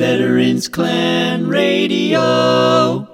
Veterans 0.00 0.70
Clan 0.70 1.52
Radio. 1.52 3.06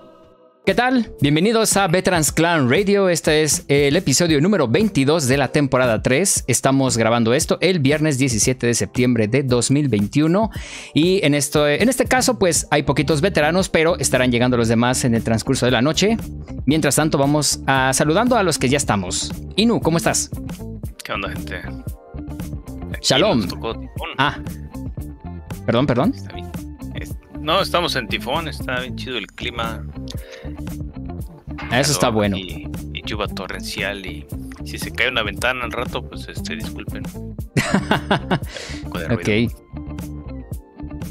¿Qué 0.64 0.72
tal? 0.72 1.12
Bienvenidos 1.20 1.76
a 1.76 1.88
Veterans 1.88 2.30
Clan 2.30 2.70
Radio. 2.70 3.08
Este 3.08 3.42
es 3.42 3.64
el 3.66 3.96
episodio 3.96 4.40
número 4.40 4.68
22 4.68 5.26
de 5.26 5.36
la 5.36 5.48
temporada 5.48 6.00
3. 6.00 6.44
Estamos 6.46 6.96
grabando 6.96 7.34
esto 7.34 7.58
el 7.60 7.80
viernes 7.80 8.18
17 8.18 8.68
de 8.68 8.74
septiembre 8.74 9.26
de 9.26 9.42
2021. 9.42 10.48
Y 10.94 11.26
en, 11.26 11.34
esto, 11.34 11.66
en 11.68 11.88
este 11.88 12.04
caso, 12.04 12.38
pues 12.38 12.68
hay 12.70 12.84
poquitos 12.84 13.20
veteranos, 13.20 13.68
pero 13.68 13.98
estarán 13.98 14.30
llegando 14.30 14.56
los 14.56 14.68
demás 14.68 15.04
en 15.04 15.16
el 15.16 15.24
transcurso 15.24 15.66
de 15.66 15.72
la 15.72 15.82
noche. 15.82 16.16
Mientras 16.66 16.94
tanto, 16.94 17.18
vamos 17.18 17.62
a 17.66 17.92
saludando 17.94 18.36
a 18.36 18.44
los 18.44 18.58
que 18.60 18.68
ya 18.68 18.76
estamos. 18.76 19.32
Inu, 19.56 19.80
¿cómo 19.80 19.96
estás? 19.96 20.30
¿Qué 21.02 21.12
onda, 21.12 21.30
gente? 21.30 21.62
Shalom. 23.02 23.44
Ah. 24.18 24.38
Perdón, 25.66 25.84
perdón. 25.88 26.14
No, 27.46 27.62
estamos 27.62 27.94
en 27.94 28.08
tifón, 28.08 28.48
está 28.48 28.80
bien 28.80 28.96
chido 28.96 29.18
el 29.18 29.28
clima. 29.28 29.86
Eso 31.72 31.92
está 31.92 32.08
bueno. 32.08 32.36
Y, 32.36 32.68
lluvia 33.04 33.28
torrencial 33.28 34.04
y 34.04 34.26
si 34.64 34.78
se 34.78 34.90
cae 34.90 35.08
una 35.08 35.22
ventana 35.22 35.64
al 35.64 35.70
rato, 35.70 36.02
pues 36.02 36.26
este, 36.26 36.56
disculpen. 36.56 37.04
ok. 39.12 39.28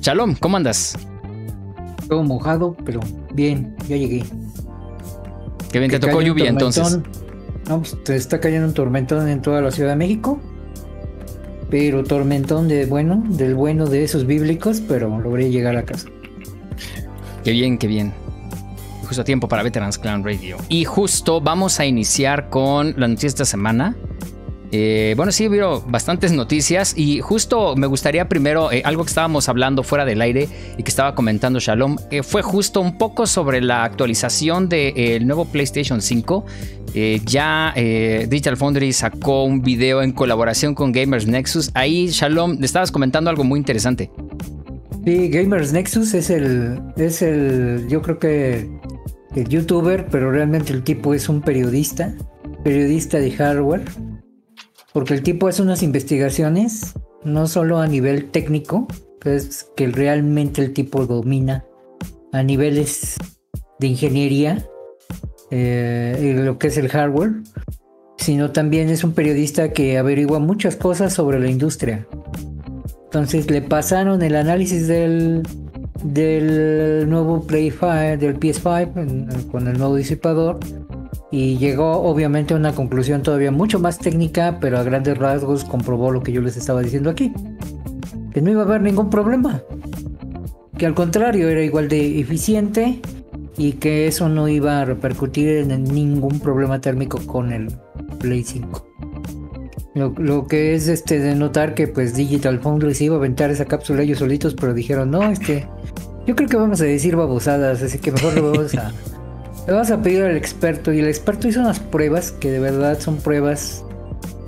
Shalom, 0.01 0.35
¿cómo 0.35 0.57
andas? 0.57 0.99
Todo 2.09 2.21
mojado, 2.23 2.75
pero 2.83 2.99
bien, 3.33 3.73
ya 3.87 3.95
llegué. 3.95 4.25
Qué 5.71 5.79
bien, 5.79 5.89
te 5.89 5.99
tocó 5.99 6.21
lluvia 6.21 6.49
entonces. 6.49 6.99
No, 7.69 7.79
pues 7.79 8.03
te 8.03 8.17
está 8.17 8.41
cayendo 8.41 8.67
un 8.67 8.73
tormentón 8.73 9.29
en 9.29 9.41
toda 9.41 9.61
la 9.61 9.71
Ciudad 9.71 9.91
de 9.91 9.95
México. 9.95 10.41
Pero 11.69 12.03
tormentón 12.03 12.67
de 12.67 12.87
bueno, 12.87 13.23
del 13.25 13.55
bueno 13.55 13.85
de 13.85 14.03
esos 14.03 14.25
bíblicos, 14.25 14.81
pero 14.81 15.17
logré 15.17 15.49
llegar 15.49 15.77
a 15.77 15.85
casa. 15.85 16.09
Qué 17.45 17.51
bien, 17.51 17.77
qué 17.77 17.85
bien. 17.85 18.11
Justo 19.03 19.21
a 19.21 19.23
tiempo 19.23 19.47
para 19.47 19.61
Veterans 19.61 19.99
Clan 19.99 20.23
Radio. 20.23 20.57
Y 20.67 20.83
justo 20.83 21.39
vamos 21.39 21.79
a 21.79 21.85
iniciar 21.85 22.49
con 22.49 22.95
la 22.97 23.07
noticia 23.07 23.27
de 23.27 23.33
esta 23.33 23.45
semana. 23.45 23.95
Eh, 24.71 25.13
bueno, 25.15 25.31
sí, 25.31 25.47
hubo 25.47 25.81
bastantes 25.81 26.31
noticias 26.31 26.97
y 26.97 27.21
justo 27.21 27.75
me 27.75 27.85
gustaría 27.85 28.27
primero 28.27 28.71
eh, 28.71 28.81
algo 28.83 29.03
que 29.03 29.09
estábamos 29.09 29.47
hablando 29.47 29.83
fuera 29.83 30.05
del 30.05 30.21
aire 30.21 30.49
y 30.75 30.81
que 30.81 30.89
estaba 30.89 31.13
comentando 31.13 31.59
Shalom, 31.59 31.97
eh, 32.09 32.23
fue 32.23 32.41
justo 32.41 32.81
un 32.81 32.97
poco 32.97 33.27
sobre 33.27 33.61
la 33.61 33.83
actualización 33.83 34.67
del 34.67 35.27
nuevo 35.27 35.45
PlayStation 35.45 36.01
5. 36.01 36.45
ya 37.25 37.75
Digital 38.27 38.57
Foundry 38.57 38.91
sacó 38.91 39.43
un 39.43 39.61
video 39.61 40.01
en 40.01 40.13
colaboración 40.13 40.73
con 40.73 40.91
Gamers 40.91 41.27
Nexus. 41.27 41.69
Ahí, 41.75 42.07
Shalom, 42.07 42.57
le 42.59 42.65
estabas 42.65 42.91
comentando 42.91 43.29
algo 43.29 43.43
muy 43.43 43.59
interesante. 43.59 44.09
Sí, 45.05 45.29
Gamers 45.29 45.71
Nexus 45.71 46.15
es 46.15 46.31
el, 46.31 46.81
es 46.97 47.21
el, 47.21 47.87
yo 47.87 48.01
creo 48.01 48.17
que 48.17 48.67
el 49.35 49.47
youtuber, 49.47 50.07
pero 50.09 50.31
realmente 50.31 50.73
el 50.73 50.83
tipo 50.83 51.13
es 51.13 51.29
un 51.29 51.41
periodista, 51.41 52.15
periodista 52.63 53.19
de 53.19 53.29
hardware, 53.29 53.83
porque 54.93 55.13
el 55.13 55.21
tipo 55.21 55.47
hace 55.47 55.61
unas 55.61 55.83
investigaciones, 55.83 56.93
no 57.23 57.45
solo 57.45 57.77
a 57.77 57.87
nivel 57.87 58.31
técnico, 58.31 58.87
que 59.21 59.35
es 59.35 59.69
que 59.75 59.85
realmente 59.89 60.63
el 60.63 60.73
tipo 60.73 61.05
domina 61.05 61.63
a 62.33 62.41
niveles 62.41 63.15
de 63.79 63.87
ingeniería, 63.87 64.65
eh, 65.51 66.33
lo 66.43 66.57
que 66.57 66.67
es 66.67 66.77
el 66.77 66.89
hardware, 66.89 67.43
sino 68.17 68.51
también 68.51 68.89
es 68.89 69.03
un 69.03 69.13
periodista 69.13 69.71
que 69.71 69.99
averigua 69.99 70.39
muchas 70.39 70.75
cosas 70.75 71.13
sobre 71.13 71.39
la 71.39 71.51
industria. 71.51 72.07
Entonces 73.15 73.49
le 73.49 73.61
pasaron 73.61 74.21
el 74.23 74.35
análisis 74.35 74.89
del, 74.89 75.41
del 76.03 77.09
nuevo 77.09 77.47
Play 77.47 77.71
5, 77.71 77.87
del 78.19 78.37
PS5 78.37 79.51
con 79.51 79.69
el 79.69 79.77
nuevo 79.77 79.95
disipador 79.95 80.59
y 81.31 81.57
llegó 81.57 82.01
obviamente 82.01 82.53
a 82.53 82.57
una 82.57 82.75
conclusión 82.75 83.23
todavía 83.23 83.51
mucho 83.51 83.79
más 83.79 83.99
técnica, 83.99 84.57
pero 84.59 84.77
a 84.77 84.83
grandes 84.83 85.17
rasgos 85.17 85.63
comprobó 85.63 86.11
lo 86.11 86.23
que 86.23 86.33
yo 86.33 86.41
les 86.41 86.57
estaba 86.57 86.81
diciendo 86.81 87.09
aquí. 87.09 87.31
Que 88.33 88.41
no 88.41 88.51
iba 88.51 88.63
a 88.63 88.65
haber 88.65 88.81
ningún 88.81 89.09
problema. 89.09 89.61
Que 90.77 90.85
al 90.85 90.93
contrario 90.93 91.47
era 91.47 91.63
igual 91.63 91.87
de 91.87 92.19
eficiente 92.19 92.99
y 93.57 93.71
que 93.73 94.07
eso 94.07 94.27
no 94.27 94.49
iba 94.49 94.81
a 94.81 94.83
repercutir 94.83 95.47
en 95.59 95.85
ningún 95.85 96.41
problema 96.41 96.81
térmico 96.81 97.25
con 97.25 97.53
el 97.53 97.69
Play 98.19 98.43
5. 98.43 98.85
Lo, 99.95 100.45
que 100.45 100.75
es 100.75 100.89
este 100.89 101.19
de 101.19 101.35
notar 101.35 101.73
que 101.73 101.87
pues 101.87 102.15
Digital 102.15 102.59
Foundry 102.59 102.93
se 102.93 103.05
iba 103.05 103.15
a 103.15 103.17
aventar 103.17 103.49
esa 103.49 103.63
cápsula 103.63 104.01
ellos 104.01 104.19
solitos, 104.19 104.53
pero 104.53 104.73
dijeron, 104.73 105.09
no, 105.09 105.23
este, 105.31 105.69
yo 106.27 106.35
creo 106.35 106.49
que 106.49 106.57
vamos 106.57 106.81
a 106.81 106.83
decir 106.83 107.15
babosadas, 107.15 107.81
así 107.81 107.97
que 107.99 108.11
mejor 108.11 108.33
lo 108.35 108.51
vamos 108.51 108.75
a, 108.75 108.91
le 109.65 109.71
vamos 109.71 109.91
a 109.91 110.01
pedir 110.01 110.23
al 110.23 110.35
experto. 110.35 110.91
Y 110.91 110.99
el 110.99 111.07
experto 111.07 111.47
hizo 111.47 111.61
unas 111.61 111.79
pruebas 111.79 112.33
que 112.33 112.51
de 112.51 112.59
verdad 112.59 112.99
son 112.99 113.15
pruebas 113.15 113.85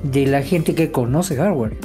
de 0.04 0.28
la 0.28 0.42
gente 0.42 0.76
que 0.76 0.92
conoce 0.92 1.38
hardware. 1.38 1.78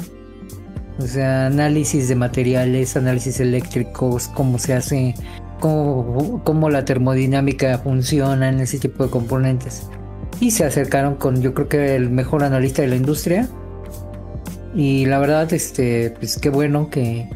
O 0.99 1.03
sea, 1.03 1.45
análisis 1.45 2.09
de 2.09 2.15
materiales, 2.15 2.97
análisis 2.97 3.39
eléctricos, 3.39 4.27
cómo 4.27 4.59
se 4.59 4.73
hace, 4.73 5.15
cómo, 5.61 6.43
cómo 6.43 6.69
la 6.69 6.83
termodinámica 6.83 7.77
funciona 7.77 8.49
en 8.49 8.59
ese 8.59 8.77
tipo 8.77 9.05
de 9.05 9.09
componentes 9.09 9.87
y 10.39 10.51
se 10.51 10.65
acercaron 10.65 11.15
con 11.15 11.41
yo 11.41 11.53
creo 11.53 11.67
que 11.69 11.95
el 11.95 12.09
mejor 12.09 12.43
analista 12.43 12.81
de 12.81 12.89
la 12.89 12.95
industria. 12.95 13.47
Y 14.75 15.05
la 15.05 15.19
verdad 15.19 15.51
este 15.53 16.11
pues 16.19 16.37
qué 16.39 16.49
bueno 16.49 16.89
que, 16.89 17.29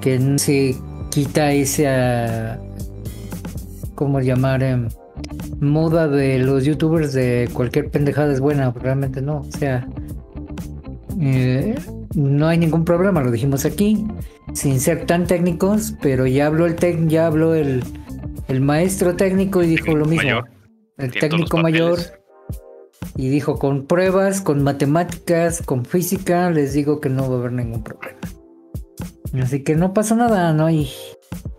que 0.00 0.18
no 0.18 0.38
se 0.38 0.76
quita 1.10 1.52
esa 1.52 2.60
cómo 3.94 4.20
llamar 4.20 4.62
em, 4.62 4.88
moda 5.60 6.06
de 6.06 6.38
los 6.38 6.64
youtubers 6.64 7.12
de 7.12 7.48
cualquier 7.52 7.90
pendejada 7.90 8.32
es 8.32 8.40
buena 8.40 8.70
realmente 8.70 9.22
no 9.22 9.38
o 9.38 9.52
sea 9.58 9.88
eh, 11.20 11.74
no 12.14 12.46
hay 12.46 12.58
ningún 12.58 12.84
problema 12.84 13.22
lo 13.22 13.30
dijimos 13.30 13.64
aquí 13.64 14.06
sin 14.52 14.78
ser 14.78 15.06
tan 15.06 15.26
técnicos 15.26 15.94
pero 16.02 16.26
ya 16.26 16.46
habló 16.46 16.66
el 16.66 16.76
tec 16.76 17.08
ya 17.08 17.26
habló 17.26 17.54
el, 17.54 17.82
el 18.48 18.60
maestro 18.60 19.16
técnico 19.16 19.62
y 19.62 19.68
dijo 19.68 19.96
lo 19.96 20.04
mismo 20.04 20.44
el 20.98 21.12
técnico 21.12 21.56
mayor 21.56 21.98
y 23.16 23.28
dijo, 23.28 23.58
con 23.58 23.86
pruebas, 23.86 24.40
con 24.40 24.62
matemáticas, 24.62 25.62
con 25.62 25.84
física, 25.84 26.50
les 26.50 26.74
digo 26.74 27.00
que 27.00 27.08
no 27.08 27.28
va 27.28 27.36
a 27.36 27.38
haber 27.38 27.52
ningún 27.52 27.82
problema. 27.82 28.18
Así 29.42 29.62
que 29.62 29.74
no 29.74 29.94
pasa 29.94 30.14
nada, 30.14 30.52
no 30.52 30.66
hay, 30.66 30.90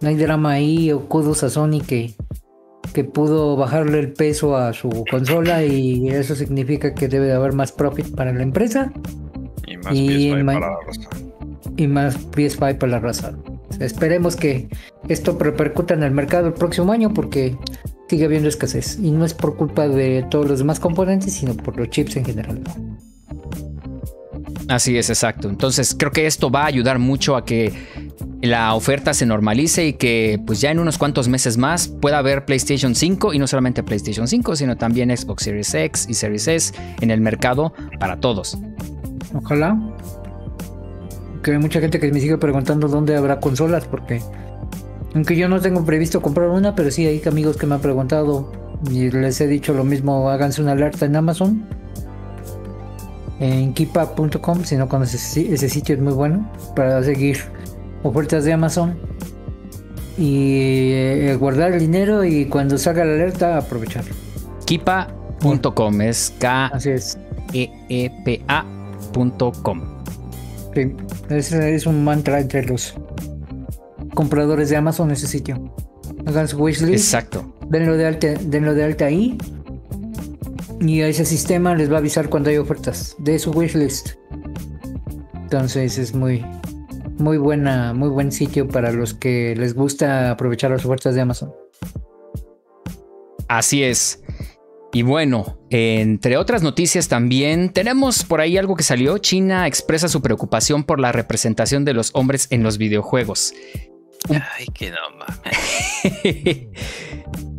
no 0.01 0.09
hay 0.09 0.15
drama 0.15 0.51
ahí 0.51 0.91
o 0.91 1.07
kudos 1.07 1.43
a 1.43 1.49
Sony 1.49 1.81
que, 1.85 2.13
que 2.93 3.03
pudo 3.03 3.55
bajarle 3.55 3.99
el 3.99 4.13
peso 4.13 4.55
a 4.55 4.73
su 4.73 5.05
consola 5.09 5.63
y 5.63 6.09
eso 6.09 6.35
significa 6.35 6.93
que 6.93 7.07
debe 7.07 7.27
de 7.27 7.33
haber 7.33 7.53
más 7.53 7.71
profit 7.71 8.15
para 8.15 8.31
la 8.33 8.43
empresa. 8.43 8.91
Y 9.67 9.77
más 9.77 9.93
PS5 9.93 10.45
para 10.45 10.59
la 10.59 10.79
raza. 10.85 11.09
Y 11.75 11.87
más 11.87 12.31
PS5 12.31 12.77
para 12.77 12.91
la 12.91 12.99
raza. 12.99 13.37
esperemos 13.79 14.35
que 14.35 14.69
esto 15.07 15.37
repercuta 15.39 15.93
en 15.93 16.03
el 16.03 16.11
mercado 16.11 16.47
el 16.47 16.53
próximo 16.53 16.91
año 16.91 17.13
porque 17.13 17.57
sigue 18.09 18.25
habiendo 18.25 18.49
escasez. 18.49 18.99
Y 19.01 19.11
no 19.11 19.25
es 19.25 19.33
por 19.33 19.55
culpa 19.55 19.87
de 19.87 20.25
todos 20.29 20.47
los 20.47 20.59
demás 20.59 20.79
componentes, 20.79 21.33
sino 21.33 21.53
por 21.55 21.77
los 21.77 21.89
chips 21.89 22.17
en 22.17 22.25
general. 22.25 22.61
Así 24.67 24.97
es, 24.97 25.09
exacto. 25.09 25.49
Entonces 25.49 25.95
creo 25.97 26.11
que 26.11 26.27
esto 26.27 26.49
va 26.49 26.63
a 26.63 26.65
ayudar 26.65 26.99
mucho 26.99 27.35
a 27.37 27.45
que 27.45 27.71
la 28.41 28.73
oferta 28.75 29.13
se 29.13 29.25
normalice 29.25 29.87
y 29.87 29.93
que 29.93 30.39
pues 30.45 30.61
ya 30.61 30.71
en 30.71 30.79
unos 30.79 30.97
cuantos 30.97 31.27
meses 31.27 31.57
más 31.57 31.87
pueda 31.87 32.17
haber 32.19 32.45
PlayStation 32.45 32.93
5 32.93 33.33
y 33.33 33.39
no 33.39 33.47
solamente 33.47 33.81
PlayStation 33.81 34.27
5, 34.27 34.55
sino 34.57 34.75
también 34.75 35.15
Xbox 35.15 35.43
Series 35.43 35.73
X 35.73 36.07
y 36.09 36.13
Series 36.13 36.47
S 36.47 36.73
en 37.01 37.11
el 37.11 37.21
mercado 37.21 37.73
para 37.99 38.19
todos. 38.19 38.57
Ojalá. 39.33 39.77
Que 41.43 41.51
hay 41.51 41.59
mucha 41.59 41.79
gente 41.79 41.99
que 41.99 42.11
me 42.11 42.19
sigue 42.19 42.37
preguntando 42.37 42.89
dónde 42.89 43.15
habrá 43.15 43.39
consolas 43.39 43.85
porque 43.85 44.21
aunque 45.17 45.35
yo 45.35 45.49
no 45.49 45.59
tengo 45.59 45.83
previsto 45.83 46.21
comprar 46.21 46.49
una, 46.49 46.75
pero 46.75 46.91
sí 46.91 47.07
hay 47.07 47.19
amigos 47.25 47.57
que 47.57 47.65
me 47.65 47.73
han 47.73 47.81
preguntado 47.81 48.51
y 48.91 49.09
les 49.09 49.41
he 49.41 49.47
dicho 49.47 49.73
lo 49.73 49.83
mismo, 49.83 50.29
háganse 50.29 50.61
una 50.61 50.73
alerta 50.73 51.07
en 51.07 51.15
Amazon. 51.15 51.65
En 53.39 53.73
keepa.com, 53.73 54.63
si 54.63 54.77
no 54.77 54.87
conoces 54.87 55.35
ese 55.35 55.69
sitio 55.69 55.95
es 55.95 56.01
muy 56.01 56.13
bueno 56.13 56.47
para 56.75 57.01
seguir 57.01 57.39
ofertas 58.03 58.45
de 58.45 58.53
Amazon 58.53 58.95
y 60.19 60.91
eh, 60.91 61.35
guardar 61.39 61.71
el 61.71 61.79
dinero 61.79 62.23
y 62.23 62.45
cuando 62.45 62.77
salga 62.77 63.03
la 63.03 63.13
alerta 63.13 63.57
aprovecharlo. 63.57 64.13
Kipa.com 64.65 66.01
es 66.01 66.31
K 66.37 66.73
E 67.53 67.71
E 67.89 68.11
P 68.23 68.43
A.com. 68.47 69.81
Sí, 70.75 70.95
es 71.31 71.87
un 71.87 72.03
mantra 72.03 72.39
entre 72.39 72.63
los 72.65 72.93
compradores 74.17 74.69
de 74.71 74.75
Amazon 74.75 75.11
ese 75.11 75.27
sitio. 75.27 75.71
Hagan 76.25 76.47
su 76.47 76.57
wishlist. 76.57 77.05
Exacto. 77.05 77.53
Denlo 77.69 77.95
de 77.97 78.07
alta, 78.07 78.33
denlo 78.41 78.73
de 78.73 78.83
alta 78.83 79.05
ahí. 79.05 79.37
Y 80.81 81.01
a 81.01 81.07
ese 81.07 81.23
sistema 81.23 81.75
les 81.75 81.91
va 81.91 81.97
a 81.97 81.99
avisar 81.99 82.27
cuando 82.27 82.49
hay 82.49 82.57
ofertas 82.57 83.15
de 83.19 83.37
su 83.37 83.51
wishlist. 83.51 84.15
Entonces 85.35 85.99
es 85.99 86.15
muy, 86.15 86.43
muy 87.19 87.37
buena, 87.37 87.93
muy 87.93 88.09
buen 88.09 88.31
sitio 88.31 88.67
para 88.67 88.91
los 88.91 89.13
que 89.13 89.55
les 89.55 89.75
gusta 89.75 90.31
aprovechar 90.31 90.71
las 90.71 90.83
ofertas 90.83 91.13
de 91.13 91.21
Amazon. 91.21 91.53
Así 93.47 93.83
es. 93.83 94.23
Y 94.93 95.03
bueno, 95.03 95.59
entre 95.69 96.37
otras 96.37 96.63
noticias 96.63 97.07
también 97.07 97.69
tenemos 97.69 98.23
por 98.23 98.41
ahí 98.41 98.57
algo 98.57 98.75
que 98.75 98.83
salió. 98.83 99.19
China 99.19 99.67
expresa 99.67 100.07
su 100.07 100.23
preocupación 100.23 100.83
por 100.85 100.99
la 100.99 101.11
representación 101.11 101.85
de 101.85 101.93
los 101.93 102.09
hombres 102.15 102.47
en 102.49 102.63
los 102.63 102.79
videojuegos. 102.79 103.53
Ay, 104.29 104.65
que 104.73 104.91
no 104.91 104.97
mames. 105.17 106.67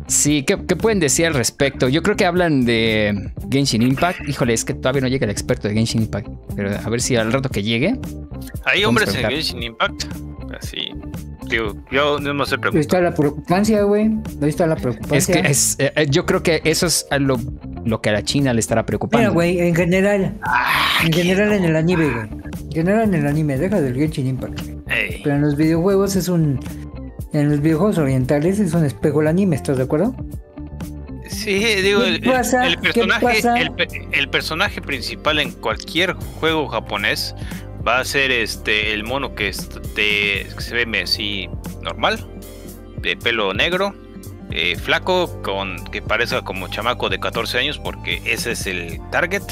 sí, 0.07 0.43
¿qué, 0.43 0.57
¿qué, 0.67 0.75
pueden 0.75 0.99
decir 0.99 1.25
al 1.25 1.33
respecto? 1.33 1.89
Yo 1.89 2.03
creo 2.03 2.15
que 2.15 2.25
hablan 2.25 2.65
de 2.65 3.31
Genshin 3.51 3.81
Impact. 3.81 4.27
Híjole, 4.27 4.53
es 4.53 4.65
que 4.65 4.73
todavía 4.73 5.01
no 5.01 5.07
llega 5.07 5.25
el 5.25 5.31
experto 5.31 5.67
de 5.67 5.73
Genshin 5.73 6.01
Impact. 6.03 6.27
Pero 6.55 6.77
a 6.77 6.89
ver 6.89 7.01
si 7.01 7.15
al 7.15 7.31
rato 7.31 7.49
que 7.49 7.63
llegue. 7.63 7.99
¿Hay 8.65 8.83
hombres 8.85 9.13
en 9.15 9.29
Genshin 9.29 9.63
Impact? 9.63 10.05
Así. 10.59 10.91
Digo, 11.49 11.73
yo 11.91 12.19
no 12.19 12.45
sé 12.45 12.57
preocupar. 12.59 12.77
Ahí 12.77 12.81
está 12.81 13.01
la 13.01 13.13
preocupancia, 13.13 13.81
güey. 13.81 14.11
Ahí 14.41 14.49
está 14.49 14.67
la 14.67 14.75
preocupancia. 14.75 15.17
Es 15.17 15.27
que 15.27 15.39
es, 15.49 15.75
eh, 15.79 16.05
yo 16.09 16.25
creo 16.25 16.43
que 16.43 16.61
eso 16.63 16.85
es 16.85 17.07
lo, 17.19 17.39
lo, 17.85 18.01
que 18.01 18.09
a 18.09 18.13
la 18.13 18.23
China 18.23 18.53
le 18.53 18.59
estará 18.59 18.85
preocupando. 18.85 19.29
Mira, 19.29 19.33
güey, 19.33 19.59
en 19.59 19.75
general. 19.75 20.37
Ah, 20.43 20.99
en 21.03 21.11
general 21.11 21.51
en 21.53 21.63
el 21.65 21.75
anime, 21.75 22.05
güey. 22.05 22.29
En 22.65 22.71
general 22.71 23.03
en 23.03 23.13
el 23.15 23.27
anime, 23.27 23.57
deja 23.57 23.81
del 23.81 23.95
Genshin 23.95 24.27
Impact. 24.27 24.78
Hey. 24.89 25.21
Pero 25.23 25.35
en 25.35 25.41
los 25.41 25.55
videojuegos 25.55 26.15
es 26.15 26.27
un. 26.27 26.59
En 27.31 27.49
los 27.49 27.61
videojuegos 27.61 27.97
orientales 27.97 28.59
es 28.59 28.73
un 28.73 28.85
espejo 28.85 29.21
el 29.21 29.27
anime, 29.27 29.55
¿estás 29.55 29.77
de 29.77 29.83
acuerdo? 29.83 30.15
Sí, 31.27 31.59
digo, 31.59 32.03
el, 32.03 32.21
pasa? 32.21 32.67
el, 32.67 32.79
personaje, 32.79 33.39
el, 33.61 33.71
el, 34.11 34.29
personaje 34.29 34.81
principal 34.81 35.39
en 35.39 35.51
cualquier 35.51 36.13
juego 36.13 36.67
japonés 36.67 37.35
va 37.87 37.99
a 37.99 38.05
ser 38.05 38.31
este 38.31 38.93
el 38.93 39.03
mono 39.03 39.35
que, 39.35 39.49
este, 39.49 39.77
que 39.93 40.61
se 40.61 40.85
ve 40.85 41.01
así 41.01 41.49
normal, 41.81 42.25
de 43.01 43.15
pelo 43.15 43.53
negro, 43.53 43.93
eh, 44.51 44.75
flaco, 44.75 45.41
con 45.43 45.83
que 45.85 46.01
parezca 46.01 46.41
como 46.41 46.67
chamaco 46.67 47.09
de 47.09 47.19
14 47.19 47.59
años, 47.59 47.79
porque 47.79 48.21
ese 48.25 48.51
es 48.51 48.67
el 48.67 48.99
target. 49.11 49.43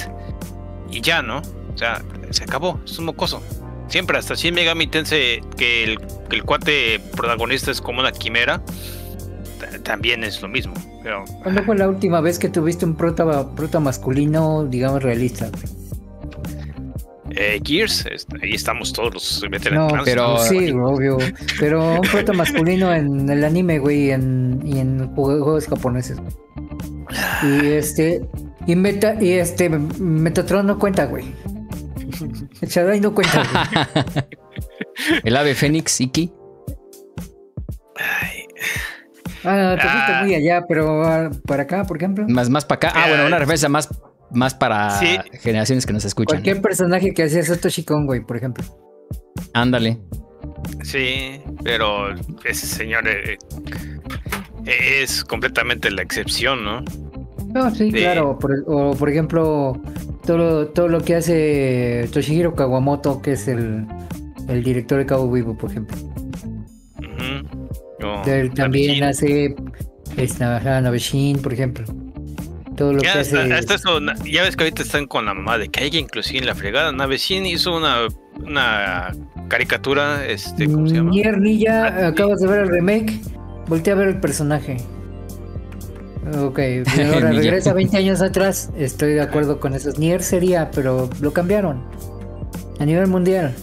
Y 0.89 1.01
ya, 1.01 1.21
¿no? 1.21 1.41
O 1.73 1.77
sea, 1.77 2.01
se 2.31 2.43
acabó, 2.43 2.79
es 2.85 2.97
un 2.97 3.05
mocoso. 3.05 3.41
Siempre, 3.87 4.17
hasta 4.17 4.35
Shin 4.35 4.53
Megami 4.53 4.87
Tensei, 4.87 5.41
que 5.57 5.83
el, 5.83 5.99
que 6.29 6.35
el 6.35 6.43
cuate 6.43 6.99
protagonista 7.15 7.71
es 7.71 7.81
como 7.81 7.99
una 7.99 8.11
quimera, 8.11 8.61
también 9.83 10.23
es 10.23 10.41
lo 10.41 10.47
mismo. 10.47 10.73
Pero, 11.03 11.23
¿Cuándo 11.43 11.63
fue 11.63 11.77
la 11.77 11.87
última 11.87 12.21
vez 12.21 12.37
que 12.37 12.49
tuviste 12.49 12.85
un 12.85 12.95
prota, 12.95 13.55
prota 13.55 13.79
masculino, 13.79 14.65
digamos, 14.65 15.01
realista? 15.03 15.49
Eh, 17.31 17.61
Gears, 17.63 18.05
ahí 18.41 18.53
estamos 18.53 18.91
todos 18.91 19.13
los 19.13 19.45
veteranos. 19.49 19.93
No, 19.93 20.03
pero 20.03 20.39
sí, 20.39 20.71
obvio. 20.71 21.17
Pero 21.59 21.95
un 21.95 22.01
prota 22.11 22.33
masculino 22.33 22.93
en 22.93 23.29
el 23.29 23.43
anime, 23.43 23.79
güey, 23.79 24.11
en, 24.11 24.59
y 24.65 24.79
en 24.79 25.13
juegos 25.13 25.67
japoneses. 25.67 26.17
Y 27.43 27.67
este, 27.67 28.21
y 28.65 28.75
Meta, 28.75 29.15
y 29.21 29.33
este, 29.33 29.69
Metatron 29.69 30.67
no 30.67 30.79
cuenta, 30.79 31.05
güey. 31.05 31.25
El 32.61 32.69
Shadowai 32.69 32.99
no 32.99 33.13
cuenta. 33.13 33.43
El 35.23 35.35
ave 35.35 35.55
Fénix, 35.55 36.01
Iki. 36.01 36.31
Ay. 37.95 38.43
Ah, 39.43 39.75
te 39.75 39.87
fuiste 39.87 40.11
ah. 40.11 40.21
muy 40.23 40.35
allá, 40.35 40.65
pero 40.67 41.03
ah, 41.03 41.29
para 41.45 41.63
acá, 41.63 41.83
por 41.83 41.97
ejemplo. 41.97 42.25
Más, 42.27 42.49
más 42.49 42.65
para 42.65 42.89
acá. 42.89 42.99
Ah, 42.99 43.07
bueno, 43.07 43.25
una 43.25 43.39
referencia 43.39 43.69
más 43.69 43.89
más 44.31 44.53
para 44.53 44.99
generaciones 45.41 45.85
que 45.85 45.93
nos 45.93 46.05
escuchan. 46.05 46.37
Cualquier 46.37 46.61
personaje 46.61 47.13
que 47.13 47.23
hacía 47.23 47.43
Satoshi 47.43 47.85
güey, 47.87 48.21
por 48.21 48.37
ejemplo. 48.37 48.63
Ándale. 49.53 49.99
Sí, 50.83 51.41
pero 51.63 52.13
ese 52.43 52.67
señor 52.67 53.07
eh, 53.07 53.37
es 54.65 55.23
completamente 55.23 55.91
la 55.91 56.01
excepción, 56.01 56.63
¿no? 56.63 56.83
No, 57.57 57.73
sí, 57.73 57.91
claro. 57.91 58.37
o 58.67 58.95
por 58.95 59.09
ejemplo, 59.09 59.81
todo 60.25 60.37
lo, 60.37 60.67
todo 60.67 60.87
lo 60.87 61.01
que 61.01 61.15
hace 61.15 62.07
Toshihiro 62.11 62.55
Kawamoto, 62.55 63.21
que 63.21 63.33
es 63.33 63.47
el, 63.47 63.85
el 64.47 64.63
director 64.63 64.99
de 64.99 65.05
Cabo 65.05 65.31
Vivo, 65.31 65.57
por 65.57 65.71
ejemplo. 65.71 65.97
Él 68.25 68.53
también 68.53 69.03
hace 69.03 69.55
esta, 70.17 70.81
Naveshin, 70.81 71.39
por 71.41 71.53
ejemplo 71.53 71.85
todo 72.77 72.93
lo 72.93 73.01
ya 73.01 73.13
que 73.13 73.19
hace. 73.19 73.35
ya 74.31 74.43
ves 74.43 74.55
que 74.55 74.63
ahorita 74.63 74.83
están 74.83 75.07
con 75.07 75.25
la 75.25 75.33
mamá 75.33 75.57
de 75.57 75.67
que 75.67 75.83
hay 75.83 75.89
inclusive 75.97 76.39
en 76.39 76.45
la 76.45 76.55
fregada. 76.55 76.91
Navecin 76.91 77.45
hizo 77.45 77.75
una, 77.75 78.07
una 78.39 79.11
caricatura, 79.49 80.25
este, 80.25 80.67
¿cómo 80.67 80.87
se 80.87 80.95
llama? 80.95 81.09
Nier 81.09 81.39
Ninja, 81.39 81.87
ah, 81.87 82.07
acabas 82.07 82.39
de 82.39 82.47
ver 82.47 82.59
el 82.59 82.69
remake, 82.69 83.19
voltea 83.67 83.93
a 83.93 83.97
ver 83.97 84.07
el 84.09 84.19
personaje. 84.19 84.77
Ok, 86.35 86.59
ahora 87.13 87.31
regresa 87.31 87.73
20 87.73 87.97
años 87.97 88.21
atrás, 88.21 88.69
estoy 88.77 89.13
de 89.13 89.21
acuerdo 89.21 89.59
con 89.59 89.73
eso. 89.73 89.91
Nier 89.97 90.23
sería, 90.23 90.71
pero 90.71 91.09
lo 91.21 91.33
cambiaron. 91.33 91.83
A 92.79 92.85
nivel 92.85 93.07
mundial. 93.07 93.55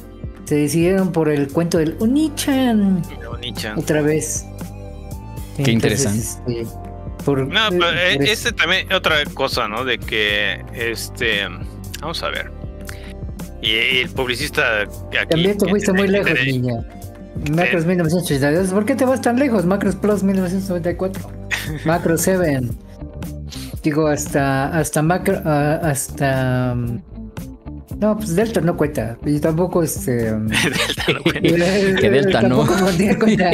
Se 0.45 0.57
decidieron 0.57 1.13
por 1.13 1.29
el 1.29 1.49
cuento 1.49 1.79
del 1.79 1.97
Unichan. 2.01 3.03
Unichan. 3.33 3.79
Otra 3.79 4.03
vez. 4.03 4.45
Qué 5.57 5.71
interesante. 5.71 6.61
Este, 6.61 6.65
no, 7.27 7.61
pero 7.71 7.91
eh, 7.91 8.19
este 8.21 8.53
también 8.53 8.93
otra 8.93 9.25
cosa, 9.33 9.69
¿no? 9.69 9.85
De 9.85 9.99
que 9.99 10.63
este, 10.75 11.47
vamos 12.01 12.23
a 12.23 12.29
ver. 12.29 12.51
Y, 13.63 14.01
el 14.01 14.11
publicista 14.11 14.83
aquí, 14.83 15.29
También 15.31 15.57
te 15.57 15.69
fuiste 15.69 15.93
muy 15.93 16.09
lejos, 16.09 16.35
niña. 16.45 16.85
Macros 17.51 17.87
1982. 17.87 18.69
¿Por 18.69 18.85
qué 18.85 18.95
te 18.95 19.05
vas 19.07 19.23
tan 19.23 19.39
lejos? 19.39 19.65
Macros 19.65 19.97
Plus 19.97 20.23
1994. 20.23 21.44
Macro 21.85 22.17
7. 22.17 22.61
Digo, 23.83 24.07
hasta 24.07 24.69
hasta 24.69 25.03
Macro 25.03 25.41
uh, 25.45 25.85
hasta 25.87 26.75
no, 28.01 28.17
pues 28.17 28.35
Delta 28.35 28.61
no 28.61 28.77
cuenta. 28.77 29.17
Y 29.25 29.39
tampoco 29.41 29.83
este. 29.83 30.33
Delta 30.33 31.13
no 31.13 31.23
cuenta. 31.23 31.41
que 32.01 32.11
Delta 32.11 32.43
no. 32.43 32.67
Frontier 32.67 33.19
cuenta. 33.19 33.51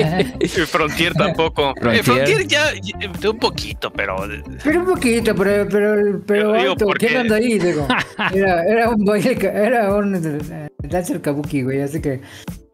Frontier 0.67 1.15
tampoco. 1.15 1.75
Frontier, 1.81 2.01
eh, 2.01 2.03
Frontier 2.03 2.47
ya, 2.47 2.73
ya, 2.83 3.31
un 3.31 3.39
poquito, 3.39 3.93
pero. 3.93 4.17
Pero 4.65 4.81
un 4.81 4.87
poquito, 4.87 5.35
pero, 5.35 5.69
pero, 5.69 6.23
pero 6.27 6.55
alto. 6.55 6.87
Porque... 6.87 7.07
¿Quién 7.09 7.21
anda 7.21 7.37
ahí? 7.37 7.59
Digo, 7.59 7.87
era, 8.35 8.65
era 8.65 8.91
un 8.91 9.09
era 9.17 9.95
un 9.95 10.15
eh, 10.15 10.69
Dancer 10.79 11.21
Kabuki, 11.21 11.62
güey, 11.62 11.83
así 11.83 12.01
que. 12.01 12.21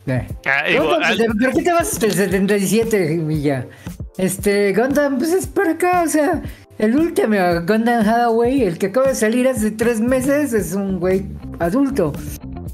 Eh. 0.07 0.27
Ah, 0.47 0.71
igual, 0.71 1.03
al... 1.03 1.19
¿Por 1.19 1.53
qué 1.53 1.63
te 1.63 1.73
vas 1.73 1.93
hasta 1.93 2.07
el 2.07 2.13
77, 2.13 3.17
Milla? 3.17 3.67
Este, 4.19 4.73
Gundam, 4.73 5.19
pues 5.19 5.33
es 5.33 5.47
por 5.47 5.69
acá, 5.69 6.03
o 6.03 6.09
sea, 6.09 6.43
el 6.79 6.97
último 6.97 7.37
Gundam 7.67 8.07
Hathaway, 8.07 8.63
el 8.63 8.79
que 8.79 8.87
acaba 8.87 9.09
de 9.09 9.15
salir 9.15 9.47
hace 9.47 9.71
tres 9.71 10.01
meses, 10.01 10.53
es 10.53 10.73
un 10.73 10.99
güey 10.99 11.27
adulto. 11.59 12.13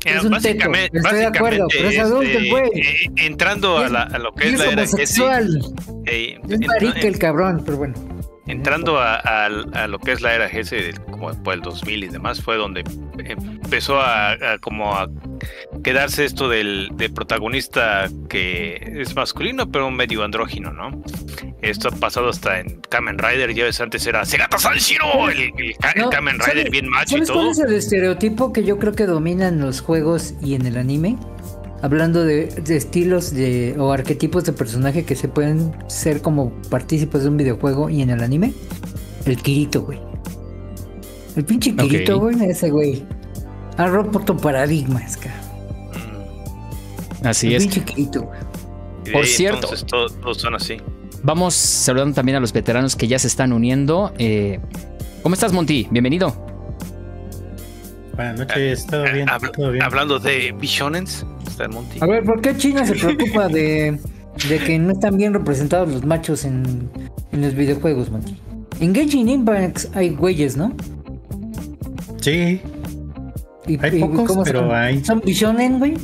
es 0.04 0.24
un 0.24 0.30
básicamente, 0.30 0.90
teto. 0.90 1.06
Estoy 1.06 1.18
de 1.18 1.26
acuerdo, 1.26 1.66
pero 1.72 1.88
es 1.88 1.98
adulto 1.98 2.22
el 2.22 2.36
este, 2.36 2.50
güey. 2.50 2.70
Eh, 2.74 3.10
entrando 3.16 3.78
a, 3.78 3.88
la, 3.88 4.02
a, 4.02 4.18
lo 4.18 4.32
que 4.32 4.48
es, 4.48 4.54
es 4.54 4.58
la 4.60 4.64
era 4.66 4.82
homosexual. 4.82 5.62
Eh, 6.06 6.38
es 6.48 6.60
marica 6.60 7.08
el 7.08 7.18
cabrón, 7.18 7.62
pero 7.64 7.78
bueno. 7.78 7.94
Entrando 8.52 9.00
a, 9.00 9.16
a, 9.16 9.88
lo 9.88 9.98
que 9.98 10.12
es 10.12 10.20
la 10.20 10.34
era 10.34 10.46
GS, 10.46 11.00
como 11.10 11.32
por 11.42 11.54
el 11.54 11.62
2000 11.62 12.04
y 12.04 12.08
demás, 12.08 12.42
fue 12.42 12.58
donde 12.58 12.84
empezó 13.16 13.98
a, 13.98 14.36
como 14.60 14.94
a 14.94 15.08
quedarse 15.82 16.26
esto 16.26 16.50
del, 16.50 16.92
protagonista 17.14 18.10
que 18.28 18.74
es 19.00 19.16
masculino, 19.16 19.72
pero 19.72 19.90
medio 19.90 20.22
andrógino, 20.22 20.70
¿no? 20.70 21.02
Esto 21.62 21.88
ha 21.88 21.92
pasado 21.92 22.28
hasta 22.28 22.60
en 22.60 22.82
Kamen 22.90 23.16
Rider, 23.16 23.54
ya 23.54 23.64
ves, 23.64 23.80
antes 23.80 24.06
era 24.06 24.22
Segata 24.26 24.58
Sanshiro, 24.58 25.30
el, 25.30 25.50
el, 25.56 26.10
Kamen 26.10 26.38
Rider 26.38 26.68
bien 26.70 26.90
macho 26.90 27.16
y 27.16 27.22
todo. 27.22 27.38
¿Cuál 27.38 27.48
es 27.48 27.58
el 27.58 27.72
estereotipo 27.72 28.52
que 28.52 28.64
yo 28.64 28.78
creo 28.78 28.92
que 28.92 29.06
domina 29.06 29.48
en 29.48 29.60
los 29.60 29.80
juegos 29.80 30.34
y 30.42 30.56
en 30.56 30.66
el 30.66 30.76
anime? 30.76 31.16
Hablando 31.82 32.24
de, 32.24 32.44
estilos 32.68 33.34
de, 33.34 33.74
o 33.78 33.92
arquetipos 33.92 34.44
de 34.44 34.52
personaje 34.52 35.04
que 35.04 35.16
se 35.16 35.28
pueden 35.28 35.72
ser 35.88 36.22
como 36.22 36.52
partícipes 36.70 37.24
de 37.24 37.28
un 37.28 37.36
videojuego 37.36 37.90
y 37.90 38.00
en 38.00 38.10
el 38.10 38.22
anime. 38.22 38.54
El 39.26 39.36
Kirito, 39.36 39.82
güey. 39.82 40.00
El 41.36 41.44
pinche 41.44 41.74
Kirito, 41.74 42.18
güey, 42.18 42.42
ese 42.44 42.70
güey. 42.70 43.04
Ha 43.76 43.88
roto 43.88 44.36
paradigmas, 44.36 45.16
cara. 45.16 45.40
Así 47.24 47.48
el 47.48 47.54
es. 47.54 47.62
Pinche 47.64 47.84
Kirito, 47.84 48.22
güey. 48.22 48.40
Por 49.12 49.26
cierto. 49.26 49.68
todos, 49.86 50.38
son 50.38 50.54
así. 50.54 50.76
Vamos 51.24 51.54
saludando 51.54 52.14
también 52.14 52.36
a 52.36 52.40
los 52.40 52.52
veteranos 52.52 52.96
que 52.96 53.08
ya 53.08 53.18
se 53.18 53.26
están 53.26 53.52
uniendo. 53.52 54.12
Eh, 54.18 54.60
¿Cómo 55.22 55.34
estás, 55.34 55.52
Monty? 55.52 55.88
Bienvenido. 55.90 56.34
Buenas 58.14 58.38
noches, 58.38 58.86
todo 58.86 59.04
bien, 59.04 59.26
todo 59.56 59.70
bien. 59.70 59.82
Hablando 59.82 60.18
de 60.18 60.52
A 62.00 62.06
ver, 62.06 62.24
¿por 62.24 62.40
qué 62.40 62.56
China 62.56 62.84
se 62.86 62.94
preocupa 62.94 63.48
de, 63.48 63.98
de 64.48 64.58
que 64.58 64.78
no 64.78 64.92
están 64.92 65.16
bien 65.16 65.34
representados 65.34 65.88
los 65.92 66.04
machos 66.04 66.44
en, 66.44 66.90
en 67.32 67.42
los 67.42 67.54
videojuegos, 67.54 68.10
Monty? 68.10 68.36
En 68.80 68.94
Genshin 68.94 69.28
Impact 69.28 69.94
hay 69.94 70.10
güeyes, 70.10 70.56
¿no? 70.56 70.74
Sí. 72.20 72.60
hay 73.80 74.00
pocos, 74.00 74.38
pero 74.44 74.60
son? 74.60 74.74
hay. 74.74 75.04
¿Son 75.04 75.20
Bishonen, 75.20 75.78
güey? 75.78 75.96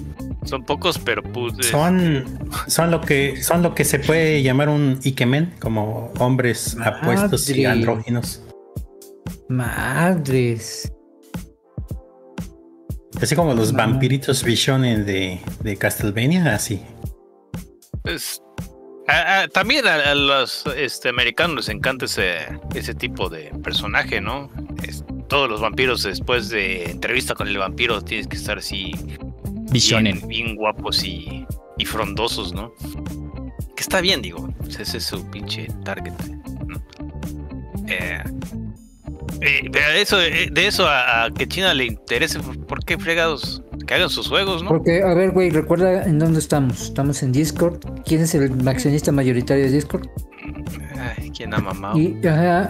Son 0.44 0.64
pocos, 0.64 0.98
pero 0.98 1.22
pues, 1.22 1.54
son, 1.66 2.24
son 2.66 2.90
lo 2.90 3.00
que 3.00 3.42
son 3.42 3.62
lo 3.62 3.74
que 3.74 3.84
se 3.84 3.98
puede 3.98 4.42
llamar 4.42 4.68
un 4.68 4.98
Ikemen, 5.02 5.54
como 5.60 6.12
hombres 6.18 6.76
apuestos 6.84 7.50
y 7.50 7.64
andróginos. 7.64 8.42
Madres. 9.48 10.92
Así 13.20 13.34
como 13.34 13.54
los 13.54 13.72
vampiritos 13.72 14.44
visiones 14.44 15.04
de, 15.06 15.40
de 15.60 15.76
Castlevania, 15.76 16.54
así. 16.54 16.80
Pues, 18.02 18.40
también 19.52 19.86
a, 19.86 20.14
los 20.14 20.64
este, 20.76 21.08
americanos 21.08 21.56
les 21.56 21.68
encanta 21.68 22.04
ese, 22.04 22.38
ese 22.74 22.94
tipo 22.94 23.28
de 23.28 23.50
personaje, 23.62 24.20
¿no? 24.20 24.50
todos 25.28 25.50
los 25.50 25.60
vampiros 25.60 26.04
después 26.04 26.48
de 26.48 26.90
entrevista 26.90 27.34
con 27.34 27.48
el 27.48 27.58
vampiro 27.58 28.00
tienes 28.00 28.26
que 28.26 28.36
estar 28.36 28.56
así 28.56 28.92
Visionen. 29.70 30.26
Bien, 30.26 30.56
guapos 30.56 31.04
y, 31.04 31.46
y, 31.76 31.84
frondosos, 31.84 32.54
¿no? 32.54 32.72
Que 33.76 33.82
está 33.82 34.00
bien, 34.00 34.22
digo. 34.22 34.48
Ese 34.66 34.96
es 34.96 35.04
su 35.04 35.28
pinche 35.30 35.66
target. 35.84 36.12
¿no? 36.66 36.82
Eh, 37.86 38.22
eh, 39.40 39.68
de 39.70 40.02
eso, 40.02 40.20
eh, 40.20 40.48
de 40.50 40.66
eso 40.66 40.86
a, 40.88 41.28
que 41.36 41.46
China 41.46 41.74
le 41.74 41.86
interese, 41.86 42.40
¿por 42.40 42.84
qué 42.84 42.98
fregados? 42.98 43.62
Que 43.86 43.94
hagan 43.94 44.10
sus 44.10 44.28
juegos, 44.28 44.62
¿no? 44.62 44.68
Porque, 44.68 45.02
a 45.02 45.14
ver, 45.14 45.30
güey, 45.30 45.50
recuerda 45.50 46.04
en 46.04 46.18
dónde 46.18 46.38
estamos. 46.38 46.82
Estamos 46.82 47.22
en 47.22 47.32
Discord. 47.32 47.78
¿Quién 48.04 48.22
es 48.22 48.34
el 48.34 48.66
accionista 48.68 49.12
mayoritario 49.12 49.64
de 49.64 49.70
Discord? 49.70 50.08
Ay, 50.98 51.30
¿quién 51.30 51.54
ha 51.54 51.58
mamado? 51.58 51.98
Y, 51.98 52.18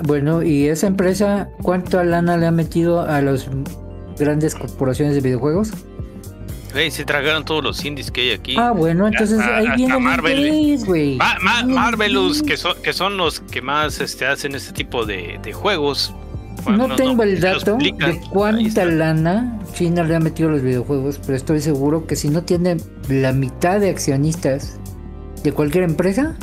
bueno, 0.05 0.43
y 0.43 0.67
esa 0.67 0.87
empresa, 0.87 1.49
¿cuánta 1.63 2.05
lana 2.05 2.37
le 2.37 2.47
ha 2.47 2.53
metido 2.53 3.01
a 3.01 3.21
las 3.23 3.49
grandes 4.19 4.55
corporaciones 4.55 5.15
de 5.15 5.21
videojuegos? 5.21 5.73
Güey, 6.73 6.91
se 6.91 7.05
tragaron 7.05 7.45
todos 7.45 7.65
los 7.65 7.85
indies 7.85 8.11
que 8.11 8.21
hay 8.23 8.31
aquí. 8.33 8.55
Ah, 8.59 8.73
bueno, 8.73 9.09
entonces 9.09 9.41
ahí 9.41 9.69
viene 9.77 9.99
Marvel, 9.99 10.79
güey. 10.85 11.19
Marvelous, 11.67 12.43
que 12.43 12.57
son, 12.57 12.75
que 12.83 12.93
son 12.93 13.17
los 13.17 13.41
que 13.41 13.63
más 13.63 14.01
este, 14.01 14.27
hacen 14.27 14.55
este 14.55 14.73
tipo 14.73 15.07
de, 15.07 15.39
juegos. 15.53 16.15
No, 16.67 16.97
tengo 16.97 17.23
el 17.23 17.41
dato 17.41 17.77
de 17.77 18.21
cuánta 18.31 18.85
lana 18.85 19.61
China 19.73 20.03
le 20.05 20.17
ha 20.17 20.21
metido 20.21 20.49
a 20.49 20.53
los 20.53 20.63
videojuegos, 20.63 21.19
pero 21.25 21.37
estoy 21.37 21.61
seguro 21.61 22.07
que 22.07 22.17
si 22.17 22.29
no 22.29 22.43
tiene 22.43 22.77
la 23.09 23.33
mitad 23.33 23.81
de 23.81 23.91
accionistas 23.91 24.79
de 25.43 25.53
cualquier 25.53 25.85
empresa, 25.85 26.37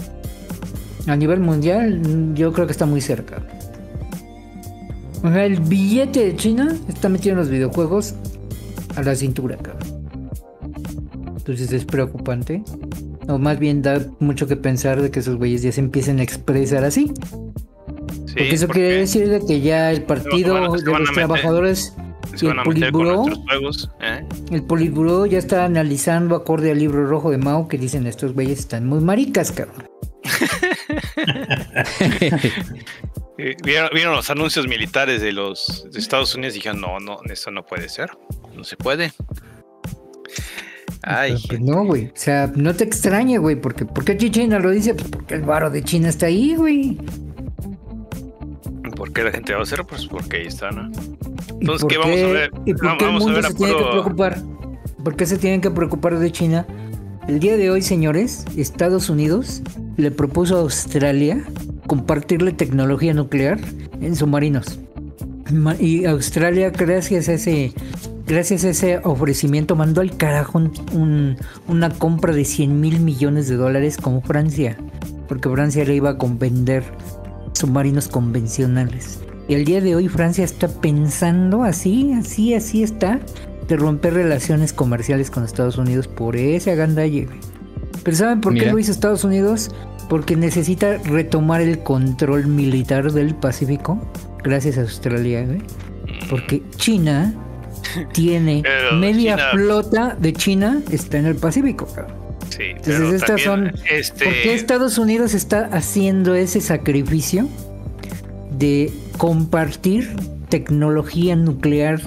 a 1.08 1.16
nivel 1.16 1.40
mundial, 1.40 2.34
yo 2.34 2.52
creo 2.54 2.66
que 2.66 2.72
está 2.72 2.86
muy 2.86 3.02
cerca. 3.02 3.44
O 5.24 5.30
sea, 5.30 5.46
el 5.46 5.60
billete 5.60 6.26
de 6.26 6.36
China 6.36 6.76
está 6.88 7.10
metido 7.10 7.34
en 7.34 7.40
los 7.40 7.50
videojuegos 7.50 8.16
a 8.96 9.04
la 9.04 9.16
cintura, 9.16 9.58
cabrón. 9.58 10.08
Entonces 11.36 11.72
es 11.72 11.86
preocupante. 11.86 12.64
O 13.28 13.38
más 13.38 13.60
bien 13.60 13.82
da 13.82 14.06
mucho 14.20 14.48
que 14.48 14.56
pensar 14.56 15.02
de 15.02 15.12
que 15.12 15.20
esos 15.20 15.36
güeyes 15.38 15.64
ya 15.64 15.72
se 15.72 15.80
empiecen 15.80 16.20
a 16.20 16.24
expresar 16.24 16.84
así. 16.84 17.12
Porque 18.36 18.56
eso 18.56 18.68
quiere 18.68 19.00
decir 19.00 19.30
de 19.30 19.46
que 19.46 19.62
ya 19.62 19.92
el 19.92 20.04
partido 20.04 20.56
de 20.56 20.62
los 20.62 20.84
trabajadores 21.14 21.94
y 22.42 22.48
el 22.48 22.56
Politburo, 22.64 23.26
¿eh? 24.02 24.26
el 24.52 25.30
ya 25.30 25.38
está 25.38 25.66
analizando 25.66 26.36
acorde 26.36 26.72
al 26.72 26.80
libro 26.80 27.06
rojo 27.06 27.32
de 27.32 27.38
Mao 27.38 27.68
que 27.68 27.78
dicen 27.78 28.08
estos 28.08 28.34
güeyes 28.34 28.60
están 28.60 28.88
muy 28.88 29.00
maricas, 29.00 29.52
cabrón. 29.52 29.88
¿Vieron, 33.64 33.90
¿Vieron, 33.94 34.16
los 34.16 34.30
anuncios 34.30 34.68
militares 34.68 35.22
de 35.22 35.32
los 35.32 35.88
de 35.92 36.00
Estados 36.00 36.36
Unidos 36.36 36.56
y 36.56 36.60
dijeron, 36.60 36.82
no, 36.82 37.00
no, 37.00 37.20
eso 37.30 37.52
no 37.52 37.66
puede 37.66 37.90
ser, 37.90 38.10
no 38.56 38.64
se 38.64 38.76
puede. 38.76 39.14
Ay, 41.04 41.36
pues 41.48 41.62
no, 41.62 41.86
güey. 41.86 42.08
O 42.08 42.16
sea, 42.16 42.52
no 42.56 42.74
te 42.74 42.84
extrañe, 42.84 43.38
güey. 43.38 43.56
Porque, 43.56 43.86
¿Por 43.86 44.04
qué 44.04 44.18
China 44.18 44.60
lo 44.60 44.72
dice? 44.72 44.96
Pues 44.96 45.08
porque 45.10 45.36
el 45.36 45.44
varo 45.44 45.70
de 45.70 45.84
China 45.84 46.10
está 46.10 46.26
ahí, 46.26 46.56
güey. 46.56 46.98
¿Por 48.96 49.12
qué 49.12 49.24
la 49.24 49.32
gente 49.32 49.54
va 49.54 49.60
a 49.60 49.64
hacer? 49.64 49.84
Pues 49.86 50.06
porque 50.06 50.38
ahí 50.38 50.48
está, 50.48 50.72
¿no? 50.72 50.92
Entonces, 51.60 51.88
¿qué, 51.88 51.98
vamos 51.98 52.20
a 52.20 52.28
ver? 52.28 52.52
¿Y 52.66 52.74
por 52.74 52.98
qué 52.98 53.06
el 53.06 53.12
mundo 53.12 53.42
se 53.42 53.54
tiene 53.54 53.76
que 53.76 53.84
preocupar? 53.84 54.42
¿Por 55.04 55.16
qué 55.16 55.26
se 55.26 55.38
tienen 55.38 55.62
que 55.62 55.72
preocupar 55.72 56.18
de 56.18 56.32
China? 56.32 56.66
El 57.28 57.40
día 57.40 57.58
de 57.58 57.70
hoy, 57.72 57.82
señores, 57.82 58.46
Estados 58.56 59.10
Unidos 59.10 59.62
le 59.98 60.12
propuso 60.12 60.58
a 60.58 60.60
Australia 60.62 61.44
compartirle 61.88 62.52
tecnología 62.52 63.14
nuclear 63.14 63.60
en 64.02 64.16
submarinos. 64.16 64.80
Y 65.80 66.06
Australia, 66.06 66.72
gracias 66.72 67.30
a 67.30 67.34
ese 67.34 67.74
gracias 68.26 68.64
a 68.64 68.70
ese 68.70 68.98
ofrecimiento, 69.04 69.76
mandó 69.76 70.02
al 70.02 70.18
carajo 70.18 70.62
una 71.68 71.90
compra 71.92 72.34
de 72.34 72.46
100 72.46 72.80
mil 72.80 73.00
millones 73.00 73.48
de 73.48 73.56
dólares 73.56 73.98
como 73.98 74.22
Francia, 74.22 74.78
porque 75.28 75.50
Francia 75.50 75.86
le 75.86 75.96
iba 75.96 76.10
a 76.10 76.18
vender 76.20 76.84
submarinos 77.56 78.08
convencionales. 78.08 79.20
Y 79.48 79.54
el 79.54 79.66
día 79.66 79.82
de 79.82 79.96
hoy 79.96 80.08
Francia 80.08 80.44
está 80.44 80.68
pensando 80.68 81.64
así, 81.64 82.14
así, 82.14 82.54
así 82.54 82.84
está, 82.84 83.20
de 83.68 83.78
romper 83.78 84.14
relaciones 84.14 84.74
comerciales 84.74 85.30
con 85.30 85.44
Estados 85.44 85.78
Unidos 85.78 86.08
por 86.08 86.36
ese 86.36 86.72
agandalle. 86.72 87.28
Pero 88.04 88.18
¿saben 88.18 88.42
por 88.42 88.54
qué 88.54 88.72
lo 88.72 88.78
hizo 88.78 88.92
Estados 88.92 89.24
Unidos? 89.24 89.72
Porque 90.10 90.36
necesita 90.36 90.98
retomar 90.98 91.62
el 91.62 91.80
control 91.80 92.48
militar 92.48 93.12
del 93.12 93.34
Pacífico, 93.36 94.00
gracias 94.44 94.78
a 94.78 94.82
Australia, 94.82 95.48
Porque 96.30 96.62
China 96.76 97.34
tiene 98.14 98.64
media 98.94 99.38
flota 99.52 100.16
de 100.20 100.34
China 100.34 100.82
está 100.92 101.18
en 101.18 101.28
el 101.28 101.36
Pacífico. 101.36 101.88
Sí, 102.56 102.64
Entonces 102.70 103.22
estas 103.22 103.42
son. 103.42 103.74
Este... 103.90 104.26
¿Por 104.26 104.34
qué 104.34 104.54
Estados 104.54 104.98
Unidos 104.98 105.34
está 105.34 105.66
haciendo 105.66 106.36
ese 106.36 106.62
sacrificio 106.62 107.50
de 108.52 108.94
compartir 109.18 110.16
tecnología 110.50 111.36
nuclear? 111.36 112.02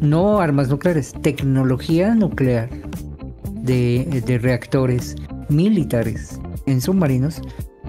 No 0.00 0.40
armas 0.40 0.68
nucleares, 0.68 1.12
tecnología 1.22 2.14
nuclear 2.14 2.68
de, 3.62 4.22
de 4.24 4.38
reactores 4.38 5.16
militares 5.48 6.38
en 6.66 6.80
submarinos, 6.80 7.40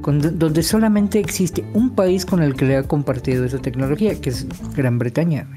donde 0.01 0.63
solamente 0.63 1.19
existe 1.19 1.63
un 1.73 1.95
país 1.95 2.25
con 2.25 2.41
el 2.41 2.55
que 2.55 2.65
le 2.65 2.77
ha 2.77 2.83
compartido 2.83 3.45
esa 3.45 3.59
tecnología, 3.59 4.19
que 4.19 4.29
es 4.29 4.47
Gran 4.75 4.97
Bretaña. 4.97 5.47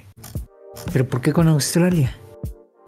Pero 0.92 1.08
¿por 1.08 1.20
qué 1.20 1.32
con 1.32 1.48
Australia? 1.48 2.14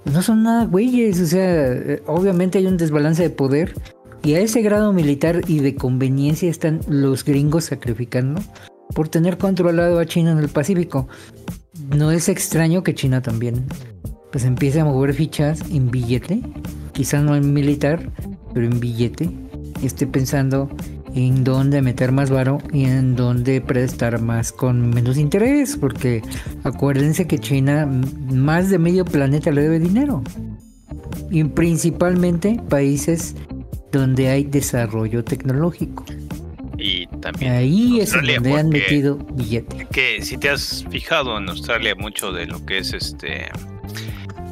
No 0.05 0.23
son 0.23 0.43
nada 0.43 0.67
güeyes, 0.67 1.21
o 1.21 1.27
sea, 1.27 1.73
eh, 1.73 2.03
obviamente 2.07 2.59
hay 2.59 2.67
un 2.67 2.77
desbalance 2.77 3.23
de 3.23 3.31
poder 3.31 3.75
y 4.23 4.35
a 4.35 4.41
ese 4.41 4.63
grado 4.63 4.93
militar 4.93 5.43
y 5.47 5.61
de 5.61 5.75
conveniencia 5.75 6.51
están 6.51 6.81
los 6.89 7.25
gringos 7.25 7.65
sacrificando 7.65 8.41
por 8.95 9.09
tener 9.09 9.39
controlado 9.39 9.99
a 9.99 10.07
China 10.07 10.33
en 10.33 10.39
el 10.39 10.49
Pacífico. 10.49 11.09
No 11.97 12.11
es 12.11 12.29
extraño 12.29 12.83
que 12.83 12.95
China 12.95 13.23
también 13.23 13.67
pues 14.31 14.45
empiece 14.45 14.81
a 14.81 14.85
mover 14.85 15.15
fichas 15.15 15.61
en 15.71 15.91
billete, 15.91 16.41
quizá 16.93 17.21
no 17.21 17.37
en 17.37 17.53
militar, 17.53 18.11
pero 18.53 18.67
en 18.67 18.81
billete, 18.81 19.31
esté 19.83 20.07
pensando 20.07 20.69
en 21.15 21.45
dónde 21.45 21.81
meter 21.81 22.13
más 22.13 22.31
varo 22.31 22.59
y 22.73 22.85
en 22.85 23.15
dónde 23.15 23.61
prestar 23.61 24.21
más 24.21 24.53
con 24.53 24.91
menos 24.91 25.17
interés, 25.17 25.77
porque 25.77 26.23
acuérdense 26.65 27.27
que 27.27 27.39
China 27.39 27.87
más 27.87 28.71
de 28.71 28.79
medio 28.79 29.05
planeta 29.05 29.51
le 29.53 29.63
debe 29.63 29.79
dinero. 29.79 30.23
Y 31.31 31.45
principalmente 31.45 32.61
países 32.69 33.37
donde 33.93 34.29
hay 34.29 34.45
desarrollo 34.45 35.25
tecnológico. 35.25 36.05
Y 36.77 37.07
también 37.21 37.53
ahí 37.53 38.01
es 38.01 38.13
donde 38.13 38.53
han 38.53 38.69
metido 38.69 39.17
billete. 39.17 39.87
Que 39.93 40.21
si 40.23 40.37
te 40.37 40.51
has 40.51 40.85
fijado 40.91 41.39
en 41.39 41.49
Australia 41.49 41.95
mucho 41.95 42.33
de 42.33 42.47
lo 42.47 42.65
que 42.67 42.79
es 42.79 42.93
este 42.93 43.45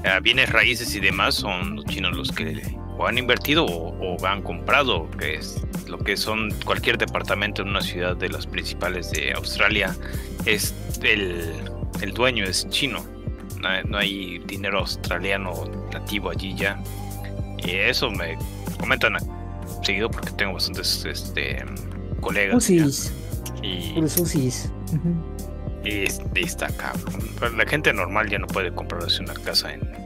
eh, 0.05 0.21
bienes 0.23 0.51
raíces 0.51 0.95
y 0.95 1.01
demás 1.01 1.35
son 1.35 1.77
los 1.77 1.85
chinos 1.87 2.17
los 2.17 2.33
que 2.33 2.63
o 3.03 3.07
han 3.07 3.19
invertido 3.19 3.67
o, 3.67 4.17
han 4.25 4.43
comprado, 4.43 5.11
que 5.19 5.35
es 5.35 5.61
lo 5.89 5.99
que 5.99 6.17
son 6.17 6.53
cualquier 6.65 6.99
departamento 6.99 7.63
en 7.63 7.69
una 7.69 7.81
ciudad 7.81 8.17
de 8.17 8.29
las 8.29 8.47
principales 8.47 9.11
de 9.11 9.33
Australia, 9.33 9.97
es 10.47 10.73
el, 11.03 11.53
el 12.01 12.13
dueño 12.13 12.45
es 12.45 12.69
chino. 12.69 13.05
No 13.89 13.99
hay, 13.99 14.39
dinero 14.47 14.81
australiano 14.81 15.53
nativo 15.93 16.31
allí 16.31 16.55
ya. 16.57 16.81
Y 17.65 17.71
eso 17.71 18.11
me 18.11 18.37
comentan 18.79 19.17
seguido 19.85 20.11
porque 20.11 20.31
tengo 20.33 20.55
bastantes 20.55 21.05
este, 21.05 21.65
colegas. 22.21 22.71
Y, 23.63 23.99
y, 25.85 26.05
está 26.35 26.69
cabrón. 26.69 27.57
La 27.57 27.67
gente 27.67 27.93
normal 27.93 28.29
ya 28.29 28.39
no 28.39 28.49
puede 28.49 28.73
comprarse 28.73 29.23
una 29.23 29.35
casa 29.35 29.75
en, 29.75 30.02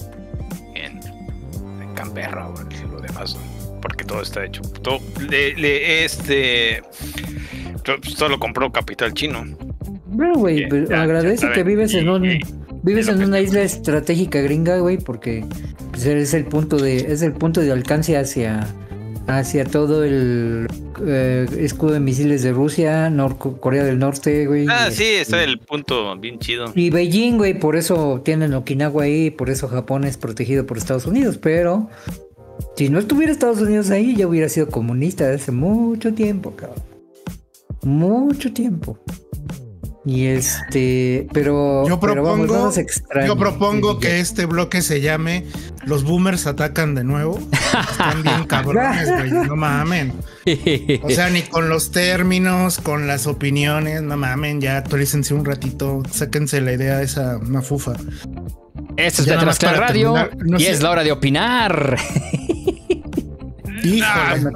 Canberra 1.97 2.49
o 2.49 2.55
lo 2.93 3.01
demás, 3.01 3.37
porque 3.83 4.05
todo 4.05 4.23
está 4.23 4.45
hecho. 4.45 4.63
Todo, 4.83 5.01
le, 5.29 6.05
este. 6.05 6.83
Todo 7.83 8.29
lo 8.29 8.39
compró 8.39 8.71
capital 8.71 9.13
chino. 9.15 9.45
Bueno, 10.07 10.35
güey, 10.35 10.65
agradece 10.93 11.51
que 11.53 11.65
vives 11.65 11.95
en 11.95 12.09
un. 12.09 12.39
Vives 12.83 13.09
en 13.09 13.25
una 13.25 13.41
isla 13.41 13.63
estratégica 13.63 14.41
gringa, 14.41 14.79
güey, 14.79 14.99
porque 14.99 15.45
pues, 15.91 16.07
es 16.07 16.35
el 16.35 16.45
punto 16.45 16.77
de, 16.77 16.99
es 16.99 17.23
el 17.23 17.33
punto 17.33 17.61
de 17.61 17.73
alcance 17.73 18.17
hacia, 18.17 18.69
hacia 19.27 19.65
todo 19.65 20.05
el 20.05 20.69
eh, 21.05 21.47
escudo 21.59 21.93
de 21.93 22.01
misiles 22.01 22.43
de 22.43 22.53
Rusia, 22.53 23.13
Corea 23.61 23.85
del 23.85 23.99
Norte, 23.99 24.47
güey. 24.47 24.67
Ah, 24.69 24.91
sí, 24.91 25.05
está 25.05 25.43
el 25.43 25.59
punto 25.59 26.17
bien 26.19 26.39
chido. 26.39 26.73
Y 26.75 26.91
Beijing, 26.91 27.39
güey, 27.39 27.59
por 27.59 27.77
eso 27.77 28.23
tienen 28.25 28.55
Okinawa 28.55 29.05
ahí, 29.05 29.31
por 29.31 29.51
eso 29.51 29.69
Japón 29.69 30.05
es 30.05 30.17
protegido 30.17 30.67
por 30.67 30.79
Estados 30.79 31.07
Unidos, 31.07 31.39
pero 31.39 31.89
si 32.77 32.89
no 32.89 32.99
estuviera 32.99 33.33
Estados 33.33 33.61
Unidos 33.61 33.91
ahí, 33.91 34.17
ya 34.17 34.27
hubiera 34.27 34.49
sido 34.49 34.69
comunista 34.69 35.25
desde 35.25 35.43
hace 35.43 35.53
mucho 35.53 36.15
tiempo, 36.15 36.55
cabrón. 36.55 36.83
Mucho 37.83 38.53
tiempo. 38.53 38.99
Y 40.05 40.27
este, 40.27 41.27
pero 41.33 41.87
yo 41.89 41.99
propongo, 41.99 42.71
yo 43.27 43.37
propongo 43.37 43.99
que 43.99 44.21
este 44.21 44.47
bloque 44.47 44.81
se 44.81 45.01
llame 45.01 45.45
Los 45.87 46.03
boomers 46.03 46.47
atacan 46.47 46.95
de 46.97 47.05
nuevo. 47.05 47.39
Están 47.91 48.23
bien 48.23 48.45
cabrones, 48.49 49.09
güey, 49.09 49.31
no 49.31 49.57
mamen. 49.57 50.13
O 51.03 51.11
sea, 51.11 51.31
ni 51.31 51.43
con 51.43 51.69
los 51.69 51.93
términos, 51.93 52.79
con 52.79 53.07
las 53.07 53.27
opiniones, 53.29 54.03
no 54.03 54.17
mamen, 54.17 54.61
ya 54.61 54.79
actualícense 54.79 55.33
un 55.33 55.45
ratito, 55.45 56.03
sáquense 56.11 56.61
la 56.61 56.73
idea 56.73 56.99
de 56.99 57.05
esa 57.05 57.39
mafufa. 57.39 57.93
Esto 58.97 59.23
es 59.23 59.29
Detrás 59.29 59.63
Radio 59.63 60.15
y 60.59 60.65
es 60.65 60.83
la 60.83 60.91
hora 60.91 61.05
de 61.05 61.13
opinar. 61.13 61.97
Híjole, 63.85 64.41
no, 64.43 64.51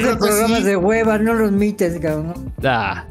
no, 0.00 0.18
programas 0.18 0.64
de 0.64 0.76
hueva, 0.76 1.18
no 1.18 1.32
los 1.32 1.52
mites, 1.52 1.98
cabrón. 2.00 2.52
Ah. 2.62 3.06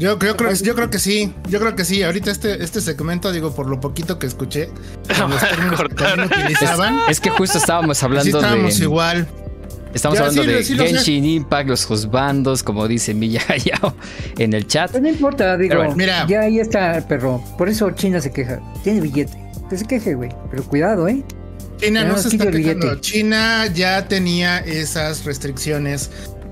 Yo, 0.00 0.18
creo, 0.18 0.34
yo 0.34 0.74
creo 0.74 0.88
que 0.88 0.98
sí, 0.98 1.34
yo 1.50 1.60
creo 1.60 1.76
que 1.76 1.84
sí. 1.84 2.02
Ahorita 2.02 2.30
este, 2.30 2.64
este 2.64 2.80
segmento, 2.80 3.30
digo, 3.32 3.54
por 3.54 3.68
lo 3.68 3.80
poquito 3.80 4.18
que 4.18 4.26
escuché, 4.26 4.70
Es, 7.10 7.20
que 7.20 7.28
justo 7.28 7.58
estábamos 7.58 8.02
hablando 8.02 8.24
sí, 8.24 8.30
estábamos 8.30 8.80
igual. 8.80 9.28
Estamos 9.92 10.18
hablando 10.18 10.42
de 10.42 10.64
Genshin 10.64 11.26
Impact, 11.26 11.68
los 11.68 11.84
juzbandos, 11.84 12.62
como 12.62 12.88
dice 12.88 13.12
Milla 13.12 13.42
en 14.38 14.54
el 14.54 14.66
chat. 14.66 14.96
No 14.96 15.06
importa, 15.06 15.58
digo, 15.58 15.94
mira. 15.94 16.26
ya 16.26 16.40
ahí 16.40 16.60
está 16.60 16.96
el 16.96 17.04
perro. 17.04 17.44
Por 17.58 17.68
eso 17.68 17.90
China 17.90 18.22
se 18.22 18.32
queja. 18.32 18.58
Tiene 18.82 19.02
billete. 19.02 19.36
Que 19.68 19.76
se 19.76 19.84
queje, 19.84 20.14
güey. 20.14 20.30
Pero 20.50 20.64
cuidado, 20.64 21.08
¿eh? 21.08 21.22
China 21.76 22.04
no, 22.04 22.16
se 22.16 22.28
está 22.28 22.50
quejando. 22.50 22.94
China 23.00 23.66
ya 23.66 24.08
tenía 24.08 24.60
esas 24.60 25.26
restricciones 25.26 26.10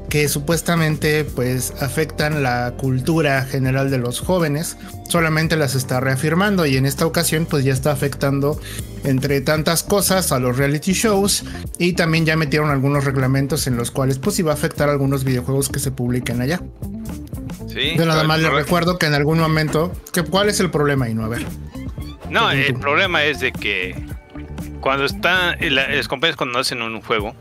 que 0.08 0.28
supuestamente 0.28 1.24
pues 1.24 1.72
afectan 1.80 2.42
la 2.42 2.72
cultura 2.76 3.42
general 3.42 3.90
de 3.90 3.98
los 3.98 4.20
jóvenes, 4.20 4.76
solamente 5.08 5.56
las 5.56 5.74
está 5.74 6.00
reafirmando 6.00 6.66
y 6.66 6.76
en 6.76 6.86
esta 6.86 7.06
ocasión 7.06 7.46
pues 7.46 7.64
ya 7.64 7.72
está 7.72 7.92
afectando 7.92 8.60
entre 9.04 9.40
tantas 9.40 9.82
cosas 9.82 10.32
a 10.32 10.38
los 10.38 10.56
reality 10.56 10.92
shows 10.92 11.44
y 11.78 11.92
también 11.92 12.24
ya 12.24 12.36
metieron 12.36 12.70
algunos 12.70 13.04
reglamentos 13.04 13.66
en 13.66 13.76
los 13.76 13.90
cuales 13.90 14.18
pues 14.18 14.38
iba 14.38 14.50
a 14.50 14.54
afectar 14.54 14.88
algunos 14.88 15.24
videojuegos 15.24 15.68
que 15.68 15.78
se 15.78 15.90
publiquen 15.90 16.40
allá. 16.40 16.60
Sí. 17.68 17.94
Yo 17.96 18.06
nada 18.06 18.24
más 18.24 18.40
les 18.40 18.52
recuerdo 18.52 18.98
que 18.98 19.06
en 19.06 19.14
algún 19.14 19.38
momento, 19.38 19.92
que, 20.12 20.22
¿cuál 20.22 20.48
es 20.48 20.58
el 20.60 20.70
problema 20.70 21.08
y 21.08 21.14
no 21.14 21.24
a 21.24 21.28
ver? 21.28 21.44
No, 22.30 22.50
el 22.50 22.74
problema 22.74 23.24
es 23.24 23.40
de 23.40 23.52
que 23.52 23.94
cuando 24.80 25.04
están 25.04 25.56
las 25.60 26.08
compañías 26.08 26.36
cuando 26.36 26.58
hacen 26.58 26.82
un 26.82 27.00
juego 27.00 27.34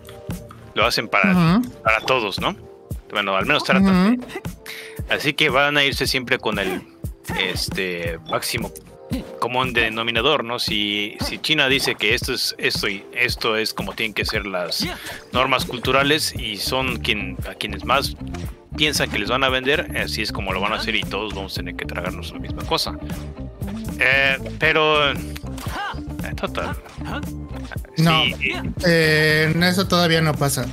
lo 0.78 0.86
hacen 0.86 1.08
para, 1.08 1.62
para 1.84 2.00
todos, 2.02 2.40
¿no? 2.40 2.56
Bueno, 3.12 3.36
al 3.36 3.46
menos 3.48 3.64
tratan. 3.64 4.24
Así 5.10 5.34
que 5.34 5.50
van 5.50 5.76
a 5.76 5.84
irse 5.84 6.06
siempre 6.06 6.38
con 6.38 6.60
el 6.60 6.84
este 7.40 8.20
máximo 8.30 8.72
común 9.40 9.74
denominador, 9.74 10.44
¿no? 10.44 10.60
Si, 10.60 11.18
si 11.22 11.40
China 11.40 11.68
dice 11.68 11.96
que 11.96 12.14
esto 12.14 12.34
es 12.34 12.56
esto 12.60 12.88
y 12.88 13.04
esto 13.12 13.58
es 13.58 13.74
como 13.74 13.94
tienen 13.94 14.14
que 14.14 14.24
ser 14.24 14.46
las 14.46 14.88
normas 15.34 15.66
culturales 15.66 16.34
y 16.38 16.58
son 16.58 16.98
quien, 16.98 17.38
a 17.50 17.56
quienes 17.56 17.84
más 17.84 18.16
piensan 18.76 19.10
que 19.10 19.20
les 19.20 19.30
van 19.30 19.44
a 19.44 19.50
vender, 19.50 19.98
así 19.98 20.22
es 20.22 20.32
como 20.32 20.54
lo 20.54 20.62
van 20.62 20.74
a 20.74 20.78
hacer 20.78 20.96
y 20.96 21.02
todos 21.02 21.34
vamos 21.34 21.54
a 21.54 21.56
tener 21.58 21.76
que 21.76 21.86
tragarnos 21.86 22.32
la 22.32 22.40
misma 22.40 22.64
cosa. 22.64 22.98
Eh, 24.00 24.38
pero 24.60 25.12
eh, 25.12 25.16
total. 26.36 26.76
No, 27.98 28.24
eh, 28.86 29.54
eso 29.64 29.88
todavía 29.88 30.22
no 30.22 30.34
pasa. 30.34 30.68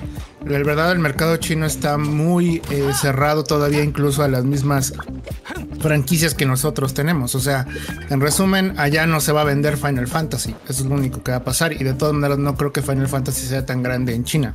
La 0.47 0.59
verdad, 0.59 0.93
el 0.93 0.99
mercado 0.99 1.37
chino 1.39 1.65
está 1.65 1.97
muy 1.97 2.61
eh, 2.71 2.91
cerrado 3.01 3.45
todavía, 3.45 3.83
incluso 3.83 4.23
a 4.23 4.29
las 4.29 4.45
mismas 4.45 4.93
franquicias 5.81 6.35
que 6.35 6.45
nosotros 6.45 6.93
tenemos. 6.93 7.35
O 7.35 7.41
sea, 7.41 7.67
en 8.11 8.21
resumen, 8.21 8.75
allá 8.79 9.07
no 9.07 9.21
se 9.21 9.33
va 9.33 9.41
a 9.41 9.45
vender 9.45 9.77
Final 9.77 10.07
Fantasy. 10.07 10.55
Eso 10.69 10.83
es 10.83 10.89
lo 10.89 10.95
único 10.95 11.23
que 11.23 11.31
va 11.31 11.39
a 11.39 11.45
pasar. 11.45 11.73
Y 11.73 11.83
de 11.83 11.95
todas 11.95 12.15
maneras, 12.15 12.39
no 12.39 12.57
creo 12.57 12.73
que 12.73 12.83
Final 12.83 13.09
Fantasy 13.09 13.47
sea 13.47 13.65
tan 13.65 13.83
grande 13.83 14.15
en 14.15 14.25
China. 14.25 14.55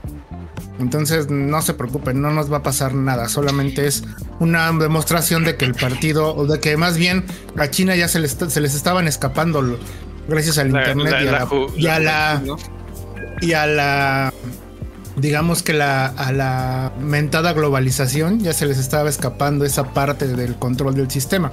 Entonces, 0.80 1.30
no 1.30 1.62
se 1.62 1.74
preocupen, 1.74 2.22
no 2.22 2.32
nos 2.32 2.52
va 2.52 2.58
a 2.58 2.64
pasar 2.64 2.94
nada. 2.94 3.28
Solamente 3.28 3.88
es 3.88 4.04
una 4.40 4.72
demostración 4.72 5.44
de 5.44 5.58
que 5.58 5.66
el 5.66 5.74
partido, 5.74 6.36
o 6.36 6.46
de 6.46 6.60
que 6.60 6.78
más 6.78 6.98
bien 6.98 7.26
a 7.58 7.70
China 7.70 7.96
ya 7.96 8.08
se 8.08 8.20
les, 8.20 8.32
se 8.32 8.62
les 8.62 8.76
estaban 8.76 9.08
escapando 9.08 9.78
gracias 10.28 10.58
al 10.60 10.68
internet 10.68 11.16
y, 11.76 11.88
a 11.88 12.00
la, 12.00 12.42
y 13.42 13.54
a 13.54 13.66
la 13.66 14.34
digamos 15.20 15.64
que 15.64 15.74
la, 15.74 16.08
a 16.08 16.32
la 16.32 16.92
mentada 17.00 17.54
globalización 17.54 18.40
ya 18.40 18.54
se 18.54 18.66
les 18.66 18.78
estaba 18.78 19.10
escapando 19.10 19.66
esa 19.66 19.94
parte 19.94 20.28
del 20.28 20.56
control 20.56 20.96
del 20.96 21.10
sistema. 21.10 21.52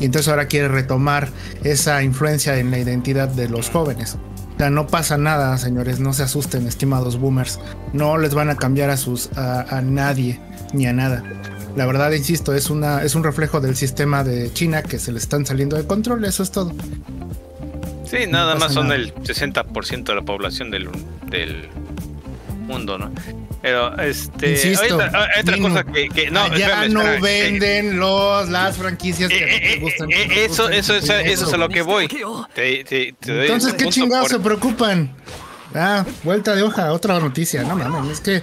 Y 0.00 0.06
entonces 0.06 0.28
ahora 0.28 0.46
quiere 0.46 0.68
retomar 0.68 1.28
esa 1.62 2.02
influencia 2.02 2.58
en 2.58 2.70
la 2.70 2.78
identidad 2.78 3.28
de 3.28 3.48
los 3.48 3.70
jóvenes. 3.70 4.16
O 4.54 4.58
sea, 4.58 4.70
no 4.70 4.86
pasa 4.86 5.18
nada, 5.18 5.56
señores, 5.58 5.98
no 6.00 6.12
se 6.12 6.22
asusten, 6.22 6.66
estimados 6.66 7.18
boomers. 7.18 7.58
No 7.92 8.18
les 8.18 8.34
van 8.34 8.50
a 8.50 8.56
cambiar 8.56 8.90
a 8.90 8.96
sus 8.96 9.30
a, 9.36 9.80
nadie 9.82 10.40
ni 10.72 10.86
a 10.86 10.92
nada. 10.92 11.24
La 11.76 11.86
verdad, 11.86 12.12
insisto, 12.12 12.54
es 12.54 12.70
una 12.70 13.02
es 13.02 13.16
un 13.16 13.24
reflejo 13.24 13.60
del 13.60 13.74
sistema 13.74 14.22
de 14.22 14.52
China 14.52 14.82
que 14.82 14.98
se 14.98 15.10
le 15.10 15.18
están 15.18 15.44
saliendo 15.44 15.76
de 15.76 15.86
control, 15.86 16.24
eso 16.24 16.44
es 16.44 16.52
todo. 16.52 16.72
Sí, 18.04 18.26
nada 18.28 18.54
más 18.54 18.74
son 18.74 18.92
el 18.92 19.12
60% 19.14 20.04
de 20.04 20.14
la 20.14 20.22
población 20.22 20.70
del, 20.70 20.88
del 21.30 21.68
mundo, 22.64 22.98
¿no? 22.98 23.12
Pero, 23.62 23.96
este. 23.98 24.50
Insisto, 24.50 25.00
hay 25.00 25.40
otra, 25.40 25.58
cosa 25.58 25.84
que, 25.84 26.30
no. 26.30 26.54
Ya 26.56 26.88
no 26.88 27.02
venden 27.20 27.98
los, 27.98 28.48
las 28.48 28.76
franquicias 28.76 29.30
que 29.30 29.56
eh, 29.56 29.60
te 29.60 29.80
gustan. 29.80 30.10
Eh, 30.10 30.14
eh, 30.16 30.44
eso, 30.44 30.68
eso, 30.68 30.94
eso, 30.94 31.14
eso, 31.14 31.46
es 31.46 31.52
a 31.52 31.56
lo 31.56 31.68
que 31.68 31.82
voy. 31.82 32.08
Entonces, 32.56 33.74
¿qué 33.74 33.88
chingados 33.88 34.28
se 34.28 34.38
preocupan? 34.38 35.14
Ah, 35.74 36.04
vuelta 36.22 36.54
de 36.54 36.62
hoja, 36.62 36.92
otra 36.92 37.18
noticia. 37.18 37.64
No 37.64 37.74
mames, 37.74 38.12
es 38.12 38.20
que, 38.20 38.42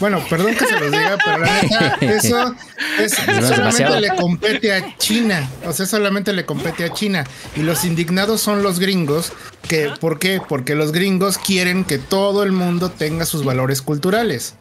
bueno, 0.00 0.22
perdón 0.28 0.54
que 0.56 0.66
se 0.66 0.80
los 0.80 0.90
diga, 0.90 1.16
pero 1.24 1.38
la 1.38 1.62
neta, 1.62 1.96
eso, 2.00 2.54
es, 2.98 3.14
solamente 3.14 4.00
le 4.00 4.16
compete 4.16 4.72
a 4.72 4.96
China. 4.98 5.48
O 5.64 5.72
sea, 5.72 5.86
solamente 5.86 6.32
le 6.32 6.44
compete 6.44 6.84
a 6.84 6.92
China. 6.92 7.24
Y 7.54 7.60
los 7.60 7.84
indignados 7.84 8.40
son 8.40 8.62
los 8.62 8.80
gringos. 8.80 9.32
Que, 9.68 9.92
¿Por 10.00 10.18
qué? 10.18 10.40
Porque 10.46 10.74
los 10.74 10.90
gringos 10.90 11.38
quieren 11.38 11.84
que 11.84 11.98
todo 11.98 12.42
el 12.42 12.50
mundo 12.50 12.90
tenga 12.90 13.26
sus 13.26 13.44
valores 13.44 13.80
culturales. 13.80 14.56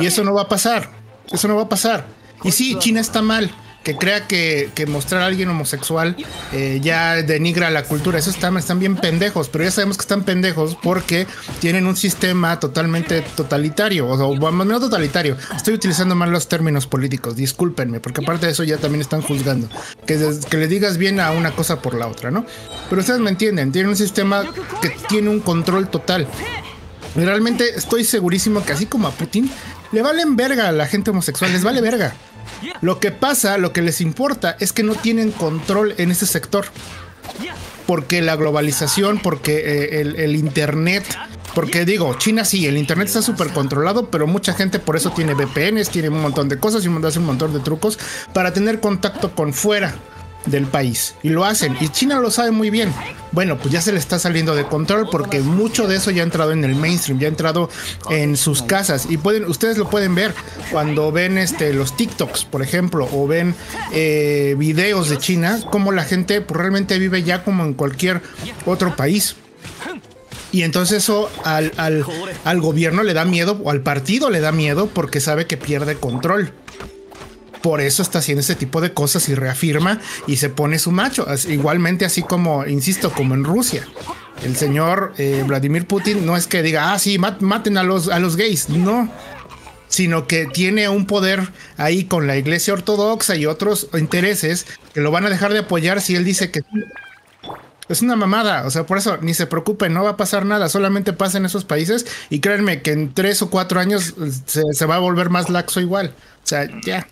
y 0.00 0.06
eso 0.06 0.24
no 0.24 0.34
va 0.34 0.42
a 0.42 0.48
pasar. 0.48 0.90
Eso 1.30 1.46
no 1.46 1.56
va 1.56 1.62
a 1.62 1.68
pasar. 1.68 2.06
Y 2.42 2.50
sí, 2.50 2.76
China 2.78 3.00
está 3.00 3.22
mal 3.22 3.52
que 3.86 3.94
crea 3.94 4.26
que, 4.26 4.84
mostrar 4.88 5.22
a 5.22 5.26
alguien 5.26 5.48
homosexual 5.48 6.16
eh, 6.52 6.80
ya 6.82 7.22
denigra 7.22 7.70
la 7.70 7.84
cultura. 7.84 8.18
Eso 8.18 8.30
están, 8.30 8.56
están 8.56 8.80
bien 8.80 8.96
pendejos, 8.96 9.48
pero 9.48 9.62
ya 9.62 9.70
sabemos 9.70 9.96
que 9.96 10.00
están 10.00 10.24
pendejos 10.24 10.76
porque 10.82 11.28
tienen 11.60 11.86
un 11.86 11.96
sistema 11.96 12.58
totalmente 12.58 13.20
totalitario, 13.36 14.08
o, 14.08 14.50
no 14.50 14.80
totalitario. 14.80 15.36
Estoy 15.54 15.74
utilizando 15.74 16.16
mal 16.16 16.32
los 16.32 16.48
términos 16.48 16.88
políticos, 16.88 17.36
discúlpenme, 17.36 18.00
porque 18.00 18.22
aparte 18.22 18.46
de 18.46 18.52
eso 18.52 18.64
ya 18.64 18.76
también 18.78 19.02
están 19.02 19.22
juzgando. 19.22 19.68
Que, 20.04 20.18
que 20.50 20.56
le 20.56 20.66
digas 20.66 20.98
bien 20.98 21.20
a 21.20 21.30
una 21.30 21.52
cosa 21.52 21.80
por 21.80 21.94
la 21.94 22.08
otra, 22.08 22.32
¿no? 22.32 22.44
Pero 22.90 23.00
ustedes 23.00 23.20
me 23.20 23.30
entienden, 23.30 23.70
tienen 23.70 23.90
un 23.90 23.96
sistema 23.96 24.42
que 24.82 24.90
tiene 25.08 25.30
un 25.30 25.38
control 25.38 25.86
total. 25.90 26.26
Realmente 27.14 27.76
estoy 27.76 28.02
segurísimo 28.02 28.64
que 28.64 28.72
así 28.72 28.86
como 28.86 29.06
a 29.06 29.12
Putin, 29.12 29.48
le 29.92 30.02
valen 30.02 30.34
verga 30.34 30.66
a 30.66 30.72
la 30.72 30.86
gente 30.86 31.10
homosexual, 31.10 31.52
les 31.52 31.62
vale 31.62 31.80
verga. 31.80 32.16
Lo 32.80 33.00
que 33.00 33.10
pasa, 33.10 33.58
lo 33.58 33.72
que 33.72 33.82
les 33.82 34.00
importa 34.00 34.56
es 34.60 34.72
que 34.72 34.82
no 34.82 34.94
tienen 34.94 35.30
control 35.32 35.94
en 35.98 36.10
ese 36.10 36.26
sector. 36.26 36.66
Porque 37.86 38.20
la 38.20 38.34
globalización, 38.36 39.18
porque 39.18 39.56
eh, 39.56 40.00
el, 40.00 40.34
Internet, 40.34 41.04
porque 41.54 41.84
digo, 41.84 42.14
China 42.18 42.44
sí, 42.44 42.66
el 42.66 42.76
Internet 42.76 43.08
está 43.08 43.22
súper 43.22 43.52
controlado, 43.52 44.10
pero 44.10 44.26
mucha 44.26 44.54
gente 44.54 44.80
por 44.80 44.96
eso 44.96 45.10
tiene 45.10 45.34
VPNs, 45.34 45.90
tiene 45.90 46.08
un 46.08 46.20
montón 46.20 46.48
de 46.48 46.58
cosas 46.58 46.84
y 46.84 46.88
hace 46.88 47.18
un 47.20 47.26
montón 47.26 47.52
de 47.52 47.60
trucos 47.60 47.98
para 48.32 48.52
tener 48.52 48.80
contacto 48.80 49.34
con 49.34 49.52
fuera 49.52 49.94
del 50.46 50.66
país. 50.66 51.14
Y 51.22 51.28
lo 51.28 51.44
hacen. 51.44 51.76
Y 51.80 51.88
China 51.88 52.20
lo 52.20 52.30
sabe 52.30 52.50
muy 52.50 52.70
bien. 52.70 52.92
Bueno, 53.32 53.58
pues 53.58 53.70
ya 53.70 53.82
se 53.82 53.92
le 53.92 53.98
está 53.98 54.18
saliendo 54.18 54.54
de 54.54 54.64
control 54.64 55.08
porque 55.10 55.40
mucho 55.40 55.86
de 55.86 55.96
eso 55.96 56.10
ya 56.10 56.22
ha 56.22 56.24
entrado 56.24 56.52
en 56.52 56.64
el 56.64 56.74
mainstream, 56.74 57.18
ya 57.18 57.26
ha 57.26 57.30
entrado 57.30 57.68
en 58.08 58.36
sus 58.36 58.62
casas. 58.62 59.06
Y 59.10 59.18
pueden, 59.18 59.44
ustedes 59.44 59.76
lo 59.76 59.90
pueden 59.90 60.14
ver 60.14 60.34
cuando 60.70 61.12
ven 61.12 61.36
este, 61.36 61.74
los 61.74 61.96
TikToks, 61.96 62.46
por 62.46 62.62
ejemplo, 62.62 63.08
o 63.12 63.26
ven 63.26 63.54
eh, 63.92 64.54
videos 64.56 65.10
de 65.10 65.18
China, 65.18 65.60
como 65.70 65.92
la 65.92 66.04
gente 66.04 66.40
pues, 66.40 66.58
realmente 66.58 66.98
vive 66.98 67.22
ya 67.24 67.44
como 67.44 67.64
en 67.64 67.74
cualquier 67.74 68.22
otro 68.64 68.96
país. 68.96 69.36
Y 70.52 70.62
entonces 70.62 70.98
eso 71.02 71.28
al, 71.44 71.72
al, 71.76 72.06
al 72.44 72.60
gobierno 72.60 73.02
le 73.02 73.12
da 73.12 73.26
miedo 73.26 73.60
o 73.62 73.70
al 73.70 73.82
partido 73.82 74.30
le 74.30 74.40
da 74.40 74.52
miedo 74.52 74.86
porque 74.86 75.20
sabe 75.20 75.46
que 75.46 75.58
pierde 75.58 75.96
control 75.96 76.52
por 77.66 77.80
eso 77.80 78.00
está 78.00 78.20
haciendo 78.20 78.42
ese 78.42 78.54
tipo 78.54 78.80
de 78.80 78.92
cosas 78.92 79.28
y 79.28 79.34
reafirma 79.34 80.00
y 80.28 80.36
se 80.36 80.50
pone 80.50 80.78
su 80.78 80.92
macho. 80.92 81.26
Igualmente, 81.48 82.04
así 82.04 82.22
como, 82.22 82.64
insisto, 82.64 83.10
como 83.10 83.34
en 83.34 83.42
Rusia. 83.42 83.84
El 84.44 84.54
señor 84.54 85.14
eh, 85.18 85.42
Vladimir 85.44 85.84
Putin 85.84 86.24
no 86.24 86.36
es 86.36 86.46
que 86.46 86.62
diga, 86.62 86.92
ah, 86.92 86.98
sí, 87.00 87.18
maten 87.18 87.76
a 87.76 87.82
los, 87.82 88.06
a 88.08 88.20
los 88.20 88.36
gays. 88.36 88.68
No, 88.68 89.10
sino 89.88 90.28
que 90.28 90.46
tiene 90.46 90.88
un 90.88 91.06
poder 91.06 91.48
ahí 91.76 92.04
con 92.04 92.28
la 92.28 92.36
iglesia 92.36 92.72
ortodoxa 92.72 93.34
y 93.34 93.46
otros 93.46 93.88
intereses 93.94 94.64
que 94.94 95.00
lo 95.00 95.10
van 95.10 95.26
a 95.26 95.28
dejar 95.28 95.52
de 95.52 95.58
apoyar 95.58 96.00
si 96.00 96.14
él 96.14 96.24
dice 96.24 96.52
que 96.52 96.62
es 97.88 98.00
una 98.00 98.14
mamada, 98.14 98.64
o 98.64 98.70
sea, 98.70 98.86
por 98.86 98.98
eso 98.98 99.18
ni 99.22 99.34
se 99.34 99.48
preocupen, 99.48 99.92
no 99.92 100.04
va 100.04 100.10
a 100.10 100.16
pasar 100.16 100.46
nada, 100.46 100.68
solamente 100.68 101.12
pasa 101.12 101.38
en 101.38 101.46
esos 101.46 101.64
países 101.64 102.06
y 102.30 102.38
créanme 102.38 102.80
que 102.82 102.92
en 102.92 103.12
tres 103.12 103.42
o 103.42 103.50
cuatro 103.50 103.80
años 103.80 104.14
se, 104.46 104.62
se 104.72 104.86
va 104.86 104.94
a 104.94 105.00
volver 105.00 105.30
más 105.30 105.50
laxo 105.50 105.80
igual. 105.80 106.14
O 106.44 106.46
sea, 106.46 106.68
ya 106.84 107.08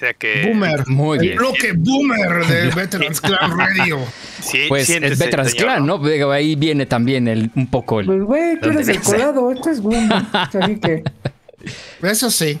sea 0.00 0.14
que. 0.14 0.46
Boomer. 0.46 0.86
Muy 0.88 1.18
bien. 1.18 1.32
El 1.32 1.38
bloque 1.38 1.72
Boomer 1.72 2.46
de 2.46 2.70
Veterans 2.74 3.20
Clan 3.20 3.58
Radio. 3.58 3.98
Sí, 4.40 4.64
pues 4.68 4.88
es 4.88 5.18
Veterans 5.18 5.54
Clan, 5.54 5.86
¿no? 5.86 6.00
Ahí 6.32 6.56
viene 6.56 6.86
también 6.86 7.28
el, 7.28 7.50
un 7.54 7.68
poco 7.68 8.00
el. 8.00 8.06
Pues, 8.06 8.22
güey, 8.22 8.60
tú 8.60 8.70
eres 8.70 8.88
el 8.88 9.00
colado, 9.00 9.52
esto 9.52 9.70
es 9.70 9.80
Boomer. 9.80 10.22
Así 10.32 10.76
que. 10.80 11.02
Eso 12.02 12.30
sí. 12.30 12.58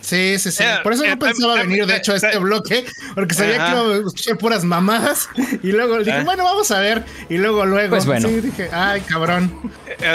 Sí, 0.00 0.38
sí, 0.38 0.50
sí. 0.50 0.64
Por 0.82 0.92
eso 0.92 1.04
no 1.04 1.18
pensaba 1.18 1.54
venir, 1.56 1.86
de 1.86 1.96
hecho, 1.96 2.12
a 2.12 2.16
este 2.16 2.38
bloque, 2.38 2.84
porque 3.14 3.34
sabía 3.34 3.64
que 3.64 3.70
iba 3.70 3.80
a 3.80 3.96
escuchar 3.98 4.38
puras 4.38 4.64
mamadas. 4.64 5.28
Y 5.62 5.72
luego 5.72 5.98
dije, 5.98 6.22
bueno, 6.24 6.44
vamos 6.44 6.70
a 6.70 6.80
ver. 6.80 7.04
Y 7.28 7.38
luego, 7.38 7.66
luego, 7.66 7.90
pues 7.90 8.06
bueno. 8.06 8.28
sí, 8.28 8.40
dije, 8.40 8.70
ay, 8.72 9.00
cabrón. 9.02 9.52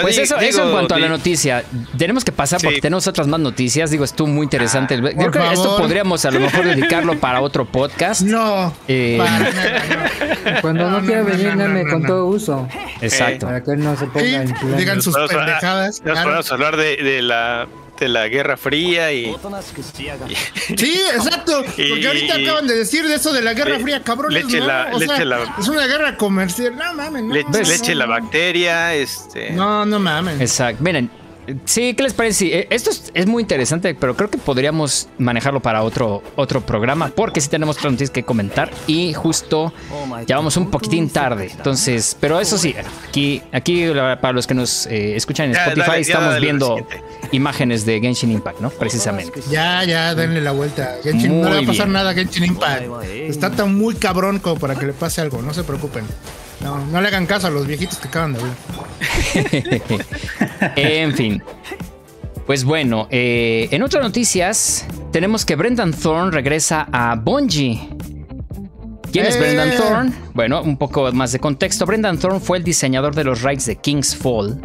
Pues 0.02 0.18
eso, 0.18 0.38
eso 0.38 0.64
en 0.64 0.72
cuanto 0.72 0.94
a 0.94 0.98
la 0.98 1.08
noticia. 1.08 1.64
Tenemos 1.96 2.24
que 2.24 2.32
pasar 2.32 2.60
porque 2.60 2.80
tenemos 2.80 3.06
otras 3.06 3.26
más 3.26 3.40
noticias. 3.40 3.90
Digo, 3.90 4.04
estuvo 4.04 4.28
muy 4.28 4.44
interesante. 4.44 4.94
Ah, 4.94 5.10
Yo 5.10 5.30
creo 5.30 5.48
que 5.48 5.54
esto 5.54 5.76
podríamos 5.76 6.24
a 6.24 6.30
lo 6.30 6.40
mejor 6.40 6.64
dedicarlo 6.64 7.18
para 7.20 7.40
otro 7.40 7.64
podcast. 7.64 8.22
No. 8.22 8.74
Eh, 8.88 9.18
Cuando 10.60 10.90
no, 10.90 11.00
quiera 11.00 11.22
venir, 11.22 11.56
dame 11.56 11.86
con 11.86 12.02
todo 12.02 12.26
uso. 12.26 12.68
Exacto. 13.00 13.46
Para 13.46 13.62
que 13.62 13.76
no 13.76 13.96
se 13.96 14.06
ponga 14.06 14.46
sí, 14.46 14.54
Digan 14.76 15.02
sus 15.02 15.16
pendejadas. 15.16 16.02
Nos 16.04 16.18
podemos 16.18 16.52
hablar 16.52 16.76
de, 16.76 16.96
de 16.96 17.22
la 17.22 17.68
de 17.98 18.08
la 18.08 18.28
Guerra 18.28 18.56
Fría 18.56 19.12
y. 19.12 19.34
Sí, 20.76 21.00
exacto. 21.14 21.62
Porque 21.64 22.06
ahorita 22.06 22.36
acaban 22.36 22.66
de 22.66 22.74
decir 22.74 23.06
de 23.06 23.14
eso 23.14 23.32
de 23.32 23.42
la 23.42 23.54
Guerra 23.54 23.78
Fría, 23.78 24.02
cabrón. 24.02 24.32
Leche 24.32 24.60
la, 24.60 24.90
Es 25.58 25.68
una 25.68 25.86
guerra 25.86 26.16
comercial. 26.16 26.76
No 26.76 26.94
mames, 26.94 27.22
no. 27.22 27.34
leche 27.34 27.94
la 27.94 28.06
bacteria, 28.06 28.94
este. 28.94 29.50
No, 29.50 29.84
no 29.84 29.98
mames. 29.98 30.40
Exacto. 30.40 30.82
Miren, 30.82 31.10
Sí, 31.64 31.94
¿qué 31.94 32.02
les 32.02 32.12
parece? 32.12 32.60
Eh, 32.60 32.66
esto 32.70 32.90
es, 33.12 33.26
muy 33.26 33.42
interesante, 33.42 33.94
pero 33.94 34.16
creo 34.16 34.30
que 34.30 34.38
podríamos 34.38 35.08
manejarlo 35.18 35.60
para 35.60 35.82
otro, 35.82 36.22
otro 36.36 36.60
programa, 36.60 37.10
porque 37.14 37.40
sí 37.40 37.48
tenemos 37.48 37.82
noticias 37.82 38.10
que 38.10 38.22
comentar 38.22 38.70
y 38.86 39.12
justo 39.12 39.72
ya 40.26 40.36
vamos 40.36 40.56
un 40.56 40.70
poquitín 40.70 41.10
tarde. 41.10 41.50
Entonces, 41.54 42.16
pero 42.18 42.40
eso 42.40 42.58
sí, 42.58 42.74
aquí, 43.08 43.42
aquí 43.52 43.86
para 44.20 44.32
los 44.32 44.46
que 44.46 44.54
nos 44.54 44.86
eh, 44.86 45.16
escuchan 45.16 45.50
en 45.50 45.56
Spotify, 45.56 46.00
estamos 46.00 46.40
viendo 46.40 46.86
imágenes 47.32 47.84
de 47.84 48.00
Genshin 48.00 48.32
Impact, 48.32 48.60
¿no? 48.60 48.70
Precisamente. 48.70 49.40
Ya, 49.50 49.84
ya, 49.84 50.14
denle 50.14 50.40
la 50.40 50.52
vuelta. 50.52 50.96
Genshin, 51.02 51.40
no 51.40 51.48
le 51.48 51.56
va 51.56 51.62
a 51.62 51.66
pasar 51.66 51.88
nada 51.88 52.10
a 52.10 52.14
Genshin 52.14 52.44
Impact. 52.44 52.84
Está 53.04 53.50
tan 53.50 53.74
muy 53.74 53.94
cabrón 53.94 54.38
como 54.38 54.58
para 54.58 54.74
que 54.74 54.86
le 54.86 54.92
pase 54.92 55.20
algo, 55.20 55.42
no 55.42 55.52
se 55.52 55.64
preocupen. 55.64 56.04
No, 56.64 56.82
no 56.86 57.02
le 57.02 57.08
hagan 57.08 57.26
caso 57.26 57.48
a 57.48 57.50
los 57.50 57.66
viejitos 57.66 57.98
que 57.98 58.08
acaban 58.08 58.32
de 58.32 58.40
ver. 58.42 60.04
en 60.76 61.12
fin. 61.12 61.42
Pues 62.46 62.64
bueno, 62.64 63.06
eh, 63.10 63.68
en 63.70 63.82
otras 63.82 64.02
noticias, 64.02 64.86
tenemos 65.12 65.44
que 65.44 65.56
Brendan 65.56 65.92
Thorne 65.92 66.30
regresa 66.30 66.88
a 66.90 67.16
Bungie. 67.16 67.86
¿Quién 69.12 69.26
es 69.26 69.38
Brendan 69.38 69.68
eh. 69.68 69.76
Thorne? 69.76 70.12
Bueno, 70.32 70.62
un 70.62 70.78
poco 70.78 71.12
más 71.12 71.32
de 71.32 71.38
contexto. 71.38 71.84
Brendan 71.84 72.18
Thorne 72.18 72.40
fue 72.40 72.56
el 72.56 72.64
diseñador 72.64 73.14
de 73.14 73.24
los 73.24 73.42
raids 73.42 73.66
de 73.66 73.76
King's 73.76 74.16
Fall, 74.16 74.58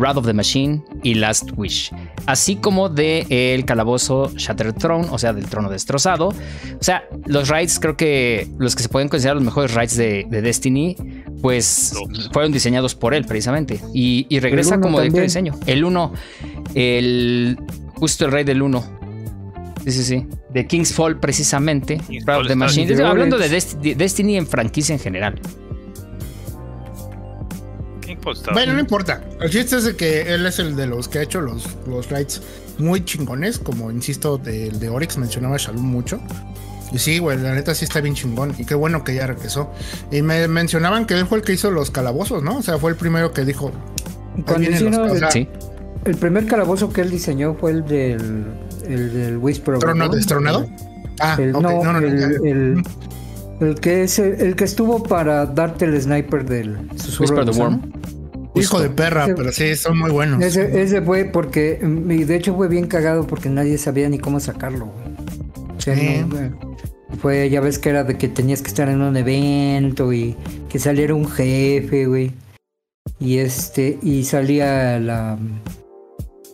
Wrath 0.00 0.16
of 0.16 0.26
the 0.26 0.32
Machine 0.32 0.82
y 1.02 1.14
Last 1.14 1.50
Wish, 1.56 1.92
así 2.24 2.56
como 2.56 2.88
de 2.88 3.26
el 3.28 3.66
calabozo 3.66 4.32
Shattered 4.34 4.74
Throne, 4.74 5.06
o 5.10 5.18
sea, 5.18 5.34
del 5.34 5.46
trono 5.46 5.68
destrozado. 5.68 6.28
O 6.28 6.82
sea, 6.82 7.04
los 7.26 7.48
raids 7.48 7.78
creo 7.78 7.96
que 7.96 8.48
los 8.58 8.74
que 8.74 8.82
se 8.82 8.88
pueden 8.88 9.08
considerar 9.08 9.36
los 9.36 9.44
mejores 9.44 9.74
raids 9.74 9.96
de, 9.96 10.24
Destiny, 10.30 10.96
pues 11.42 11.94
fueron 12.32 12.50
diseñados 12.50 12.94
por 12.94 13.12
él 13.12 13.26
precisamente. 13.26 13.80
Y, 13.92 14.26
regresa 14.40 14.80
como 14.80 14.98
director 14.98 15.20
de 15.20 15.26
diseño. 15.26 15.54
El 15.66 15.84
1, 15.84 16.12
el 16.74 17.58
justo 17.96 18.24
el 18.24 18.32
raid 18.32 18.46
del 18.46 18.62
1. 18.62 19.00
Sí, 19.84 19.92
sí, 19.92 20.04
sí. 20.04 20.26
De 20.50 20.66
King's 20.66 20.94
Fall 20.94 21.20
precisamente. 21.20 22.00
Of 22.26 22.48
the 22.48 22.56
Machine. 22.56 23.02
Hablando 23.04 23.36
de 23.38 23.48
Destiny 23.50 24.38
en 24.38 24.46
franquicia 24.46 24.94
en 24.94 24.98
general. 24.98 25.40
Bueno, 28.52 28.74
no 28.74 28.80
importa. 28.80 29.22
El 29.40 29.50
chiste 29.50 29.76
es 29.76 29.84
de 29.84 29.96
que 29.96 30.34
él 30.34 30.46
es 30.46 30.58
el 30.58 30.76
de 30.76 30.86
los 30.86 31.08
que 31.08 31.18
ha 31.18 31.22
hecho 31.22 31.40
los, 31.40 31.66
los 31.86 32.10
raids 32.10 32.42
muy 32.78 33.04
chingones, 33.04 33.58
como 33.58 33.90
insisto, 33.90 34.38
del 34.38 34.78
de 34.78 34.88
Oryx 34.88 35.18
mencionaba 35.18 35.56
Shalom 35.56 35.84
mucho. 35.84 36.20
Y 36.92 36.98
sí, 36.98 37.18
güey, 37.18 37.38
la 37.38 37.54
neta 37.54 37.74
sí 37.74 37.84
está 37.84 38.00
bien 38.00 38.14
chingón. 38.14 38.54
Y 38.58 38.64
qué 38.64 38.74
bueno 38.74 39.04
que 39.04 39.14
ya 39.14 39.26
regresó. 39.26 39.70
Y 40.10 40.22
me 40.22 40.48
mencionaban 40.48 41.06
que 41.06 41.14
él 41.14 41.26
fue 41.26 41.38
el 41.38 41.44
que 41.44 41.52
hizo 41.52 41.70
los 41.70 41.90
calabozos, 41.90 42.42
¿no? 42.42 42.58
O 42.58 42.62
sea, 42.62 42.78
fue 42.78 42.90
el 42.90 42.96
primero 42.96 43.32
que 43.32 43.44
dijo. 43.44 43.70
el, 46.04 46.16
primer 46.16 46.46
calabozo 46.46 46.92
que 46.92 47.02
él 47.02 47.10
diseñó 47.10 47.54
fue 47.54 47.72
el 47.72 47.84
del, 47.84 48.46
el 48.86 49.12
del 49.12 49.36
Whisper 49.38 49.78
¿Trono 49.78 50.08
destronado? 50.08 50.68
Ah, 51.20 51.36
el, 51.38 51.52
no, 51.52 51.60
no, 51.60 51.92
no, 51.92 51.98
el, 51.98 52.82
el 53.60 53.74
que 53.80 54.04
es 54.04 54.18
el, 54.18 54.56
que 54.56 54.64
estuvo 54.64 55.02
para 55.02 55.44
darte 55.44 55.84
el 55.84 56.00
sniper 56.00 56.44
del 56.46 56.78
susurro 56.96 57.44
de 57.44 57.52
Worm. 57.52 57.92
Hijo 58.54 58.80
de 58.80 58.90
perra, 58.90 59.28
pero 59.36 59.52
sí, 59.52 59.76
son 59.76 59.98
muy 59.98 60.10
buenos. 60.10 60.42
Ese, 60.42 61.02
fue 61.02 61.24
porque, 61.24 61.80
y 61.82 62.24
de 62.24 62.36
hecho 62.36 62.54
fue 62.54 62.68
bien 62.68 62.86
cagado 62.86 63.26
porque 63.26 63.48
nadie 63.48 63.78
sabía 63.78 64.08
ni 64.08 64.18
cómo 64.18 64.40
sacarlo. 64.40 64.92
fue, 67.20 67.50
ya 67.50 67.60
ves 67.60 67.78
que 67.78 67.90
era 67.90 68.04
de 68.04 68.18
que 68.18 68.28
tenías 68.28 68.62
que 68.62 68.68
estar 68.68 68.88
en 68.88 69.02
un 69.02 69.16
evento 69.16 70.12
y 70.12 70.36
que 70.68 70.78
saliera 70.78 71.14
un 71.14 71.28
jefe, 71.28 72.06
güey. 72.06 72.32
Y 73.18 73.38
este, 73.38 73.98
y 74.02 74.24
salía 74.24 74.98
la 74.98 75.38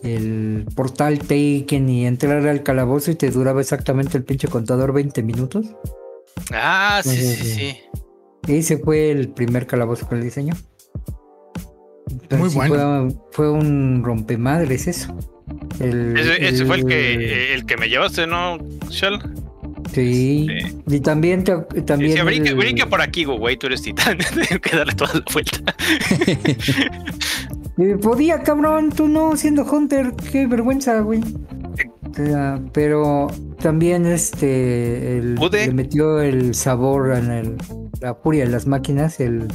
el 0.03 0.65
portal 0.75 1.19
Taken 1.19 1.89
y 1.89 2.05
entrar 2.05 2.45
al 2.47 2.63
calabozo 2.63 3.11
y 3.11 3.15
te 3.15 3.31
duraba 3.31 3.61
exactamente 3.61 4.17
el 4.17 4.23
pinche 4.23 4.47
contador 4.47 4.93
20 4.93 5.23
minutos. 5.23 5.65
Ah, 6.51 7.01
sí, 7.03 7.15
sí, 7.15 7.35
sí. 7.35 7.77
Ese 8.47 8.77
fue 8.77 9.11
el 9.11 9.29
primer 9.29 9.67
calabozo 9.67 10.07
que 10.07 10.15
le 10.15 10.23
diseñó. 10.23 10.53
Muy 12.31 12.49
bueno. 12.49 13.09
Fue, 13.31 13.49
un 13.51 14.03
rompemadres 14.03 14.87
eso. 14.87 15.17
ese, 15.79 16.65
fue 16.65 16.77
el 16.77 16.85
que, 16.85 17.53
el 17.53 17.65
que 17.65 17.77
me 17.77 17.89
llevaste, 17.89 18.27
¿no, 18.27 18.57
Shell? 18.89 19.19
Sí. 19.93 20.47
Y 20.87 20.99
también. 20.99 21.43
también 21.43 22.25
brinca, 22.25 22.87
por 22.87 23.01
aquí, 23.01 23.25
güey, 23.25 23.57
tú 23.57 23.67
eres 23.67 23.81
titán. 23.81 24.17
Tengo 24.47 24.61
que 24.61 24.75
darle 24.75 24.93
toda 24.93 25.13
la 25.13 25.23
vuelta. 25.31 25.75
Eh, 27.79 27.95
podía, 28.01 28.41
cabrón, 28.41 28.91
tú 28.91 29.07
no 29.07 29.37
siendo 29.37 29.63
Hunter. 29.63 30.11
Qué 30.31 30.47
vergüenza, 30.47 30.99
güey. 31.01 31.21
Pero 32.73 33.27
también 33.59 34.07
este 34.07 35.21
le 35.21 35.73
metió 35.73 36.19
el 36.19 36.55
sabor 36.55 37.15
en 37.15 37.29
el, 37.29 37.57
la 38.01 38.15
furia 38.15 38.45
de 38.45 38.49
las 38.49 38.65
máquinas, 38.65 39.19
el, 39.19 39.47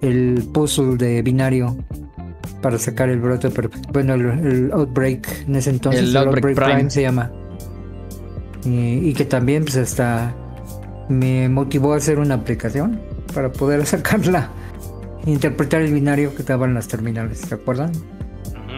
el 0.00 0.44
puzzle 0.52 0.96
de 0.96 1.22
binario 1.22 1.76
para 2.60 2.78
sacar 2.78 3.08
el 3.08 3.20
brote 3.20 3.50
perfecto. 3.50 3.88
Bueno, 3.92 4.14
el, 4.14 4.70
Outbreak 4.72 5.46
en 5.46 5.56
ese 5.56 5.70
entonces, 5.70 6.02
el, 6.02 6.16
Outbreak, 6.16 6.56
Prime. 6.56 6.90
se 6.90 7.02
llama. 7.02 7.30
Y, 8.64 9.14
que 9.14 9.24
también 9.24 9.64
pues 9.64 9.76
hasta 9.76 10.34
me 11.08 11.48
motivó 11.48 11.94
a 11.94 11.96
hacer 11.96 12.18
una 12.18 12.34
aplicación 12.34 13.00
para 13.34 13.50
poder 13.50 13.86
sacarla, 13.86 14.50
interpretar 15.26 15.80
el 15.82 15.94
binario 15.94 16.34
que 16.34 16.42
daban 16.42 16.74
las 16.74 16.88
terminales, 16.88 17.38
¿se 17.38 17.54
acuerdan? 17.54 17.92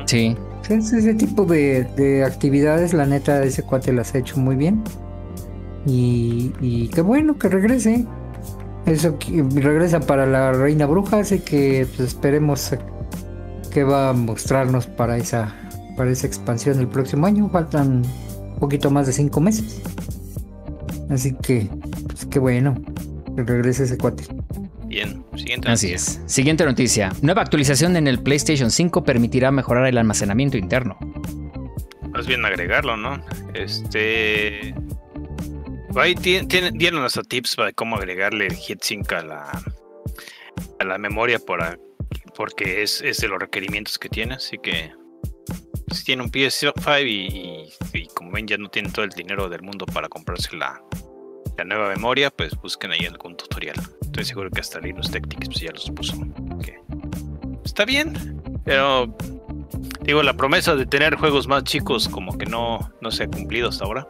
Sí. 0.07 0.37
ese 0.69 1.15
tipo 1.15 1.45
de, 1.45 2.25
actividades, 2.25 2.93
la 2.95 3.07
neta, 3.07 3.43
ese 3.43 3.63
cuate 3.63 3.93
las 3.93 4.15
ha 4.15 4.19
hecho 4.19 4.39
muy 4.39 4.57
bien. 4.57 4.83
Y, 5.85 6.53
y 6.61 6.89
qué 6.89 7.01
bueno 7.01 7.39
que 7.39 7.49
regrese. 7.49 8.07
Eso 8.87 9.17
regresa 9.55 10.01
para 10.01 10.27
la 10.27 10.53
Reina 10.53 10.87
Bruja, 10.87 11.19
así 11.19 11.41
que 11.41 11.87
pues, 11.97 12.09
esperemos 12.09 12.75
que 13.73 13.85
va 13.85 14.11
a 14.11 14.13
mostrarnos 14.13 14.87
para 14.87 15.17
esa, 15.17 15.55
para 15.97 16.11
esa 16.11 16.27
expansión 16.27 16.81
el 16.81 16.89
próximo 16.89 17.27
año. 17.27 17.49
Faltan 17.49 18.03
un 18.05 18.59
poquito 18.59 18.91
más 18.91 19.07
de 19.07 19.13
cinco 19.13 19.41
meses. 19.41 19.83
Así 21.11 21.35
que, 21.43 21.69
pues 22.07 22.27
qué 22.27 22.39
bueno 22.39 22.75
que 23.37 23.43
regrese 23.43 23.85
ese 23.85 23.99
cuate. 23.99 24.25
Bien, 24.87 25.25
siguiente 25.37 25.71
Así 25.71 25.93
es. 25.93 26.21
Siguiente 26.27 26.67
noticia. 26.67 27.13
Nueva 27.23 27.41
actualización 27.43 27.97
en 27.97 28.07
el 28.07 28.19
PlayStation 28.19 28.71
5 28.71 29.05
permitirá 29.05 29.51
mejorar 29.51 29.87
el 29.87 29.97
almacenamiento 29.97 30.59
interno. 30.59 30.99
Más 32.11 32.27
bien 32.27 32.45
agregarlo, 32.45 32.97
¿no? 32.99 33.19
Este. 33.55 34.75
Ahí 35.97 36.15
dieron 36.15 37.05
hasta 37.05 37.23
tips 37.23 37.57
para 37.57 37.73
cómo 37.73 37.97
agregarle 37.97 38.49
heatsink 38.49 39.13
a 39.13 39.23
la, 39.23 39.63
a 40.79 40.85
la 40.85 40.99
memoria 40.99 41.39
para, 41.39 41.79
porque 42.35 42.83
es, 42.83 43.03
es 43.03 43.19
de 43.19 43.29
los 43.29 43.39
requerimientos 43.39 43.99
que 43.99 44.09
tiene, 44.09 44.35
así 44.35 44.59
que 44.59 44.91
si 45.93 46.05
tiene 46.05 46.23
un 46.23 46.31
PS5 46.31 47.07
y, 47.07 48.09
como 48.15 48.33
ven 48.33 48.47
ya 48.47 48.57
no 48.57 48.69
tienen 48.69 48.93
todo 48.93 49.05
el 49.05 49.11
dinero 49.11 49.49
del 49.49 49.63
mundo 49.63 49.87
para 49.87 50.09
comprarse 50.09 50.57
la, 50.57 50.83
nueva 51.65 51.91
memoria, 51.91 52.29
pues 52.31 52.57
busquen 52.57 52.91
ahí 52.91 53.07
algún 53.07 53.37
tutorial. 53.37 53.77
Estoy 54.01 54.25
seguro 54.25 54.51
que 54.51 54.61
hasta 54.61 54.81
Linux 54.81 55.13
Tactics 55.13 55.47
pues, 55.47 55.61
ya 55.61 55.71
los 55.71 55.91
puso. 55.93 56.17
Está 57.65 57.85
bien, 57.85 58.43
pero 58.65 59.17
digo, 60.01 60.25
la 60.25 60.35
promesa 60.35 60.75
de 60.75 60.87
tener 60.87 61.15
juegos 61.15 61.47
más 61.47 61.63
chicos 61.63 62.09
como 62.09 62.37
que 62.37 62.47
no, 62.47 62.93
no 63.01 63.11
se 63.13 63.25
ha 63.25 63.29
cumplido 63.29 63.69
hasta 63.69 63.85
ahora. 63.85 64.09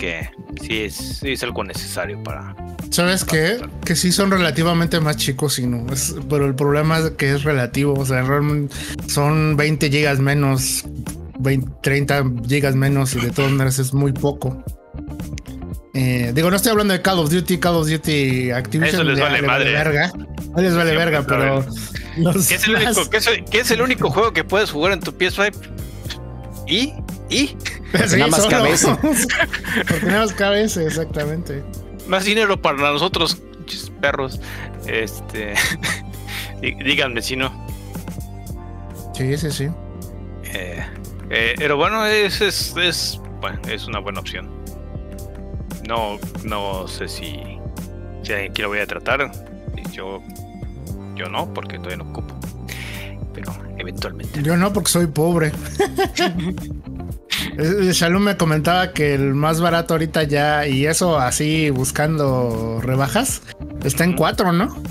Que 0.00 0.30
sí 0.62 0.82
es, 0.82 0.94
sí 0.94 1.32
es 1.32 1.42
algo 1.42 1.62
necesario 1.62 2.22
para, 2.22 2.56
¿Sabes 2.90 3.24
qué? 3.24 3.58
Que 3.84 3.94
sí 3.94 4.10
son 4.10 4.32
relativamente 4.32 4.98
más 4.98 5.16
chicos 5.16 5.60
y 5.60 5.66
no. 5.66 5.86
pero 6.28 6.44
el 6.44 6.56
problema 6.56 6.98
es 6.98 7.10
que 7.10 7.30
es 7.30 7.44
relativo. 7.44 7.94
O 7.94 8.04
sea, 8.04 8.24
son 9.06 9.56
20 9.56 9.90
gigas 9.90 10.18
menos, 10.18 10.84
30 11.82 12.24
gigas 12.48 12.74
menos 12.74 13.14
y 13.14 13.20
de 13.20 13.30
todas 13.30 13.52
maneras 13.52 13.78
es 13.78 13.94
muy 13.94 14.12
poco. 14.12 14.64
Eh, 15.94 16.32
digo, 16.34 16.50
no 16.50 16.56
estoy 16.56 16.72
hablando 16.72 16.94
de 16.94 17.02
Call 17.02 17.20
of 17.20 17.30
Duty, 17.30 17.58
Call 17.58 17.76
of 17.76 17.88
Duty 17.88 18.50
Activision. 18.50 18.94
Eso 18.94 19.04
les 19.04 19.20
vale 19.20 19.42
madre. 19.42 19.72
verga. 19.72 20.12
No 20.56 20.60
les 20.60 20.74
vale 20.74 20.96
verga, 20.96 21.24
pero. 21.26 21.64
¿Qué 22.48 22.54
es, 22.56 22.64
el 22.64 22.74
único, 22.74 23.08
¿qué, 23.08 23.60
es, 23.60 23.70
el 23.70 23.82
único, 23.82 24.10
juego 24.10 24.32
que 24.32 24.42
puedes 24.42 24.70
jugar 24.70 24.92
en 24.92 25.00
tu 25.00 25.12
PS5? 25.12 25.52
¿Y? 26.66 26.92
¿Y? 27.30 27.56
nada 27.92 28.26
más 28.26 28.46
cabeza. 28.46 28.98
Porque 29.88 30.06
nada 30.06 30.20
más 30.20 30.32
cabeza, 30.32 30.82
exactamente 30.82 31.62
más 32.10 32.24
dinero 32.24 32.60
para 32.60 32.76
nosotros, 32.76 33.40
perros. 34.00 34.40
Este, 34.86 35.54
díganme 36.60 37.22
si 37.22 37.36
no. 37.36 37.66
Sí, 39.14 39.36
sí, 39.38 39.50
sí. 39.50 39.68
Eh, 40.44 40.84
eh, 41.30 41.54
pero 41.56 41.76
bueno, 41.76 42.04
es, 42.06 42.40
es, 42.40 42.74
es, 42.76 43.20
bueno, 43.40 43.60
es 43.68 43.86
una 43.86 44.00
buena 44.00 44.20
opción. 44.20 44.50
No, 45.86 46.18
no 46.44 46.88
sé 46.88 47.08
si, 47.08 47.38
si 48.22 48.32
alguien 48.32 48.52
quiere 48.52 48.68
voy 48.68 48.78
a 48.80 48.86
tratar. 48.86 49.30
Yo, 49.92 50.20
yo 51.14 51.28
no, 51.28 51.52
porque 51.54 51.78
todavía 51.78 51.98
no 51.98 52.10
ocupo. 52.10 52.34
Pero 53.32 53.52
eventualmente. 53.78 54.42
Yo 54.42 54.56
no, 54.56 54.72
porque 54.72 54.90
soy 54.90 55.06
pobre. 55.06 55.52
Eh, 57.60 57.92
Shalom 57.92 58.22
me 58.22 58.36
comentaba 58.38 58.92
que 58.94 59.12
el 59.14 59.34
más 59.34 59.60
barato 59.60 59.92
ahorita 59.92 60.22
ya, 60.22 60.66
y 60.66 60.86
eso 60.86 61.18
así 61.18 61.68
buscando 61.68 62.80
rebajas, 62.82 63.42
está 63.84 64.04
en 64.04 64.14
4, 64.14 64.52
¿no? 64.52 64.82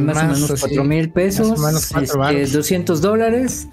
más, 0.00 0.16
o 0.16 0.26
menos 0.26 0.54
4 0.60 0.84
mil 0.84 1.10
pesos, 1.10 1.58
más 1.58 1.90
200 1.90 2.96
este, 2.96 3.06
dólares. 3.06 3.68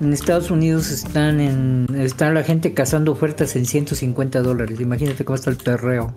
En 0.00 0.12
Estados 0.14 0.50
Unidos 0.50 0.90
están 0.90 1.40
en 1.40 1.86
está 1.98 2.30
la 2.32 2.42
gente 2.42 2.72
cazando 2.72 3.12
ofertas 3.12 3.54
en 3.54 3.66
150 3.66 4.40
dólares. 4.40 4.80
Imagínate 4.80 5.24
cómo 5.24 5.36
está 5.36 5.50
el 5.50 5.56
perreo. 5.56 6.16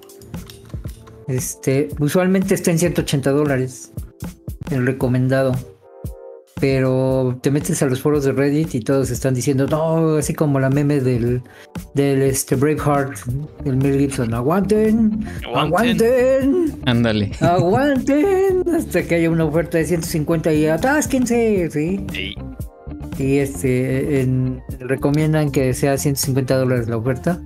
Este, 1.28 1.90
usualmente 2.00 2.54
está 2.56 2.72
en 2.72 2.80
180 2.80 3.30
dólares. 3.32 3.92
El 4.72 4.86
recomendado 4.86 5.54
pero 6.60 7.38
te 7.42 7.52
metes 7.52 7.82
a 7.84 7.86
los 7.86 8.02
foros 8.02 8.24
de 8.24 8.32
Reddit 8.32 8.74
y 8.76 8.80
todos 8.80 9.12
están 9.12 9.34
diciendo, 9.34 9.68
no, 9.68 10.18
así 10.18 10.34
como 10.34 10.60
la 10.60 10.70
meme 10.70 11.00
del, 11.00 11.42
del 11.94 12.22
este 12.24 12.56
Braveheart, 12.56 13.18
el 13.66 13.78
Mel 13.78 14.00
Gibson, 14.00 14.34
aguanten, 14.34 15.26
aguanten, 15.56 16.80
ándale, 16.86 17.32
aguanten, 17.42 18.64
hasta 18.76 19.04
que 19.04 19.16
haya 19.16 19.30
una 19.30 19.46
oferta 19.46 19.78
de 19.78 19.86
150 19.86 20.54
y 20.54 20.68
atásquense, 20.68 21.70
¿sí? 21.72 22.06
sí. 22.12 22.36
Y 23.20 23.38
este, 23.38 24.28
recomiendan 24.80 25.52
que 25.52 25.74
sea 25.74 25.98
150 25.98 26.56
dólares 26.56 26.88
la 26.88 26.98
oferta, 26.98 27.42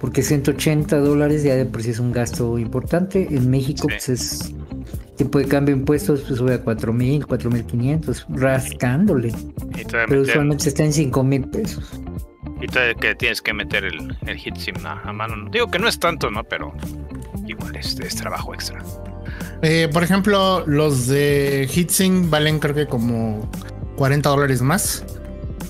porque 0.00 0.22
180 0.22 0.98
dólares 0.98 1.44
ya 1.44 1.54
de 1.54 1.64
por 1.64 1.82
sí 1.82 1.90
es 1.90 2.00
un 2.00 2.12
gasto 2.12 2.58
importante. 2.58 3.28
En 3.30 3.48
México, 3.48 3.86
pues 3.88 4.08
es 4.08 4.52
tipo 5.16 5.38
de 5.38 5.46
cambio 5.46 5.74
de 5.74 5.80
impuestos 5.80 6.20
pues 6.22 6.38
sube 6.38 6.54
a 6.54 6.60
4000, 6.60 7.26
4500, 7.26 8.26
rascándole. 8.30 9.32
Pero 9.90 10.22
usualmente 10.22 10.68
está 10.68 10.84
en 10.84 10.92
5000 10.92 11.48
pesos. 11.48 12.00
Y 12.60 12.66
todavía 12.66 12.94
que 12.94 13.14
tienes 13.14 13.42
que 13.42 13.52
meter 13.52 13.84
el, 13.84 14.16
el 14.26 14.38
hitsim 14.38 14.74
a, 14.86 15.12
mano. 15.12 15.48
Digo 15.50 15.70
que 15.70 15.78
no 15.78 15.88
es 15.88 15.98
tanto, 15.98 16.30
¿no? 16.30 16.44
Pero 16.44 16.72
igual 17.46 17.76
es, 17.76 17.98
es 18.00 18.16
trabajo 18.16 18.54
extra. 18.54 18.82
Eh, 19.62 19.88
por 19.92 20.02
ejemplo, 20.02 20.64
los 20.66 21.06
de 21.06 21.68
HitSync 21.72 22.28
valen 22.28 22.58
creo 22.58 22.74
que 22.74 22.86
como 22.86 23.50
40 23.96 24.28
dólares 24.28 24.62
más. 24.62 25.04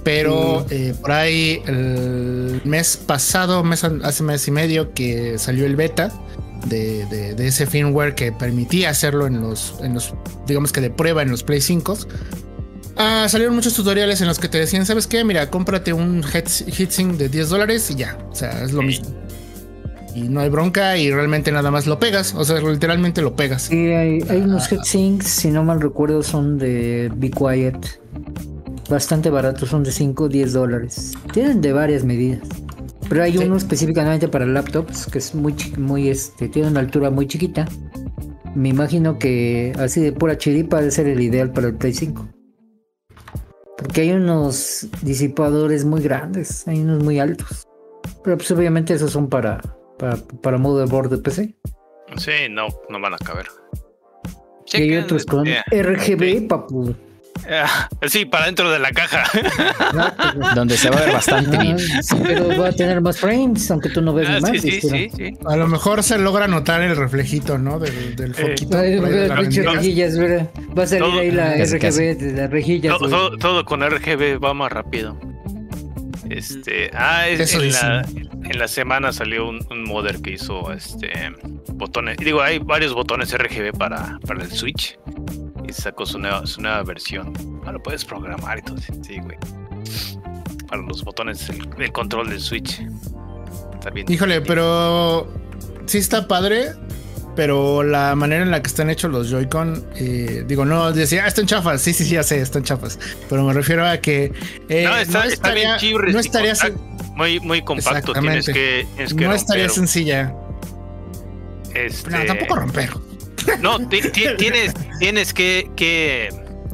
Pero 0.02 0.66
eh, 0.68 0.94
por 1.00 1.12
ahí 1.12 1.62
el 1.66 2.60
mes 2.64 2.96
pasado, 2.96 3.64
mes, 3.64 3.84
hace 3.84 4.22
mes 4.22 4.46
y 4.46 4.50
medio 4.50 4.92
que 4.92 5.38
salió 5.38 5.64
el 5.64 5.76
beta, 5.76 6.12
de, 6.66 7.34
ese 7.38 7.66
firmware 7.66 8.14
que 8.14 8.32
permitía 8.32 8.90
hacerlo 8.90 9.26
en 9.26 9.40
los, 9.40 9.74
en 9.80 9.94
los, 9.94 10.14
digamos 10.46 10.72
que 10.72 10.80
de 10.80 10.90
prueba 10.90 11.22
en 11.22 11.30
los 11.30 11.42
Play 11.42 11.60
5. 11.60 11.98
Ah, 12.96 13.26
salieron 13.28 13.54
muchos 13.54 13.74
tutoriales 13.74 14.20
en 14.20 14.28
los 14.28 14.38
que 14.38 14.48
te 14.48 14.58
decían, 14.58 14.86
¿sabes 14.86 15.06
qué? 15.06 15.24
Mira, 15.24 15.50
cómprate 15.50 15.92
un 15.92 16.22
heatsink 16.22 17.16
de 17.16 17.28
10 17.28 17.48
dólares 17.48 17.90
y 17.90 17.96
ya. 17.96 18.18
O 18.30 18.34
sea, 18.34 18.62
es 18.62 18.72
lo 18.72 18.82
mismo. 18.82 19.06
Y 20.14 20.22
no 20.22 20.40
hay 20.40 20.48
bronca 20.48 20.96
y 20.96 21.10
realmente 21.10 21.50
nada 21.50 21.72
más 21.72 21.86
lo 21.86 21.98
pegas. 21.98 22.34
O 22.34 22.44
sea, 22.44 22.60
literalmente 22.60 23.20
lo 23.20 23.34
pegas. 23.34 23.62
Sí, 23.62 23.88
hay, 23.88 24.22
hay 24.28 24.42
unos 24.42 24.68
heatsinks, 24.68 25.26
si 25.26 25.50
no 25.50 25.64
mal 25.64 25.80
recuerdo, 25.80 26.22
son 26.22 26.56
de 26.56 27.10
Be 27.16 27.30
Quiet. 27.30 28.00
Bastante 28.88 29.30
baratos, 29.30 29.70
son 29.70 29.82
de 29.82 29.90
5 29.90 30.24
o 30.24 30.28
10 30.28 30.52
dólares. 30.52 31.12
Tienen 31.32 31.60
de 31.60 31.72
varias 31.72 32.04
medidas. 32.04 32.46
Pero 33.14 33.26
hay 33.26 33.38
uno 33.38 33.54
específicamente 33.54 34.26
para 34.26 34.44
laptops 34.44 35.06
que 35.06 35.18
es 35.18 35.36
muy, 35.36 35.54
muy, 35.78 36.08
este, 36.08 36.48
tiene 36.48 36.66
una 36.66 36.80
altura 36.80 37.10
muy 37.10 37.28
chiquita. 37.28 37.64
Me 38.56 38.70
imagino 38.70 39.20
que 39.20 39.72
así 39.78 40.00
de 40.00 40.10
pura 40.10 40.36
chiripa 40.36 40.78
debe 40.78 40.90
ser 40.90 41.06
el 41.06 41.20
ideal 41.20 41.52
para 41.52 41.68
el 41.68 41.76
Play 41.76 41.94
5. 41.94 42.28
Porque 43.78 44.00
hay 44.00 44.10
unos 44.10 44.88
disipadores 45.02 45.84
muy 45.84 46.02
grandes, 46.02 46.66
hay 46.66 46.80
unos 46.80 47.04
muy 47.04 47.20
altos. 47.20 47.68
Pero 48.24 48.36
pues 48.36 48.50
obviamente 48.50 48.94
esos 48.94 49.12
son 49.12 49.28
para, 49.28 49.60
para, 49.96 50.16
para 50.42 50.58
motherboard 50.58 51.10
de 51.10 51.18
PC. 51.18 51.56
Sí, 52.16 52.32
no, 52.50 52.66
no 52.88 53.00
van 53.00 53.14
a 53.14 53.18
caber. 53.18 53.46
y 54.72 54.76
hay 54.76 54.96
otros 54.96 55.24
con 55.24 55.46
RGB, 55.46 56.48
papu. 56.48 56.96
Ah, 57.48 57.88
sí, 58.06 58.24
para 58.24 58.46
dentro 58.46 58.70
de 58.70 58.78
la 58.78 58.90
caja. 58.92 59.24
Donde 60.54 60.76
se 60.76 60.88
va 60.90 60.96
a 60.96 61.00
ver 61.00 61.12
bastante 61.12 61.58
bien. 61.58 61.76
pero 62.22 62.58
va 62.58 62.68
a 62.68 62.72
tener 62.72 63.00
más 63.00 63.18
frames, 63.18 63.70
aunque 63.70 63.90
tú 63.90 64.00
no 64.00 64.14
ves 64.14 64.28
ah, 64.30 64.40
más. 64.40 64.50
Sí, 64.52 64.80
sí, 64.80 65.10
sí, 65.14 65.36
A 65.44 65.56
lo 65.56 65.66
mejor 65.66 66.02
se 66.02 66.18
logra 66.18 66.48
notar 66.48 66.82
el 66.82 66.96
reflejito, 66.96 67.58
¿no? 67.58 67.78
Del, 67.78 68.16
del 68.16 68.32
eh, 68.32 68.56
foquito. 68.56 68.80
rejillas, 69.72 70.18
va 70.18 70.82
a 70.82 70.86
salir 70.86 71.20
ahí 71.20 71.30
la 71.30 71.54
RGB, 71.56 72.36
la 72.36 72.46
rejilla. 72.46 72.96
Todo, 72.98 73.64
con 73.64 73.82
RGB 73.82 74.42
va 74.42 74.54
más 74.54 74.72
rápido. 74.72 75.18
Este, 76.30 76.90
ah, 76.94 77.28
es, 77.28 77.54
en, 77.54 77.70
la, 77.70 78.06
en, 78.44 78.58
la, 78.58 78.66
semana 78.66 79.12
salió 79.12 79.46
un, 79.46 79.64
un, 79.70 79.84
modder 79.84 80.22
que 80.22 80.32
hizo 80.32 80.72
este 80.72 81.12
botones. 81.74 82.16
Digo, 82.16 82.40
hay 82.40 82.58
varios 82.58 82.94
botones 82.94 83.36
RGB 83.36 83.76
para, 83.76 84.18
para 84.26 84.42
el 84.42 84.50
Switch 84.50 84.98
y 85.76 85.82
sacó 85.82 86.06
su 86.06 86.18
nueva, 86.18 86.46
su 86.46 86.60
nueva 86.60 86.82
versión. 86.82 87.32
Ah, 87.66 87.72
lo 87.72 87.82
puedes 87.82 88.04
programar 88.04 88.58
y 88.58 88.62
todo. 88.62 88.76
Sí, 88.78 89.18
güey. 89.20 89.36
Para 90.68 90.82
los 90.82 91.04
botones, 91.04 91.48
el, 91.48 91.92
control 91.92 92.30
del 92.30 92.40
Switch. 92.40 92.80
Está 93.74 93.90
bien. 93.90 94.10
Híjole, 94.10 94.40
pero 94.40 95.28
sí 95.86 95.98
está 95.98 96.26
padre. 96.26 96.72
Pero 97.36 97.82
la 97.82 98.14
manera 98.14 98.44
en 98.44 98.52
la 98.52 98.62
que 98.62 98.68
están 98.68 98.90
hechos 98.90 99.10
los 99.10 99.28
Joy-Con, 99.28 99.84
eh, 99.96 100.44
digo, 100.46 100.64
no 100.64 100.92
decía, 100.92 101.24
ah, 101.24 101.26
están 101.26 101.46
chafas. 101.46 101.82
Sí, 101.82 101.92
sí, 101.92 102.04
sí, 102.04 102.14
ya 102.14 102.22
sé, 102.22 102.40
están 102.40 102.62
chafas. 102.62 102.96
Pero 103.28 103.42
me 103.42 103.52
refiero 103.52 103.84
a 103.84 103.98
que. 103.98 104.32
Eh, 104.68 104.84
no, 104.84 104.96
está, 104.96 105.26
estaría, 105.26 105.76
bien 105.78 106.12
no 106.12 106.20
estaría 106.20 106.54
muy, 107.16 107.40
muy 107.40 107.62
compacto. 107.62 108.12
Tienes 108.12 108.46
que, 108.46 108.86
tienes 108.94 109.14
que 109.14 109.24
no 109.24 109.34
estaría 109.34 109.68
sencilla. 109.68 110.32
Este... 111.74 112.08
No, 112.10 112.24
tampoco 112.24 112.54
romper. 112.54 112.90
No, 113.60 113.78
tienes, 113.88 114.74
tienes 114.98 115.34
que, 115.34 116.28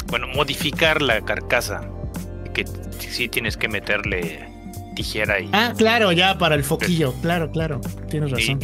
bueno, 0.08 0.28
modificar 0.28 1.02
la 1.02 1.20
carcasa. 1.20 1.88
Que 2.52 2.64
sí 2.98 3.28
tienes 3.28 3.56
que 3.56 3.68
meterle 3.68 4.48
tijera 4.96 5.40
y. 5.40 5.48
Ah, 5.52 5.72
claro, 5.76 6.12
ya 6.12 6.38
para 6.38 6.54
el 6.54 6.64
foquillo. 6.64 7.14
Claro, 7.22 7.50
claro. 7.50 7.80
Tienes 8.08 8.30
razón. 8.30 8.58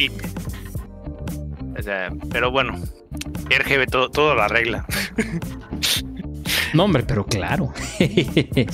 pero 2.31 2.51
bueno, 2.51 2.81
RGB 3.49 3.87
todo, 3.91 4.11
todo 4.11 4.35
la 4.35 4.49
regla. 4.49 4.85
No, 6.75 6.85
hombre, 6.85 7.05
pero 7.07 7.25
claro. 7.25 7.73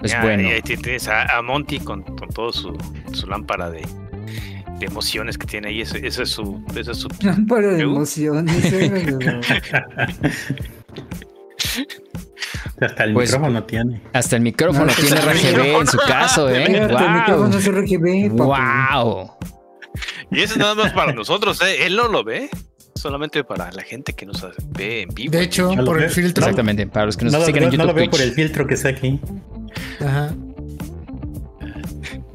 Pues 0.00 0.18
bueno. 0.22 0.48
ahí 0.48 0.62
tienes 0.62 1.08
a, 1.08 1.42
Monty 1.42 1.78
con, 1.78 2.02
con 2.02 2.30
todo 2.30 2.54
su, 2.54 2.74
su 3.12 3.26
lámpara 3.26 3.70
de, 3.70 3.82
de, 4.80 4.86
emociones 4.86 5.38
que 5.38 5.46
tiene 5.46 5.68
ahí. 5.68 5.80
Ese, 5.82 6.04
es 6.06 6.14
su. 6.28 6.64
Ese 6.74 6.90
es 6.90 6.98
su 6.98 7.08
lámpara 7.22 7.68
de 7.68 7.82
emociones. 7.82 8.72
Hasta 12.80 13.04
el 13.04 13.12
pues, 13.12 13.30
micrófono 13.30 13.64
tiene. 13.64 14.00
Hasta 14.12 14.36
el 14.36 14.42
micrófono 14.42 14.92
tiene 14.92 15.20
RGB 15.20 15.80
en 15.80 15.86
su 15.86 15.98
caso, 15.98 16.48
¿eh? 16.48 16.86
wow. 16.88 16.98
El 16.98 17.10
micrófono 17.12 17.58
es 17.58 17.66
RGB. 17.66 18.30
Wow. 18.30 19.32
Y 20.30 20.40
eso 20.40 20.54
es 20.54 20.58
nada 20.58 20.74
más 20.74 20.92
para 20.92 21.12
nosotros, 21.12 21.60
¿eh? 21.62 21.86
Él 21.86 21.96
no 21.96 22.08
lo 22.08 22.24
ve 22.24 22.48
solamente 22.94 23.44
para 23.44 23.70
la 23.72 23.82
gente 23.82 24.12
que 24.12 24.26
nos 24.26 24.46
ve 24.70 25.02
en 25.02 25.08
vivo. 25.14 25.32
De 25.32 25.42
hecho, 25.42 25.70
por 25.84 26.02
el 26.02 26.10
filtro. 26.10 26.42
Exactamente, 26.42 26.86
para 26.86 27.06
los 27.06 27.16
que 27.16 27.26
nos 27.26 27.44
siguen 27.44 27.64
en 27.64 27.70
YouTube. 27.70 27.78
No 27.78 27.86
lo 27.86 27.94
veo 27.94 28.10
por 28.10 28.20
el 28.20 28.32
filtro 28.32 28.66
que 28.66 28.74
está 28.74 28.88
aquí. 28.90 29.20
Ajá. 30.00 30.34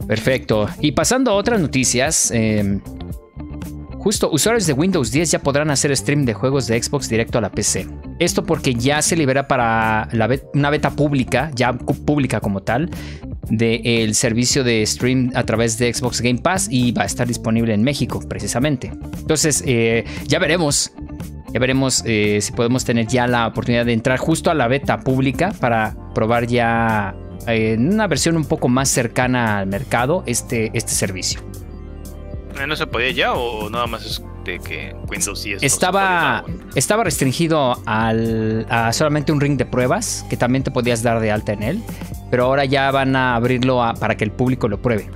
Perfecto. 0.08 0.70
Y 0.82 0.92
pasando 0.92 1.32
a 1.32 1.34
otras 1.36 1.60
noticias, 1.60 2.32
eh, 2.32 2.80
justo 4.06 4.30
usuarios 4.32 4.68
de 4.68 4.74
Windows 4.74 5.12
10 5.12 5.32
ya 5.32 5.40
podrán 5.40 5.72
hacer 5.72 5.96
stream 5.98 6.26
de 6.26 6.36
juegos 6.36 6.68
de 6.68 6.82
Xbox 6.82 7.10
directo 7.10 7.40
a 7.40 7.42
la 7.42 7.50
PC. 7.50 7.88
Esto 8.20 8.44
porque 8.44 8.76
ya 8.76 9.02
se 9.02 9.16
libera 9.16 9.48
para 9.48 10.08
una 10.54 10.70
beta 10.70 10.92
pública, 10.92 11.50
ya 11.56 11.74
pública 11.74 12.40
como 12.40 12.62
tal, 12.62 12.92
del 13.50 14.14
servicio 14.16 14.64
de 14.64 14.86
stream 14.86 15.32
a 15.34 15.44
través 15.44 15.80
de 15.80 15.92
Xbox 15.92 16.22
Game 16.22 16.40
Pass 16.40 16.68
y 16.70 16.92
va 16.92 17.04
a 17.04 17.06
estar 17.06 17.28
disponible 17.28 17.74
en 17.74 17.84
México 17.84 18.20
precisamente. 18.28 18.92
Entonces 19.18 19.64
eh, 19.66 20.06
ya 20.28 20.38
veremos, 20.38 20.94
ya 21.52 21.60
veremos 21.60 22.04
eh, 22.06 22.40
si 22.42 22.52
podemos 22.52 22.86
tener 22.86 23.08
ya 23.08 23.26
la 23.28 23.48
oportunidad 23.48 23.86
de 23.86 23.94
entrar 23.94 24.20
justo 24.20 24.52
a 24.52 24.54
la 24.54 24.68
beta 24.68 25.00
pública 25.00 25.52
para 25.60 25.96
probar 26.14 26.46
ya 26.46 27.16
en 27.48 27.94
una 27.94 28.08
versión 28.08 28.38
un 28.38 28.46
poco 28.46 28.68
más 28.68 28.90
cercana 28.90 29.60
al 29.60 29.68
mercado 29.68 30.24
este, 30.26 30.72
este 30.74 30.92
servicio. 30.92 31.42
¿No 32.68 32.76
se 32.76 32.88
podía 32.88 33.12
ya 33.12 33.34
o 33.34 33.70
nada 33.70 33.86
más 33.86 34.06
es 34.06 34.24
de 34.46 34.60
que 34.60 34.96
Windows 35.10 35.44
10 35.44 35.64
estaba, 35.64 36.46
estaba 36.76 37.04
restringido 37.04 37.82
al, 37.86 38.66
a 38.70 38.94
solamente 38.94 39.32
un 39.32 39.42
ring 39.42 39.58
de 39.58 39.66
pruebas 39.66 40.26
que 40.30 40.38
también 40.38 40.64
te 40.64 40.72
podías 40.72 41.04
dar 41.04 41.20
de 41.20 41.32
alta 41.32 41.52
en 41.52 41.64
él 41.64 41.84
pero 42.30 42.46
ahora 42.46 42.66
ya 42.66 42.92
van 42.92 43.16
a 43.16 43.36
abrirlo 43.36 43.82
para 44.00 44.18
que 44.18 44.24
el 44.24 44.32
público 44.32 44.68
lo 44.68 44.82
pruebe. 44.82 45.10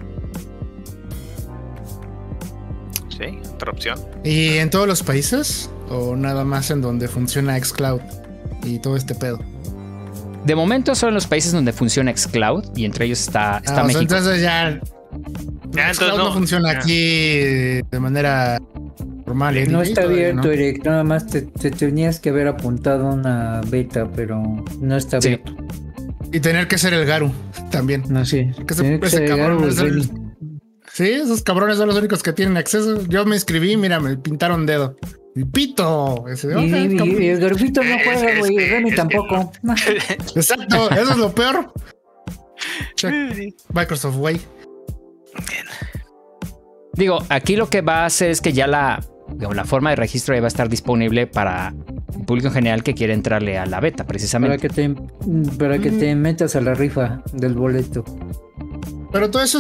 Sí, 3.09 3.39
otra 3.53 3.71
opción. 3.71 3.99
¿Y 4.23 4.57
en 4.57 4.69
todos 4.69 4.87
los 4.87 5.03
países? 5.03 5.69
¿O 5.89 6.15
nada 6.15 6.45
más 6.45 6.71
en 6.71 6.81
donde 6.81 7.07
funciona 7.07 7.59
Xcloud 7.59 8.01
y 8.63 8.79
todo 8.79 8.95
este 8.95 9.15
pedo? 9.15 9.39
De 10.45 10.55
momento 10.55 10.95
son 10.95 11.13
los 11.13 11.27
países 11.27 11.51
donde 11.51 11.73
funciona 11.73 12.15
Xcloud 12.15 12.75
y 12.75 12.85
entre 12.85 13.05
ellos 13.05 13.19
está, 13.19 13.57
está 13.57 13.81
ah, 13.81 13.83
México. 13.83 14.01
entonces 14.01 14.41
ya, 14.41 14.79
Xcloud 15.93 16.17
no, 16.17 16.33
funciona 16.33 16.71
aquí 16.71 17.81
de 17.81 17.99
manera 17.99 18.59
normal. 19.25 19.71
No 19.71 19.81
está 19.81 20.03
abierto, 20.03 20.51
Eric. 20.51 20.85
Nada 20.85 21.03
más 21.03 21.27
te, 21.27 21.41
tenías 21.41 22.19
que 22.19 22.29
haber 22.29 22.47
apuntado 22.47 23.07
una 23.07 23.61
beta, 23.67 24.09
pero 24.15 24.41
no 24.81 24.97
está 24.97 25.17
abierto. 25.17 25.55
Y 26.31 26.39
tener 26.39 26.67
que 26.67 26.77
ser 26.77 26.93
el 26.93 27.05
Garu 27.05 27.31
también. 27.71 28.03
No, 28.09 28.25
sí. 28.25 28.51
Que 28.67 28.73
Sí, 30.91 31.11
esos 31.11 31.43
cabrones 31.43 31.77
son 31.77 31.87
los 31.87 31.97
únicos 31.97 32.21
que 32.23 32.33
tienen 32.33 32.57
acceso. 32.57 33.05
Yo 33.07 33.25
me 33.25 33.35
inscribí, 33.35 33.77
mira, 33.77 33.99
me 33.99 34.17
pintaron 34.17 34.65
dedo. 34.65 34.97
Y 35.39 35.45
pito. 35.45 36.25
y, 36.27 37.27
el 37.27 37.39
Garufito 37.39 37.81
no 37.81 37.95
juega, 38.03 38.39
güey. 38.39 38.57
Remy 38.57 38.93
tampoco. 38.93 39.51
Exacto, 40.35 40.91
eso 40.91 41.11
es 41.11 41.17
lo 41.17 41.33
peor. 41.33 41.71
Microsoft, 43.73 44.17
güey. 44.17 44.41
Digo, 46.93 47.19
aquí 47.29 47.55
lo 47.55 47.69
que 47.69 47.79
va 47.79 48.01
a 48.01 48.05
hacer 48.07 48.31
es 48.31 48.41
que 48.41 48.51
ya 48.51 48.67
la, 48.67 49.01
la 49.37 49.63
forma 49.63 49.91
de 49.91 49.95
registro 49.95 50.35
ya 50.35 50.41
va 50.41 50.47
a 50.47 50.49
estar 50.49 50.67
disponible 50.67 51.25
para 51.25 51.73
el 52.13 52.25
público 52.25 52.49
en 52.49 52.53
general 52.55 52.83
que 52.83 52.93
quiere 52.93 53.13
entrarle 53.13 53.57
a 53.57 53.65
la 53.65 53.79
beta, 53.79 54.05
precisamente. 54.05 54.57
Para 54.57 54.75
que 54.75 54.89
te, 54.89 55.57
para 55.57 55.79
que 55.79 55.91
te 55.91 56.15
metas 56.15 56.57
a 56.57 56.61
la 56.61 56.73
rifa 56.73 57.23
del 57.31 57.53
boleto. 57.53 58.03
Pero 59.13 59.31
todo 59.31 59.41
eso 59.41 59.59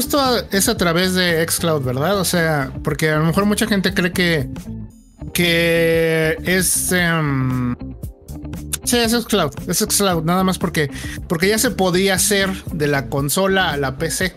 es 0.51 0.67
a 0.67 0.77
través 0.77 1.15
de 1.15 1.45
Xcloud, 1.47 1.83
¿verdad? 1.83 2.19
O 2.19 2.25
sea, 2.25 2.73
porque 2.83 3.11
a 3.11 3.19
lo 3.19 3.25
mejor 3.25 3.45
mucha 3.45 3.65
gente 3.65 3.93
cree 3.93 4.11
que, 4.11 4.49
que 5.33 6.37
es... 6.43 6.91
Um, 6.91 7.75
sí, 8.83 8.97
es 8.97 9.11
Xcloud, 9.11 9.51
es 9.67 9.79
Xcloud, 9.79 10.23
nada 10.23 10.43
más 10.43 10.57
porque, 10.57 10.89
porque 11.27 11.49
ya 11.49 11.57
se 11.57 11.71
podía 11.71 12.15
hacer 12.15 12.49
de 12.71 12.87
la 12.87 13.07
consola 13.07 13.71
a 13.71 13.77
la 13.77 13.97
PC. 13.97 14.33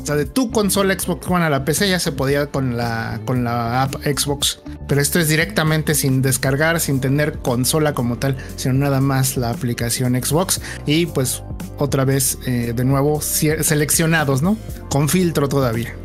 O 0.00 0.06
sea, 0.06 0.14
de 0.14 0.24
tu 0.26 0.52
consola 0.52 0.96
Xbox 0.96 1.26
One 1.28 1.44
a 1.44 1.50
la 1.50 1.64
PC 1.64 1.88
ya 1.88 1.98
se 1.98 2.12
podía 2.12 2.46
con 2.46 2.76
la, 2.76 3.20
con 3.24 3.42
la 3.42 3.82
app 3.82 3.96
Xbox. 4.04 4.60
Pero 4.86 5.00
esto 5.00 5.18
es 5.18 5.28
directamente 5.28 5.96
sin 5.96 6.22
descargar, 6.22 6.78
sin 6.78 7.00
tener 7.00 7.38
consola 7.40 7.92
como 7.92 8.16
tal, 8.16 8.36
sino 8.54 8.74
nada 8.74 9.00
más 9.00 9.36
la 9.36 9.50
aplicación 9.50 10.14
Xbox. 10.14 10.60
Y 10.86 11.06
pues 11.06 11.42
otra 11.78 12.04
vez, 12.04 12.38
eh, 12.46 12.72
de 12.74 12.84
nuevo, 12.84 13.20
seleccionados, 13.20 14.42
¿no? 14.42 14.56
Con 14.90 15.08
filtro 15.08 15.48
todavía. 15.48 15.96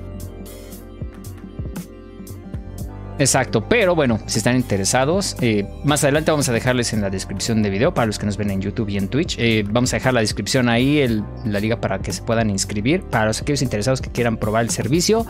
Exacto, 3.22 3.70
pero 3.70 3.94
bueno, 3.94 4.20
si 4.26 4.40
están 4.40 4.56
interesados, 4.56 5.36
eh, 5.42 5.68
más 5.84 6.04
adelante 6.04 6.32
vamos 6.32 6.50
a 6.50 6.54
dejarles 6.54 6.92
en 6.92 7.02
la 7.02 7.12
descripción 7.12 7.62
de 7.62 7.70
video 7.70 7.94
para 7.94 8.08
los 8.08 8.18
que 8.18 8.26
nos 8.26 8.36
ven 8.36 8.50
en 8.50 8.62
YouTube 8.62 8.90
y 8.90 8.98
en 8.98 9.10
Twitch. 9.10 9.36
Eh, 9.38 9.64
vamos 9.64 9.94
a 9.94 9.98
dejar 9.98 10.16
la 10.16 10.22
descripción 10.22 10.68
ahí, 10.70 11.08
la 11.46 11.60
liga 11.60 11.80
para 11.80 12.00
que 12.00 12.14
se 12.14 12.24
puedan 12.24 12.50
inscribir, 12.50 13.04
para 13.04 13.28
los 13.28 13.40
aquellos 13.40 13.62
interesados 13.62 14.02
que 14.02 14.10
quieran 14.10 14.38
probar 14.38 14.64
el 14.64 14.72
servicio. 14.72 15.28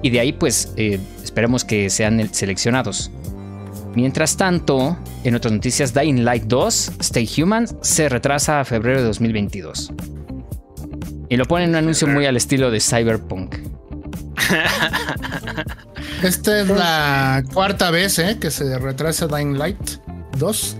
Y 0.00 0.08
de 0.08 0.20
ahí 0.20 0.32
pues 0.32 0.72
eh, 0.78 0.98
esperemos 1.22 1.66
que 1.66 1.90
sean 1.90 2.32
seleccionados. 2.32 3.10
Mientras 3.94 4.38
tanto, 4.38 4.96
en 5.22 5.34
otras 5.34 5.52
noticias, 5.52 5.92
Dying 5.92 6.24
Light 6.24 6.44
2, 6.44 6.92
Stay 7.00 7.28
Human, 7.36 7.66
se 7.82 8.08
retrasa 8.08 8.60
a 8.60 8.64
febrero 8.64 9.00
de 9.00 9.04
2022. 9.04 9.92
Y 11.28 11.36
lo 11.36 11.44
ponen 11.44 11.64
en 11.64 11.70
un 11.74 11.76
anuncio 11.76 12.08
muy 12.08 12.24
al 12.24 12.38
estilo 12.38 12.70
de 12.70 12.80
Cyberpunk. 12.80 13.81
Esta 16.22 16.60
es 16.60 16.68
la 16.68 17.42
cuarta 17.52 17.90
vez 17.90 18.18
eh, 18.18 18.38
que 18.40 18.50
se 18.50 18.78
retrasa 18.78 19.26
Dying 19.26 19.58
Light 19.58 19.78
2. 20.38 20.76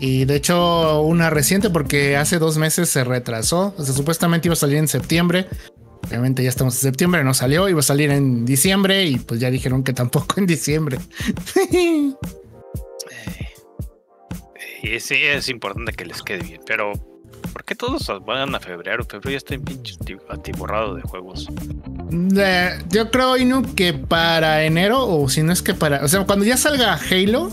Y 0.00 0.24
de 0.24 0.36
hecho, 0.36 1.02
una 1.02 1.30
reciente 1.30 1.70
porque 1.70 2.16
hace 2.16 2.38
dos 2.38 2.58
meses 2.58 2.88
se 2.88 3.04
retrasó. 3.04 3.74
O 3.76 3.84
sea, 3.84 3.94
supuestamente 3.94 4.48
iba 4.48 4.54
a 4.54 4.56
salir 4.56 4.78
en 4.78 4.88
septiembre. 4.88 5.46
Obviamente 6.06 6.42
ya 6.42 6.48
estamos 6.48 6.74
en 6.74 6.80
septiembre, 6.80 7.24
no 7.24 7.34
salió. 7.34 7.68
Iba 7.68 7.80
a 7.80 7.82
salir 7.82 8.10
en 8.10 8.44
diciembre 8.44 9.04
y 9.04 9.16
pues 9.16 9.40
ya 9.40 9.50
dijeron 9.50 9.82
que 9.82 9.92
tampoco 9.92 10.34
en 10.36 10.46
diciembre. 10.46 10.98
Y 14.82 15.00
sí, 15.00 15.16
es 15.22 15.48
importante 15.48 15.92
que 15.92 16.04
les 16.04 16.22
quede 16.22 16.42
bien, 16.42 16.60
pero 16.66 16.92
¿Por 17.52 17.64
qué 17.64 17.74
todos 17.74 18.10
van 18.24 18.54
a 18.54 18.60
febrero? 18.60 19.04
Febrero 19.04 19.30
ya 19.30 19.36
está 19.36 19.54
en 19.54 19.62
pinche 19.62 19.96
atiborrado 20.28 20.94
de 20.94 21.02
juegos. 21.02 21.48
yo 22.90 23.10
creo, 23.10 23.36
Inu, 23.36 23.74
que 23.74 23.92
para 23.92 24.64
enero, 24.64 25.06
o 25.06 25.28
si 25.28 25.42
no 25.42 25.52
es 25.52 25.62
que 25.62 25.74
para. 25.74 26.04
O 26.04 26.08
sea, 26.08 26.24
cuando 26.24 26.44
ya 26.44 26.56
salga 26.56 26.94
Halo, 26.94 27.50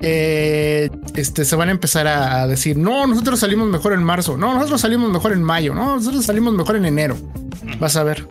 eh, 0.00 0.90
este, 1.14 1.44
se 1.44 1.56
van 1.56 1.68
a 1.68 1.72
empezar 1.72 2.06
a 2.06 2.46
decir: 2.46 2.76
No, 2.76 3.06
nosotros 3.06 3.40
salimos 3.40 3.68
mejor 3.68 3.92
en 3.92 4.02
marzo. 4.02 4.36
No, 4.36 4.54
nosotros 4.54 4.80
salimos 4.80 5.10
mejor 5.10 5.32
en 5.32 5.42
mayo. 5.42 5.74
No, 5.74 5.96
nosotros 5.96 6.24
salimos 6.24 6.52
mejor 6.54 6.76
en 6.76 6.86
enero. 6.86 7.16
Vas 7.78 7.96
a 7.96 8.04
ver. 8.04 8.26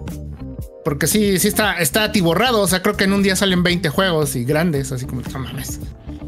Porque 0.83 1.07
sí, 1.07 1.39
sí 1.39 1.47
está, 1.47 1.77
está 1.79 2.03
atiborrado. 2.03 2.61
O 2.61 2.67
sea, 2.67 2.81
creo 2.81 2.97
que 2.97 3.05
en 3.05 3.13
un 3.13 3.23
día 3.23 3.35
salen 3.35 3.63
20 3.63 3.89
juegos 3.89 4.35
y 4.35 4.43
grandes, 4.43 4.91
así 4.91 5.05
como, 5.05 5.21
no 5.21 5.39
mames. 5.39 5.79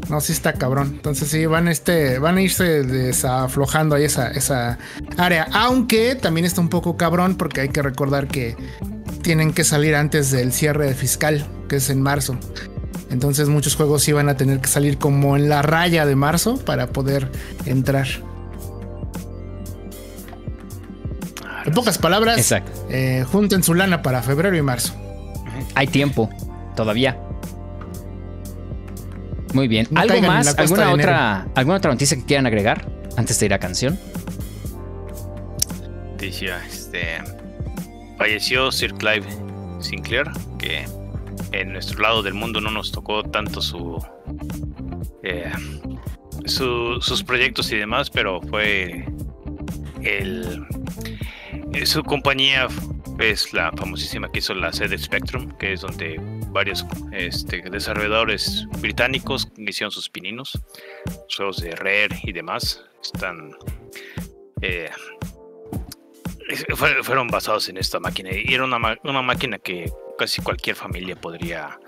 No, 0.08 0.20
sí 0.20 0.32
está 0.32 0.52
cabrón. 0.52 0.92
Entonces 0.94 1.28
sí, 1.28 1.46
van, 1.46 1.68
este, 1.68 2.18
van 2.18 2.36
a 2.36 2.42
irse 2.42 2.82
desaflojando 2.82 3.96
ahí 3.96 4.04
esa, 4.04 4.30
esa 4.30 4.78
área. 5.16 5.48
Aunque 5.52 6.14
también 6.14 6.44
está 6.44 6.60
un 6.60 6.68
poco 6.68 6.96
cabrón 6.96 7.36
porque 7.36 7.62
hay 7.62 7.68
que 7.70 7.82
recordar 7.82 8.28
que 8.28 8.56
tienen 9.22 9.52
que 9.52 9.64
salir 9.64 9.96
antes 9.96 10.30
del 10.30 10.52
cierre 10.52 10.94
fiscal, 10.94 11.46
que 11.68 11.76
es 11.76 11.90
en 11.90 12.00
marzo. 12.02 12.38
Entonces 13.10 13.48
muchos 13.48 13.74
juegos 13.74 14.06
iban 14.08 14.28
a 14.28 14.36
tener 14.36 14.60
que 14.60 14.68
salir 14.68 14.98
como 14.98 15.36
en 15.36 15.48
la 15.48 15.62
raya 15.62 16.06
de 16.06 16.16
marzo 16.16 16.56
para 16.58 16.88
poder 16.88 17.30
entrar. 17.64 18.06
En 21.64 21.72
pocas 21.72 21.98
palabras, 21.98 22.54
eh, 22.90 23.24
junten 23.30 23.64
su 23.64 23.74
lana 23.74 24.02
para 24.02 24.22
febrero 24.22 24.56
y 24.56 24.62
marzo. 24.62 24.94
Hay 25.74 25.88
tiempo, 25.88 26.30
todavía. 26.76 27.25
Muy 29.52 29.68
bien. 29.68 29.88
¿Algo 29.94 30.20
más? 30.22 30.56
¿Alguna 30.58 30.92
otra, 30.92 31.46
¿Alguna 31.54 31.76
otra 31.76 31.90
noticia 31.90 32.16
que 32.16 32.24
quieran 32.24 32.46
agregar 32.46 32.86
antes 33.16 33.38
de 33.38 33.46
ir 33.46 33.54
a 33.54 33.58
canción? 33.58 33.98
Noticia, 36.12 36.64
este. 36.66 37.18
Falleció 38.18 38.72
Sir 38.72 38.94
Clive 38.94 39.26
Sinclair, 39.80 40.30
que 40.58 40.86
en 41.52 41.72
nuestro 41.72 42.00
lado 42.00 42.22
del 42.22 42.34
mundo 42.34 42.60
no 42.60 42.70
nos 42.70 42.90
tocó 42.92 43.22
tanto 43.22 43.60
su, 43.60 44.02
eh, 45.22 45.52
sus 46.46 47.22
proyectos 47.22 47.70
y 47.72 47.76
demás, 47.76 48.10
pero 48.10 48.40
fue 48.40 49.06
el, 50.02 50.66
su 51.84 52.02
compañía 52.02 52.68
es 53.18 53.52
la 53.52 53.72
famosísima 53.72 54.30
que 54.30 54.38
hizo 54.38 54.54
la 54.54 54.72
sede 54.72 54.98
Spectrum, 54.98 55.56
que 55.58 55.72
es 55.72 55.80
donde 55.80 56.20
varios 56.56 56.86
este, 57.12 57.60
desarrolladores 57.70 58.66
británicos 58.80 59.46
hicieron 59.58 59.90
sus 59.90 60.08
pininos, 60.08 60.58
juegos 61.36 61.58
de 61.58 61.72
Rare 61.72 62.18
y 62.22 62.32
demás, 62.32 62.82
están 63.02 63.54
eh, 64.62 64.88
fueron 67.02 67.28
basados 67.28 67.68
en 67.68 67.76
esta 67.76 68.00
máquina 68.00 68.30
y 68.32 68.54
era 68.54 68.64
una, 68.64 68.98
una 69.04 69.20
máquina 69.20 69.58
que 69.58 69.92
casi 70.16 70.40
cualquier 70.40 70.76
familia 70.76 71.14
podría 71.14 71.78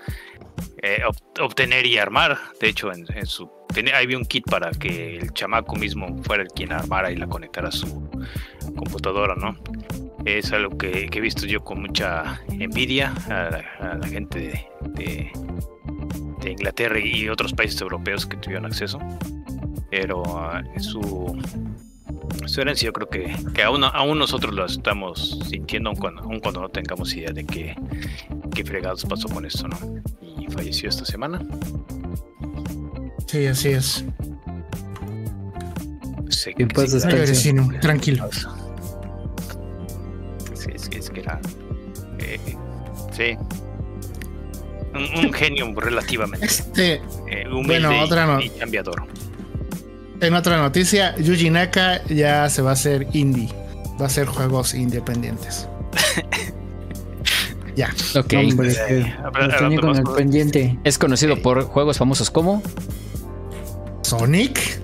eh, 0.83 1.01
obtener 1.39 1.87
y 1.87 1.97
armar. 1.97 2.37
De 2.61 2.69
hecho, 2.69 2.91
en, 2.91 3.07
su 3.25 3.49
tenía, 3.73 3.97
había 3.97 4.17
un 4.17 4.25
kit 4.25 4.45
para 4.47 4.69
que 4.69 5.17
el 5.17 5.33
chamaco 5.33 5.75
mismo 5.77 6.21
fuera 6.23 6.43
el 6.43 6.49
quien 6.49 6.71
armara 6.73 7.11
y 7.11 7.15
la 7.15 7.25
conectara 7.25 7.69
a 7.69 7.71
su 7.71 8.07
computadora, 8.75 9.33
¿no? 9.33 9.57
Es 10.25 10.51
algo 10.51 10.77
que, 10.77 11.09
he 11.11 11.21
visto 11.21 11.45
yo 11.45 11.63
con 11.63 11.81
mucha 11.81 12.41
envidia 12.49 13.13
a 13.29 13.95
la, 13.95 14.07
gente 14.07 14.69
de, 14.95 15.31
Inglaterra 16.45 16.99
y 16.99 17.29
otros 17.29 17.53
países 17.53 17.79
europeos 17.81 18.25
que 18.25 18.37
tuvieron 18.37 18.65
acceso. 18.65 18.99
Pero 19.91 20.23
ah, 20.37 20.63
su, 20.79 21.37
su 22.45 22.61
herencia 22.61 22.87
yo 22.87 22.93
creo 22.93 23.09
que, 23.09 23.35
que 23.53 23.63
aún, 23.63 23.83
aún 23.83 24.19
nosotros 24.19 24.53
lo 24.53 24.65
estamos 24.65 25.39
sintiendo, 25.49 25.89
aun 25.89 25.97
cuando, 25.97 26.21
cuando 26.41 26.61
no 26.61 26.69
tengamos 26.69 27.13
idea 27.15 27.31
de 27.31 27.45
qué, 27.45 27.75
qué 28.53 28.63
fregados 28.63 29.05
pasó 29.05 29.27
con 29.29 29.45
esto, 29.45 29.67
¿no? 29.67 29.77
Y 30.39 30.47
falleció 30.47 30.89
esta 30.89 31.05
semana. 31.05 31.41
Sí, 33.27 33.45
así 33.45 33.69
es. 33.69 34.05
Sí, 36.29 36.53
sí, 37.33 37.53
tranquilo. 37.81 38.29
Sí, 40.77 40.89
es 40.97 41.09
que 41.09 41.21
era. 41.21 41.39
Eh, 42.19 42.39
sí. 43.11 43.37
Un, 44.93 45.33
genio 45.33 45.73
relativamente. 45.75 46.45
Este, 46.45 46.95
eh, 47.29 47.45
bueno, 47.49 48.01
otra 48.01 48.25
no. 48.25 48.41
y 48.41 48.49
cambiador. 48.49 49.03
En 50.21 50.33
otra 50.33 50.57
noticia, 50.57 51.15
Yuji 51.17 51.49
Naka 51.49 52.03
ya 52.07 52.49
se 52.49 52.61
va 52.61 52.71
a 52.71 52.73
hacer 52.73 53.07
indie. 53.13 53.49
Va 53.99 54.03
a 54.03 54.07
hacer 54.07 54.27
juegos 54.27 54.73
independientes. 54.73 55.67
ya. 57.75 57.89
Ok. 58.15 58.33
con 59.79 59.95
el 59.95 60.03
pendiente. 60.15 60.77
Es 60.83 60.97
conocido 60.97 61.41
por 61.41 61.63
juegos 61.63 61.97
famosos 61.97 62.29
como 62.29 62.61
Sonic. 64.01 64.81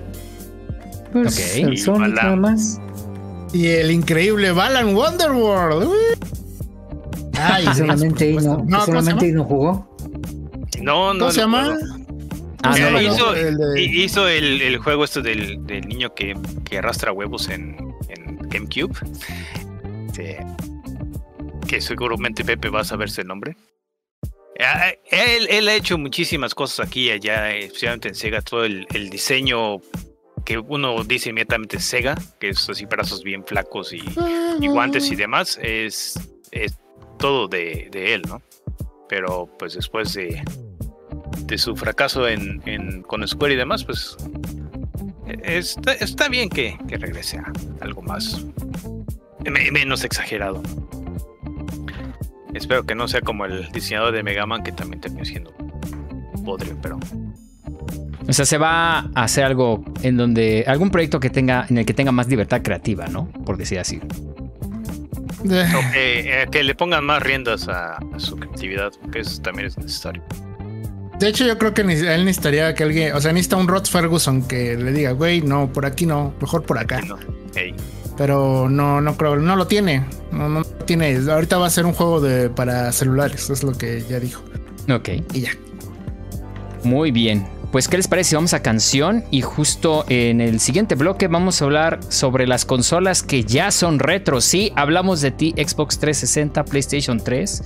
Pues 1.12 1.34
okay. 1.34 1.62
el 1.62 1.78
Sonic 1.78 2.14
nada 2.14 2.36
más. 2.36 2.80
Y 3.52 3.68
el 3.68 3.90
increíble 3.90 4.52
Balan 4.52 4.94
Wonderworld. 4.94 5.90
Ay, 7.34 7.66
solamente 7.74 8.32
no, 8.32 8.64
no, 8.66 8.84
solamente 8.84 9.32
no 9.32 9.44
jugó. 9.44 9.96
No, 10.80 11.14
no. 11.14 11.20
¿Cómo 11.20 11.32
se 11.32 11.40
llama? 11.40 11.78
Ah, 12.62 12.76
no, 12.78 13.00
hizo, 13.00 13.34
el, 13.34 13.78
hizo 13.78 14.28
el, 14.28 14.76
juego 14.78 15.04
este 15.04 15.22
del, 15.22 15.64
niño 15.86 16.14
que, 16.14 16.34
arrastra 16.76 17.12
huevos 17.12 17.48
en, 17.48 17.76
GameCube. 18.48 18.94
que 21.68 21.80
seguramente 21.80 22.44
Pepe 22.44 22.70
va 22.70 22.80
a 22.80 22.84
saberse 22.84 23.20
el 23.20 23.28
nombre. 23.28 23.56
Ah, 24.58 24.92
él, 25.10 25.68
ha 25.68 25.74
hecho 25.74 25.98
muchísimas 25.98 26.54
cosas 26.54 26.86
aquí 26.86 27.08
y 27.08 27.10
allá, 27.10 27.54
especialmente 27.54 28.08
en 28.08 28.14
Sega, 28.14 28.40
todo 28.40 28.64
el, 28.64 28.86
diseño 29.10 29.80
que 30.46 30.58
uno 30.58 31.02
dice 31.04 31.30
inmediatamente 31.30 31.80
Sega, 31.80 32.16
que 32.38 32.50
es 32.50 32.70
así 32.70 32.86
brazos 32.86 33.22
bien 33.24 33.44
flacos 33.44 33.92
y, 33.92 34.00
guantes 34.68 35.10
y 35.10 35.16
demás, 35.16 35.58
es, 35.60 36.18
es 36.52 36.78
todo 37.18 37.48
de, 37.48 37.88
de, 37.90 38.14
él, 38.14 38.22
¿no? 38.26 38.40
Pero 39.08 39.50
pues 39.58 39.74
después 39.74 40.14
de, 40.14 40.42
de 41.42 41.58
su 41.58 41.76
fracaso 41.76 42.28
en, 42.28 43.02
con 43.02 43.26
Square 43.26 43.54
y 43.54 43.56
demás, 43.56 43.84
pues 43.84 44.16
está, 45.42 45.92
está 45.94 46.28
bien 46.28 46.48
que, 46.48 46.78
regrese 46.88 47.38
a 47.38 47.52
algo 47.80 48.02
más 48.02 48.46
menos 49.72 50.04
exagerado. 50.04 50.62
Espero 52.54 52.84
que 52.84 52.94
no 52.94 53.08
sea 53.08 53.20
como 53.20 53.44
el 53.46 53.70
diseñador 53.72 54.12
de 54.12 54.22
Mega 54.22 54.46
Man 54.46 54.62
que 54.62 54.72
también 54.72 55.00
terminó 55.00 55.24
siendo 55.24 55.52
podrido, 56.44 56.78
pero. 56.80 56.98
O 58.28 58.32
sea, 58.32 58.44
se 58.44 58.58
va 58.58 58.98
a 59.14 59.24
hacer 59.24 59.44
algo 59.44 59.84
en 60.02 60.16
donde. 60.16 60.64
algún 60.66 60.90
proyecto 60.90 61.20
que 61.20 61.30
tenga. 61.30 61.66
en 61.68 61.78
el 61.78 61.86
que 61.86 61.94
tenga 61.94 62.12
más 62.12 62.28
libertad 62.28 62.62
creativa, 62.62 63.06
¿no? 63.06 63.28
Por 63.44 63.56
decir 63.56 63.78
así. 63.78 64.00
Eh, 65.48 66.46
que, 66.50 66.64
le 66.64 66.74
pongan 66.74 67.04
más 67.04 67.22
riendas 67.22 67.68
a, 67.68 67.98
su 68.16 68.36
creatividad, 68.36 68.92
que 69.12 69.20
eso 69.20 69.40
también 69.42 69.68
es 69.68 69.78
necesario. 69.78 70.22
De 71.18 71.28
hecho, 71.28 71.46
yo 71.46 71.56
creo 71.56 71.72
que 71.72 71.82
él 71.82 72.24
necesitaría 72.24 72.74
que 72.74 72.82
alguien, 72.82 73.14
o 73.14 73.20
sea, 73.20 73.32
necesita 73.32 73.56
un 73.56 73.68
Rod 73.68 73.86
Ferguson 73.86 74.46
que 74.46 74.76
le 74.76 74.92
diga, 74.92 75.12
güey, 75.12 75.40
no, 75.40 75.72
por 75.72 75.86
aquí 75.86 76.04
no, 76.04 76.34
mejor 76.40 76.64
por 76.64 76.78
acá. 76.78 77.00
Pero 78.16 78.68
no, 78.68 79.00
no 79.00 79.16
creo, 79.16 79.36
no 79.36 79.56
lo 79.56 79.66
tiene. 79.66 80.04
No, 80.32 80.48
no 80.48 80.64
tiene. 80.64 81.16
Ahorita 81.30 81.58
va 81.58 81.66
a 81.66 81.70
ser 81.70 81.86
un 81.86 81.92
juego 81.92 82.20
de 82.20 82.50
para 82.50 82.90
celulares, 82.92 83.48
es 83.50 83.62
lo 83.62 83.72
que 83.72 84.04
ya 84.08 84.18
dijo. 84.18 84.42
Ok. 84.90 85.08
Y 85.32 85.42
ya. 85.42 85.50
Muy 86.82 87.10
bien. 87.10 87.55
Pues, 87.76 87.88
¿qué 87.88 87.98
les 87.98 88.08
parece? 88.08 88.36
Vamos 88.36 88.54
a 88.54 88.62
canción 88.62 89.22
y 89.30 89.42
justo 89.42 90.06
en 90.08 90.40
el 90.40 90.60
siguiente 90.60 90.94
bloque 90.94 91.28
vamos 91.28 91.60
a 91.60 91.66
hablar 91.66 92.00
sobre 92.08 92.46
las 92.46 92.64
consolas 92.64 93.22
que 93.22 93.44
ya 93.44 93.70
son 93.70 93.98
retro. 93.98 94.40
Sí, 94.40 94.72
hablamos 94.76 95.20
de 95.20 95.30
ti, 95.30 95.52
Xbox 95.58 95.98
360, 95.98 96.64
PlayStation 96.64 97.20
3. 97.22 97.62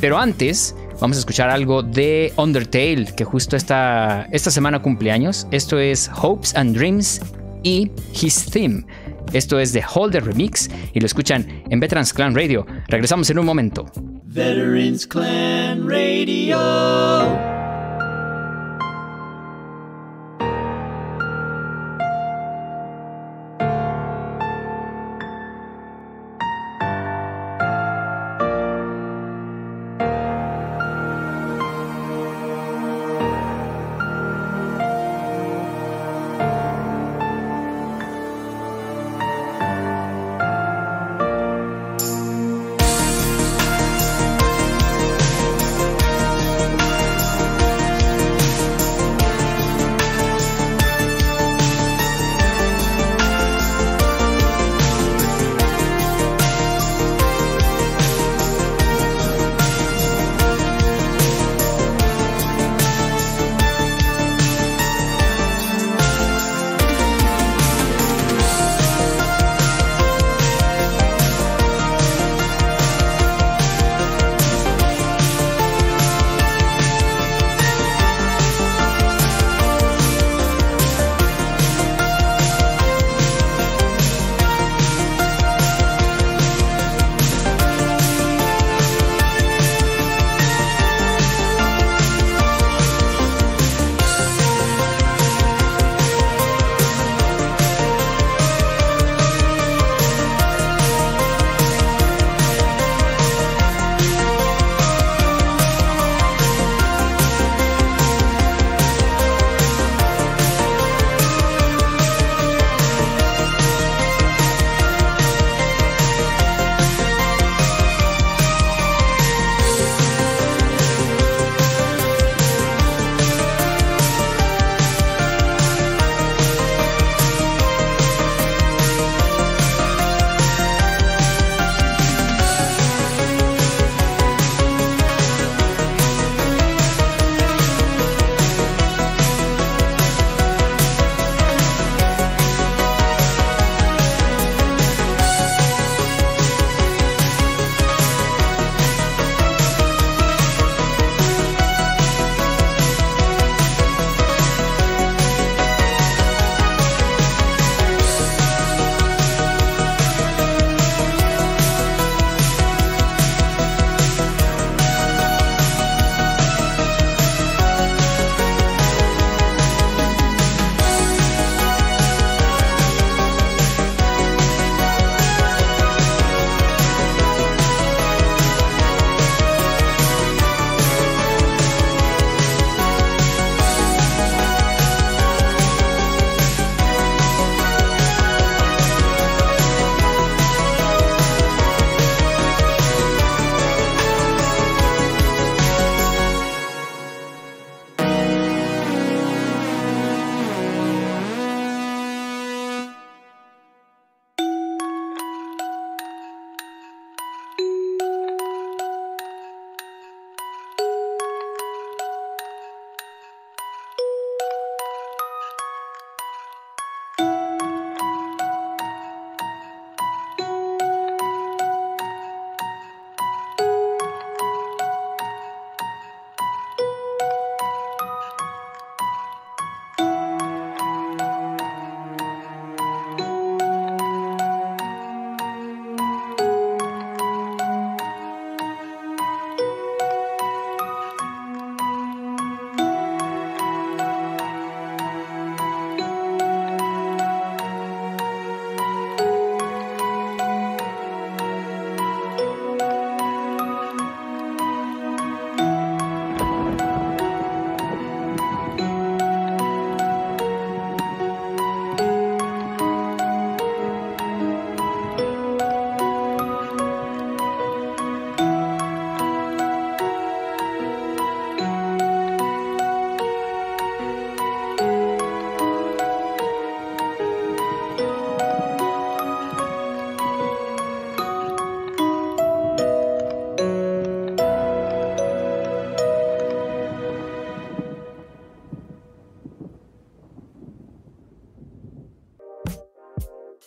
Pero 0.00 0.18
antes, 0.18 0.76
Vamos 1.00 1.16
a 1.16 1.20
escuchar 1.20 1.50
algo 1.50 1.82
de 1.82 2.32
Undertale, 2.36 3.06
que 3.16 3.24
justo 3.24 3.56
esta, 3.56 4.28
esta 4.30 4.52
semana 4.52 4.82
cumpleaños. 4.82 5.48
Esto 5.50 5.80
es 5.80 6.08
Hopes 6.22 6.54
and 6.54 6.76
Dreams 6.76 7.20
y 7.64 7.90
His 8.22 8.44
Theme. 8.44 8.86
Esto 9.32 9.58
es 9.58 9.72
de 9.72 9.82
Holder 9.82 10.26
Remix 10.26 10.70
y 10.92 11.00
lo 11.00 11.06
escuchan 11.06 11.64
en 11.68 11.80
Veterans 11.80 12.12
Clan 12.12 12.36
Radio. 12.36 12.66
Regresamos 12.86 13.28
en 13.30 13.38
un 13.40 13.46
momento. 13.46 13.86
Veterans 14.26 15.06
Clan 15.08 15.88
Radio. 15.88 17.69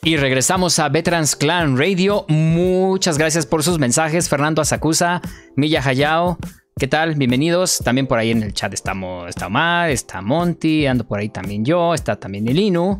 Y 0.05 0.17
regresamos 0.17 0.79
a 0.79 0.89
Veterans 0.89 1.33
Clan 1.33 1.77
Radio. 1.77 2.25
Muchas 2.27 3.17
gracias 3.17 3.45
por 3.45 3.63
sus 3.63 3.79
mensajes, 3.79 4.27
Fernando 4.27 4.61
Asakusa, 4.61 5.21
Milla 5.55 5.81
Hayao. 5.81 6.37
¿Qué 6.77 6.89
tal? 6.89 7.15
Bienvenidos. 7.15 7.79
También 7.79 8.05
por 8.05 8.19
ahí 8.19 8.31
en 8.31 8.43
el 8.43 8.53
chat 8.53 8.73
estamos, 8.73 9.29
está 9.29 9.47
Omar, 9.47 9.91
está 9.91 10.21
Monty, 10.21 10.87
ando 10.87 11.07
por 11.07 11.19
ahí 11.19 11.29
también 11.29 11.63
yo, 11.63 11.93
está 11.93 12.17
también 12.17 12.49
el 12.49 12.59
Inu. 12.59 12.99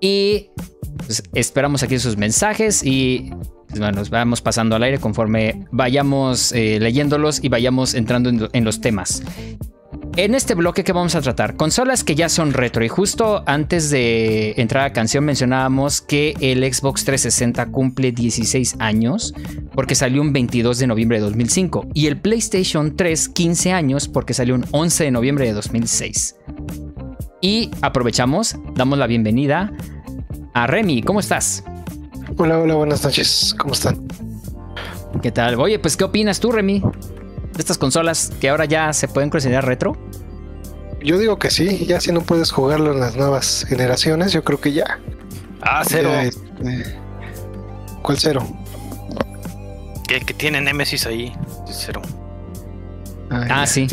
Y 0.00 0.48
pues, 0.96 1.22
esperamos 1.34 1.82
aquí 1.82 1.98
sus 1.98 2.16
mensajes 2.16 2.82
y 2.82 3.30
pues, 3.68 3.80
nos 3.94 4.08
vamos 4.08 4.40
pasando 4.40 4.74
al 4.76 4.84
aire 4.84 4.98
conforme 4.98 5.66
vayamos 5.70 6.52
eh, 6.52 6.78
leyéndolos 6.80 7.44
y 7.44 7.50
vayamos 7.50 7.92
entrando 7.92 8.48
en 8.50 8.64
los 8.64 8.80
temas. 8.80 9.22
En 10.14 10.34
este 10.34 10.54
bloque 10.54 10.84
que 10.84 10.92
vamos 10.92 11.14
a 11.14 11.22
tratar, 11.22 11.56
consolas 11.56 12.04
que 12.04 12.14
ya 12.14 12.28
son 12.28 12.52
retro 12.52 12.84
y 12.84 12.88
justo 12.88 13.42
antes 13.46 13.88
de 13.88 14.52
entrar 14.58 14.84
a 14.84 14.92
canción 14.92 15.24
mencionábamos 15.24 16.02
que 16.02 16.34
el 16.40 16.70
Xbox 16.70 17.06
360 17.06 17.70
cumple 17.70 18.12
16 18.12 18.76
años 18.78 19.32
porque 19.74 19.94
salió 19.94 20.20
un 20.20 20.34
22 20.34 20.78
de 20.80 20.86
noviembre 20.86 21.16
de 21.16 21.24
2005 21.24 21.86
y 21.94 22.08
el 22.08 22.18
PlayStation 22.18 22.94
3 22.94 23.30
15 23.30 23.72
años 23.72 24.06
porque 24.06 24.34
salió 24.34 24.54
un 24.54 24.66
11 24.70 25.04
de 25.04 25.10
noviembre 25.12 25.46
de 25.46 25.54
2006. 25.54 26.36
Y 27.40 27.70
aprovechamos, 27.80 28.56
damos 28.74 28.98
la 28.98 29.06
bienvenida 29.06 29.72
a 30.52 30.66
Remy, 30.66 31.02
¿cómo 31.04 31.20
estás? 31.20 31.64
Hola, 32.36 32.58
hola, 32.58 32.74
buenas 32.74 33.02
noches, 33.02 33.54
¿cómo 33.58 33.72
están? 33.72 34.06
¿Qué 35.22 35.32
tal? 35.32 35.58
Oye, 35.58 35.78
pues 35.78 35.96
¿qué 35.96 36.04
opinas 36.04 36.38
tú, 36.38 36.52
Remy? 36.52 36.82
De 37.52 37.58
estas 37.58 37.78
consolas 37.78 38.32
que 38.40 38.48
ahora 38.48 38.64
ya 38.64 38.92
se 38.92 39.08
pueden 39.08 39.30
considerar 39.30 39.66
retro? 39.66 39.96
Yo 41.02 41.18
digo 41.18 41.38
que 41.38 41.50
sí, 41.50 41.84
ya 41.86 42.00
si 42.00 42.12
no 42.12 42.22
puedes 42.22 42.52
jugarlo 42.52 42.92
en 42.92 43.00
las 43.00 43.16
nuevas 43.16 43.66
generaciones, 43.68 44.32
yo 44.32 44.44
creo 44.44 44.60
que 44.60 44.72
ya. 44.72 45.00
Ah, 45.60 45.82
cero. 45.86 46.10
Este, 46.14 46.96
¿Cuál 48.02 48.18
cero? 48.18 48.46
Que, 50.06 50.20
que 50.20 50.34
tiene 50.34 50.60
Nemesis 50.60 51.06
ahí, 51.06 51.32
cero. 51.70 52.02
Ah, 53.30 53.66
sí, 53.66 53.86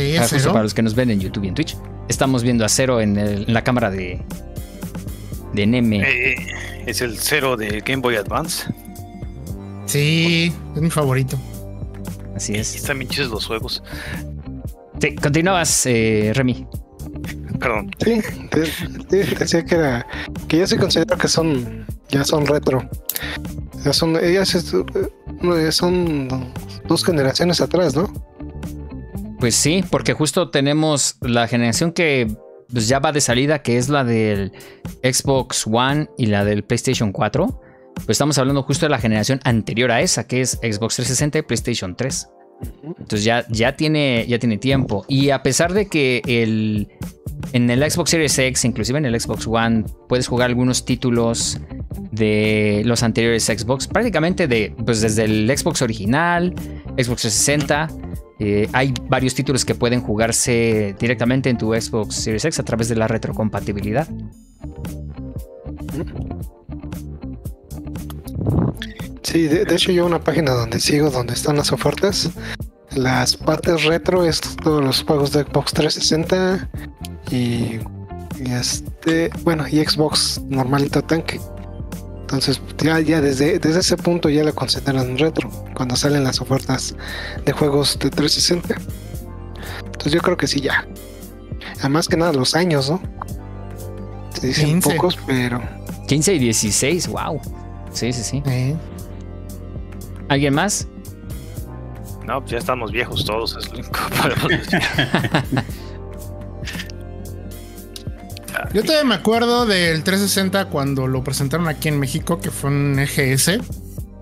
para, 0.51 0.63
los 0.63 0.73
que 0.73 0.81
nos 0.81 0.95
ven 0.95 1.09
en 1.11 1.19
YouTube 1.19 1.45
y 1.45 1.47
en 1.47 1.55
Twitch. 1.55 1.77
Estamos 2.09 2.43
viendo 2.43 2.65
a 2.65 2.69
cero 2.69 2.99
en, 2.99 3.51
la 3.51 3.63
cámara 3.63 3.89
de, 3.89 4.21
de 5.53 5.67
Neme. 5.67 6.01
Eh, 6.01 6.35
es 6.85 7.01
el 7.01 7.17
cero 7.17 7.55
de 7.55 7.81
Game 7.81 8.01
Boy 8.01 8.15
Advance. 8.15 8.67
Sí, 9.85 10.53
es 10.75 10.81
mi 10.81 10.89
favorito. 10.89 11.39
Así 12.39 12.53
es. 12.53 12.73
Están 12.73 12.99
bien 12.99 13.11
chidos 13.11 13.31
los 13.31 13.45
juegos. 13.45 13.83
Sí, 15.01 15.13
continuabas, 15.15 15.85
eh, 15.85 16.31
Remy. 16.33 16.65
Perdón. 17.59 17.91
Sí, 17.99 18.21
decía 19.37 19.65
que 19.65 19.75
era 19.75 20.07
que 20.47 20.59
ya 20.59 20.65
se 20.65 20.77
considera 20.77 21.17
que 21.17 21.27
son 21.27 21.85
ya 22.07 22.23
son 22.23 22.47
retro. 22.47 22.89
Ya 23.83 23.91
son 23.91 24.15
ellas 24.23 24.55
eh, 24.55 25.71
son 25.73 26.29
dos 26.87 27.03
generaciones 27.03 27.59
atrás, 27.59 27.93
¿no? 27.93 28.09
Pues 29.41 29.55
sí, 29.55 29.83
porque 29.91 30.13
justo 30.13 30.49
tenemos 30.49 31.17
la 31.19 31.45
generación 31.45 31.91
que 31.91 32.33
pues, 32.71 32.87
ya 32.87 32.99
va 32.99 33.11
de 33.11 33.19
salida, 33.19 33.63
que 33.63 33.77
es 33.77 33.89
la 33.89 34.05
del 34.05 34.53
Xbox 35.03 35.67
One 35.67 36.09
y 36.17 36.27
la 36.27 36.45
del 36.45 36.63
PlayStation 36.63 37.11
4. 37.11 37.61
Pues 38.05 38.15
estamos 38.15 38.37
hablando 38.37 38.63
justo 38.63 38.85
de 38.85 38.89
la 38.89 38.99
generación 38.99 39.39
anterior 39.43 39.91
a 39.91 40.01
esa, 40.01 40.25
que 40.25 40.41
es 40.41 40.51
Xbox 40.51 40.95
360 40.95 41.39
y 41.39 41.41
PlayStation 41.43 41.95
3. 41.95 42.27
Entonces 42.83 43.23
ya, 43.23 43.45
ya, 43.49 43.75
tiene, 43.75 44.25
ya 44.27 44.39
tiene 44.39 44.57
tiempo. 44.57 45.05
Y 45.07 45.29
a 45.29 45.43
pesar 45.43 45.73
de 45.73 45.87
que 45.87 46.21
el, 46.25 46.89
en 47.53 47.69
el 47.69 47.89
Xbox 47.89 48.09
Series 48.11 48.37
X, 48.37 48.65
inclusive 48.65 48.97
en 48.97 49.05
el 49.05 49.19
Xbox 49.19 49.47
One, 49.47 49.85
puedes 50.07 50.27
jugar 50.27 50.49
algunos 50.49 50.85
títulos 50.85 51.59
de 52.11 52.81
los 52.85 53.03
anteriores 53.03 53.45
Xbox, 53.45 53.87
prácticamente 53.87 54.47
de, 54.47 54.75
pues 54.85 55.01
desde 55.01 55.25
el 55.25 55.57
Xbox 55.57 55.81
original, 55.81 56.53
Xbox 56.97 57.21
360. 57.21 57.87
Eh, 58.41 58.69
hay 58.71 58.93
varios 59.07 59.35
títulos 59.35 59.65
que 59.65 59.75
pueden 59.75 60.01
jugarse 60.01 60.95
directamente 60.99 61.49
en 61.49 61.57
tu 61.57 61.73
Xbox 61.73 62.15
Series 62.15 62.45
X 62.45 62.59
a 62.59 62.63
través 62.63 62.89
de 62.89 62.95
la 62.95 63.07
retrocompatibilidad. 63.07 64.07
Sí, 69.23 69.47
de, 69.47 69.63
hecho 69.73 69.91
yo 69.91 70.05
una 70.05 70.19
página 70.19 70.53
donde 70.53 70.79
sigo, 70.79 71.09
donde 71.11 71.33
están 71.33 71.57
las 71.57 71.71
ofertas, 71.71 72.31
las 72.95 73.37
partes 73.37 73.83
retro 73.83 74.25
es 74.25 74.41
todos 74.41 74.83
los 74.83 75.03
juegos 75.03 75.31
de 75.31 75.43
Xbox 75.43 75.73
360 75.73 76.69
y, 77.29 77.79
este, 78.49 79.29
bueno, 79.43 79.67
y 79.67 79.85
Xbox 79.85 80.41
normalito 80.47 81.03
tanque. 81.03 81.39
Entonces 82.21 82.61
ya, 82.77 82.99
ya 82.99 83.21
desde, 83.21 83.59
desde 83.59 83.79
ese 83.79 83.97
punto 83.97 84.29
ya 84.29 84.43
lo 84.43 84.53
consideran 84.53 85.17
retro, 85.17 85.49
cuando 85.75 85.95
salen 85.95 86.23
las 86.23 86.41
ofertas 86.41 86.95
de 87.45 87.51
juegos 87.51 87.97
de 87.99 88.09
360. 88.09 88.75
Entonces 89.85 90.13
yo 90.13 90.21
creo 90.21 90.37
que 90.37 90.47
sí 90.47 90.61
ya. 90.61 90.87
Además 91.79 92.07
que 92.07 92.17
nada, 92.17 92.33
los 92.33 92.55
años, 92.55 92.89
¿no? 92.89 93.01
Se 94.33 94.47
dicen 94.47 94.79
pocos, 94.81 95.17
pero... 95.27 95.61
15 96.07 96.33
y 96.33 96.39
16, 96.39 97.07
wow. 97.09 97.39
Sí, 97.99 98.13
sí, 98.13 98.23
sí. 98.23 98.41
¿Alguien 100.29 100.53
más? 100.53 100.87
No, 102.25 102.39
pues 102.39 102.51
ya 102.51 102.57
estamos 102.59 102.93
viejos 102.93 103.25
todos, 103.25 103.57
es 103.57 103.67
lo 103.67 103.79
único. 103.79 103.99
Yo 108.73 108.83
todavía 108.83 109.03
me 109.03 109.15
acuerdo 109.15 109.65
del 109.65 110.03
360 110.03 110.65
cuando 110.65 111.07
lo 111.07 111.25
presentaron 111.25 111.67
aquí 111.67 111.89
en 111.89 111.99
México, 111.99 112.39
que 112.39 112.51
fue 112.51 112.69
un 112.69 112.97
EGS. 112.99 113.59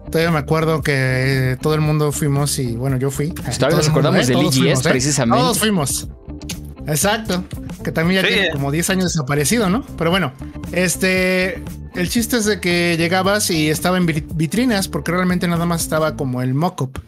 Todavía 0.10 0.32
me 0.32 0.40
acuerdo 0.40 0.82
que 0.82 1.60
todo 1.62 1.76
el 1.76 1.82
mundo 1.82 2.12
fuimos 2.12 2.58
y 2.58 2.76
bueno, 2.76 2.98
yo 2.98 3.12
fui. 3.12 3.28
Pues 3.28 3.60
todavía 3.60 3.78
nos 3.78 3.90
acordamos 3.90 4.26
del 4.26 4.40
EGS 4.40 4.58
¿eh? 4.58 4.90
precisamente. 4.90 5.40
Todos 5.40 5.60
fuimos. 5.60 6.08
Exacto. 6.88 7.44
Que 7.84 7.92
también 7.92 8.22
ya 8.22 8.28
tiene 8.28 8.52
como 8.52 8.72
10 8.72 8.90
años 8.90 9.14
desaparecido, 9.14 9.70
¿no? 9.70 9.84
Pero 9.98 10.10
bueno, 10.10 10.34
este. 10.72 11.64
El 11.96 12.10
chiste 12.10 12.38
es 12.38 12.46
de 12.46 12.60
que 12.60 12.96
llegabas 12.96 13.50
y 13.50 13.72
estaba 13.72 13.98
en 13.98 14.06
vitrinas, 14.06 14.88
porque 14.88 15.12
realmente 15.12 15.48
nada 15.48 15.66
más 15.66 15.82
estaba 15.82 16.16
como 16.16 16.44
el 16.44 16.54
mock-up. 16.54 17.02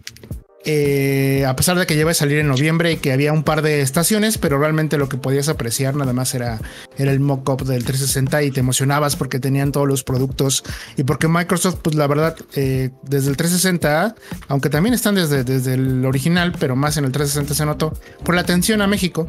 Eh, 0.66 1.46
a 1.48 1.56
pesar 1.56 1.80
de 1.80 1.88
que 1.88 1.96
lleva 1.96 2.12
a 2.12 2.14
salir 2.14 2.38
en 2.38 2.48
noviembre 2.48 2.92
y 2.92 2.98
que 2.98 3.14
había 3.14 3.32
un 3.32 3.44
par 3.44 3.62
de 3.62 3.82
estaciones, 3.82 4.38
pero 4.38 4.60
realmente 4.60 4.98
lo 4.98 5.08
que 5.08 5.16
podías 5.16 5.48
apreciar 5.48 5.96
nada 5.96 6.12
más 6.12 6.36
era, 6.36 6.60
era 6.98 7.12
el 7.12 7.22
mock-up 7.22 7.64
del 7.64 7.86
360 7.86 8.44
y 8.44 8.52
te 8.52 8.60
emocionabas 8.60 9.16
porque 9.16 9.40
tenían 9.40 9.72
todos 9.72 9.88
los 9.88 10.04
productos 10.04 10.64
y 10.98 11.06
porque 11.06 11.30
Microsoft, 11.30 11.80
pues 11.82 11.96
la 11.96 12.08
verdad, 12.08 12.36
eh, 12.56 12.90
desde 13.04 13.30
el 13.30 13.38
360, 13.38 14.16
aunque 14.50 14.70
también 14.70 14.94
están 14.94 15.16
desde, 15.16 15.46
desde 15.46 15.76
el 15.76 16.06
original, 16.06 16.54
pero 16.60 16.76
más 16.76 16.98
en 16.98 17.06
el 17.06 17.14
360 17.14 17.54
se 17.56 17.66
notó, 17.66 17.98
por 18.26 18.36
la 18.36 18.42
atención 18.42 18.82
a 18.82 18.88
México. 18.88 19.28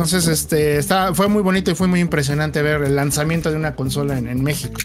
Entonces, 0.00 0.28
este, 0.28 0.78
está, 0.78 1.12
fue 1.12 1.28
muy 1.28 1.42
bonito 1.42 1.70
y 1.70 1.74
fue 1.74 1.86
muy 1.86 2.00
impresionante 2.00 2.62
ver 2.62 2.80
el 2.80 2.96
lanzamiento 2.96 3.50
de 3.50 3.56
una 3.58 3.74
consola 3.74 4.16
en, 4.16 4.42
México. 4.42 4.80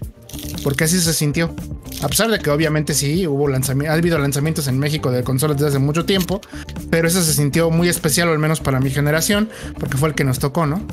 Porque 0.62 0.84
así 0.84 1.00
se 1.00 1.14
sintió. 1.14 1.56
A 2.04 2.10
pesar 2.10 2.30
de 2.30 2.38
que 2.40 2.50
obviamente 2.50 2.94
sí, 2.94 3.26
hubo 3.26 3.48
lanzamientos, 3.48 3.96
ha 3.96 3.98
habido 3.98 4.18
lanzamientos 4.20 4.68
en 4.68 4.78
México 4.78 5.12
de 5.12 5.24
consolas 5.24 5.56
desde 5.56 5.70
hace 5.70 5.80
mucho 5.80 6.04
tiempo, 6.04 6.42
pero 6.90 7.08
eso 7.08 7.22
se 7.22 7.34
sintió 7.34 7.72
muy 7.72 7.88
especial, 7.88 8.28
al 8.28 8.40
menos 8.40 8.60
para 8.60 8.82
mi 8.82 8.90
generación, 8.90 9.48
porque 9.80 9.96
fue 9.96 10.10
el 10.10 10.16
que 10.16 10.26
nos 10.26 10.40
tocó, 10.40 10.66
¿no? 10.66 10.86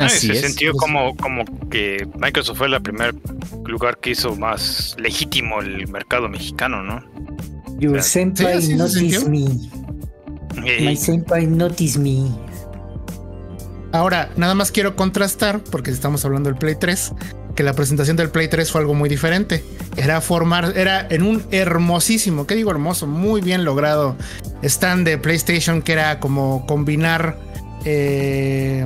Así 0.00 0.26
se 0.26 0.48
sintió 0.48 0.72
como, 0.72 1.16
como 1.16 1.44
que 1.70 2.04
Microsoft 2.18 2.58
fue 2.58 2.66
el 2.66 2.82
primer 2.82 3.14
lugar 3.64 3.98
que 3.98 4.10
hizo 4.10 4.34
más 4.34 4.96
legítimo 4.98 5.60
el 5.60 5.86
mercado 5.86 6.28
mexicano, 6.28 6.82
¿no? 6.82 7.00
Your 7.78 8.02
senpai 8.02 8.58
me. 9.28 9.83
My 10.60 10.96
senpai 10.96 11.46
notice 11.46 11.98
me. 11.98 12.30
Ahora, 13.92 14.30
nada 14.36 14.54
más 14.54 14.72
quiero 14.72 14.96
contrastar, 14.96 15.60
porque 15.70 15.90
estamos 15.90 16.24
hablando 16.24 16.48
del 16.48 16.58
Play 16.58 16.74
3, 16.74 17.12
que 17.54 17.62
la 17.62 17.74
presentación 17.74 18.16
del 18.16 18.30
Play 18.30 18.48
3 18.48 18.70
fue 18.70 18.80
algo 18.80 18.94
muy 18.94 19.08
diferente. 19.08 19.64
Era 19.96 20.20
formar, 20.20 20.76
era 20.76 21.06
en 21.10 21.22
un 21.22 21.44
hermosísimo, 21.52 22.46
¿qué 22.46 22.56
digo 22.56 22.72
hermoso? 22.72 23.06
Muy 23.06 23.40
bien 23.40 23.64
logrado 23.64 24.16
stand 24.62 25.06
de 25.06 25.18
PlayStation 25.18 25.80
que 25.82 25.92
era 25.92 26.18
como 26.18 26.66
combinar 26.66 27.38
eh, 27.84 28.84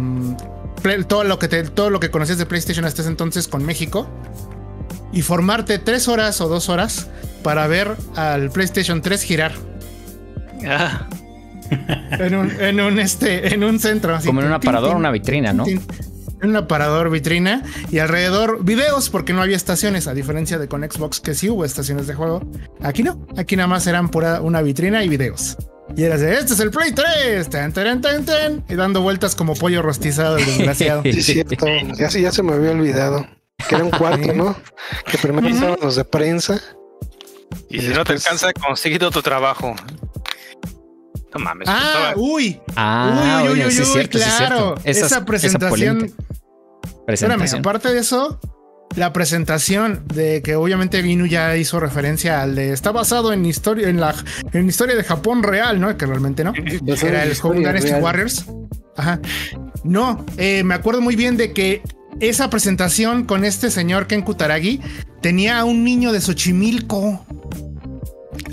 todo, 1.07 1.25
lo 1.25 1.39
que 1.39 1.49
todo 1.49 1.89
lo 1.89 2.01
que 2.01 2.11
conocías 2.11 2.37
de 2.37 2.45
PlayStation 2.45 2.85
hasta 2.85 3.01
ese 3.01 3.11
entonces 3.11 3.49
con 3.49 3.65
México 3.65 4.07
y 5.13 5.23
formarte 5.23 5.79
tres 5.79 6.09
horas 6.09 6.41
o 6.43 6.49
dos 6.49 6.69
horas 6.69 7.07
para 7.43 7.67
ver 7.67 7.97
al 8.17 8.51
PlayStation 8.51 9.01
3 9.01 9.23
girar. 9.23 9.53
Ah 10.67 11.09
en 11.71 12.81
un, 12.81 12.99
este, 12.99 13.55
en 13.55 13.65
un 13.65 13.79
centro. 13.79 14.19
Como 14.25 14.41
en 14.41 14.49
un 14.49 14.53
aparador, 14.53 14.97
una 14.97 15.11
vitrina, 15.11 15.53
¿no? 15.53 15.67
En 15.67 16.51
un 16.51 16.57
aparador, 16.57 17.11
vitrina 17.11 17.65
y 17.91 17.99
alrededor 17.99 18.65
videos 18.65 19.11
porque 19.11 19.33
no 19.33 19.43
había 19.43 19.57
estaciones, 19.57 20.07
a 20.07 20.15
diferencia 20.15 20.59
de 20.59 20.69
con 20.69 20.89
Xbox 20.89 21.21
que 21.21 21.35
sí 21.35 21.51
hubo 21.51 21.65
estaciones 21.65 22.07
de 22.07 22.15
juego. 22.15 22.49
Aquí 22.81 23.03
no, 23.03 23.27
aquí 23.37 23.57
nada 23.57 23.67
más 23.67 23.87
eran 23.87 24.09
pura 24.09 24.41
una 24.41 24.63
vitrina 24.63 25.03
y 25.03 25.09
videos. 25.09 25.57
Y 25.97 26.05
era 26.05 26.17
de, 26.17 26.35
este 26.35 26.53
es 26.53 26.61
el 26.61 26.71
Play 26.71 26.93
3, 26.93 27.49
y 28.69 28.75
dando 28.75 29.01
vueltas 29.01 29.35
como 29.35 29.55
pollo 29.55 29.83
rostizado, 29.83 30.37
desgraciado. 30.37 31.03
sí, 31.05 31.23
cierto, 31.23 31.67
ya, 31.99 32.09
ya 32.09 32.31
se 32.31 32.43
me 32.43 32.53
había 32.53 32.73
olvidado. 32.73 33.27
que 33.69 33.75
era 33.75 33.85
un 33.85 33.91
cuarto, 33.91 34.33
¿no? 34.35 34.57
Que 35.11 35.19
primero 35.19 35.49
estaban 35.49 35.79
los 35.83 35.97
de 35.97 36.05
prensa. 36.05 36.61
Y, 37.71 37.81
si 37.81 37.89
no 37.89 38.05
te 38.05 38.13
alcanza, 38.13 38.53
consigue 38.53 39.05
otro 39.05 39.23
trabajo. 39.23 39.75
No 41.35 41.41
mames. 41.41 41.69
Ah, 41.71 42.15
uy. 42.17 42.61
Ah, 42.77 43.43
uy, 43.45 43.61
uy, 43.61 43.65
uy, 43.67 44.01
uy, 44.01 44.09
claro. 44.09 44.75
Esa, 44.85 45.25
presentación. 45.25 46.13
Espérame, 47.07 47.45
aparte 47.59 47.93
de 47.93 48.01
eso, 48.01 48.41
la 48.97 49.13
presentación 49.13 50.05
de 50.13 50.43
que 50.43 50.57
obviamente 50.57 51.03
Ginu 51.03 51.27
ya 51.27 51.57
hizo 51.57 51.81
referencia 51.81 52.43
al 52.43 52.55
de 52.55 52.73
está 52.73 52.93
basado 52.93 53.33
en 53.33 53.45
historia 53.45 53.89
en 53.89 54.01
la 54.01 54.15
en 54.53 54.69
historia 54.69 54.97
de 54.97 55.05
Japón 55.05 55.43
real, 55.43 55.81
¿no? 55.81 55.97
Que 55.97 56.07
realmente 56.07 56.45
no. 56.45 56.53
Era 56.55 57.25
el 57.25 57.37
juego 57.37 57.57
Dynasty 57.57 57.93
Warriors. 57.93 58.47
Ajá. 58.97 59.21
No, 59.85 60.25
eh, 60.37 60.65
me 60.65 60.75
acuerdo 60.75 61.01
muy 61.01 61.17
bien 61.17 61.37
de 61.37 61.53
que 61.53 61.83
esa 62.21 62.51
presentación 62.51 63.25
con 63.25 63.45
este 63.45 63.71
señor 63.71 64.07
Ken 64.07 64.23
Kutaragi 64.23 64.81
tenía 65.21 65.61
a 65.61 65.65
un 65.65 65.85
niño 65.85 66.13
de 66.13 66.21
Xochimilco. 66.21 67.25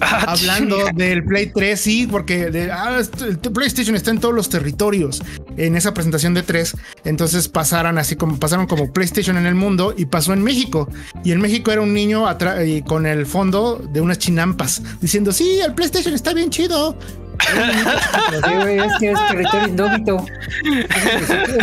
Ah, 0.02 0.26
hablando 0.28 0.78
del 0.94 1.24
Play 1.24 1.52
3, 1.54 1.80
sí, 1.80 2.08
porque 2.10 2.70
ah, 2.72 3.02
el 3.28 3.38
PlayStation 3.38 3.96
está 3.96 4.12
en 4.12 4.20
todos 4.20 4.34
los 4.34 4.50
territorios 4.50 5.22
en 5.58 5.76
esa 5.76 5.94
presentación 5.94 6.34
de 6.34 6.44
3. 6.44 6.76
Entonces 7.06 7.48
pasaron 7.48 7.98
así 7.98 8.16
como 8.16 8.38
pasaron 8.38 8.68
como 8.68 8.92
PlayStation 8.92 9.38
en 9.38 9.46
el 9.46 9.56
mundo 9.56 9.94
y 9.98 10.06
pasó 10.06 10.34
en 10.34 10.44
México. 10.44 10.90
Y 11.24 11.32
en 11.32 11.42
México 11.42 11.72
era 11.72 11.82
un 11.82 11.94
niño 11.94 12.26
y 12.66 12.82
con 12.82 13.06
el 13.06 13.26
fondo 13.26 13.78
de 13.92 14.02
unas 14.02 14.20
chinampas 14.20 14.82
diciendo: 15.02 15.32
Sí, 15.32 15.60
el 15.60 15.74
PlayStation 15.74 16.14
está 16.14 16.34
bien 16.34 16.50
chido 16.50 16.98
es 17.38 18.92
que 19.00 19.12
es 19.12 19.20
territorio 19.30 19.68
indómito. 19.68 20.26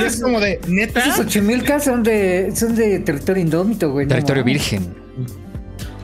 Es 0.04 0.20
como 0.20 0.40
de 0.40 0.60
neta. 0.68 1.00
Esos 1.00 1.16
Xochimilca 1.16 1.80
son 1.80 2.02
de, 2.02 2.52
son 2.54 2.74
de 2.74 3.00
territorio 3.00 3.42
indómito, 3.42 3.90
güey. 3.90 4.06
Territorio 4.06 4.44
virgen. 4.44 5.01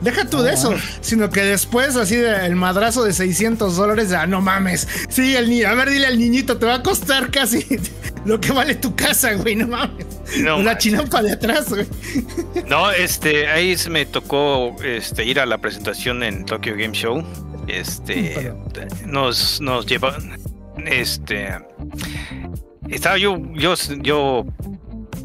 Deja 0.01 0.25
tú 0.25 0.41
de 0.41 0.53
eso, 0.53 0.75
sino 1.01 1.29
que 1.29 1.41
después, 1.41 1.95
así 1.95 2.15
de 2.15 2.45
el 2.45 2.55
madrazo 2.55 3.03
de 3.03 3.13
600 3.13 3.75
dólares, 3.75 4.11
ah, 4.13 4.27
no 4.27 4.41
mames. 4.41 4.87
Sí, 5.09 5.35
el 5.35 5.49
niño, 5.49 5.67
a 5.67 5.75
ver, 5.75 5.89
dile 5.89 6.07
al 6.07 6.17
niñito, 6.17 6.57
te 6.57 6.65
va 6.65 6.75
a 6.75 6.83
costar 6.83 7.31
casi 7.31 7.65
lo 8.25 8.39
que 8.39 8.51
vale 8.51 8.75
tu 8.75 8.95
casa, 8.95 9.33
güey, 9.33 9.55
no 9.55 9.67
mames. 9.67 10.05
Una 10.57 10.77
chinampa 10.77 11.21
de 11.21 11.33
atrás, 11.33 11.69
güey. 11.69 11.87
No, 12.67 12.91
este, 12.91 13.47
ahí 13.47 13.75
me 13.89 14.05
tocó 14.05 14.75
este, 14.83 15.25
ir 15.25 15.39
a 15.39 15.45
la 15.45 15.57
presentación 15.57 16.23
en 16.23 16.45
Tokyo 16.45 16.75
Game 16.75 16.93
Show 16.93 17.23
este 17.69 18.53
nos, 19.05 19.61
nos 19.61 19.85
lleva 19.85 20.17
este 20.85 21.49
estaba 22.89 23.17
yo 23.17 23.37
yo 23.53 23.75
yo 24.01 24.45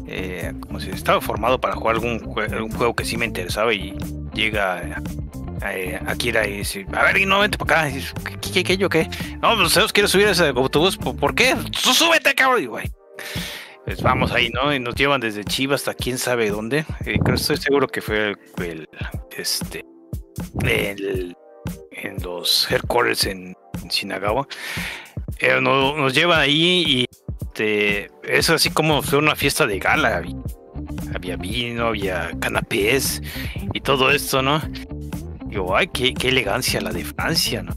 eh, 0.07 0.53
como 0.61 0.79
si 0.79 0.91
estaba 0.91 1.19
formado 1.21 1.59
para 1.59 1.75
jugar 1.75 1.95
algún 1.95 2.21
un 2.23 2.71
juego 2.71 2.95
que 2.95 3.05
sí 3.05 3.17
me 3.17 3.25
interesaba 3.25 3.73
y 3.73 3.95
llega 4.35 5.01
eh, 5.63 5.99
Akira 6.05 6.47
y 6.47 6.57
dice, 6.57 6.85
a 6.93 7.03
ver, 7.03 7.25
no 7.25 7.39
vente 7.39 7.57
para 7.57 7.87
acá. 7.87 7.99
¿Qué, 8.53 8.63
qué, 8.63 8.77
yo 8.77 8.89
qué? 8.89 9.09
No, 9.41 9.55
pues 9.55 9.93
quiero 9.93 10.07
subir 10.07 10.27
a 10.27 10.31
ese 10.31 10.49
autobús. 10.49 10.97
¿Por, 10.97 11.33
qué? 11.33 11.55
súbete, 11.71 12.33
cabrón. 12.35 12.63
Y, 12.63 12.65
güey. 12.67 12.91
Pues 13.85 14.01
vamos 14.01 14.31
ahí, 14.31 14.49
¿no? 14.49 14.73
Y 14.73 14.79
nos 14.79 14.95
llevan 14.95 15.21
desde 15.21 15.43
Chivas 15.43 15.81
hasta 15.81 15.93
quién 15.93 16.17
sabe 16.17 16.49
dónde. 16.49 16.85
Eh, 17.05 17.19
estoy 17.33 17.57
seguro 17.57 17.87
que 17.87 18.01
fue 18.01 18.35
el, 18.57 18.89
este 19.37 19.85
el 20.63 21.35
en 21.91 22.21
los 22.23 22.69
headquarters 22.71 23.25
en, 23.25 23.55
Shinagawa. 23.89 24.47
Eh, 25.39 25.59
nos, 25.61 26.13
llevan 26.13 26.39
ahí 26.39 26.83
y 26.87 27.05
este, 27.43 28.09
es 28.23 28.49
así 28.49 28.71
como 28.71 29.01
fue 29.03 29.19
una 29.19 29.35
fiesta 29.35 29.67
de 29.67 29.77
gala. 29.77 30.23
Había 31.13 31.37
vino, 31.37 31.87
había 31.87 32.31
canapés 32.39 33.21
y 33.73 33.81
todo 33.81 34.11
esto, 34.11 34.41
¿no? 34.41 34.61
Digo, 35.47 35.75
ay, 35.75 35.87
qué, 35.87 36.13
elegancia 36.23 36.81
la 36.81 36.91
de 36.91 37.03
Francia, 37.03 37.63
¿no? 37.63 37.75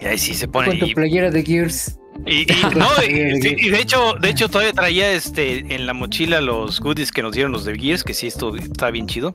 Y 0.00 0.06
ahí 0.06 0.18
sí 0.18 0.34
se 0.34 0.48
pone. 0.48 0.68
Con 0.68 0.78
tu 0.78 0.94
playera 0.94 1.30
de 1.30 1.42
Gears. 1.42 1.98
Y, 2.26 2.46
no, 2.76 2.88
y, 3.02 3.70
de 3.70 3.80
hecho, 3.80 4.14
de 4.20 4.28
hecho 4.30 4.48
todavía 4.48 4.72
traía 4.72 5.12
este 5.12 5.74
en 5.74 5.86
la 5.86 5.94
mochila 5.94 6.40
los 6.40 6.80
goodies 6.80 7.12
que 7.12 7.22
nos 7.22 7.32
dieron 7.32 7.52
los 7.52 7.64
de 7.64 7.78
Gears, 7.78 8.04
que 8.04 8.14
sí 8.14 8.26
esto 8.26 8.54
está 8.56 8.90
bien 8.90 9.06
chido. 9.06 9.34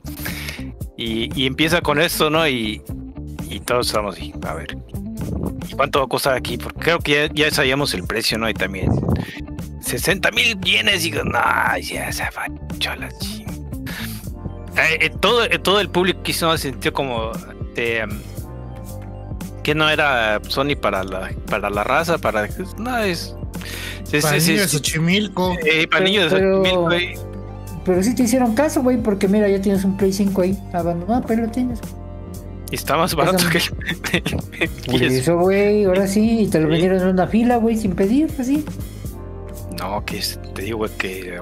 Y, 0.96 1.28
y 1.38 1.46
empieza 1.46 1.80
con 1.80 2.00
esto, 2.00 2.30
¿no? 2.30 2.48
Y, 2.48 2.80
y 3.48 3.60
todos 3.60 3.88
estamos 3.88 4.16
así, 4.16 4.32
a 4.42 4.54
ver, 4.54 4.76
¿y 5.68 5.72
cuánto 5.74 6.00
va 6.00 6.04
a 6.04 6.08
costar 6.08 6.34
aquí? 6.34 6.58
Porque 6.58 6.80
creo 6.80 6.98
que 6.98 7.30
ya, 7.34 7.50
sabíamos 7.50 7.94
el 7.94 8.04
precio, 8.04 8.38
¿no? 8.38 8.48
Y 8.48 8.54
también 8.54 8.90
60 9.86 10.30
mil 10.32 10.56
bienes 10.56 11.06
y 11.06 11.12
no, 11.12 11.78
ya 11.80 12.12
se 12.12 12.24
va 12.24 12.46
chola, 12.78 13.08
eh, 13.08 14.98
eh, 15.00 15.10
todo, 15.20 15.44
eh, 15.44 15.58
todo 15.58 15.80
el 15.80 15.88
público 15.88 16.22
quiso 16.22 16.56
se 16.58 16.70
sintió 16.70 16.92
como 16.92 17.30
um, 17.30 18.18
que 19.62 19.74
no 19.74 19.88
era 19.88 20.40
Sony 20.48 20.76
para 20.80 21.04
la, 21.04 21.30
para 21.48 21.70
la 21.70 21.84
raza, 21.84 22.18
para 22.18 22.48
no 22.78 22.98
es, 22.98 23.34
para 24.22 24.38
niños 24.38 24.60
de 24.60 24.68
Xochimilco. 24.68 25.54
para 25.90 26.04
niños 26.04 26.30
de 26.30 26.38
Xochimilco. 26.38 26.88
Pero 27.84 28.02
sí 28.02 28.14
te 28.16 28.24
hicieron 28.24 28.54
caso, 28.54 28.82
güey, 28.82 28.96
porque 28.96 29.28
mira, 29.28 29.48
ya 29.48 29.60
tienes 29.60 29.84
un 29.84 29.96
Play 29.96 30.12
5 30.12 30.42
ahí 30.42 30.58
abandonado, 30.72 31.24
pero 31.26 31.42
lo 31.46 31.50
tienes. 31.52 31.78
Y 32.72 32.74
está 32.74 32.96
más 32.96 33.14
barato 33.14 33.44
que 33.48 33.58
el. 34.98 35.12
eso, 35.12 35.38
güey, 35.38 35.84
ahora 35.84 36.08
sí, 36.08 36.40
y 36.40 36.48
te 36.48 36.58
lo 36.58 36.68
vendieron 36.68 37.00
en 37.00 37.08
una 37.08 37.28
fila, 37.28 37.56
güey, 37.56 37.76
sin 37.76 37.94
pedir, 37.94 38.28
así. 38.40 38.64
No, 39.78 40.04
que 40.04 40.22
te 40.54 40.62
digo, 40.62 40.86
que 40.98 41.38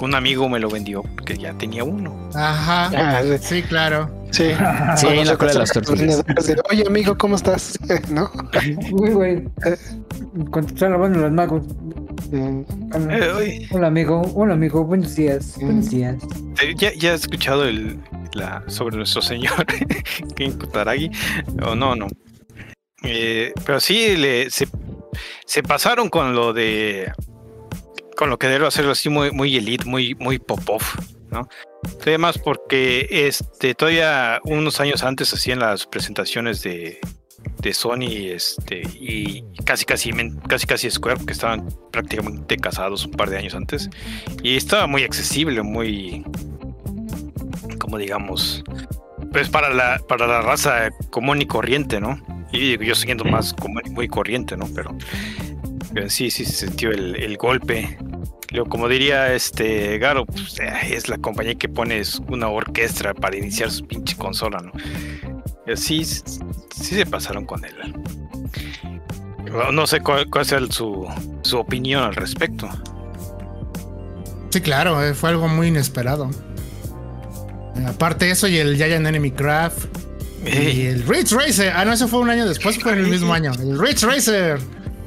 un 0.00 0.14
amigo 0.14 0.48
me 0.48 0.58
lo 0.58 0.68
vendió 0.68 1.02
porque 1.02 1.36
ya 1.36 1.52
tenía 1.54 1.84
uno. 1.84 2.30
Ajá. 2.34 2.90
Ah, 2.96 3.22
sí, 3.40 3.62
claro. 3.62 4.10
Sí, 4.32 4.50
sí, 4.96 5.06
en 5.06 5.26
la 5.26 5.36
cola 5.36 5.52
de 5.52 5.58
las 5.60 5.72
tortillas. 5.72 6.22
Oye, 6.70 6.84
amigo, 6.86 7.16
¿cómo 7.16 7.36
estás? 7.36 7.78
¿No? 8.10 8.30
Uy, 8.92 9.10
güey. 9.10 9.44
Cuando 10.50 10.74
están 10.74 10.92
lavando 10.92 11.20
las 11.20 11.32
magos. 11.32 11.62
Hola, 13.72 13.86
amigo. 13.86 14.22
Hola, 14.34 14.54
amigo. 14.54 14.84
Buenos 14.84 15.14
días. 15.14 15.56
Buenos 15.60 15.90
días. 15.90 16.16
¿Ya, 16.76 16.92
ya 16.94 17.14
has 17.14 17.22
escuchado 17.22 17.64
el, 17.64 18.00
la, 18.34 18.62
sobre 18.66 18.96
nuestro 18.96 19.22
señor 19.22 19.64
Ken 20.36 20.58
Kutaragi? 20.58 21.10
O 21.64 21.74
no, 21.74 21.94
no. 21.94 22.08
Eh, 23.02 23.52
pero 23.64 23.78
sí, 23.78 24.16
le, 24.16 24.50
se, 24.50 24.66
se 25.46 25.62
pasaron 25.62 26.08
con 26.08 26.34
lo 26.34 26.52
de 26.52 27.12
con 28.16 28.30
lo 28.30 28.38
que 28.38 28.48
debo 28.48 28.66
hacerlo 28.66 28.92
así 28.92 29.08
muy, 29.08 29.30
muy 29.30 29.56
elite, 29.56 29.84
muy, 29.84 30.14
muy 30.16 30.38
pop-off, 30.38 30.96
¿no? 31.30 31.48
Además 32.02 32.38
porque 32.38 33.06
este, 33.10 33.74
todavía 33.74 34.40
unos 34.44 34.80
años 34.80 35.04
antes 35.04 35.32
hacían 35.32 35.60
las 35.60 35.86
presentaciones 35.86 36.62
de, 36.62 36.98
de 37.58 37.74
Sony 37.74 38.30
este, 38.32 38.82
y 38.98 39.44
casi 39.64 39.84
casi, 39.84 40.10
casi 40.48 40.66
casi 40.66 40.90
Square, 40.90 41.18
porque 41.18 41.32
estaban 41.32 41.68
prácticamente 41.92 42.56
casados 42.56 43.04
un 43.04 43.12
par 43.12 43.30
de 43.30 43.38
años 43.38 43.54
antes. 43.54 43.88
Y 44.42 44.56
estaba 44.56 44.86
muy 44.86 45.04
accesible, 45.04 45.62
muy, 45.62 46.24
como 47.78 47.98
digamos, 47.98 48.64
pues 49.32 49.48
para 49.48 49.70
la, 49.70 50.00
para 50.08 50.26
la 50.26 50.40
raza 50.40 50.90
común 51.10 51.42
y 51.42 51.46
corriente, 51.46 52.00
¿no? 52.00 52.20
Y 52.52 52.82
yo 52.84 52.94
siguiendo 52.94 53.24
más 53.24 53.52
común 53.52 53.82
y 53.84 53.90
muy 53.90 54.08
corriente, 54.08 54.56
¿no? 54.56 54.66
Pero, 54.74 54.96
sí, 56.08 56.30
sí 56.30 56.44
se 56.44 56.66
sintió 56.66 56.90
el, 56.90 57.16
el 57.16 57.36
golpe 57.36 57.98
como 58.64 58.88
diría 58.88 59.32
este 59.34 59.98
Garo, 59.98 60.24
pues, 60.24 60.58
eh, 60.60 60.94
es 60.94 61.08
la 61.08 61.18
compañía 61.18 61.54
que 61.56 61.68
pone 61.68 62.02
una 62.28 62.48
orquesta 62.48 63.12
para 63.12 63.36
iniciar 63.36 63.70
su 63.70 63.86
pinche 63.86 64.16
consola, 64.16 64.58
¿no? 64.60 64.72
Sí, 65.76 66.04
sí 66.04 66.30
se 66.70 67.04
pasaron 67.04 67.44
con 67.44 67.64
él. 67.64 67.74
No 69.72 69.86
sé 69.86 70.00
cuál, 70.00 70.28
cuál 70.30 70.46
sea 70.46 70.60
su, 70.70 71.06
su 71.42 71.58
opinión 71.58 72.02
al 72.02 72.14
respecto. 72.14 72.68
Sí, 74.50 74.60
claro, 74.60 75.04
eh, 75.04 75.12
fue 75.14 75.30
algo 75.30 75.48
muy 75.48 75.68
inesperado. 75.68 76.30
Aparte 77.86 78.30
eso 78.30 78.48
y 78.48 78.58
el 78.58 78.76
Giant 78.76 79.06
Enemy 79.06 79.32
Craft. 79.32 79.86
Y 80.46 80.86
el 80.86 81.02
Ridge 81.06 81.32
Racer. 81.32 81.72
Ah, 81.74 81.84
no, 81.84 81.92
eso 81.92 82.06
fue 82.06 82.20
un 82.20 82.30
año 82.30 82.46
después, 82.46 82.78
fue 82.78 82.92
en 82.92 82.98
el 83.00 83.08
mismo 83.08 83.34
año. 83.34 83.52
El 83.54 83.78
Ridge 83.78 84.04
Racer. 84.04 84.60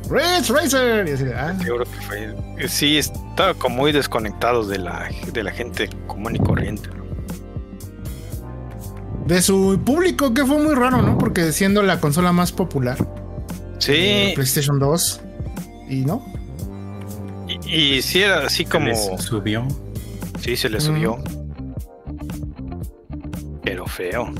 Ridge 0.10 0.50
Racer. 0.50 1.08
Y 1.08 1.12
así, 1.12 1.26
ah. 1.36 1.56
Seguro 1.62 1.86
que 1.86 2.02
fue. 2.02 2.68
Sí, 2.68 2.98
estaba 2.98 3.54
como 3.54 3.78
muy 3.78 3.92
desconectados 3.92 4.68
de 4.68 4.80
la, 4.80 5.10
de 5.32 5.44
la 5.44 5.52
gente 5.52 5.90
común 6.08 6.36
y 6.36 6.40
corriente. 6.40 6.90
De 9.26 9.42
su 9.42 9.80
público, 9.86 10.34
que 10.34 10.46
fue 10.46 10.58
muy 10.58 10.74
raro, 10.74 11.02
¿no? 11.02 11.18
Porque 11.18 11.52
siendo 11.52 11.84
la 11.84 12.00
consola 12.00 12.32
más 12.32 12.52
popular. 12.52 12.98
Sí. 13.78 13.94
Eh, 13.96 14.32
PlayStation 14.36 14.80
2. 14.80 15.22
Y 15.90 16.06
no. 16.06 16.26
Y, 17.68 17.98
y 17.98 18.02
sí 18.02 18.22
era 18.22 18.46
así 18.46 18.66
como. 18.66 18.96
subió. 19.18 19.68
Sí, 20.40 20.56
se 20.56 20.70
le 20.70 20.80
subió. 20.80 21.18
Pero 23.64 23.86
feo. 23.86 24.32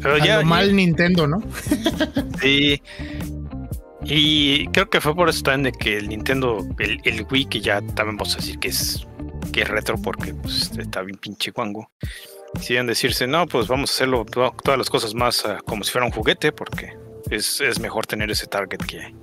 Pero 0.00 0.18
ya. 0.18 0.42
mal 0.42 0.74
Nintendo, 0.74 1.26
¿no? 1.26 1.42
sí. 2.40 2.80
Y 4.08 4.66
creo 4.68 4.88
que 4.88 5.00
fue 5.00 5.14
por 5.14 5.28
eso 5.28 5.42
también 5.42 5.72
de 5.72 5.78
que 5.78 5.96
el 5.96 6.08
Nintendo, 6.08 6.66
el, 6.78 7.26
Wii, 7.30 7.46
que 7.46 7.60
ya 7.60 7.80
también 7.80 8.16
vamos 8.16 8.34
a 8.34 8.36
decir 8.36 8.58
que 8.58 8.68
es 8.68 9.06
que 9.52 9.62
es 9.62 9.68
retro 9.68 9.96
porque 10.00 10.34
pues, 10.34 10.70
está 10.78 11.02
bien 11.02 11.18
pinche 11.18 11.50
guango. 11.50 11.90
Deciden 12.54 12.86
decirse, 12.86 13.26
no, 13.26 13.46
pues 13.46 13.68
vamos 13.68 13.90
a 13.90 13.94
hacerlo 13.94 14.24
todas 14.24 14.78
las 14.78 14.88
cosas 14.88 15.14
más 15.14 15.44
ah, 15.44 15.58
como 15.64 15.84
si 15.84 15.92
fuera 15.92 16.06
un 16.06 16.12
juguete 16.12 16.52
porque 16.52 16.96
es, 17.30 17.80
mejor 17.80 18.06
tener 18.06 18.30
ese 18.30 18.46
target 18.46 18.78
que, 18.78 19.14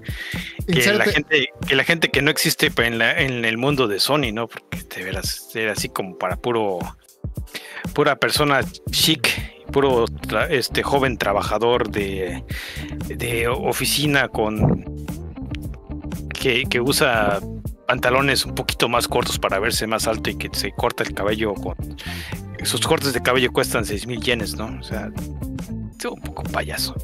que 0.68 0.94
la 0.94 1.06
gente 1.06 1.48
que 1.68 1.76
la 1.76 1.84
gente 1.84 2.10
que 2.10 2.22
no 2.22 2.32
existe 2.32 2.72
en, 2.78 3.02
en 3.02 3.46
el 3.46 3.58
mundo 3.58 3.88
de 3.88 4.00
Sony, 4.00 4.32
¿no? 4.34 4.48
Porque 4.48 4.84
te 4.84 5.04
verás 5.04 5.50
era 5.56 5.72
así 5.72 5.90
como 5.90 6.18
para 6.18 6.36
puro 6.36 6.80
pura 7.94 8.18
persona 8.18 8.62
chic, 8.92 9.30
puro 9.74 10.06
este 10.50 10.84
joven 10.84 11.18
trabajador 11.18 11.92
de, 11.92 12.46
de 13.08 13.50
oficina 13.50 14.30
con 14.30 14.86
que, 16.30 16.64
que 16.70 16.80
usa 16.80 17.42
pantalones 17.88 18.46
un 18.46 18.56
poquito 18.56 18.88
más 18.88 19.10
cortos 19.10 19.38
para 19.38 19.60
verse 19.60 19.86
más 19.88 20.08
alto 20.08 20.30
y 20.30 20.38
que 20.38 20.50
se 20.54 20.72
corta 20.72 21.04
el 21.04 21.14
cabello 21.14 21.54
con 21.54 21.76
sus 22.64 22.82
cortes 22.82 23.14
de 23.14 23.22
cabello 23.22 23.52
cuestan 23.52 23.86
6 23.86 24.08
mil 24.08 24.22
yenes, 24.22 24.56
¿no? 24.56 24.78
O 24.80 24.84
sea, 24.84 25.12
un 26.10 26.22
poco 26.22 26.44
payaso. 26.44 26.96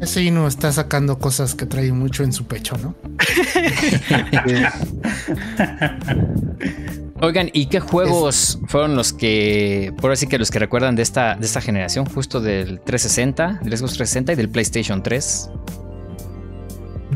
Ese 0.00 0.22
Inu 0.22 0.46
está 0.46 0.72
sacando 0.72 1.18
cosas 1.18 1.54
que 1.54 1.66
trae 1.66 1.92
mucho 1.92 2.22
en 2.22 2.32
su 2.32 2.46
pecho, 2.46 2.76
¿no? 2.78 2.94
Oigan, 7.20 7.50
¿y 7.52 7.66
qué 7.66 7.80
juegos 7.80 8.58
fueron 8.66 8.94
los 8.94 9.12
que, 9.12 9.92
por 10.00 10.12
así 10.12 10.28
que 10.28 10.38
los 10.38 10.52
que 10.52 10.60
recuerdan 10.60 10.94
de 10.94 11.02
esta, 11.02 11.34
de 11.34 11.46
esta 11.46 11.60
generación, 11.60 12.06
justo 12.06 12.40
del 12.40 12.80
360, 12.80 13.60
del 13.62 13.76
Xbox 13.76 13.94
360 13.94 14.32
y 14.32 14.36
del 14.36 14.48
PlayStation 14.48 15.02
3? 15.02 15.50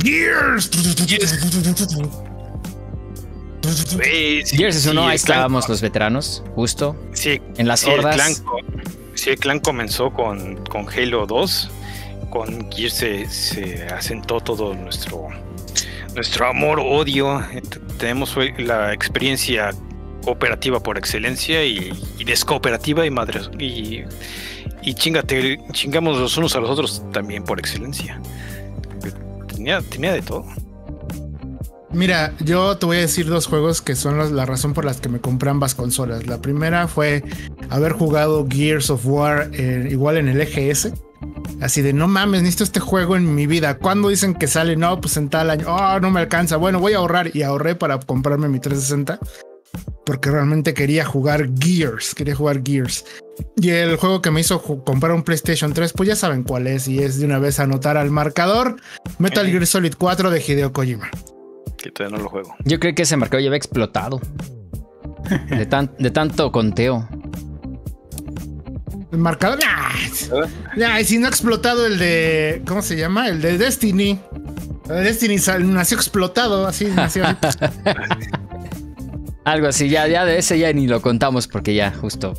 Gears. 0.03 0.71
Gears 4.51 4.77
es 4.77 4.87
uno, 4.87 5.07
ahí 5.07 5.15
estábamos 5.15 5.69
los 5.69 5.81
veteranos, 5.81 6.43
justo. 6.57 6.97
Sí, 7.13 7.41
en 7.57 7.69
las 7.69 7.87
hordas. 7.87 8.17
El 8.17 8.43
clan, 8.43 8.75
sí, 9.15 9.31
el 9.31 9.39
clan 9.39 9.61
comenzó 9.61 10.13
con, 10.13 10.65
con 10.65 10.89
Halo 10.89 11.27
2. 11.27 11.71
Con 12.31 12.71
Gears 12.73 12.95
se, 12.95 13.29
se 13.29 13.87
asentó 13.87 14.41
todo 14.41 14.75
nuestro 14.75 15.29
nuestro 16.15 16.47
amor, 16.47 16.81
odio. 16.81 17.43
Tenemos 17.99 18.37
la 18.59 18.93
experiencia 18.93 19.71
cooperativa 20.23 20.83
por 20.83 20.99
excelencia 20.99 21.65
y, 21.65 21.93
descooperativa 22.25 23.05
y 23.05 23.11
madre 23.11 23.41
y, 23.59 24.03
y 24.83 24.95
chingate, 24.95 25.59
chingamos 25.73 26.19
los 26.19 26.37
unos 26.37 26.55
a 26.57 26.61
los 26.61 26.71
otros 26.71 27.03
también 27.13 27.45
por 27.45 27.59
excelencia. 27.59 28.21
Tenía, 29.49 29.81
tenía 29.83 30.13
de 30.13 30.23
todo. 30.23 30.45
Mira, 31.93 32.33
yo 32.41 32.79
te 32.79 32.87
voy 32.87 32.97
a 32.97 33.01
decir 33.01 33.27
dos 33.27 33.47
juegos 33.47 33.83
que 33.83 33.95
son 33.95 34.35
la 34.35 34.47
razón 34.47 34.73
por 34.73 34.87
las 34.87 35.01
que 35.01 35.11
me 35.11 35.21
compré 35.21 35.51
ambas 35.51 35.75
consolas. 35.75 36.27
La 36.27 36.41
primera 36.41 36.89
fue 36.89 37.23
haber 37.69 37.93
jugado 37.93 38.47
Gears 38.49 38.89
of 38.89 39.05
War 39.05 39.51
eh, 39.53 39.89
igual 39.91 40.17
en 40.17 40.29
el 40.29 40.41
EGS. 40.41 40.91
Así 41.61 41.83
de 41.83 41.93
no 41.93 42.09
mames, 42.09 42.43
necesito 42.43 42.65
este 42.65 42.81
juego 42.81 43.15
en 43.15 43.35
mi 43.35 43.47
vida. 43.47 43.77
Cuando 43.77 44.09
dicen 44.09 44.35
que 44.35 44.47
sale? 44.47 44.75
No, 44.75 45.01
pues 45.03 45.19
en 45.19 45.29
tal 45.29 45.51
año. 45.51 45.67
Oh, 45.69 46.01
no 46.01 46.11
me 46.11 46.21
alcanza. 46.21 46.57
Bueno, 46.57 46.81
voy 46.81 46.95
a 46.95 46.97
ahorrar 46.97 47.31
y 47.37 47.43
ahorré 47.43 47.75
para 47.75 48.01
comprarme 48.01 48.49
mi 48.49 48.59
360 48.59 49.21
porque 50.05 50.31
realmente 50.31 50.75
quería 50.75 51.05
jugar 51.05 51.49
Gears, 51.59 52.15
quería 52.15 52.35
jugar 52.35 52.63
Gears. 52.65 53.05
Y 53.57 53.71
el 53.71 53.97
juego 53.97 54.21
que 54.21 54.31
me 54.31 54.41
hizo 54.41 54.63
comprar 54.85 55.13
un 55.13 55.23
PlayStation 55.23 55.73
3, 55.73 55.93
pues 55.93 56.09
ya 56.09 56.17
saben 56.17 56.43
cuál 56.43 56.67
es, 56.67 56.89
y 56.89 56.99
es 56.99 57.19
de 57.19 57.27
una 57.27 57.39
vez 57.39 57.61
anotar 57.61 57.97
al 57.97 58.11
marcador 58.11 58.77
Metal 59.19 59.47
Gear 59.47 59.67
Solid 59.67 59.95
4 59.97 60.31
de 60.31 60.41
Hideo 60.41 60.73
Kojima. 60.73 61.11
Que 61.79 61.91
todavía 61.91 62.19
no 62.19 62.25
lo 62.25 62.31
juego. 62.31 62.55
Yo 62.65 62.79
creo 62.79 62.95
que 62.95 63.03
ese 63.03 63.17
marcador 63.17 63.43
ya 63.43 63.49
había 63.49 63.57
explotado. 63.57 64.21
De, 65.49 65.89
de 65.99 66.11
tanto 66.11 66.53
conteo. 66.53 67.09
El 69.13 69.19
marcador. 69.19 69.59
Ya, 70.77 71.01
y 71.01 71.05
si 71.05 71.19
no 71.19 71.27
ha 71.27 71.29
explotado 71.29 71.87
el 71.87 71.99
de. 71.99 72.63
¿Cómo 72.67 72.83
se 72.83 72.97
llama? 72.97 73.29
El 73.29 73.43
de 73.43 73.59
Destiny. 73.59 74.19
El 74.89 74.97
de 74.97 75.03
Destiny 75.03 75.37
nació 75.67 75.97
explotado, 75.97 76.67
así 76.67 76.87
nació. 76.87 77.25
Algo 79.45 79.67
así, 79.67 79.89
ya, 79.89 80.07
ya 80.07 80.25
de 80.25 80.39
ese 80.39 80.59
ya 80.59 80.73
ni 80.73 80.87
lo 80.87 81.03
contamos 81.03 81.49
porque 81.49 81.75
ya 81.75 81.93
justo 81.93 82.35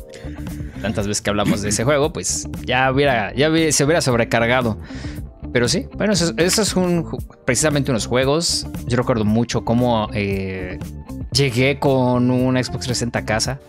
tantas 0.80 1.06
veces 1.06 1.22
que 1.22 1.30
hablamos 1.30 1.62
de 1.62 1.68
ese 1.68 1.84
juego, 1.84 2.12
pues 2.12 2.48
ya 2.64 2.90
hubiera, 2.90 3.34
ya 3.34 3.50
se 3.72 3.84
hubiera 3.84 4.00
sobrecargado. 4.00 4.78
Pero 5.52 5.68
sí, 5.68 5.86
bueno, 5.96 6.14
eso, 6.14 6.34
es 6.36 6.76
un, 6.76 7.06
precisamente 7.44 7.90
unos 7.90 8.06
juegos. 8.06 8.66
Yo 8.86 8.96
recuerdo 8.96 9.24
mucho 9.24 9.64
cómo 9.64 10.08
eh, 10.12 10.78
llegué 11.32 11.78
con 11.78 12.30
una 12.30 12.62
Xbox 12.62 12.86
360 12.86 13.18
a 13.18 13.24
casa. 13.24 13.60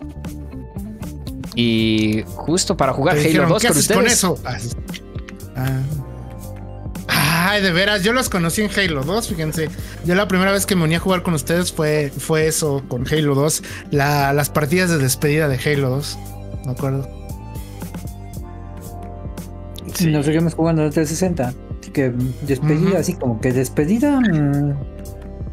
Y 1.54 2.24
justo 2.26 2.76
para 2.76 2.92
jugar 2.92 3.16
Halo 3.16 3.48
2 3.48 3.62
con 3.62 3.76
ustedes. 3.76 3.96
con 3.96 4.06
eso? 4.06 4.38
Ah. 5.54 5.80
Ay, 7.48 7.62
de 7.62 7.70
veras, 7.70 8.02
yo 8.02 8.12
los 8.12 8.28
conocí 8.28 8.62
en 8.62 8.70
Halo 8.76 9.04
2, 9.04 9.28
fíjense. 9.28 9.68
Yo 10.04 10.16
la 10.16 10.26
primera 10.26 10.50
vez 10.50 10.66
que 10.66 10.74
me 10.74 10.82
uní 10.82 10.96
a 10.96 10.98
jugar 10.98 11.22
con 11.22 11.32
ustedes 11.32 11.72
fue, 11.72 12.12
fue 12.18 12.48
eso, 12.48 12.82
con 12.88 13.06
Halo 13.06 13.36
2. 13.36 13.62
las 13.92 14.50
partidas 14.50 14.90
de 14.90 14.98
despedida 14.98 15.46
de 15.46 15.56
Halo 15.56 15.90
2. 15.90 16.18
Me 16.64 16.72
acuerdo. 16.72 17.08
Sí. 19.94 20.08
Nos 20.08 20.26
seguimos 20.26 20.54
jugando 20.54 20.82
en 20.82 20.88
el 20.88 20.92
360. 20.94 21.54
Así 21.80 21.90
que 21.92 22.12
despedida, 22.42 22.98
así 22.98 23.14
como 23.14 23.40
que 23.40 23.52
despedida. 23.52 24.18
Mm. 24.18 24.74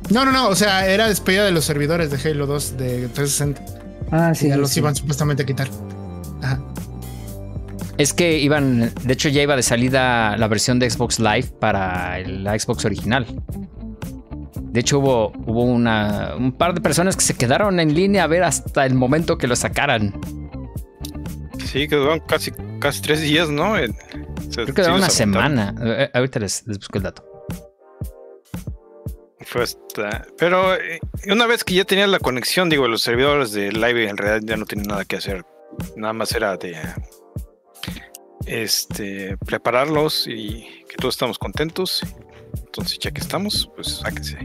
No, 0.10 0.26
no, 0.26 0.32
no. 0.32 0.50
O 0.50 0.56
sea, 0.56 0.88
era 0.88 1.08
despedida 1.08 1.46
de 1.46 1.52
los 1.52 1.64
servidores 1.64 2.10
de 2.10 2.28
Halo 2.28 2.48
2 2.48 2.76
de 2.76 3.08
360. 3.10 3.62
Ah, 4.10 4.34
sí. 4.34 4.48
Ya 4.48 4.58
los 4.58 4.76
iban 4.76 4.96
supuestamente 4.96 5.44
a 5.44 5.46
quitar. 5.46 5.68
Es 7.98 8.14
que 8.14 8.40
iban, 8.40 8.92
de 9.04 9.14
hecho 9.14 9.30
ya 9.30 9.44
iba 9.44 9.56
de 9.56 9.64
salida 9.64 10.36
la 10.38 10.48
versión 10.48 10.80
de 10.80 10.90
Xbox 10.90 11.20
Live 11.20 11.54
para 11.60 12.20
la 12.20 12.58
Xbox 12.58 12.86
original. 12.86 13.26
De 14.74 14.80
hecho 14.80 15.00
hubo, 15.00 15.32
hubo 15.46 15.64
una, 15.64 16.34
un 16.36 16.52
par 16.52 16.74
de 16.74 16.82
personas 16.82 17.16
que 17.16 17.24
se 17.24 17.36
quedaron 17.36 17.80
en 17.80 17.94
línea 17.94 18.24
a 18.24 18.28
ver 18.28 18.44
hasta 18.44 18.86
el 18.86 18.96
momento 18.96 19.38
que 19.38 19.46
lo 19.48 19.56
sacaron. 19.56 20.20
Sí, 21.64 21.88
quedaron 21.88 22.20
casi, 22.22 22.52
casi 22.80 23.02
tres 23.02 23.22
días, 23.22 23.50
¿no? 23.50 23.74
Creo 23.74 24.66
que 24.66 24.74
quedó 24.74 24.96
una 24.96 25.10
semana. 25.10 25.76
Eh, 25.80 26.10
ahorita 26.14 26.40
les, 26.40 26.66
busco 26.66 26.98
el 26.98 27.04
dato. 27.04 27.24
pero 30.40 30.74
eh, 30.76 31.00
una 31.30 31.46
vez 31.46 31.64
que 31.64 31.76
ya 31.76 31.84
tenía 31.84 32.08
la 32.08 32.18
conexión, 32.18 32.70
digo, 32.70 32.88
los 32.88 33.04
servidores 33.04 33.52
de 33.52 33.72
Live 33.72 34.10
en 34.10 34.18
realidad 34.18 34.42
ya 34.44 34.58
no 34.58 34.66
tenían 34.66 34.88
nada 34.88 35.06
que 35.06 35.18
hacer. 35.18 35.46
Nada 35.96 36.14
más 36.14 36.32
era 36.32 36.58
de 36.58 36.76
este, 38.46 39.38
prepararlos 39.38 40.28
y 40.28 40.66
que 40.90 40.96
todos 40.98 41.16
estamos 41.16 41.40
contentos. 41.40 42.02
Entonces, 42.58 43.00
ya 43.00 43.12
que 43.12 43.22
estamos, 43.22 43.70
pues 43.76 43.98
sáquense. 43.98 44.38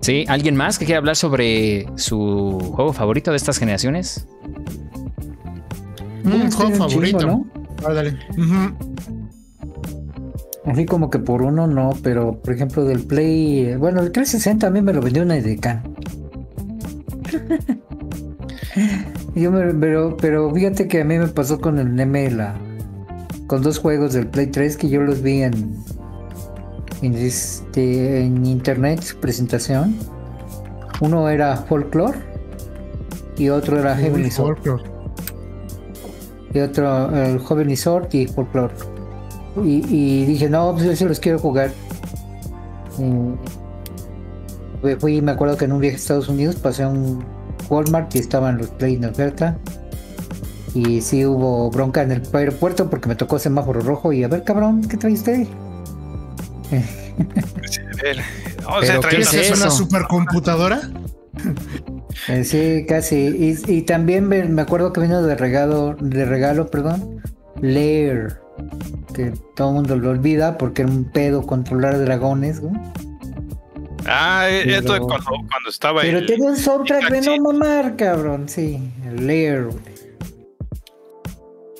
Sí, 0.00 0.26
¿alguien 0.28 0.54
más 0.54 0.78
que 0.78 0.84
quiera 0.84 0.98
hablar 0.98 1.16
sobre 1.16 1.86
su 1.96 2.58
juego 2.74 2.92
favorito 2.92 3.30
de 3.30 3.38
estas 3.38 3.58
generaciones? 3.58 4.26
Un 6.24 6.50
juego 6.50 6.74
favorito. 6.74 7.26
¿no? 7.26 7.46
Así 10.66 10.84
como 10.84 11.08
que 11.08 11.18
por 11.18 11.40
uno 11.40 11.66
no, 11.66 11.90
pero 12.02 12.40
por 12.42 12.52
ejemplo 12.52 12.84
del 12.84 13.04
Play, 13.04 13.76
bueno, 13.76 14.02
el 14.02 14.12
360 14.12 14.66
a 14.66 14.70
mí 14.70 14.82
me 14.82 14.92
lo 14.92 15.00
vendió 15.00 15.22
una 15.22 15.36
Edecán. 15.36 15.93
Yo 19.34 19.50
pero, 19.80 20.16
pero 20.16 20.52
fíjate 20.52 20.88
que 20.88 21.00
a 21.00 21.04
mí 21.04 21.18
me 21.18 21.28
pasó 21.28 21.60
con 21.60 21.78
el 21.78 21.94
Neme 21.94 22.30
con 23.46 23.62
dos 23.62 23.78
juegos 23.78 24.14
del 24.14 24.26
Play 24.26 24.48
3 24.48 24.76
que 24.76 24.88
yo 24.88 25.02
los 25.02 25.22
vi 25.22 25.42
en 25.42 25.76
en, 27.02 27.14
este, 27.14 28.24
en 28.24 28.46
internet 28.46 29.02
su 29.02 29.18
presentación. 29.18 29.96
Uno 31.00 31.28
era 31.28 31.56
Folklore 31.56 32.18
y 33.36 33.48
otro 33.48 33.78
era 33.78 33.96
Heavenly 33.96 34.30
Sword. 34.30 34.58
Y 36.52 36.60
otro 36.60 37.14
el 37.14 37.40
Heavenly 37.40 37.76
Sword 37.76 38.14
y 38.14 38.26
Folklore. 38.26 38.74
Y, 39.62 40.24
dije, 40.24 40.48
no, 40.48 40.72
pues 40.72 40.84
yo 40.84 40.96
sí 40.96 41.04
los 41.04 41.20
quiero 41.20 41.38
jugar. 41.38 41.70
Fui, 44.98 45.20
me 45.22 45.32
acuerdo 45.32 45.56
que 45.56 45.64
en 45.64 45.72
un 45.72 45.80
viaje 45.80 45.96
a 45.96 45.98
Estados 45.98 46.28
Unidos 46.28 46.56
pasé 46.56 46.82
a 46.82 46.88
un 46.88 47.24
Walmart 47.68 48.14
y 48.14 48.18
estaban 48.18 48.58
los 48.58 48.68
Play 48.68 48.94
en 48.94 49.06
oferta. 49.06 49.58
Y 50.74 51.00
sí 51.00 51.24
hubo 51.24 51.70
bronca 51.70 52.02
en 52.02 52.12
el 52.12 52.22
aeropuerto 52.32 52.90
porque 52.90 53.08
me 53.08 53.14
tocó 53.14 53.38
semáforo 53.38 53.80
rojo 53.80 54.12
y 54.12 54.24
a 54.24 54.28
ver 54.28 54.42
cabrón, 54.42 54.82
¿qué 54.88 55.06
usted? 55.06 55.46
¿Pero 58.00 59.00
qué 59.08 59.20
es, 59.20 59.34
eso? 59.34 59.54
una 59.54 59.70
supercomputadora? 59.70 60.80
Eh, 62.28 62.44
sí, 62.44 62.86
casi. 62.88 63.56
Y, 63.66 63.82
también 63.82 64.26
me, 64.28 64.60
acuerdo 64.60 64.92
que 64.92 65.00
vino 65.00 65.22
de 65.22 65.34
regalo, 65.34 65.96
de 66.00 66.24
regalo, 66.24 66.70
perdón, 66.70 67.20
Lair. 67.60 68.38
que 69.12 69.32
todo 69.54 69.68
el 69.68 69.74
mundo 69.74 69.96
lo 69.96 70.10
olvida 70.10 70.58
porque 70.58 70.82
era 70.82 70.90
un 70.90 71.04
pedo 71.04 71.46
controlar 71.46 71.98
dragones, 71.98 72.60
güey. 72.60 72.74
Ah, 74.06 74.48
e-, 74.48 74.76
esto 74.76 74.98
cuando, 75.00 75.30
cuando 75.50 75.70
estaba 75.70 76.02
Pero 76.02 76.24
tengo 76.26 76.46
un 76.46 76.56
soundtrack 76.56 77.10
de 77.10 77.20
no 77.22 77.38
mamar, 77.38 77.96
cabrón, 77.96 78.48
sí, 78.48 78.78
el 79.06 79.26
Lair, 79.26 79.68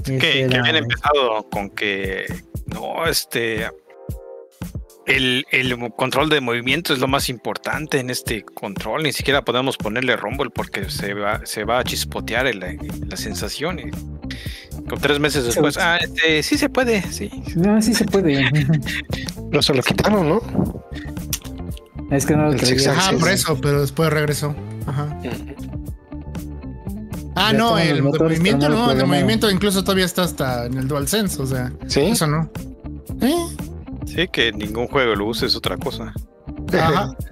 Que, 0.04 0.18
que 0.18 0.56
habían 0.56 0.76
empezado 0.76 1.48
con 1.50 1.70
que 1.70 2.26
no, 2.66 3.06
este 3.06 3.68
el, 5.06 5.92
control 5.96 6.28
de 6.28 6.40
movimiento 6.40 6.92
es 6.92 6.98
lo 6.98 7.08
más 7.08 7.28
importante 7.28 7.98
en 7.98 8.10
este 8.10 8.42
control. 8.42 9.02
Ni 9.02 9.12
siquiera 9.12 9.44
podemos 9.44 9.76
ponerle 9.76 10.16
rumble 10.16 10.50
porque 10.50 10.90
se 10.90 11.14
va, 11.14 11.44
se 11.44 11.64
va 11.64 11.78
a 11.78 11.84
chispotear 11.84 12.54
la 12.54 13.16
sensación. 13.16 13.80
con 14.88 15.00
tres 15.00 15.18
meses 15.18 15.44
después, 15.44 15.76
ah, 15.78 15.98
este, 15.98 16.42
sí 16.42 16.56
se 16.56 16.68
puede, 16.68 17.02
sí. 17.02 17.30
No, 17.56 17.80
sí 17.82 17.94
se 17.94 18.04
puede. 18.04 18.50
no 19.50 19.62
se 19.62 19.74
lo 19.74 19.82
quitaron, 19.82 20.28
¿no? 20.28 20.84
Es 22.10 22.26
que 22.26 22.36
no 22.36 22.50
lo 22.50 22.52
Ajá, 22.52 23.12
por 23.18 23.28
eso, 23.30 23.58
pero 23.60 23.80
después 23.80 24.10
regresó. 24.10 24.54
Ajá. 24.86 25.18
Ah, 27.36 27.52
no, 27.52 27.78
el 27.78 28.02
movimiento 28.02 28.68
no, 28.68 28.92
el 28.92 29.06
movimiento 29.06 29.50
incluso 29.50 29.82
todavía 29.82 30.04
está 30.04 30.22
hasta 30.22 30.66
en 30.66 30.74
el 30.78 30.86
DualSense, 30.86 31.42
o 31.42 31.46
sea, 31.46 31.72
¿Sí? 31.88 32.00
eso 32.00 32.26
no. 32.26 32.48
¿Eh? 33.20 33.46
Sí, 34.06 34.28
que 34.28 34.52
ningún 34.52 34.86
juego 34.86 35.14
lo 35.16 35.26
use 35.26 35.46
es 35.46 35.56
otra 35.56 35.76
cosa. 35.76 36.12
Ajá. 36.72 37.16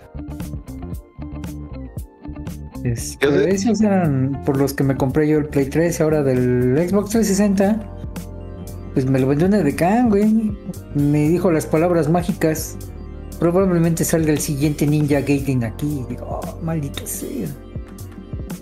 Este, 2.84 3.54
esos 3.54 3.80
eran 3.80 4.42
por 4.44 4.56
los 4.56 4.74
que 4.74 4.82
me 4.82 4.96
compré 4.96 5.28
yo 5.28 5.38
el 5.38 5.46
Play 5.46 5.66
3 5.66 6.00
ahora 6.00 6.22
del 6.24 6.76
Xbox 6.88 7.10
360. 7.10 7.80
Pues 8.92 9.06
me 9.06 9.20
lo 9.20 9.28
vendió 9.28 9.48
de 9.48 9.76
Khan, 9.76 10.10
güey. 10.10 10.52
Me 10.94 11.28
dijo 11.28 11.50
las 11.52 11.64
palabras 11.64 12.10
mágicas. 12.10 12.76
Probablemente 13.42 14.04
salga 14.04 14.30
el 14.30 14.38
siguiente 14.38 14.86
Ninja 14.86 15.20
Gaiden 15.20 15.64
aquí. 15.64 16.04
Y 16.04 16.10
digo, 16.10 16.26
oh, 16.28 16.60
maldito 16.62 17.04
sea. 17.04 17.48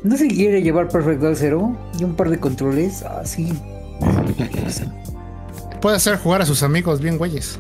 ¿No 0.03 0.17
se 0.17 0.27
quiere 0.27 0.63
llevar 0.63 0.89
Perfect 0.89 1.21
Dark 1.21 1.37
Zero? 1.37 1.77
Y 1.99 2.05
un 2.05 2.15
par 2.15 2.31
de 2.31 2.41
controles. 2.41 3.03
Ah, 3.03 3.21
sí. 3.23 3.53
Puede 5.83 5.97
hacer 5.97 6.17
jugar 6.17 6.41
a 6.41 6.47
sus 6.47 6.63
amigos 6.63 7.03
bien 7.03 7.19
güeyes. 7.19 7.59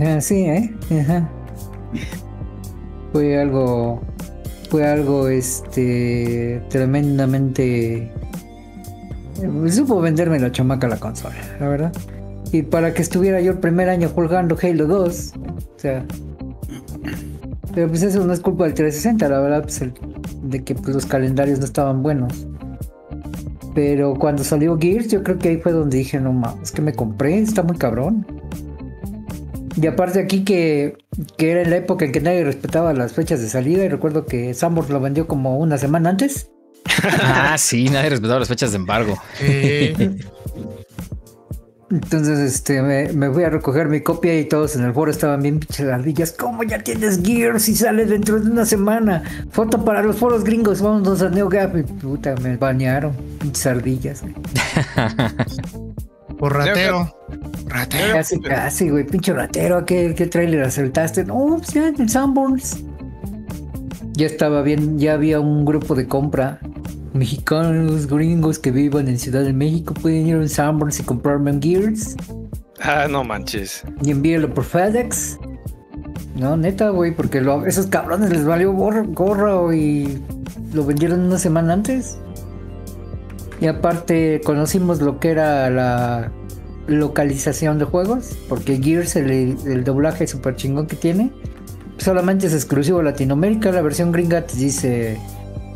Ah, 0.00 0.20
sí, 0.20 0.44
¿eh? 0.44 0.72
Ajá. 1.00 1.28
Fue 3.12 3.40
algo. 3.40 4.00
Fue 4.70 4.86
algo, 4.86 5.26
este. 5.26 6.62
Tremendamente. 6.68 8.12
Supo 9.70 10.00
venderme 10.00 10.38
la 10.38 10.52
chamaca 10.52 10.86
la 10.86 10.98
consola, 10.98 11.34
la 11.58 11.66
verdad. 11.66 11.92
Y 12.52 12.62
para 12.62 12.94
que 12.94 13.02
estuviera 13.02 13.40
yo 13.40 13.50
el 13.50 13.58
primer 13.58 13.88
año 13.88 14.08
jugando 14.08 14.56
Halo 14.62 14.86
2. 14.86 15.32
O 15.34 15.80
sea. 15.80 16.06
Pero 17.74 17.88
pues 17.88 18.02
eso 18.02 18.24
no 18.24 18.32
es 18.32 18.40
culpa 18.40 18.64
del 18.64 18.74
360, 18.74 19.28
la 19.28 19.40
verdad, 19.40 19.62
pues 19.62 19.80
de 20.42 20.64
que 20.64 20.74
pues, 20.74 20.94
los 20.94 21.06
calendarios 21.06 21.58
no 21.58 21.64
estaban 21.64 22.02
buenos. 22.02 22.46
Pero 23.74 24.14
cuando 24.14 24.42
salió 24.42 24.76
Gears, 24.78 25.08
yo 25.08 25.22
creo 25.22 25.38
que 25.38 25.50
ahí 25.50 25.56
fue 25.58 25.72
donde 25.72 25.98
dije, 25.98 26.18
no 26.18 26.32
mames, 26.32 26.62
es 26.62 26.72
que 26.72 26.82
me 26.82 26.92
compré, 26.92 27.38
está 27.38 27.62
muy 27.62 27.76
cabrón. 27.76 28.26
Y 29.80 29.86
aparte 29.86 30.18
aquí 30.18 30.44
que, 30.44 30.98
que, 31.36 31.52
era 31.52 31.62
en 31.62 31.70
la 31.70 31.76
época 31.76 32.04
en 32.04 32.12
que 32.12 32.20
nadie 32.20 32.44
respetaba 32.44 32.92
las 32.92 33.12
fechas 33.12 33.40
de 33.40 33.48
salida 33.48 33.84
y 33.84 33.88
recuerdo 33.88 34.26
que 34.26 34.52
Sambor 34.52 34.90
lo 34.90 35.00
vendió 35.00 35.28
como 35.28 35.58
una 35.58 35.78
semana 35.78 36.10
antes. 36.10 36.50
ah, 37.22 37.56
sí, 37.56 37.88
nadie 37.88 38.10
respetaba 38.10 38.40
las 38.40 38.48
fechas 38.48 38.72
de 38.72 38.76
embargo. 38.76 39.16
Entonces, 41.90 42.38
este, 42.38 42.80
me, 42.82 43.30
fui 43.30 43.42
a 43.42 43.50
recoger 43.50 43.88
mi 43.88 44.00
copia 44.00 44.38
y 44.38 44.44
todos 44.44 44.76
en 44.76 44.84
el 44.84 44.92
foro 44.94 45.10
estaban 45.10 45.42
bien 45.42 45.58
pinches 45.58 45.88
ardillas. 45.88 46.32
¿Cómo 46.32 46.62
ya 46.62 46.78
tienes 46.78 47.20
Gears 47.20 47.68
y 47.68 47.74
sale 47.74 48.06
dentro 48.06 48.38
de 48.38 48.48
una 48.48 48.64
semana? 48.64 49.24
Foto 49.50 49.84
para 49.84 50.00
los 50.02 50.16
foros 50.16 50.44
gringos, 50.44 50.80
vamos 50.80 51.20
a 51.20 51.28
NeoGap. 51.28 51.76
Y 51.76 51.82
puta, 51.82 52.36
me 52.42 52.56
bañaron, 52.56 53.12
pinches 53.40 53.66
ardillas. 53.66 54.22
Por 56.38 56.54
ratero. 56.54 57.12
Ratero. 57.66 58.14
Casi, 58.14 58.40
casi, 58.40 58.88
güey. 58.88 59.04
Pinche 59.04 59.32
ratero. 59.32 59.84
¿Qué, 59.84 60.14
qué 60.16 60.26
trailer 60.26 60.62
asaltaste? 60.62 61.24
No, 61.24 61.56
pues 61.58 61.74
ya 61.74 61.88
en 61.88 62.08
Sanborns. 62.08 62.78
Ya 64.12 64.26
estaba 64.26 64.62
bien, 64.62 64.98
ya 64.98 65.14
había 65.14 65.40
un 65.40 65.64
grupo 65.64 65.94
de 65.94 66.06
compra. 66.06 66.60
Mexicanos, 67.12 68.06
gringos 68.06 68.58
que 68.58 68.70
vivan 68.70 69.08
en 69.08 69.18
Ciudad 69.18 69.42
de 69.42 69.52
México 69.52 69.94
pueden 69.94 70.26
ir 70.26 70.36
a 70.36 70.48
Sanborns 70.48 71.00
y 71.00 71.02
comprarme 71.02 71.50
un 71.52 71.62
Gears. 71.62 72.16
Ah, 72.80 73.06
no 73.10 73.24
manches. 73.24 73.82
Y 74.02 74.10
envíelo 74.10 74.52
por 74.54 74.64
FedEx. 74.64 75.38
No, 76.36 76.56
neta, 76.56 76.90
güey, 76.90 77.14
porque 77.14 77.42
esos 77.66 77.86
cabrones 77.86 78.30
les 78.30 78.44
valió 78.44 78.72
gorro 78.72 79.74
y 79.74 80.22
lo 80.72 80.86
vendieron 80.86 81.20
una 81.20 81.38
semana 81.38 81.74
antes. 81.74 82.18
Y 83.60 83.66
aparte 83.66 84.40
conocimos 84.44 85.02
lo 85.02 85.20
que 85.20 85.30
era 85.30 85.68
la 85.68 86.32
localización 86.86 87.78
de 87.78 87.84
juegos, 87.84 88.36
porque 88.48 88.78
Gears, 88.82 89.16
el, 89.16 89.84
doblaje 89.84 90.26
super 90.26 90.56
chingón 90.56 90.86
que 90.86 90.96
tiene, 90.96 91.30
solamente 91.98 92.46
es 92.46 92.54
exclusivo 92.54 93.00
a 93.00 93.02
Latinoamérica. 93.02 93.70
La 93.70 93.82
versión 93.82 94.12
gringa 94.12 94.46
te 94.46 94.56
dice, 94.56 95.20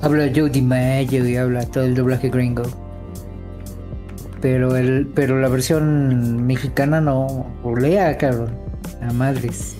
habla 0.04 0.30
Jody 0.34 0.60
Mayo 0.60 1.26
y 1.26 1.36
habla 1.36 1.64
todo 1.66 1.84
el 1.84 1.94
doblaje 1.94 2.28
gringo. 2.28 2.62
Pero, 4.40 4.76
el, 4.76 5.06
pero 5.14 5.40
la 5.40 5.48
versión 5.48 6.46
mexicana 6.46 7.00
no 7.00 7.46
olea, 7.62 8.16
cabrón. 8.18 8.58
A 9.00 9.12
madres. 9.12 9.76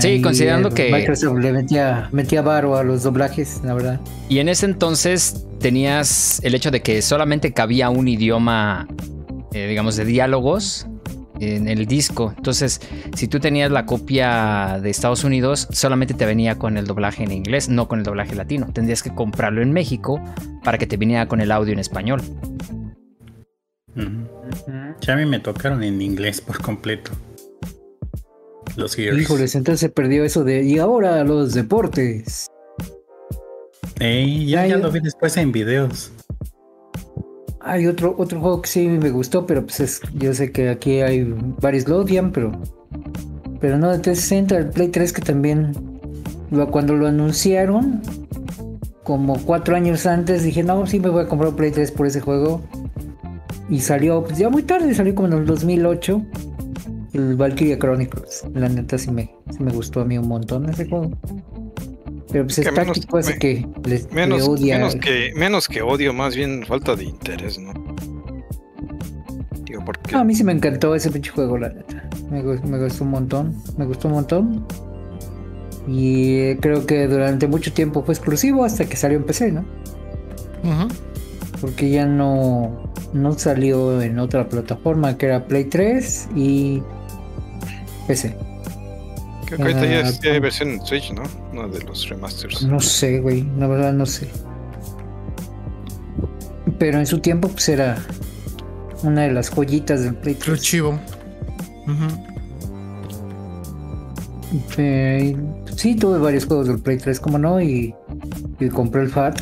Sí, 0.00 0.20
considerando 0.20 0.70
que. 0.70 0.92
Microsoft 0.92 1.38
le 1.38 1.52
metía, 1.52 2.08
metía 2.12 2.42
varo 2.42 2.76
a 2.76 2.84
los 2.84 3.02
doblajes, 3.02 3.62
la 3.64 3.72
verdad. 3.72 4.00
Y 4.28 4.38
en 4.38 4.50
ese 4.50 4.66
entonces 4.66 5.46
tenías 5.60 6.40
el 6.44 6.54
hecho 6.54 6.70
de 6.70 6.82
que 6.82 7.00
solamente 7.00 7.52
cabía 7.54 7.88
un 7.88 8.06
idioma, 8.06 8.86
eh, 9.54 9.66
digamos, 9.66 9.96
de 9.96 10.04
diálogos 10.04 10.86
en 11.40 11.68
el 11.68 11.86
disco. 11.86 12.34
Entonces, 12.36 12.80
si 13.14 13.28
tú 13.28 13.40
tenías 13.40 13.70
la 13.70 13.86
copia 13.86 14.78
de 14.82 14.90
Estados 14.90 15.24
Unidos, 15.24 15.68
solamente 15.70 16.14
te 16.14 16.26
venía 16.26 16.58
con 16.58 16.76
el 16.76 16.86
doblaje 16.86 17.24
en 17.24 17.32
inglés, 17.32 17.68
no 17.68 17.88
con 17.88 18.00
el 18.00 18.04
doblaje 18.04 18.34
latino. 18.34 18.68
Tendrías 18.72 19.02
que 19.02 19.14
comprarlo 19.14 19.62
en 19.62 19.72
México 19.72 20.20
para 20.64 20.78
que 20.78 20.86
te 20.86 20.96
viniera 20.96 21.26
con 21.26 21.40
el 21.40 21.52
audio 21.52 21.72
en 21.72 21.78
español. 21.78 22.22
Ya 25.00 25.12
a 25.14 25.16
mí 25.16 25.26
me 25.26 25.40
tocaron 25.40 25.82
en 25.82 26.00
inglés 26.00 26.40
por 26.40 26.60
completo. 26.60 27.10
Los 28.76 28.94
Gears. 28.94 29.18
Híjoles, 29.18 29.54
entonces 29.54 29.80
se 29.80 29.88
perdió 29.88 30.24
eso 30.24 30.44
de. 30.44 30.62
Y 30.62 30.78
ahora 30.78 31.24
los 31.24 31.54
deportes 31.54 32.48
ya, 34.00 34.66
ya 34.66 34.76
lo 34.76 34.90
vi 34.90 35.00
después 35.00 35.36
en 35.36 35.52
videos. 35.52 36.12
Hay 37.60 37.86
otro, 37.86 38.14
otro 38.18 38.40
juego 38.40 38.62
que 38.62 38.68
sí 38.68 38.88
me 38.88 39.10
gustó, 39.10 39.46
pero 39.46 39.62
pues 39.62 39.80
es, 39.80 40.00
yo 40.14 40.32
sé 40.32 40.52
que 40.52 40.68
aquí 40.68 41.00
hay 41.00 41.24
varios 41.60 41.88
lo 41.88 41.98
odian, 41.98 42.32
pero. 42.32 42.52
Pero 43.60 43.78
no, 43.78 43.90
de 43.90 43.98
360, 43.98 44.56
el 44.56 44.70
Play 44.70 44.88
3 44.88 45.12
que 45.12 45.22
también. 45.22 45.72
Cuando 46.70 46.94
lo 46.94 47.06
anunciaron, 47.06 48.00
como 49.02 49.38
cuatro 49.38 49.76
años 49.76 50.06
antes, 50.06 50.42
dije, 50.42 50.62
no, 50.62 50.86
sí 50.86 51.00
me 51.00 51.08
voy 51.08 51.24
a 51.24 51.28
comprar 51.28 51.50
un 51.50 51.56
Play 51.56 51.72
3 51.72 51.90
por 51.92 52.06
ese 52.06 52.20
juego. 52.20 52.62
Y 53.68 53.80
salió, 53.80 54.22
pues 54.22 54.38
ya 54.38 54.48
muy 54.48 54.62
tarde, 54.62 54.94
salió 54.94 55.14
como 55.14 55.28
en 55.28 55.34
el 55.34 55.46
2008. 55.46 56.22
El 57.12 57.36
Valkyria 57.36 57.78
Chronicles. 57.78 58.44
La 58.54 58.68
neta 58.68 58.96
sí 58.96 59.10
me, 59.10 59.34
sí 59.50 59.62
me 59.62 59.72
gustó 59.72 60.00
a 60.00 60.04
mí 60.04 60.16
un 60.16 60.28
montón 60.28 60.68
ese 60.68 60.88
juego. 60.88 61.10
Pero 62.30 62.44
pues 62.44 62.58
es 62.58 62.74
táctico, 62.74 63.16
así 63.18 63.38
que 63.38 63.66
les, 63.84 64.10
menos, 64.12 64.60
Menos 64.60 64.96
que, 64.96 65.32
menos 65.34 65.68
que 65.68 65.82
odio, 65.82 66.12
más 66.12 66.36
bien 66.36 66.64
falta 66.66 66.94
de 66.94 67.04
interés, 67.04 67.58
¿no? 67.58 67.72
Digo, 69.64 69.82
porque... 69.84 70.14
a 70.14 70.24
mí 70.24 70.34
sí 70.34 70.44
me 70.44 70.52
encantó 70.52 70.94
ese 70.94 71.10
pinche 71.10 71.30
juego, 71.30 71.56
la 71.56 71.70
neta. 71.70 72.08
Me, 72.30 72.42
me 72.42 72.78
gustó 72.78 73.04
un 73.04 73.10
montón, 73.10 73.62
me 73.78 73.86
gustó 73.86 74.08
un 74.08 74.14
montón. 74.14 74.66
Y 75.86 76.54
creo 76.56 76.84
que 76.84 77.06
durante 77.06 77.48
mucho 77.48 77.72
tiempo 77.72 78.02
fue 78.02 78.14
exclusivo 78.14 78.64
hasta 78.64 78.84
que 78.84 78.96
salió 78.96 79.16
en 79.16 79.24
PC, 79.24 79.52
¿no? 79.52 79.64
Porque 81.62 81.90
ya 81.90 82.04
no, 82.04 82.92
no 83.14 83.38
salió 83.38 84.00
en 84.02 84.18
otra 84.18 84.48
plataforma 84.48 85.16
que 85.16 85.26
era 85.26 85.46
Play 85.46 85.64
3 85.64 86.28
y 86.36 86.82
PC. 88.06 88.36
Creo 89.46 89.56
que 89.56 89.62
ahorita 89.62 89.86
ya, 90.20 90.32
hay 90.32 90.40
versión 90.40 90.70
en 90.70 90.84
Switch, 90.84 91.10
¿no? 91.12 91.22
Uno 91.58 91.68
de 91.68 91.82
los 91.82 92.08
remasters. 92.08 92.62
No 92.62 92.78
sé, 92.78 93.18
güey. 93.18 93.44
La 93.58 93.66
verdad 93.66 93.92
no 93.92 94.06
sé. 94.06 94.28
Pero 96.78 96.98
en 96.98 97.06
su 97.06 97.18
tiempo, 97.18 97.48
pues 97.48 97.68
era 97.68 97.98
una 99.02 99.22
de 99.22 99.32
las 99.32 99.50
joyitas 99.50 100.04
del 100.04 100.14
Play 100.14 100.36
3. 100.36 100.60
chivo. 100.60 101.00
sí, 105.76 105.96
tuve 105.96 106.18
varios 106.18 106.46
juegos 106.46 106.68
del 106.68 106.78
Play 106.78 106.98
3, 106.98 107.18
como 107.18 107.38
no, 107.38 107.60
y, 107.60 107.92
compré 108.72 109.02
el 109.02 109.08
FAT. 109.08 109.40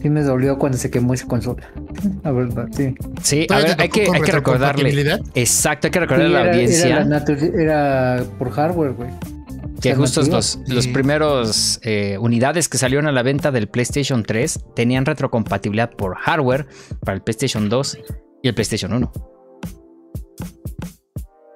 sí 0.00 0.08
me 0.08 0.22
dolió 0.22 0.56
cuando 0.56 0.78
se 0.78 0.88
quemó 0.88 1.14
esa 1.14 1.26
consola. 1.26 1.68
La 2.22 2.30
verdad, 2.30 2.68
sí. 2.70 2.94
Sí, 3.22 3.46
a 3.50 3.56
ver, 3.56 3.74
hay 3.80 3.88
que, 3.88 4.02
hay 4.02 4.20
que 4.20 4.32
recordarle. 4.32 5.20
Exacto, 5.34 5.88
hay 5.88 5.90
que 5.90 6.00
recordarle 6.00 6.38
a 6.38 6.44
la 6.44 6.50
audiencia. 6.52 7.08
Era, 7.58 8.22
por 8.38 8.50
hardware, 8.50 8.92
güey. 8.92 9.10
Que 9.90 9.94
justo 9.94 10.22
los, 10.22 10.58
los 10.66 10.86
primeros 10.88 11.78
eh, 11.82 12.18
unidades 12.18 12.68
que 12.68 12.78
salieron 12.78 13.06
a 13.06 13.12
la 13.12 13.22
venta 13.22 13.50
del 13.50 13.68
PlayStation 13.68 14.22
3 14.24 14.60
tenían 14.74 15.06
retrocompatibilidad 15.06 15.90
por 15.90 16.16
hardware 16.16 16.66
para 17.04 17.16
el 17.16 17.22
PlayStation 17.22 17.68
2 17.68 17.98
y 18.42 18.48
el 18.48 18.54
PlayStation 18.54 18.92
1. 18.92 19.12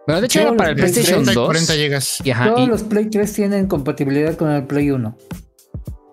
Bueno, 0.07 0.21
de 0.21 0.27
hecho 0.27 0.41
era 0.41 0.57
para 0.57 0.71
el 0.71 0.77
PlayStation 0.77 1.25
2. 1.25 1.35
40 1.35 1.73
gigas. 1.75 2.19
Todos 2.25 2.69
los 2.69 2.83
Play 2.83 3.07
3 3.07 3.33
tienen 3.33 3.67
compatibilidad 3.67 4.37
con 4.37 4.51
el 4.51 4.65
Play 4.65 4.91
1. 4.91 5.17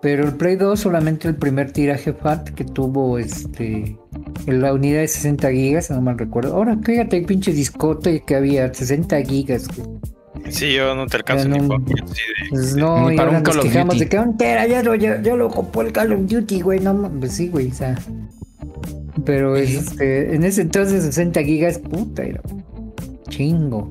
Pero 0.00 0.24
el 0.24 0.34
Play 0.34 0.56
2 0.56 0.78
solamente 0.78 1.26
el 1.26 1.34
primer 1.34 1.72
tiraje 1.72 2.12
FAT 2.12 2.50
que 2.50 2.64
tuvo 2.64 3.18
este 3.18 3.98
en 4.46 4.62
la 4.62 4.72
unidad 4.72 5.00
de 5.00 5.08
60 5.08 5.50
gigas, 5.50 5.90
no 5.90 6.00
mal 6.00 6.18
recuerdo. 6.18 6.54
Ahora 6.54 6.78
fíjate 6.80 7.16
el 7.16 7.24
pinche 7.24 7.52
discote 7.52 8.22
que 8.24 8.36
había 8.36 8.72
60 8.72 9.20
gigas. 9.22 9.66
Sí, 10.50 10.72
yo 10.72 10.94
no 10.94 11.06
te 11.06 11.16
alcanzo 11.16 11.48
ni, 11.48 11.60
para 11.66 11.80
pues 12.50 12.76
no, 12.76 13.10
y 13.10 13.16
para 13.16 13.30
un 13.30 13.42
nos 13.42 13.56
quejamos 13.58 13.98
de 13.98 14.08
que 14.08 14.18
un 14.18 14.36
tera, 14.36 14.66
ya 14.66 14.82
lo, 14.82 14.94
ya, 14.94 15.18
lo 15.18 15.46
ocupó 15.46 15.82
el 15.82 15.92
Call 15.92 16.12
of 16.12 16.20
Duty, 16.26 16.60
güey, 16.60 16.80
no 16.80 17.10
pues 17.20 17.32
sí, 17.32 17.48
güey, 17.48 17.70
o 17.70 17.74
sea. 17.74 17.98
Pero 19.24 19.56
este, 19.56 20.34
en 20.34 20.44
ese 20.44 20.62
entonces 20.62 21.02
60 21.04 21.42
gigas, 21.42 21.78
puta, 21.78 22.22
era 22.22 22.40
chingo. 23.28 23.88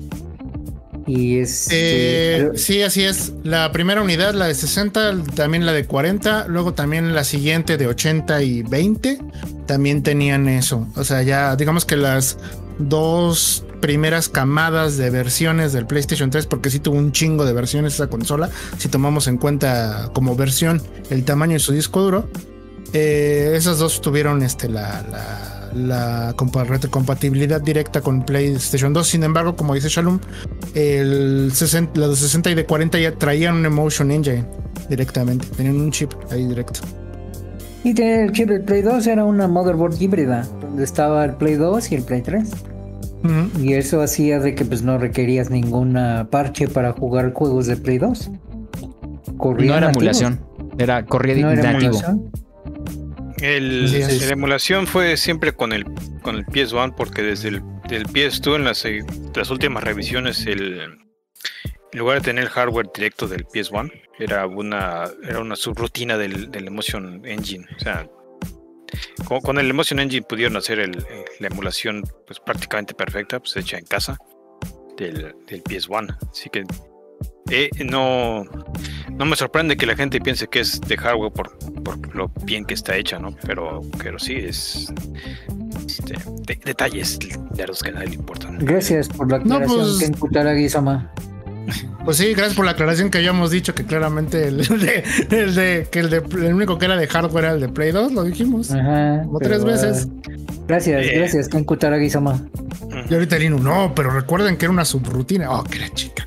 Y 1.06 1.38
es. 1.38 1.68
Eh, 1.70 2.50
sí, 2.56 2.82
así 2.82 3.02
es. 3.02 3.32
La 3.42 3.72
primera 3.72 4.02
unidad, 4.02 4.34
la 4.34 4.46
de 4.46 4.54
60, 4.54 5.22
también 5.34 5.64
la 5.64 5.72
de 5.72 5.86
40, 5.86 6.48
luego 6.48 6.74
también 6.74 7.14
la 7.14 7.24
siguiente 7.24 7.78
de 7.78 7.86
80 7.86 8.42
y 8.42 8.62
20, 8.62 9.18
también 9.66 10.02
tenían 10.02 10.48
eso. 10.48 10.86
O 10.96 11.04
sea, 11.04 11.22
ya 11.22 11.56
digamos 11.56 11.86
que 11.86 11.96
las 11.96 12.36
dos 12.78 13.64
primeras 13.80 14.28
camadas 14.28 14.96
de 14.96 15.10
versiones 15.10 15.72
del 15.72 15.86
PlayStation 15.86 16.30
3, 16.30 16.46
porque 16.46 16.70
sí 16.70 16.78
tuvo 16.78 16.96
un 16.96 17.12
chingo 17.12 17.44
de 17.44 17.52
versiones 17.52 17.94
esa 17.94 18.08
consola, 18.08 18.50
si 18.78 18.88
tomamos 18.88 19.28
en 19.28 19.38
cuenta 19.38 20.10
como 20.12 20.36
versión 20.36 20.82
el 21.10 21.24
tamaño 21.24 21.54
de 21.54 21.58
su 21.60 21.72
disco 21.72 22.02
duro. 22.02 22.28
Eh, 22.92 23.52
esas 23.54 23.78
dos 23.78 24.00
tuvieron 24.00 24.42
este, 24.42 24.68
la 24.68 26.34
compatibilidad 26.36 27.60
directa 27.60 28.00
con 28.00 28.24
PlayStation 28.24 28.92
2. 28.92 29.06
Sin 29.06 29.22
embargo, 29.22 29.56
como 29.56 29.74
dice 29.74 29.88
Shalom, 29.88 30.20
el 30.74 31.50
60, 31.52 32.00
la 32.00 32.08
de 32.08 32.16
60 32.16 32.50
y 32.50 32.54
de 32.54 32.64
40 32.64 32.98
ya 32.98 33.14
traían 33.14 33.56
un 33.56 33.66
Emotion 33.66 34.10
Engine 34.10 34.46
directamente. 34.88 35.46
Tenían 35.56 35.80
un 35.80 35.90
chip 35.90 36.12
ahí 36.30 36.46
directo. 36.46 36.80
Y 37.84 38.00
el 38.00 38.32
chip 38.32 38.48
del 38.48 38.62
Play 38.62 38.82
2 38.82 39.06
era 39.06 39.24
una 39.24 39.46
motherboard 39.46 40.00
híbrida, 40.00 40.46
donde 40.60 40.84
estaba 40.84 41.24
el 41.24 41.34
Play 41.34 41.54
2 41.54 41.92
y 41.92 41.94
el 41.94 42.02
Play 42.02 42.22
3. 42.22 42.48
Y 43.60 43.74
eso 43.74 44.00
hacía 44.00 44.38
de 44.38 44.54
que 44.54 44.64
pues 44.64 44.82
no 44.82 44.98
requerías 44.98 45.50
ninguna 45.50 46.28
parche 46.30 46.68
para 46.68 46.92
jugar 46.92 47.32
juegos 47.32 47.66
de 47.66 47.76
Play 47.76 47.98
2. 47.98 48.30
no 49.38 49.76
era 49.76 49.90
emulación, 49.90 50.40
era 50.78 51.04
corría 51.04 51.34
no 51.36 51.54
nativo. 51.54 52.00
El, 53.40 53.92
la 53.92 54.32
emulación 54.32 54.86
fue 54.86 55.16
siempre 55.16 55.52
con 55.52 55.72
el, 55.72 55.84
con 56.22 56.36
el 56.36 56.46
PS1 56.46 56.94
porque 56.96 57.22
desde 57.22 57.48
el, 57.48 57.62
PS2 57.62 58.56
en 58.56 58.64
las, 58.64 58.84
las 59.34 59.50
últimas 59.50 59.84
revisiones 59.84 60.44
el, 60.46 60.98
en 61.92 61.98
lugar 61.98 62.18
de 62.18 62.24
tener 62.24 62.44
el 62.44 62.50
hardware 62.50 62.88
directo 62.94 63.28
del 63.28 63.46
PS1 63.46 63.90
era 64.18 64.46
una, 64.46 65.04
era 65.26 65.40
una 65.40 65.56
subrutina 65.56 66.18
del, 66.18 66.50
del 66.50 66.66
Emotion 66.66 67.22
Engine. 67.24 67.66
O 67.76 67.78
sea, 67.78 68.08
con, 69.42 69.58
el 69.58 69.70
Emotion 69.70 70.00
Engine 70.00 70.26
pudieron 70.28 70.56
hacer 70.56 70.78
el, 70.78 71.04
la 71.40 71.46
emulación 71.46 72.02
pues, 72.26 72.40
prácticamente 72.40 72.94
perfecta, 72.94 73.38
pues 73.38 73.56
hecha 73.56 73.78
en 73.78 73.84
casa 73.84 74.16
del, 74.96 75.34
del 75.46 75.62
PS1. 75.64 76.16
Así 76.30 76.50
que 76.50 76.64
eh, 77.50 77.70
no, 77.84 78.44
no 79.10 79.24
me 79.24 79.36
sorprende 79.36 79.76
que 79.76 79.86
la 79.86 79.96
gente 79.96 80.20
piense 80.20 80.46
que 80.48 80.60
es 80.60 80.80
de 80.80 80.96
hardware 80.96 81.32
por, 81.32 81.58
por 81.82 82.14
lo 82.14 82.30
bien 82.44 82.64
que 82.64 82.74
está 82.74 82.96
hecha, 82.96 83.18
¿no? 83.18 83.34
Pero, 83.46 83.80
pero 84.02 84.18
sí, 84.18 84.34
es 84.34 84.92
este, 85.86 86.14
detalles 86.64 87.18
de 87.18 87.66
los 87.66 87.82
que 87.82 87.90
a 87.90 87.92
nadie 87.92 88.08
le 88.08 88.14
importan. 88.16 88.58
Gracias 88.58 89.08
por 89.08 89.30
la 89.30 89.38
aclaración 89.38 89.78
no, 89.78 89.84
pues, 89.84 89.98
Pues 92.04 92.16
sí, 92.16 92.32
gracias 92.32 92.54
por 92.54 92.64
la 92.64 92.72
aclaración 92.72 93.10
que 93.10 93.18
habíamos 93.18 93.50
dicho 93.50 93.74
que 93.74 93.84
claramente 93.84 94.48
el 94.48 94.56
de, 94.66 95.04
el 95.30 95.54
de 95.54 95.88
que 95.90 96.00
el, 96.00 96.10
de, 96.10 96.16
el 96.18 96.54
único 96.54 96.78
que 96.78 96.86
era 96.86 96.96
de 96.96 97.06
hardware 97.06 97.44
era 97.44 97.54
el 97.54 97.60
de 97.60 97.68
Play 97.68 97.92
2, 97.92 98.12
lo 98.12 98.24
dijimos. 98.24 98.70
Ajá, 98.70 99.22
como 99.24 99.38
tres 99.38 99.64
veces. 99.64 100.08
Gracias, 100.66 101.06
eh. 101.06 101.12
gracias, 101.16 101.48
Ken 101.48 101.64
Kutaragi-sama. 101.64 102.42
Y 103.08 103.14
ahorita 103.14 103.36
el 103.36 103.62
no, 103.62 103.92
pero 103.94 104.10
recuerden 104.10 104.56
que 104.56 104.66
era 104.66 104.72
una 104.72 104.84
subrutina. 104.84 105.50
Oh, 105.50 105.64
que 105.64 105.78
la 105.78 105.88
chica. 105.90 106.26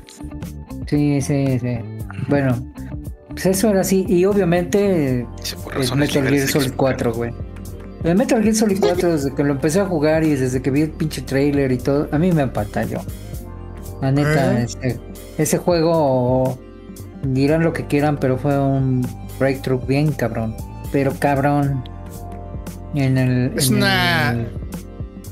Sí, 0.86 1.20
sí, 1.20 1.58
sí. 1.60 1.78
Bueno, 2.28 2.72
pues 3.30 3.46
eso 3.46 3.70
era 3.70 3.80
así. 3.80 4.04
Y 4.08 4.24
obviamente 4.24 5.26
es 5.78 5.94
Metal 5.94 6.28
Gear 6.28 6.48
Solid 6.48 6.72
4, 6.76 7.12
güey. 7.12 7.32
El 8.04 8.16
Metal 8.16 8.42
Gear 8.42 8.54
Solid 8.54 8.78
4, 8.80 9.12
desde 9.12 9.34
que 9.34 9.44
lo 9.44 9.52
empecé 9.52 9.80
a 9.80 9.86
jugar 9.86 10.24
y 10.24 10.34
desde 10.34 10.60
que 10.60 10.70
vi 10.70 10.82
el 10.82 10.90
pinche 10.90 11.22
trailer 11.22 11.70
y 11.72 11.78
todo, 11.78 12.08
a 12.10 12.18
mí 12.18 12.32
me 12.32 12.42
empatalló. 12.42 13.00
La 14.00 14.10
neta, 14.10 14.60
¿Eh? 14.60 14.64
ese, 14.64 15.00
ese, 15.38 15.58
juego, 15.58 16.58
dirán 17.22 17.62
lo 17.62 17.72
que 17.72 17.86
quieran, 17.86 18.18
pero 18.18 18.38
fue 18.38 18.58
un 18.58 19.06
breakthrough 19.38 19.84
bien 19.86 20.12
cabrón. 20.12 20.54
Pero 20.92 21.12
cabrón. 21.18 21.84
En 22.94 23.16
el, 23.16 23.52
es 23.56 23.70
una. 23.70 24.46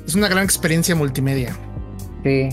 Es 0.07 0.14
una 0.14 0.28
gran 0.28 0.44
experiencia 0.44 0.94
multimedia. 0.94 1.57
Sí. 2.24 2.48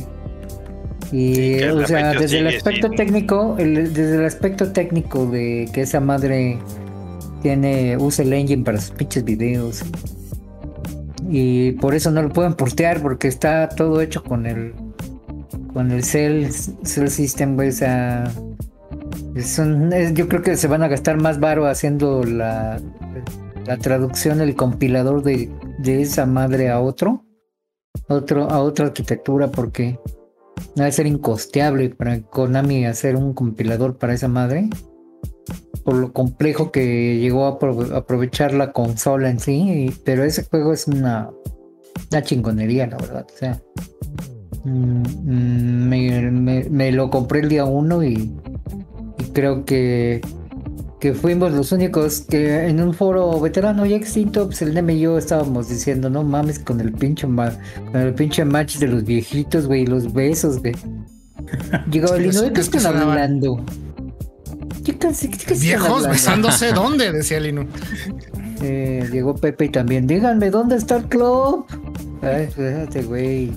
Y, 1.12 1.64
o 1.64 1.88
sea, 1.88 2.14
desde 2.14 2.40
el 2.40 2.48
aspecto 2.48 2.90
técnico, 2.92 3.56
desde 3.58 4.16
el 4.18 4.26
aspecto 4.26 4.72
técnico 4.74 5.26
de 5.26 5.70
que 5.74 5.82
esa 5.82 6.02
madre 6.02 6.60
tiene, 7.42 7.96
usa 7.98 8.26
el 8.26 8.34
engine 8.34 8.64
para 8.64 8.80
sus 8.80 8.92
pinches 8.92 9.24
videos. 9.24 9.84
Y 11.30 11.74
por 11.74 11.96
eso 11.96 12.12
no 12.12 12.22
lo 12.22 12.30
pueden 12.30 12.56
portear, 12.56 13.02
porque 13.02 13.28
está 13.30 13.70
todo 13.70 14.02
hecho 14.02 14.24
con 14.24 14.46
el 14.46 14.74
con 15.78 15.92
el 15.92 16.04
Cell, 16.04 16.48
Cell 16.84 17.08
System, 17.08 17.56
O 17.56 17.72
sea, 17.72 18.32
yo 20.12 20.28
creo 20.28 20.42
que 20.42 20.58
se 20.58 20.68
van 20.68 20.82
a 20.82 20.88
gastar 20.88 21.22
más 21.22 21.40
varo 21.40 21.68
haciendo 21.68 22.24
la, 22.24 22.82
la 23.64 23.78
traducción, 23.78 24.42
el 24.42 24.56
compilador 24.56 25.22
de, 25.22 25.52
de 25.78 26.02
esa 26.02 26.26
madre 26.26 26.72
a 26.72 26.80
otro, 26.80 27.24
a 28.10 28.60
otra 28.60 28.88
arquitectura, 28.88 29.52
porque 29.52 30.00
Debe 30.74 30.92
ser 30.92 31.06
incosteable 31.06 31.92
para 31.92 32.22
Konami 32.22 32.88
hacer 32.88 33.16
un 33.16 33.36
compilador 33.36 34.00
para 34.00 34.16
esa 34.16 34.28
madre. 34.28 34.72
Por 35.86 35.94
lo 35.94 36.12
complejo 36.12 36.72
que 36.72 37.20
llegó 37.20 37.46
a 37.46 37.60
aprovechar 37.96 38.52
la 38.56 38.72
consola 38.72 39.30
en 39.30 39.40
sí. 39.40 39.94
pero 40.04 40.24
ese 40.24 40.44
juego 40.44 40.74
es 40.74 40.88
una, 40.88 41.30
una 42.12 42.24
chingonería, 42.24 42.88
la 42.88 42.98
verdad. 42.98 43.28
O 43.32 43.38
sea, 43.38 43.62
mm, 44.68 46.70
me, 46.70 46.92
lo 46.92 47.10
compré 47.10 47.42
el 47.42 47.50
día 47.50 47.66
uno 47.66 48.04
y 48.04 48.32
creo 49.34 49.66
que 49.66 50.22
que 51.00 51.14
fuimos 51.14 51.52
los 51.52 51.72
únicos 51.72 52.22
que 52.22 52.68
en 52.68 52.82
un 52.82 52.92
foro 52.92 53.40
veterano 53.40 53.86
ya 53.86 53.96
extinto, 53.96 54.48
pues 54.48 54.64
el 54.64 54.74
Neme 54.74 54.96
y 54.96 55.02
yo 55.02 55.20
estábamos 55.20 55.70
diciendo, 55.70 56.10
no 56.10 56.24
mames, 56.24 56.58
con 56.58 56.82
el 56.82 56.92
pinche 56.92 57.28
con 57.28 58.02
el 58.02 58.16
pinche 58.16 58.44
match 58.46 58.78
de 58.78 58.88
los 58.88 59.06
viejitos, 59.06 59.68
güey, 59.68 59.86
los 59.86 60.12
besos, 60.12 60.60
güey. 60.60 60.74
Llegó 61.92 62.16
el 62.16 62.32
¿de 62.32 62.52
qué 62.52 62.62
están 62.62 62.98
hablando? 62.98 63.64
¿Viejos 65.60 66.08
besándose 66.08 66.72
dónde? 66.74 67.12
Decía 67.12 67.40
Lino. 67.40 67.68
Eh, 68.62 69.08
llegó 69.12 69.36
Pepe 69.36 69.66
y 69.66 69.70
también, 69.70 70.08
díganme, 70.08 70.50
¿dónde 70.50 70.78
está 70.78 70.98
el 70.98 71.06
club? 71.06 71.66
Ay, 72.22 72.48
fíjate, 72.48 73.04
güey. 73.04 73.52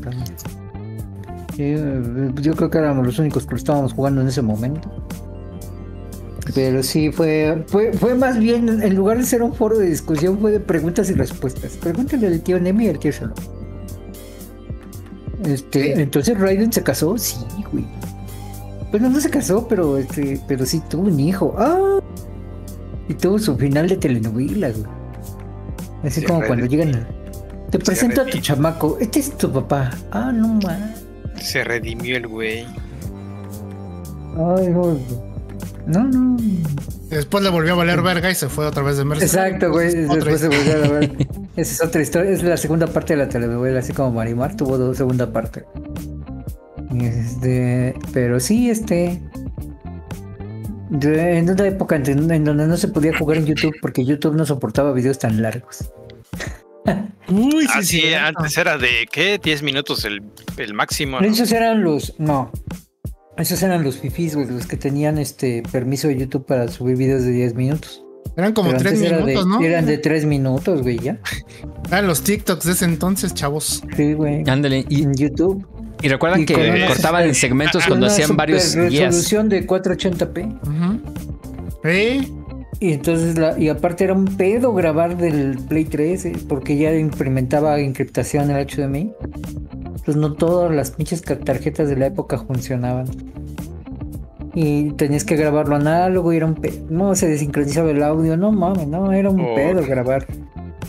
Yo 2.40 2.54
creo 2.54 2.70
que 2.70 2.78
éramos 2.78 3.06
los 3.06 3.18
únicos 3.18 3.44
que 3.44 3.52
lo 3.52 3.56
estábamos 3.56 3.92
jugando 3.92 4.20
en 4.20 4.28
ese 4.28 4.42
momento. 4.42 4.90
Pero 6.54 6.82
sí, 6.82 7.12
fue, 7.12 7.64
fue, 7.66 7.92
fue 7.92 8.14
más 8.14 8.38
bien, 8.38 8.82
en 8.82 8.94
lugar 8.94 9.18
de 9.18 9.24
ser 9.24 9.42
un 9.42 9.54
foro 9.54 9.78
de 9.78 9.86
discusión, 9.86 10.38
fue 10.38 10.50
de 10.50 10.60
preguntas 10.60 11.10
y 11.10 11.14
respuestas. 11.14 11.76
Pregúntale 11.76 12.26
al 12.26 12.40
tío 12.40 12.58
Nemi 12.58 12.86
y 12.86 12.88
al 12.88 12.98
tío 12.98 13.12
Shalom. 13.12 13.34
Este, 15.44 16.00
entonces 16.00 16.38
Raiden 16.38 16.72
se 16.72 16.82
casó, 16.82 17.16
sí, 17.16 17.36
güey. 17.72 17.86
Bueno, 18.90 19.08
no 19.08 19.20
se 19.20 19.30
casó, 19.30 19.66
pero 19.68 19.96
este, 19.96 20.40
pero 20.48 20.66
sí 20.66 20.82
tuvo 20.88 21.04
un 21.04 21.20
hijo. 21.20 21.54
¡Ah! 21.56 22.00
Y 23.08 23.14
tuvo 23.14 23.38
su 23.38 23.56
final 23.56 23.88
de 23.88 23.96
telenovela, 23.96 24.70
güey. 24.70 24.84
Así 26.02 26.22
como 26.22 26.42
cuando 26.46 26.66
llegan 26.66 27.06
Te 27.70 27.78
presento 27.78 28.22
a 28.22 28.26
tu 28.26 28.38
chamaco. 28.38 28.98
Este 29.00 29.20
es 29.20 29.36
tu 29.36 29.50
papá. 29.52 29.90
Ah, 30.10 30.32
no 30.32 30.54
más. 30.54 30.99
Se 31.40 31.64
redimió 31.64 32.16
el 32.16 32.26
güey. 32.26 32.66
Ay, 34.36 34.68
no. 34.68 34.98
No, 35.86 36.04
no. 36.04 36.36
Después 37.08 37.42
le 37.42 37.50
volvió 37.50 37.72
a 37.72 37.76
valer 37.76 38.02
verga 38.02 38.30
y 38.30 38.34
se 38.34 38.48
fue 38.48 38.66
otra 38.66 38.82
vez 38.82 38.96
de 38.96 39.04
Mercedes. 39.04 39.34
Exacto, 39.34 39.70
güey. 39.72 39.92
Después 39.92 40.40
se 40.40 40.48
volvió 40.48 40.84
a 40.84 40.88
ver. 40.98 41.12
Esa 41.56 41.72
es 41.72 41.82
otra 41.82 42.02
historia. 42.02 42.30
Es 42.30 42.42
la 42.42 42.56
segunda 42.56 42.86
parte 42.86 43.14
de 43.14 43.24
la 43.24 43.28
telenovela, 43.28 43.80
así 43.80 43.92
como 43.92 44.12
Marimar 44.12 44.56
tuvo 44.56 44.78
dos 44.78 44.96
segunda 44.96 45.32
parte. 45.32 45.64
Este, 46.96 47.94
pero 48.12 48.38
sí, 48.38 48.70
este. 48.70 49.20
En 51.02 51.50
una 51.50 51.66
época 51.66 51.96
en 51.96 52.44
donde 52.44 52.66
no 52.66 52.76
se 52.76 52.88
podía 52.88 53.16
jugar 53.16 53.38
en 53.38 53.46
YouTube 53.46 53.74
porque 53.80 54.04
YouTube 54.04 54.34
no 54.34 54.44
soportaba 54.44 54.92
videos 54.92 55.18
tan 55.18 55.40
largos. 55.40 55.90
Uy, 57.28 57.66
sí, 57.74 57.84
sí, 57.84 58.14
antes 58.14 58.56
era 58.56 58.78
de 58.78 59.06
¿qué? 59.10 59.38
10 59.42 59.62
minutos 59.62 60.04
el, 60.04 60.22
el 60.56 60.74
máximo. 60.74 61.20
Esos 61.20 61.52
eran 61.52 61.82
los. 61.82 62.14
No. 62.18 62.50
Esos 63.36 63.62
eran 63.62 63.82
los 63.84 63.98
fifis, 63.98 64.34
güey, 64.34 64.48
los 64.48 64.66
que 64.66 64.76
tenían 64.76 65.18
este 65.18 65.62
permiso 65.70 66.08
de 66.08 66.18
YouTube 66.18 66.44
para 66.44 66.68
subir 66.68 66.96
videos 66.96 67.22
de 67.22 67.32
10 67.32 67.54
minutos. 67.54 68.02
Eran 68.36 68.52
como 68.52 68.74
3 68.74 69.00
minutos, 69.00 69.46
¿no? 69.46 69.60
Eran 69.62 69.86
de 69.86 69.98
3 69.98 70.24
minutos, 70.26 70.82
güey, 70.82 70.98
ya. 70.98 71.18
Eran 71.88 72.06
los 72.06 72.22
TikToks 72.22 72.64
de 72.64 72.72
ese 72.72 72.84
entonces, 72.84 73.34
chavos. 73.34 73.82
Sí, 73.96 74.12
güey. 74.12 74.48
Ándale. 74.48 74.84
Y, 74.88 75.02
en 75.02 75.14
YouTube. 75.14 75.66
Y 76.02 76.08
recuerdan 76.08 76.46
que 76.46 76.86
cortaban 76.86 77.24
en 77.24 77.34
segmentos 77.34 77.86
cuando 77.86 78.06
hacían 78.06 78.36
varios 78.36 78.74
resolución 78.74 79.48
de 79.48 79.66
480p. 79.66 81.00
¿Eh? 81.84 82.28
Y 82.78 82.92
entonces, 82.92 83.36
la, 83.36 83.58
y 83.58 83.68
aparte 83.68 84.04
era 84.04 84.14
un 84.14 84.24
pedo 84.36 84.72
grabar 84.72 85.16
del 85.16 85.58
Play 85.68 85.84
3, 85.84 86.24
eh, 86.24 86.32
porque 86.48 86.76
ya 86.76 86.94
implementaba 86.94 87.78
encriptación 87.80 88.50
el 88.50 88.66
HDMI. 88.66 89.12
Pues 90.04 90.16
no 90.16 90.32
todas 90.32 90.74
las 90.74 90.92
pinches 90.92 91.22
tarjetas 91.22 91.88
de 91.88 91.96
la 91.96 92.06
época 92.06 92.38
funcionaban. 92.38 93.06
Y 94.54 94.92
tenías 94.92 95.24
que 95.24 95.36
grabarlo 95.36 95.76
análogo 95.76 96.32
y 96.32 96.36
era 96.36 96.46
un 96.46 96.54
pedo. 96.54 96.86
No, 96.88 97.14
se 97.14 97.28
desincronizaba 97.28 97.90
el 97.90 98.02
audio, 98.02 98.36
no 98.36 98.50
mames, 98.50 98.86
no, 98.86 99.12
era 99.12 99.30
un 99.30 99.54
pedo 99.54 99.82
grabar 99.86 100.26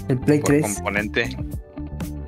el 0.08 0.18
Play 0.20 0.40
3. 0.40 0.76
componente. 0.76 1.38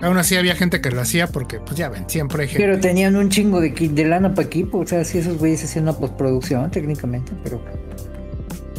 Aún 0.01 0.17
así 0.17 0.35
había 0.35 0.53
gente 0.55 0.81
que 0.81 0.91
lo 0.91 0.99
hacía 0.99 1.27
porque, 1.27 1.61
pues 1.61 1.77
ya 1.77 1.87
ven, 1.87 2.09
siempre 2.09 2.43
hay 2.43 2.49
gente. 2.49 2.61
Pero 2.61 2.79
tenían 2.79 3.15
un 3.15 3.29
chingo 3.29 3.61
de, 3.61 3.69
de 3.69 4.05
lana 4.05 4.33
para 4.33 4.45
equipo, 4.45 4.79
o 4.79 4.85
sea, 4.85 5.05
si 5.05 5.19
esos 5.19 5.37
güeyes 5.37 5.63
hacían 5.63 5.83
una 5.83 5.93
postproducción 5.93 6.69
técnicamente, 6.69 7.31
pero 7.41 7.61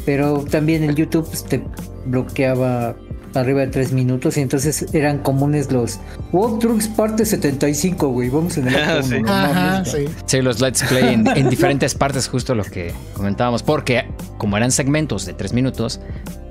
pero 0.04 0.44
también 0.50 0.84
el 0.84 0.94
YouTube 0.94 1.26
pues, 1.26 1.44
te 1.44 1.62
bloqueaba 2.06 2.94
arriba 3.34 3.60
de 3.60 3.66
3 3.68 3.92
minutos 3.92 4.36
y 4.36 4.40
entonces 4.40 4.86
eran 4.94 5.18
comunes 5.18 5.70
los 5.72 5.98
walkthroughs 6.32 6.88
parte 6.88 7.24
75, 7.24 8.08
güey. 8.08 8.28
Vamos 8.28 8.56
en 8.58 8.68
el 8.68 8.76
ah, 8.76 9.02
sí. 9.02 9.16
Ajá, 9.26 9.84
sí. 9.84 10.04
sí. 10.26 10.42
los 10.42 10.60
Let's 10.60 10.84
Play 10.84 11.14
en, 11.14 11.24
diferentes 11.50 11.94
partes, 11.94 12.28
justo 12.28 12.54
lo 12.54 12.64
que 12.64 12.92
comentábamos, 13.14 13.62
porque 13.62 14.04
como 14.38 14.56
eran 14.56 14.70
segmentos 14.70 15.26
de 15.26 15.34
3 15.34 15.52
minutos, 15.52 16.00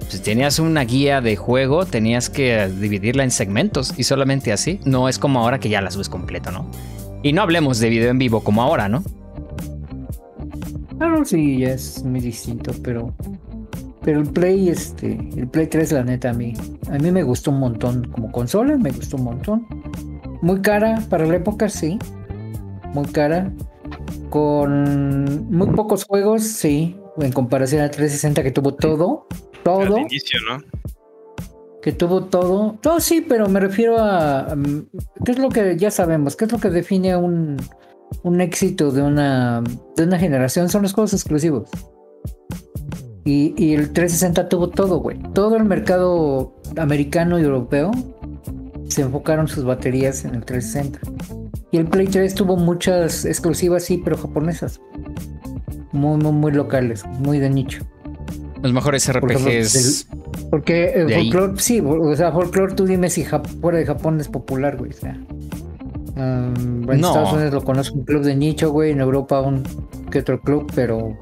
si 0.09 0.19
tenías 0.19 0.59
una 0.59 0.83
guía 0.83 1.21
de 1.21 1.35
juego, 1.35 1.85
tenías 1.85 2.29
que 2.29 2.67
dividirla 2.67 3.23
en 3.23 3.31
segmentos 3.31 3.93
y 3.97 4.03
solamente 4.03 4.51
así. 4.51 4.79
No 4.85 5.09
es 5.09 5.17
como 5.17 5.39
ahora 5.39 5.59
que 5.59 5.69
ya 5.69 5.81
la 5.81 5.91
subes 5.91 6.09
completo, 6.09 6.51
¿no? 6.51 6.69
Y 7.23 7.33
no 7.33 7.41
hablemos 7.41 7.79
de 7.79 7.89
video 7.89 8.11
en 8.11 8.19
vivo 8.19 8.43
como 8.43 8.61
ahora, 8.61 8.89
¿no? 8.89 9.03
Claro, 10.97 11.25
sí, 11.25 11.59
ya 11.59 11.69
es 11.69 12.03
muy 12.03 12.19
distinto, 12.19 12.73
pero 12.83 13.13
pero 14.03 14.19
el 14.19 14.29
Play, 14.29 14.69
este, 14.69 15.17
el 15.37 15.47
Play 15.47 15.67
3, 15.67 15.93
la 15.93 16.03
neta, 16.03 16.31
a 16.31 16.33
mí, 16.33 16.53
a 16.89 16.97
mí 16.97 17.11
me 17.11 17.23
gustó 17.23 17.51
un 17.51 17.59
montón. 17.59 18.09
Como 18.11 18.31
consola, 18.31 18.77
me 18.77 18.91
gustó 18.91 19.17
un 19.17 19.23
montón. 19.23 19.67
Muy 20.41 20.61
cara 20.61 21.01
para 21.09 21.25
la 21.25 21.37
época, 21.37 21.69
sí. 21.69 21.97
Muy 22.93 23.05
cara. 23.05 23.51
Con 24.29 25.49
muy 25.49 25.67
pocos 25.67 26.03
juegos, 26.03 26.43
sí. 26.43 26.97
En 27.17 27.31
comparación 27.31 27.81
a 27.81 27.89
360 27.89 28.43
que 28.43 28.51
tuvo 28.51 28.73
todo. 28.73 29.25
Todo. 29.63 29.97
inicio, 29.97 30.39
¿no? 30.49 30.61
Que 31.81 31.93
tuvo 31.93 32.25
todo. 32.25 32.77
Todo 32.81 32.99
sí, 32.99 33.21
pero 33.21 33.47
me 33.47 33.61
refiero 33.61 33.97
a. 33.99 34.53
¿Qué 35.23 35.31
es 35.31 35.39
lo 35.39 35.47
que 35.47 35.77
ya 35.77 35.91
sabemos? 35.91 36.35
¿Qué 36.35 36.45
es 36.45 36.51
lo 36.51 36.59
que 36.59 36.69
define 36.69 37.15
un, 37.15 37.55
un 38.23 38.41
éxito 38.41 38.91
de 38.91 39.01
una, 39.01 39.63
de 39.95 40.03
una 40.03 40.19
generación? 40.19 40.67
Son 40.67 40.81
los 40.81 40.93
juegos 40.93 41.13
exclusivos. 41.13 41.69
Y, 43.25 43.73
el 43.73 43.93
360 43.93 44.49
tuvo 44.49 44.69
todo, 44.69 44.99
güey. 44.99 45.17
Todo 45.33 45.55
el 45.55 45.63
mercado 45.63 46.53
americano 46.77 47.39
y 47.39 47.43
europeo 47.43 47.91
se 48.89 49.01
enfocaron 49.01 49.47
sus 49.47 49.63
baterías 49.63 50.25
en 50.25 50.35
el 50.35 50.43
360. 50.43 50.99
Y 51.71 51.77
el 51.77 51.85
Play 51.85 52.07
3 52.07 52.35
tuvo 52.35 52.57
muchas 52.57 53.25
exclusivas, 53.25 53.85
sí, 53.85 54.01
pero 54.03 54.17
japonesas. 54.17 54.81
Muy, 55.91 56.17
muy, 56.17 56.31
muy 56.31 56.51
locales, 56.51 57.05
muy 57.19 57.39
de 57.39 57.49
nicho. 57.49 57.83
Los 58.61 58.73
mejores 58.73 59.11
RPGs. 59.11 60.07
porque 60.49 60.93
el 60.93 61.13
folklore, 61.13 61.53
sí, 61.57 61.81
o 61.81 62.15
sea, 62.15 62.31
folklore, 62.31 62.75
tú 62.75 62.85
dime 62.85 63.09
si 63.09 63.25
fuera 63.61 63.77
de 63.77 63.85
Japón 63.85 64.19
es 64.19 64.27
popular, 64.27 64.77
güey. 64.77 64.91
O 64.91 64.93
sea, 64.93 65.17
um, 66.15 66.89
en 66.89 67.03
Estados 67.03 67.33
Unidos 67.33 67.53
lo 67.53 67.63
conozco 67.63 67.95
un 67.95 68.05
club 68.05 68.23
de 68.23 68.35
nicho, 68.35 68.71
güey. 68.71 68.91
En 68.91 68.99
Europa 68.99 69.41
un 69.41 69.63
que 70.11 70.19
otro 70.19 70.39
club, 70.39 70.71
pero 70.75 71.17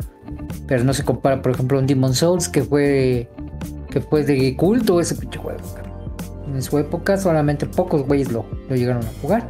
pero 0.67 0.83
no 0.83 0.93
se 0.93 1.03
compara, 1.03 1.41
por 1.41 1.51
ejemplo, 1.51 1.79
un 1.79 1.87
Demon 1.87 2.13
Souls 2.13 2.47
que 2.49 2.63
fue 2.63 3.29
que 3.89 4.01
fue 4.01 4.23
de 4.23 4.55
culto 4.55 4.99
ese 4.99 5.15
pinche 5.15 5.37
juego. 5.37 5.59
En 6.53 6.61
su 6.61 6.77
época 6.77 7.17
solamente 7.17 7.65
pocos 7.65 8.05
güeyes 8.05 8.31
lo, 8.31 8.45
llegaron 8.69 9.03
a 9.03 9.11
jugar. 9.21 9.47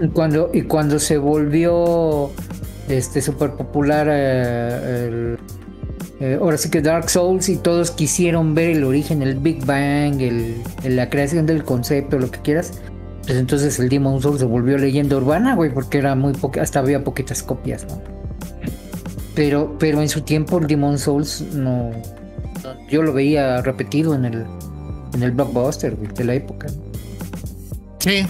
y, 0.00 0.08
cuando, 0.08 0.50
y 0.52 0.62
cuando 0.62 0.98
se 0.98 1.18
volvió 1.18 2.30
este 2.88 3.20
súper 3.20 3.52
popular 3.52 4.06
eh, 4.10 5.36
eh, 6.20 6.38
ahora 6.40 6.56
sí 6.56 6.68
que 6.68 6.80
Dark 6.80 7.08
Souls 7.10 7.48
y 7.48 7.56
todos 7.56 7.92
quisieron 7.92 8.54
ver 8.54 8.70
el 8.70 8.84
origen, 8.84 9.22
el 9.22 9.36
Big 9.36 9.64
Bang, 9.64 10.20
el, 10.20 10.56
la 10.84 11.08
creación 11.08 11.46
del 11.46 11.62
concepto, 11.62 12.18
lo 12.18 12.30
que 12.30 12.40
quieras. 12.40 12.80
Pues 13.24 13.38
entonces 13.38 13.78
el 13.78 13.88
Demon 13.88 14.20
Souls 14.20 14.40
se 14.40 14.44
volvió 14.44 14.78
leyenda 14.78 15.16
urbana, 15.16 15.54
güey, 15.54 15.72
porque 15.72 15.98
era 15.98 16.14
muy 16.14 16.32
hasta 16.60 16.80
había 16.80 17.04
poquitas 17.04 17.42
copias, 17.42 17.86
¿no? 17.86 18.00
Pero, 19.38 19.76
pero 19.78 20.02
en 20.02 20.08
su 20.08 20.22
tiempo 20.22 20.58
el 20.58 20.66
Demon 20.66 20.98
Souls 20.98 21.42
no. 21.52 21.92
Yo 22.90 23.02
lo 23.02 23.12
veía 23.12 23.62
repetido 23.62 24.12
en 24.16 24.24
el, 24.24 24.44
en 25.14 25.22
el 25.22 25.30
blockbuster 25.30 25.96
de 25.96 26.24
la 26.24 26.34
época. 26.34 26.66
Sí. 28.00 28.26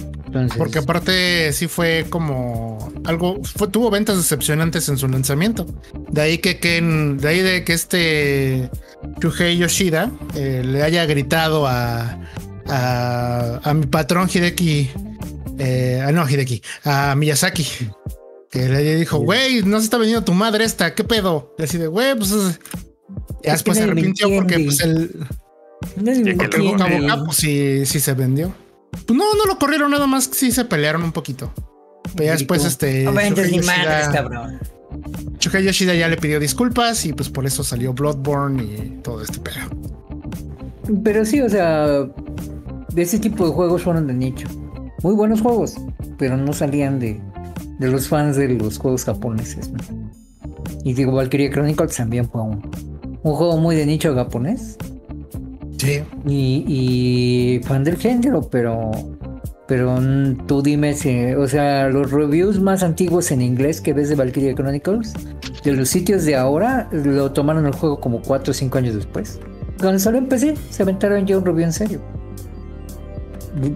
Porque 0.58 0.80
aparte 0.80 1.50
sí 1.54 1.66
fue 1.66 2.04
como 2.10 2.92
algo, 3.06 3.42
fue, 3.42 3.68
tuvo 3.68 3.88
ventas 3.88 4.18
decepcionantes 4.18 4.86
en 4.90 4.98
su 4.98 5.08
lanzamiento. 5.08 5.64
De 6.10 6.20
ahí 6.20 6.36
que, 6.36 6.58
que 6.58 6.82
de 6.82 7.26
ahí 7.26 7.40
de 7.40 7.64
que 7.64 7.72
este 7.72 8.70
Shuhei 9.18 9.56
Yoshida 9.56 10.10
eh, 10.34 10.62
le 10.62 10.82
haya 10.82 11.06
gritado 11.06 11.66
a, 11.66 12.18
a, 12.66 13.72
mi 13.72 13.86
patrón 13.86 14.28
Hideki, 14.28 14.90
eh, 15.58 16.02
ah, 16.06 16.12
no 16.12 16.28
Hideki, 16.28 16.60
a 16.84 17.14
Miyazaki, 17.14 17.66
que 18.50 18.68
le 18.68 18.96
dijo, 18.96 19.18
güey, 19.18 19.62
no 19.62 19.78
se 19.78 19.84
está 19.84 19.98
vendiendo 19.98 20.24
tu 20.24 20.32
madre 20.32 20.64
esta, 20.64 20.94
¿qué 20.94 21.04
pedo? 21.04 21.54
Le 21.58 21.64
decide, 21.64 21.86
güey, 21.86 22.16
pues. 22.16 22.60
Ya 23.42 23.52
después 23.52 23.78
se 23.78 23.84
arrepintió 23.84 24.28
porque, 24.34 24.58
pues, 24.58 24.80
el. 24.80 25.26
el 26.06 26.36
boca 26.62 26.84
a 26.84 27.00
boca, 27.00 27.24
pues 27.24 27.36
sí, 27.36 27.86
sí 27.86 28.00
se 28.00 28.14
vendió. 28.14 28.54
Pues 28.90 29.18
no, 29.18 29.34
no 29.34 29.44
lo 29.46 29.58
corrieron 29.58 29.90
nada 29.90 30.06
más, 30.06 30.30
sí 30.32 30.50
se 30.50 30.64
pelearon 30.64 31.02
un 31.02 31.12
poquito. 31.12 31.52
Pero 32.16 32.24
ya 32.24 32.32
después, 32.32 32.64
este. 32.64 33.04
No 33.04 33.12
vendes 33.12 33.50
ni 33.50 33.60
madres, 33.60 34.08
cabrón. 34.08 34.58
Shuhei 35.38 35.64
Yoshida 35.64 35.94
ya 35.94 36.08
le 36.08 36.16
pidió 36.16 36.40
disculpas 36.40 37.04
y 37.04 37.12
pues 37.12 37.28
por 37.28 37.46
eso 37.46 37.62
salió 37.62 37.92
Bloodborne 37.92 38.62
y 38.62 39.00
todo 39.02 39.22
este 39.22 39.38
pedo. 39.38 39.68
Pero 41.04 41.24
sí, 41.24 41.40
o 41.40 41.48
sea, 41.48 41.86
de 41.86 43.02
ese 43.02 43.18
tipo 43.18 43.46
de 43.46 43.52
juegos 43.52 43.82
fueron 43.82 44.06
de 44.06 44.14
nicho. 44.14 44.48
Muy 45.02 45.14
buenos 45.14 45.42
juegos, 45.42 45.74
pero 46.18 46.36
no 46.36 46.52
salían 46.52 46.98
de, 46.98 47.20
de 47.78 47.88
los 47.88 48.08
fans 48.08 48.36
de 48.36 48.48
los 48.48 48.78
juegos 48.78 49.04
japoneses. 49.04 49.70
Y 50.84 50.94
digo, 50.94 51.12
Valkyria 51.12 51.50
Chronicles 51.50 51.96
también 51.96 52.28
fue 52.28 52.42
un, 52.42 52.62
juego 53.22 53.56
muy 53.58 53.76
de 53.76 53.86
nicho 53.86 54.14
japonés. 54.14 54.76
Sí. 55.78 56.02
Y, 56.26 57.60
fan 57.64 57.84
del 57.84 57.96
género, 57.96 58.42
pero 58.50 58.90
pero 59.68 60.00
tú 60.46 60.62
dime 60.62 60.94
si, 60.94 61.34
o 61.34 61.46
sea, 61.46 61.90
los 61.90 62.10
reviews 62.10 62.58
más 62.58 62.82
antiguos 62.82 63.30
en 63.30 63.42
inglés 63.42 63.82
que 63.82 63.92
ves 63.92 64.08
de 64.08 64.14
Valkyria 64.14 64.54
Chronicles, 64.54 65.12
de 65.62 65.72
los 65.72 65.90
sitios 65.90 66.24
de 66.24 66.36
ahora, 66.36 66.88
lo 66.90 67.32
tomaron 67.32 67.66
el 67.66 67.74
juego 67.74 68.00
como 68.00 68.22
4 68.22 68.50
o 68.50 68.54
5 68.54 68.78
años 68.78 68.94
después. 68.94 69.38
Cuando 69.78 69.98
solo 69.98 70.16
empecé, 70.16 70.54
se 70.70 70.82
aventaron 70.82 71.26
ya 71.26 71.36
un 71.36 71.44
review 71.44 71.66
en 71.66 71.72
serio. 71.74 72.00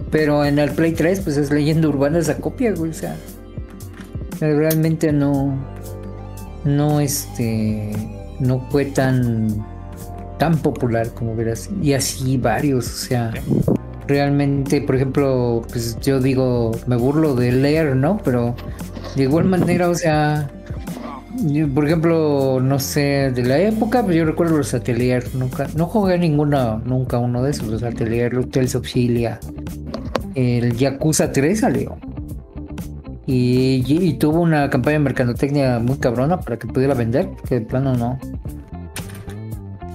Pero 0.09 0.43
en 0.43 0.57
el 0.57 0.71
Play 0.71 0.93
3, 0.93 1.21
pues 1.21 1.37
es 1.37 1.51
leyenda 1.51 1.87
urbana 1.87 2.17
esa 2.17 2.37
copia, 2.37 2.73
güey, 2.73 2.89
o 2.89 2.93
sea 2.95 3.15
realmente 4.51 5.11
no, 5.11 5.55
no, 6.65 6.99
este, 6.99 7.91
no 8.39 8.65
fue 8.69 8.85
tan, 8.85 9.65
tan 10.37 10.57
popular 10.57 11.09
como 11.13 11.35
verás. 11.35 11.69
Y 11.81 11.93
así 11.93 12.37
varios, 12.37 12.85
o 12.87 13.05
sea, 13.07 13.33
realmente, 14.07 14.81
por 14.81 14.95
ejemplo, 14.95 15.63
pues 15.69 15.97
yo 16.01 16.19
digo, 16.19 16.71
me 16.87 16.95
burlo 16.95 17.35
de 17.35 17.51
leer, 17.51 17.95
¿no? 17.95 18.17
Pero 18.23 18.55
de 19.15 19.23
igual 19.23 19.45
manera, 19.45 19.89
o 19.89 19.95
sea, 19.95 20.49
por 21.73 21.85
ejemplo, 21.85 22.59
no 22.61 22.79
sé, 22.79 23.31
de 23.33 23.43
la 23.43 23.59
época, 23.59 24.03
pues 24.03 24.15
yo 24.15 24.25
recuerdo 24.25 24.57
los 24.57 24.73
Atelier, 24.73 25.23
nunca, 25.33 25.67
no 25.75 25.87
jugué 25.87 26.17
ninguna, 26.17 26.81
nunca 26.85 27.17
uno 27.17 27.43
de 27.43 27.51
esos, 27.51 27.67
los 27.67 27.83
Atelier, 27.83 28.33
los 28.33 28.49
Tales 28.49 28.75
Auxilia, 28.75 29.39
el 30.35 30.75
Yakuza 30.75 31.31
3 31.31 31.59
salió. 31.59 31.97
Y, 33.25 34.13
tuvo 34.13 34.41
una 34.41 34.69
campaña 34.69 34.97
de 34.97 35.03
mercadotecnia 35.03 35.79
muy 35.79 35.97
cabrona 35.97 36.39
para 36.39 36.59
que 36.59 36.67
pudiera 36.67 36.93
vender, 36.93 37.29
que 37.47 37.55
de 37.55 37.61
plano 37.61 37.95
no. 37.95 38.19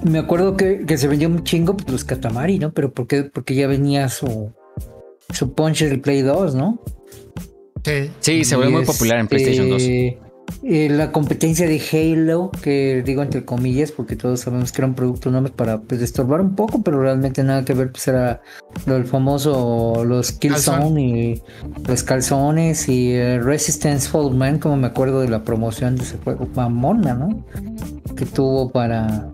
Me 0.03 0.19
acuerdo 0.19 0.57
que, 0.57 0.85
se 0.97 1.09
vendió 1.09 1.29
un 1.29 1.45
chingo 1.45 1.77
pues, 1.77 1.91
los 1.91 2.05
Katamari, 2.05 2.59
¿no? 2.59 2.73
Pero 2.73 2.93
¿por 2.93 3.07
qué? 3.07 3.25
porque 3.25 3.55
ya 3.55 3.67
venía 3.67 4.09
su, 4.09 4.53
su 5.35 5.53
punch 5.53 5.85
del 5.85 6.01
Play 6.01 6.23
2, 6.23 6.55
¿no? 6.55 6.81
Sí, 7.85 8.11
sí 8.21 8.45
se 8.45 8.57
volvió 8.57 8.71
muy 8.71 8.85
popular 8.85 9.19
en 9.19 9.29
PlayStation 9.29 9.69
2. 9.69 9.83
Eh, 10.65 10.89
la 10.91 11.13
competencia 11.13 11.69
de 11.69 11.81
Halo, 11.81 12.51
que 12.63 13.03
digo 13.05 13.23
entre 13.23 13.45
comillas, 13.45 13.93
porque 13.93 14.17
todos 14.17 14.41
sabemos 14.41 14.73
que 14.73 14.81
era 14.81 14.89
un 14.89 14.95
producto 14.95 15.31
nomás 15.31 15.53
para 15.53 15.81
pues, 15.81 16.03
estorbar 16.03 16.41
un 16.41 16.57
poco, 16.57 16.83
pero 16.83 17.01
realmente 17.01 17.45
nada 17.45 17.65
que 17.65 17.75
ver, 17.75 17.93
pues 17.93 18.09
era 18.09 18.41
lo 18.85 18.95
del 18.95 19.05
famoso, 19.05 20.05
los 20.05 20.33
Killzone 20.33 21.01
y 21.01 21.43
los 21.87 22.03
calzones 22.03 22.89
y 22.89 23.13
eh, 23.13 23.39
Resistance 23.41 24.09
Fall 24.09 24.35
Man, 24.35 24.59
como 24.59 24.77
me 24.77 24.89
acuerdo 24.89 25.21
de 25.21 25.29
la 25.29 25.45
promoción 25.45 25.95
de 25.95 26.03
ese 26.03 26.19
juego, 26.19 26.49
mamona, 26.55 27.15
¿no? 27.15 27.45
Que 28.17 28.27
tuvo 28.27 28.71
para 28.71 29.33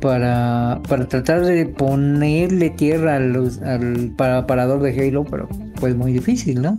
para, 0.00 0.80
para 0.88 1.06
tratar 1.06 1.44
de 1.44 1.66
ponerle 1.66 2.70
tierra 2.70 3.16
al, 3.16 3.50
al 3.64 4.14
parador 4.16 4.82
de 4.82 5.08
Halo, 5.08 5.24
pero 5.24 5.48
fue 5.76 5.94
muy 5.94 6.12
difícil, 6.12 6.62
¿no? 6.62 6.78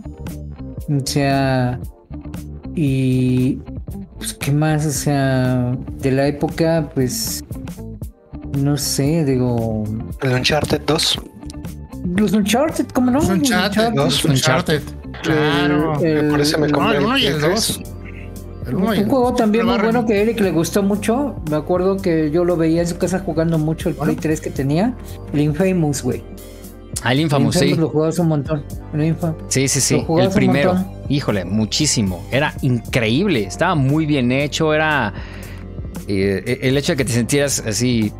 O 0.88 1.06
sea, 1.06 1.80
y 2.80 3.58
pues, 4.18 4.34
¿qué 4.34 4.52
más? 4.52 4.86
O 4.86 4.92
sea, 4.92 5.76
de 5.98 6.12
la 6.12 6.28
época, 6.28 6.88
pues, 6.94 7.42
no 8.56 8.76
sé, 8.76 9.24
digo... 9.24 9.82
El 10.22 10.34
Uncharted 10.34 10.82
2. 10.86 11.20
Los 12.16 12.32
Uncharted, 12.34 12.86
¿cómo 12.94 13.10
no? 13.10 13.18
Los 13.18 13.30
Uncharted 13.30 13.94
2, 13.94 14.24
Uncharted. 14.26 14.82
Claro. 15.24 16.00
El, 16.00 16.30
me 16.60 16.70
compré 16.70 16.98
el 16.98 17.04
1 17.04 17.18
y 17.18 17.26
el 17.26 17.40
2. 17.40 17.80
Un 18.72 19.08
juego 19.08 19.34
también 19.34 19.66
muy 19.66 19.78
bueno 19.78 20.06
que 20.06 20.12
a 20.12 20.16
Eric 20.18 20.38
le 20.38 20.52
gustó 20.52 20.84
mucho. 20.84 21.34
Me 21.50 21.56
acuerdo 21.56 21.96
que 21.96 22.30
yo 22.30 22.44
lo 22.44 22.56
veía 22.56 22.82
en 22.82 22.86
su 22.86 22.96
casa 22.96 23.18
jugando 23.18 23.58
mucho 23.58 23.88
el 23.88 23.96
Play 23.96 24.14
3 24.14 24.40
que 24.40 24.50
tenía. 24.50 24.94
El 25.32 25.40
Infamous, 25.40 26.04
güey. 26.04 26.22
El 27.08 27.20
Infamous, 27.20 27.54
sí. 27.54 27.74
Lo 27.74 27.88
jugabas 27.88 28.18
un 28.18 28.28
montón. 28.28 28.64
El 28.92 29.14
Sí, 29.48 29.68
sí, 29.68 29.80
sí. 29.80 30.04
El 30.18 30.30
primero. 30.30 30.76
Híjole, 31.08 31.44
muchísimo. 31.44 32.26
Era 32.30 32.54
increíble. 32.62 33.44
Estaba 33.44 33.74
muy 33.74 34.06
bien 34.06 34.32
hecho. 34.32 34.74
Era. 34.74 35.12
Eh, 36.06 36.60
el 36.62 36.76
hecho 36.76 36.92
de 36.92 36.96
que 36.96 37.04
te 37.04 37.12
sentieras 37.12 37.62
así 37.66 38.12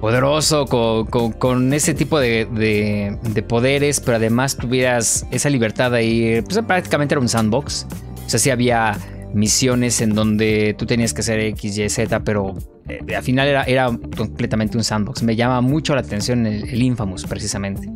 poderoso, 0.00 0.66
con, 0.66 1.72
ese 1.72 1.92
tipo 1.92 2.20
de, 2.20 2.46
de, 2.46 3.42
poderes, 3.42 3.98
pero 4.00 4.16
además 4.16 4.56
tuvieras 4.56 5.26
esa 5.30 5.50
libertad 5.50 5.94
ahí. 5.94 6.40
Pues 6.42 6.58
prácticamente 6.66 7.14
era 7.14 7.20
un 7.20 7.28
sandbox. 7.28 7.86
O 8.26 8.28
sea, 8.28 8.38
sí 8.38 8.50
había 8.50 8.96
misiones 9.34 10.00
en 10.00 10.14
donde 10.14 10.74
tú 10.78 10.86
tenías 10.86 11.12
que 11.12 11.20
hacer 11.20 11.40
X, 11.40 11.76
Y, 11.78 11.88
Z, 11.88 12.20
pero 12.20 12.54
eh, 12.88 13.14
al 13.14 13.22
final 13.22 13.48
era, 13.48 13.64
era, 13.64 13.86
completamente 14.16 14.76
un 14.76 14.84
sandbox. 14.84 15.22
Me 15.22 15.36
llama 15.36 15.60
mucho 15.60 15.94
la 15.94 16.00
atención 16.00 16.46
el, 16.46 16.82
Infamous, 16.82 17.24
precisamente. 17.26 17.88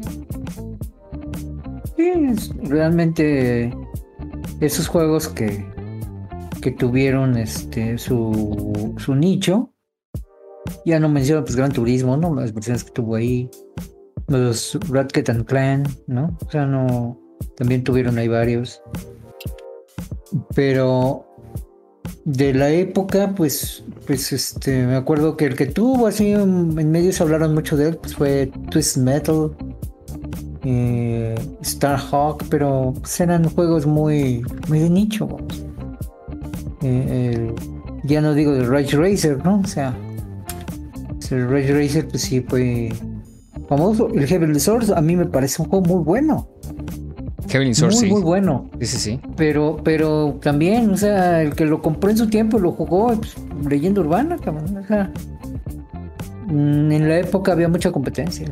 Sí, 1.97 2.13
realmente 2.65 3.75
esos 4.61 4.89
juegos 4.89 5.29
que, 5.29 5.65
que 6.61 6.73
tuvieron 6.73 7.37
este 7.37 7.99
su, 7.99 8.95
su 8.99 9.15
nicho. 9.15 9.73
Ya 10.85 11.01
no 11.01 11.09
menciono 11.09 11.43
pues 11.45 11.57
Gran 11.57 11.73
Turismo, 11.73 12.17
¿no? 12.17 12.35
Las 12.35 12.53
versiones 12.53 12.85
que 12.85 12.93
tuvo 12.93 13.17
ahí. 13.17 13.51
Los 14.29 14.79
Ratchet 14.89 15.29
and 15.31 15.45
Clan, 15.47 15.85
¿no? 16.07 16.37
O 16.47 16.51
sea, 16.51 16.67
no. 16.67 17.19
También 17.57 17.83
tuvieron 17.83 18.19
ahí 18.19 18.29
varios. 18.29 18.83
Pero 20.55 21.27
de 22.25 22.55
la 22.55 22.71
época, 22.71 23.35
pues, 23.35 23.85
pues 24.07 24.33
este, 24.33 24.87
me 24.87 24.97
acuerdo 24.97 25.37
que 25.37 25.47
el 25.47 25.57
que 25.57 25.67
tuvo 25.67 26.07
así 26.07 26.33
en 26.33 26.91
medios 26.91 27.21
hablaron 27.21 27.55
mucho 27.55 27.77
de 27.77 27.89
él, 27.89 27.97
pues 27.97 28.15
fue 28.15 28.51
Twist 28.71 28.97
Metal, 28.97 29.51
eh, 30.65 31.35
Starhawk, 31.65 32.45
pero 32.49 32.95
pues, 32.99 33.21
eran 33.21 33.49
juegos 33.51 33.87
muy, 33.87 34.43
muy 34.69 34.79
de 34.79 34.91
nicho. 34.91 35.29
Eh, 36.83 37.53
ya 38.05 38.21
no 38.21 38.35
digo 38.35 38.53
de 38.53 38.65
Rage 38.65 38.97
Racer, 38.97 39.45
¿no? 39.45 39.61
O 39.61 39.67
sea, 39.67 39.97
el 41.33 41.49
Rage 41.49 41.73
Racer, 41.73 42.09
pues 42.09 42.23
sí 42.23 42.45
fue 42.47 42.93
famoso. 43.69 44.09
El 44.09 44.27
Heavenly 44.27 44.61
Source 44.61 44.93
a 44.95 45.01
mí 45.01 45.17
me 45.17 45.27
parece 45.27 45.63
un 45.63 45.69
juego 45.69 45.85
muy 45.87 46.05
bueno. 46.05 46.49
Kevin 47.53 47.75
Source, 47.75 48.01
muy, 48.07 48.11
muy 48.13 48.23
bueno. 48.23 48.71
Sí, 48.81 48.87
sí, 48.87 48.97
sí. 48.97 49.21
Pero, 49.37 49.77
pero 49.85 50.39
también, 50.41 50.89
o 50.89 50.97
sea, 50.97 51.43
el 51.43 51.55
que 51.55 51.67
lo 51.67 51.83
compró 51.83 52.09
en 52.09 52.17
su 52.17 52.31
tiempo 52.31 52.59
lo 52.59 52.73
jugó 52.73 53.15
pues, 53.15 53.37
leyenda 53.69 54.01
urbana, 54.01 54.39
cabrón. 54.39 54.75
O 54.79 54.87
sea, 54.87 55.11
mm, 56.47 56.93
en 56.93 57.09
la 57.11 57.19
época 57.19 57.53
había 57.53 57.69
mucha 57.69 57.93
competencia. 57.93 58.51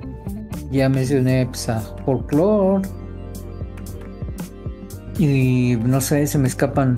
Ya 0.71 0.91
mencioné 0.91 1.47
pues, 1.47 1.71
a 1.71 1.81
Folklore. 2.05 2.87
Y 5.19 5.77
no 5.83 6.03
sé, 6.03 6.27
se 6.27 6.37
me 6.37 6.49
escapan. 6.49 6.97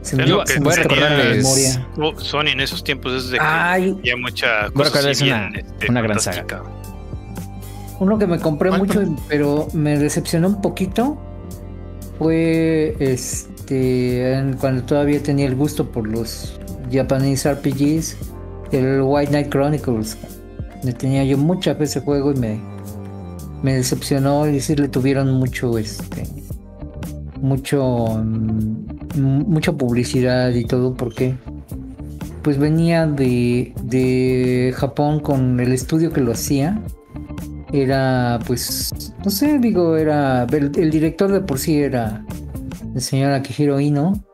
Se 0.00 0.16
me, 0.16 0.26
lo 0.26 0.42
que 0.44 0.60
voy 0.60 0.72
a 0.72 1.10
la 1.10 1.34
memoria. 1.34 1.86
Sony 2.16 2.52
en 2.52 2.60
esos 2.60 2.82
tiempos 2.82 3.12
es 3.12 3.30
de 3.30 3.38
que 3.38 3.44
había 3.44 4.16
mucha 4.16 4.70
cosa. 4.70 5.10
es 5.10 5.20
una, 5.20 5.50
este, 5.54 5.90
una 5.90 6.00
gran 6.00 6.18
saga. 6.18 6.62
Uno 8.02 8.18
que 8.18 8.26
me 8.26 8.40
compré 8.40 8.72
mucho, 8.72 9.00
pero 9.28 9.68
me 9.74 9.96
decepcionó 9.96 10.48
un 10.48 10.60
poquito. 10.60 11.16
Fue 12.18 12.96
este 12.98 14.56
cuando 14.60 14.82
todavía 14.82 15.22
tenía 15.22 15.46
el 15.46 15.54
gusto 15.54 15.88
por 15.88 16.08
los 16.08 16.58
Japanese 16.90 17.54
RPGs, 17.54 18.16
el 18.72 19.02
White 19.02 19.30
Knight 19.30 19.50
Chronicles. 19.50 20.18
Me 20.82 20.92
tenía 20.92 21.22
yo 21.22 21.38
mucha 21.38 21.76
fe 21.76 21.84
ese 21.84 22.00
juego 22.00 22.32
y 22.32 22.34
me, 22.40 22.60
me 23.62 23.74
decepcionó 23.74 24.48
y 24.48 24.52
decir 24.52 24.80
le 24.80 24.88
tuvieron 24.88 25.34
mucho 25.34 25.78
este 25.78 26.24
mucho 27.40 28.20
mm, 28.20 29.44
mucha 29.46 29.74
publicidad 29.74 30.50
y 30.50 30.64
todo 30.64 30.94
porque 30.94 31.36
pues 32.42 32.58
venía 32.58 33.06
de, 33.06 33.72
de 33.84 34.74
Japón 34.76 35.20
con 35.20 35.60
el 35.60 35.72
estudio 35.72 36.12
que 36.12 36.20
lo 36.20 36.32
hacía 36.32 36.82
era, 37.72 38.38
pues, 38.46 38.92
no 39.24 39.30
sé, 39.30 39.58
digo, 39.58 39.96
era, 39.96 40.44
el, 40.44 40.90
director 40.90 41.32
de 41.32 41.40
por 41.40 41.58
sí 41.58 41.78
era 41.78 42.24
el 42.94 43.00
señor 43.00 43.32
Akihiro 43.32 43.80
Hino, 43.80 44.24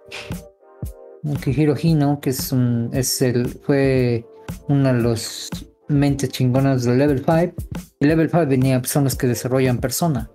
Akihiro 1.37 1.75
Hino, 1.81 2.21
que 2.21 2.31
es 2.31 2.51
un, 2.53 2.91
es 2.93 3.23
el, 3.23 3.49
fue 3.49 4.27
uno 4.69 4.93
de 4.93 5.01
los 5.01 5.49
mentes 5.89 6.31
chingonas 6.31 6.85
de 6.85 6.97
Level 6.97 7.19
5. 7.19 7.55
Level 8.01 8.29
5 8.29 8.47
venía, 8.47 8.81
pues, 8.81 8.91
son 8.91 9.05
los 9.05 9.15
que 9.15 9.29
desarrollan 9.29 9.79
persona. 9.79 10.31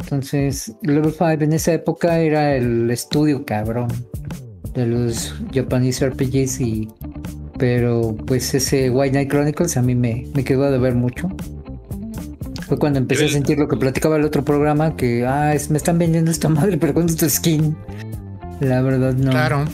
Entonces, 0.00 0.72
Level 0.82 1.12
5 1.12 1.30
en 1.42 1.52
esa 1.52 1.72
época 1.72 2.20
era 2.20 2.54
el 2.54 2.90
estudio 2.92 3.44
cabrón 3.44 3.88
de 4.72 4.86
los 4.86 5.34
Japanese 5.52 6.08
RPGs 6.08 6.60
y 6.60 6.88
pero 7.58 8.14
pues 8.26 8.54
ese 8.54 8.90
White 8.90 9.12
Knight 9.12 9.30
Chronicles 9.30 9.76
a 9.76 9.82
mí 9.82 9.94
me, 9.94 10.26
me 10.34 10.44
quedó 10.44 10.70
de 10.70 10.78
ver 10.78 10.94
mucho. 10.94 11.28
Fue 12.66 12.78
cuando 12.78 12.98
empecé 12.98 13.26
a 13.26 13.28
sentir 13.28 13.58
lo 13.58 13.68
que 13.68 13.76
platicaba 13.76 14.16
el 14.16 14.24
otro 14.24 14.44
programa, 14.44 14.96
que, 14.96 15.24
ah, 15.24 15.54
me 15.70 15.76
están 15.76 15.98
vendiendo 15.98 16.30
esta 16.30 16.48
madre, 16.48 16.76
pero 16.80 16.94
con 16.94 17.06
tu 17.06 17.28
skin. 17.28 17.76
La 18.60 18.82
verdad 18.82 19.14
no. 19.14 19.30
Claro. 19.30 19.64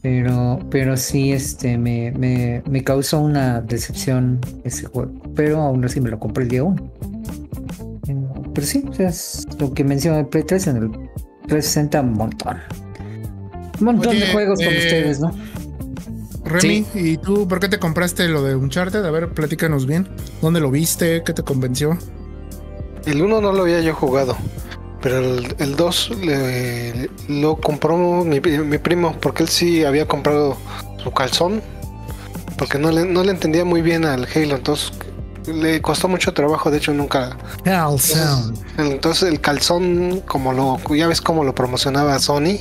Pero, 0.00 0.58
pero 0.68 0.96
sí, 0.96 1.32
este, 1.32 1.78
me, 1.78 2.10
me, 2.10 2.62
me 2.68 2.82
causó 2.82 3.20
una 3.20 3.60
decepción 3.60 4.40
ese 4.64 4.86
juego. 4.86 5.12
Pero 5.36 5.60
aún 5.60 5.84
así 5.84 6.00
me 6.00 6.10
lo 6.10 6.18
compré 6.18 6.44
el 6.44 6.50
día 6.50 6.64
uno. 6.64 6.90
Pero 8.52 8.66
sí, 8.66 8.84
o 8.88 8.92
sea, 8.92 9.08
es 9.08 9.46
lo 9.58 9.72
que 9.72 9.84
menciona 9.84 10.18
el 10.18 10.26
Play 10.26 10.42
3 10.42 10.66
en 10.66 10.76
el 10.76 10.90
360, 11.46 12.00
un 12.00 12.12
montón. 12.14 12.56
Un 13.78 13.86
montón 13.86 14.18
de 14.18 14.26
juegos 14.26 14.58
con 14.58 14.74
eh, 14.74 14.78
ustedes, 14.78 15.20
¿no? 15.20 15.32
Remy, 16.44 16.86
¿y 16.94 17.16
tú 17.18 17.46
por 17.46 17.60
qué 17.60 17.68
te 17.68 17.78
compraste 17.78 18.28
lo 18.28 18.42
de 18.42 18.56
Uncharted? 18.56 19.04
A 19.04 19.10
ver, 19.10 19.30
platícanos 19.30 19.86
bien. 19.86 20.08
¿Dónde 20.40 20.60
lo 20.60 20.70
viste? 20.70 21.22
¿Qué 21.24 21.32
te 21.32 21.42
convenció? 21.42 21.98
El 23.06 23.22
1 23.22 23.40
no 23.40 23.52
lo 23.52 23.62
había 23.62 23.80
yo 23.80 23.94
jugado, 23.94 24.36
pero 25.00 25.18
el 25.18 25.76
2 25.76 26.10
lo 27.28 27.56
compró 27.56 28.24
mi, 28.24 28.40
primo 28.40 29.16
porque 29.20 29.42
él 29.44 29.48
sí 29.48 29.84
había 29.84 30.06
comprado 30.06 30.56
su 31.02 31.10
calzón, 31.10 31.62
porque 32.56 32.78
no 32.78 32.90
le, 32.90 33.04
no 33.04 33.24
le 33.24 33.32
entendía 33.32 33.64
muy 33.64 33.82
bien 33.82 34.04
al 34.04 34.26
Halo, 34.34 34.56
entonces 34.56 34.92
le 35.46 35.82
costó 35.82 36.08
mucho 36.08 36.32
trabajo, 36.32 36.70
de 36.70 36.78
hecho 36.78 36.92
nunca... 36.92 37.36
Calzón. 37.64 38.54
Entonces, 38.78 39.28
el 39.28 39.40
calzón, 39.40 40.22
como 40.26 40.52
lo, 40.52 40.78
ya 40.94 41.08
ves 41.08 41.20
cómo 41.20 41.44
lo 41.44 41.54
promocionaba 41.54 42.18
Sony, 42.18 42.58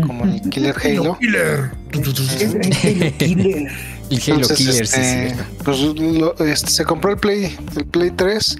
como 0.00 0.24
el 0.24 0.40
Killer 0.48 0.74
Halo. 0.82 1.18
Killer. 1.18 1.70
El 1.92 3.12
Killer. 3.18 3.70
El 4.10 4.32
Halo 4.32 4.48
Killer, 4.48 4.82
este, 4.82 5.34
Pues 5.64 5.78
este, 6.40 6.70
se 6.70 6.84
compró 6.84 7.12
el 7.12 7.16
Play, 7.18 7.56
el 7.76 7.86
Play 7.86 8.10
3, 8.10 8.58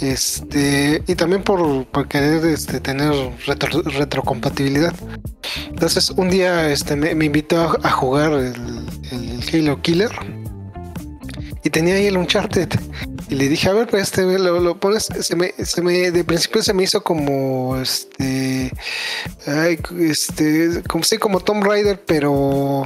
este, 0.00 1.02
y 1.06 1.14
también 1.14 1.42
por, 1.42 1.86
por 1.86 2.08
querer 2.08 2.44
este, 2.46 2.80
tener 2.80 3.12
retrocompatibilidad. 3.46 4.94
Entonces 5.68 6.10
un 6.10 6.30
día 6.30 6.70
este, 6.70 6.96
me, 6.96 7.24
invitó 7.24 7.78
a, 7.82 7.90
jugar 7.90 8.32
el, 8.32 8.54
Halo 9.52 9.80
Killer 9.82 10.10
y 11.64 11.70
tenía 11.70 11.94
ahí 11.94 12.06
el 12.06 12.16
Uncharted. 12.16 12.68
Y 13.28 13.34
le 13.34 13.48
dije, 13.48 13.68
a 13.68 13.74
ver, 13.74 13.86
pues 13.88 14.04
este 14.04 14.38
lo, 14.38 14.60
lo 14.60 14.80
pones, 14.80 15.04
se 15.04 15.36
me, 15.36 15.52
se 15.52 15.82
me, 15.82 16.10
de 16.10 16.24
principio 16.24 16.62
se 16.62 16.72
me 16.72 16.84
hizo 16.84 17.02
como 17.02 17.76
este, 17.76 18.72
ay, 19.46 19.78
este, 20.00 20.82
como 20.88 21.04
sí, 21.04 21.18
como 21.18 21.40
Tomb 21.40 21.62
Raider, 21.62 22.02
pero 22.06 22.84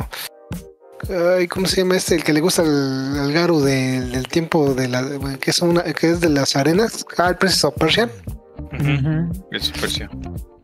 Ay, 1.36 1.48
¿cómo 1.48 1.66
se 1.66 1.78
llama 1.78 1.96
este? 1.96 2.14
El 2.14 2.24
que 2.24 2.32
le 2.32 2.40
gusta 2.40 2.62
el, 2.62 3.32
Garu 3.32 3.60
del 3.60 4.28
tiempo 4.28 4.72
de 4.72 4.88
la. 4.88 5.04
que 5.40 5.50
es 5.50 5.60
una 5.60 5.82
que 5.82 6.10
es 6.10 6.20
de 6.20 6.28
las 6.28 6.54
arenas. 6.54 7.04
Ah, 7.18 7.30
el 7.30 7.36
Princess 7.36 7.64
of 7.64 7.74
Persia. 7.74 8.08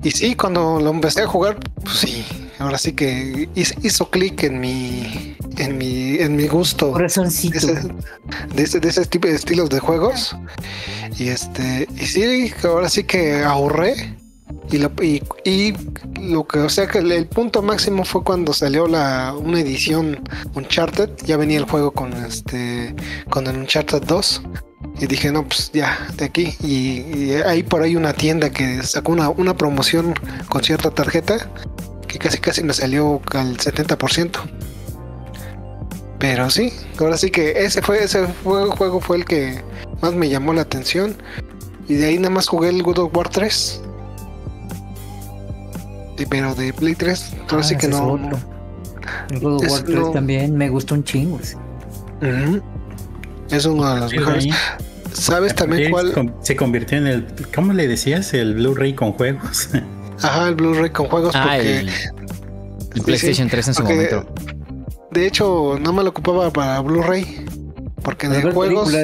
Y 0.02 0.10
sí, 0.12 0.34
cuando 0.36 0.80
lo 0.80 0.90
empecé 0.90 1.22
a 1.22 1.26
jugar, 1.26 1.58
pues 1.82 1.96
sí, 1.96 2.24
ahora 2.58 2.78
sí 2.78 2.92
que 2.92 3.48
hizo, 3.54 4.10
clic 4.10 4.44
en 4.44 4.60
mi, 4.60 5.36
en 5.56 5.76
mi, 5.76 6.18
en 6.18 6.36
mi 6.36 6.46
gusto. 6.46 6.92
Corazoncito. 6.92 7.66
De 7.66 7.72
ese, 7.72 7.88
de 8.54 8.62
ese, 8.62 8.80
de 8.80 8.88
ese 8.88 9.06
tipo 9.06 9.26
de 9.26 9.34
estilos 9.34 9.68
de 9.70 9.80
juegos. 9.80 10.36
Y 11.18 11.28
este, 11.28 11.88
y 11.96 12.06
sí, 12.06 12.52
ahora 12.62 12.88
sí 12.88 13.04
que 13.04 13.42
ahorré 13.42 14.16
y 14.70 14.78
lo, 14.78 14.92
y, 15.02 15.74
lo 16.20 16.46
que, 16.46 16.58
o 16.60 16.68
sea 16.68 16.86
que 16.86 16.98
el, 16.98 17.26
punto 17.26 17.62
máximo 17.62 18.04
fue 18.04 18.22
cuando 18.22 18.52
salió 18.52 18.86
la 18.86 19.34
una 19.36 19.60
edición 19.60 20.20
Uncharted, 20.54 21.10
ya 21.24 21.36
venía 21.36 21.58
el 21.58 21.64
juego 21.64 21.90
con 21.90 22.12
este 22.12 22.94
con 23.30 23.46
el 23.46 23.56
Uncharted 23.56 24.02
2 24.02 24.42
y 24.98 25.06
dije, 25.06 25.30
no, 25.32 25.44
pues 25.46 25.70
ya, 25.72 26.08
de 26.16 26.24
aquí. 26.24 26.56
Y, 26.60 27.32
hay 27.32 27.62
por 27.62 27.82
ahí 27.82 27.96
una 27.96 28.12
tienda 28.12 28.50
que 28.50 28.82
sacó 28.82 29.12
una, 29.12 29.30
una 29.30 29.56
promoción 29.56 30.14
con 30.48 30.62
cierta 30.62 30.90
tarjeta 30.90 31.50
que 32.06 32.18
casi 32.18 32.38
casi 32.38 32.62
me 32.62 32.72
salió 32.72 33.20
al 33.32 33.56
70%. 33.58 34.38
Pero 36.18 36.50
sí, 36.50 36.72
ahora 36.98 37.16
sí 37.16 37.30
que 37.30 37.64
ese 37.64 37.80
fue 37.80 38.02
ese 38.02 38.26
juego 38.42 39.00
fue 39.00 39.18
el 39.18 39.24
que 39.24 39.62
más 40.02 40.14
me 40.14 40.28
llamó 40.28 40.52
la 40.52 40.62
atención. 40.62 41.16
Y 41.86 41.94
de 41.94 42.06
ahí 42.06 42.18
nada 42.18 42.30
más 42.30 42.48
jugué 42.48 42.70
el 42.70 42.82
God 42.82 42.98
of 42.98 43.16
War 43.16 43.28
3 43.28 43.82
pero 46.26 46.54
de 46.54 46.72
Play 46.72 46.94
3, 46.94 47.36
ahora 47.50 47.62
sí 47.62 47.74
ah, 47.74 47.78
que 47.78 47.88
no. 47.88 48.18
El 49.30 49.40
God 49.40 49.64
of 49.64 49.70
War 49.70 49.82
3 49.82 50.12
también 50.12 50.56
me 50.56 50.68
gustó 50.68 50.94
un 50.94 51.04
chingo. 51.04 51.38
Es 53.50 53.64
uno 53.64 53.94
de 53.94 54.00
los 54.00 54.12
mejores. 54.12 54.46
¿Sabes 55.12 55.54
también 55.54 55.90
cuál? 55.90 56.34
Se 56.42 56.56
convirtió 56.56 56.98
en 56.98 57.06
el. 57.06 57.26
¿Cómo 57.54 57.72
le 57.72 57.88
decías? 57.88 58.34
El 58.34 58.54
Blu-ray 58.54 58.94
con 58.94 59.12
juegos. 59.12 59.68
Ajá, 60.22 60.48
el 60.48 60.54
Blu-ray 60.54 60.90
con 60.90 61.06
juegos. 61.06 61.34
Ah, 61.34 61.42
porque, 61.44 61.80
el, 61.80 63.02
PlayStation 63.02 63.48
3 63.48 63.68
en 63.68 63.74
su 63.74 63.82
momento. 63.82 64.26
De 65.10 65.26
hecho, 65.26 65.78
no 65.80 65.92
me 65.92 66.02
lo 66.02 66.10
ocupaba 66.10 66.52
para 66.52 66.80
Blu-ray. 66.80 67.46
Porque 68.02 68.28
de 68.28 68.52
juegos. 68.52 68.94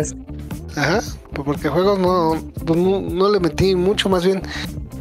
Ajá, 0.76 1.00
porque 1.32 1.68
juegos 1.68 1.98
pues 2.64 2.78
no, 2.78 3.00
no, 3.00 3.30
le 3.30 3.40
metí 3.40 3.74
mucho, 3.74 4.08
más 4.08 4.24
bien 4.24 4.42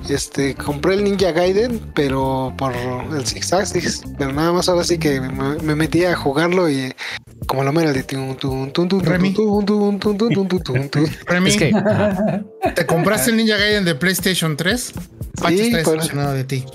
este, 0.10 0.56
compré 0.56 0.96
el 0.96 1.04
Ninja 1.04 1.32
Gaiden, 1.32 1.80
pero 1.94 2.54
por 2.58 2.74
el 2.76 3.26
Six 3.26 3.54
Axis. 3.54 4.04
Pero 4.18 4.34
nada 4.34 4.52
más 4.52 4.68
ahora 4.70 4.84
sí 4.84 4.98
que 4.98 5.22
me, 5.22 5.76
metí 5.76 6.04
a 6.06 6.16
jugarlo 6.16 6.70
y 6.70 6.94
como 7.48 7.64
lo 7.64 7.72
mera 7.72 7.94
de 7.94 8.04
Remy. 8.04 9.36
Remy, 11.26 11.52
¿te 12.76 12.86
compraste 12.86 13.32
el 13.32 13.38
Ninja 13.38 13.58
Gaiden 13.58 13.86
de 13.86 13.96
PlayStation 13.96 14.58
3? 14.58 14.94
Pacha 15.42 15.56
está 15.56 15.78
decepcionado 15.78 16.34
de 16.34 16.44
ti. 16.44 16.66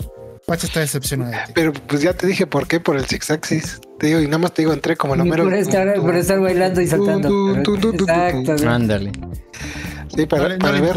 Pacha 0.46 0.66
está 0.66 0.80
decepcionado 0.80 1.30
de 1.30 1.36
ti. 1.38 1.52
Pero 1.54 1.72
pues 1.72 2.02
ya 2.02 2.14
te 2.14 2.26
dije 2.26 2.46
por 2.46 2.66
qué, 2.66 2.80
por 2.80 2.96
el 2.96 3.04
Six 3.06 3.30
Axis. 3.30 3.80
Te 3.98 4.06
digo, 4.08 4.20
y 4.20 4.26
nada 4.26 4.38
más 4.38 4.54
te 4.54 4.62
digo, 4.62 4.72
entré 4.72 4.96
como 4.96 5.16
lo 5.16 5.24
mero. 5.24 5.44
Por 5.44 5.54
estar, 5.54 5.94
por 6.00 6.16
estar 6.16 6.40
bailando 6.40 6.80
y 6.80 6.86
saltando. 6.86 7.56
Exacto. 7.58 8.68
Ándale. 8.68 9.12
Sí, 10.14 10.26
para, 10.26 10.56
para 10.58 10.80
ver 10.80 10.94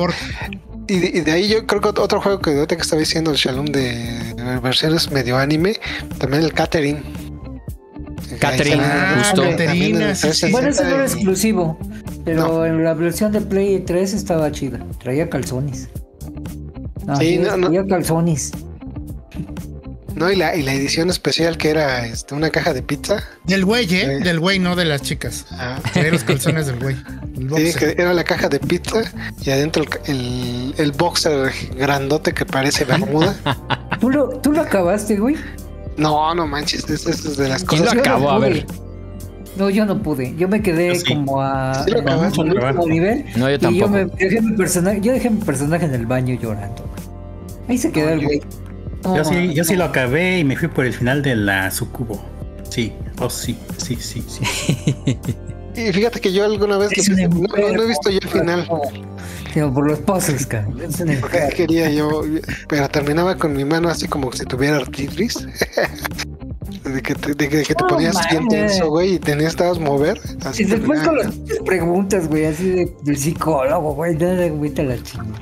y 0.87 1.21
de, 1.21 1.31
ahí 1.31 1.47
yo 1.47 1.65
creo 1.65 1.81
que 1.81 1.89
otro 1.89 2.21
juego 2.21 2.39
que 2.39 2.51
ahorita 2.51 2.75
que 2.75 2.81
estaba 2.81 2.99
diciendo 2.99 3.31
el 3.31 3.37
Shalom 3.37 3.65
de 3.65 4.59
versiones 4.61 5.11
medio 5.11 5.37
anime, 5.37 5.75
también 6.17 6.43
el 6.43 6.53
Catherine. 6.53 7.01
Catherine, 8.39 8.83
justo. 9.17 9.43
bueno, 10.51 10.69
ese 10.69 10.83
no 10.83 10.95
era 10.95 11.03
exclusivo, 11.03 11.77
pero 12.25 12.65
en 12.65 12.83
la 12.83 12.93
versión 12.93 13.31
de 13.31 13.41
Play 13.41 13.79
3 13.81 14.13
estaba 14.13 14.51
chida. 14.51 14.79
Traía 14.99 15.29
calzones. 15.29 15.89
sí, 17.19 17.37
no, 17.37 17.67
traía 17.67 17.85
calzones. 17.85 18.51
No, 20.22 20.31
y 20.31 20.35
la, 20.35 20.56
y 20.56 20.61
la 20.61 20.72
edición 20.73 21.10
especial 21.10 21.57
que 21.57 21.72
era 21.72 22.06
este, 22.06 22.35
una 22.35 22.52
caja 22.52 22.76
de 22.76 22.84
pizza. 22.84 23.23
Del 23.45 23.65
güey, 23.65 23.91
¿eh? 23.91 24.19
Del 24.19 24.39
güey, 24.39 24.60
no 24.60 24.76
de 24.76 24.85
las 24.85 25.02
chicas. 25.02 25.48
Ah. 25.49 25.80
los 26.11 26.23
calzones 26.23 26.68
del 26.68 26.77
güey. 26.77 26.95
Sí, 27.57 27.73
que 27.76 27.95
era 27.98 28.14
la 28.14 28.23
caja 28.23 28.48
de 28.48 28.60
pizza 28.60 29.02
y 29.43 29.49
adentro 29.49 29.84
el, 30.06 30.76
el, 30.77 30.91
boxer 30.91 31.52
grandote 31.76 32.35
que 32.35 32.45
parece 32.45 32.85
bermuda. 32.85 33.35
¿Tú 33.99 34.11
lo, 34.11 34.30
¿Tú 34.41 34.52
lo 34.52 34.61
acabaste, 34.61 35.18
güey? 35.18 35.38
No, 35.98 36.35
no 36.35 36.45
manches, 36.45 36.88
eso 36.88 37.10
es 37.10 37.38
de 37.38 37.49
las 37.49 37.64
cosas. 37.64 37.88
¿Quién 37.88 37.95
lo 37.95 38.02
acabó? 38.02 38.30
a 38.30 38.38
ver. 38.38 38.68
No, 39.57 39.72
yo 39.72 39.88
no 39.88 40.03
pude. 40.03 40.35
Yo 40.38 40.48
me 40.48 40.61
quedé 40.61 41.02
como 41.03 41.41
a, 41.41 41.84
¿Sí 41.84 41.93
a 41.95 42.73
nivel. 42.85 43.26
No, 43.38 43.49
yo 43.49 43.57
tampoco. 43.57 43.73
Y 43.73 43.80
yo, 43.80 43.89
me, 43.89 44.06
dejé 44.06 44.41
mi 44.41 44.56
personaje, 44.56 45.02
yo 45.02 45.14
dejé 45.14 45.31
mi 45.31 45.41
personaje 45.41 45.85
en 45.85 45.95
el 45.95 46.06
baño 46.06 46.35
llorando. 46.39 46.88
Ahí 47.68 47.80
se 47.80 47.91
quedó 47.91 48.10
el 48.10 48.23
güey. 48.23 48.39
Yo 48.39 48.70
sí, 49.23 49.53
yo 49.53 49.63
sí 49.63 49.75
lo 49.75 49.85
acabé 49.85 50.39
y 50.39 50.43
me 50.43 50.55
fui 50.55 50.67
por 50.67 50.85
el 50.85 50.93
final 50.93 51.21
de 51.21 51.35
la 51.35 51.71
sucubo. 51.71 52.23
Sí, 52.69 52.93
oh 53.19 53.29
sí, 53.29 53.57
sí, 53.77 53.97
sí, 53.97 54.23
sí. 54.27 54.43
y 55.75 55.91
fíjate 55.91 56.21
que 56.21 56.31
yo 56.31 56.45
alguna 56.45 56.77
vez 56.77 56.91
no, 57.07 57.83
he 57.83 57.87
visto 57.87 58.09
yo 58.09 58.19
el 58.21 58.29
final. 58.29 58.67
por 59.73 59.87
los 59.87 59.99
puzzles, 59.99 60.47
Porque 61.19 61.49
quería 61.55 61.89
yo, 61.89 62.23
pero 62.67 62.87
terminaba 62.89 63.35
con 63.35 63.53
mi 63.53 63.65
mano 63.65 63.89
así 63.89 64.07
como 64.07 64.31
si 64.31 64.45
tuviera 64.45 64.77
artritis. 64.77 65.45
de 66.83 67.01
que 67.01 67.15
te, 67.15 67.33
de 67.33 67.49
que, 67.49 67.63
te 67.63 67.83
ponías 67.83 68.17
bien 68.29 68.47
tenso, 68.47 68.89
güey, 68.89 69.15
y 69.15 69.19
tenías 69.19 69.55
que 69.55 69.63
mover. 69.79 70.19
Así 70.45 70.63
y 70.63 70.65
después 70.65 71.01
con 71.01 71.17
las 71.17 71.33
preguntas, 71.65 72.27
güey, 72.27 72.45
así 72.45 72.69
de, 72.69 72.95
del 73.03 73.17
psicólogo, 73.17 73.93
güey, 73.93 74.15
nada, 74.15 74.47
güey, 74.49 74.71
te 74.71 74.83
la 74.83 75.01
chingada. 75.01 75.39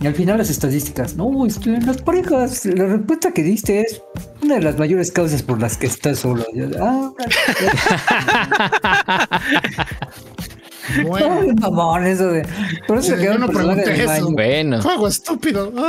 Y 0.00 0.06
al 0.06 0.14
final 0.14 0.38
las 0.38 0.50
estadísticas, 0.50 1.16
no, 1.16 1.46
este, 1.46 1.80
las 1.80 2.02
parejas, 2.02 2.66
la 2.66 2.84
respuesta 2.86 3.32
que 3.32 3.42
diste 3.42 3.80
es 3.80 4.02
una 4.42 4.56
de 4.56 4.60
las 4.60 4.78
mayores 4.78 5.10
causas 5.10 5.42
por 5.42 5.58
las 5.60 5.78
que 5.78 5.86
estás 5.86 6.18
solo. 6.18 6.44
Ah, 6.80 7.10
bueno. 11.06 11.40
Ay, 11.40 11.54
mamón, 11.54 12.06
eso 12.06 12.30
de. 12.30 12.46
Por 12.86 12.98
eso 12.98 13.16
quedó 13.16 13.38
no 13.38 13.48
pregunté 13.48 13.94
en 13.94 14.00
el 14.00 14.06
baño. 14.06 14.30
Bueno. 14.30 14.82
Juego 14.82 15.08
estúpido. 15.08 15.72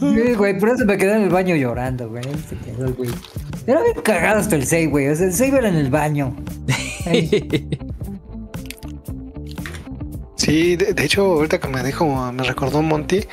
Sí, 0.00 0.34
güey, 0.34 0.58
por 0.58 0.68
eso 0.68 0.84
me 0.84 0.98
quedé 0.98 1.16
en 1.16 1.22
el 1.22 1.30
baño 1.30 1.56
llorando, 1.56 2.10
güey. 2.10 2.22
Se 2.22 2.56
quedó, 2.56 2.92
güey. 2.92 3.10
Era 3.66 3.82
bien 3.82 3.96
cagado 4.02 4.40
hasta 4.40 4.56
el 4.56 4.66
6, 4.66 4.90
güey. 4.90 5.08
O 5.08 5.16
sea, 5.16 5.26
el 5.26 5.32
6 5.32 5.54
era 5.54 5.68
en 5.68 5.76
el 5.76 5.90
baño. 5.90 6.36
Sí, 10.44 10.76
de, 10.76 11.02
hecho, 11.02 11.22
ahorita 11.22 11.58
que 11.58 11.68
me 11.68 11.82
dijo, 11.82 12.30
me 12.30 12.42
recordó 12.42 12.82
Monty, 12.82 13.24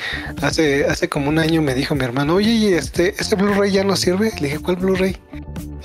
hace, 0.42 0.86
hace 0.86 1.10
como 1.10 1.28
un 1.28 1.40
año 1.40 1.62
me 1.62 1.76
dijo 1.76 1.94
mi 1.94 2.06
hermano, 2.06 2.36
oye, 2.36 2.78
este, 2.78 3.14
este 3.20 3.36
Blu-ray 3.36 3.70
ya 3.70 3.84
no 3.84 3.98
sirve. 3.98 4.32
Le 4.40 4.48
dije, 4.48 4.60
¿cuál 4.60 4.78
Blu-ray? 4.78 5.18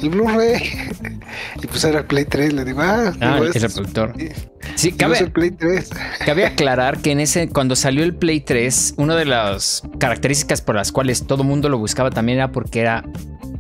El 0.01 0.11
Blu-ray. 0.11 0.62
y 1.62 1.66
pues 1.66 1.82
era 1.82 1.98
el 1.98 2.05
Play 2.05 2.27
3. 2.27 2.53
Le 2.53 2.65
digo, 2.65 2.81
ah, 2.81 3.12
ah 3.20 3.39
el 3.39 3.53
reproductor. 3.53 4.15
Sí, 4.77 4.93
cabe, 4.93 5.19
el 5.19 5.32
Play 5.32 5.51
3. 5.51 5.90
cabe 6.24 6.47
aclarar 6.47 6.98
que 6.98 7.11
en 7.11 7.19
ese, 7.19 7.48
cuando 7.48 7.74
salió 7.74 8.05
el 8.05 8.15
Play 8.15 8.39
3, 8.39 8.94
una 8.97 9.16
de 9.16 9.24
las 9.24 9.82
características 9.98 10.61
por 10.61 10.77
las 10.77 10.93
cuales 10.93 11.27
todo 11.27 11.43
mundo 11.43 11.69
lo 11.69 11.78
buscaba 11.78 12.11
también 12.11 12.39
era 12.39 12.53
porque 12.53 12.81
era 12.81 13.05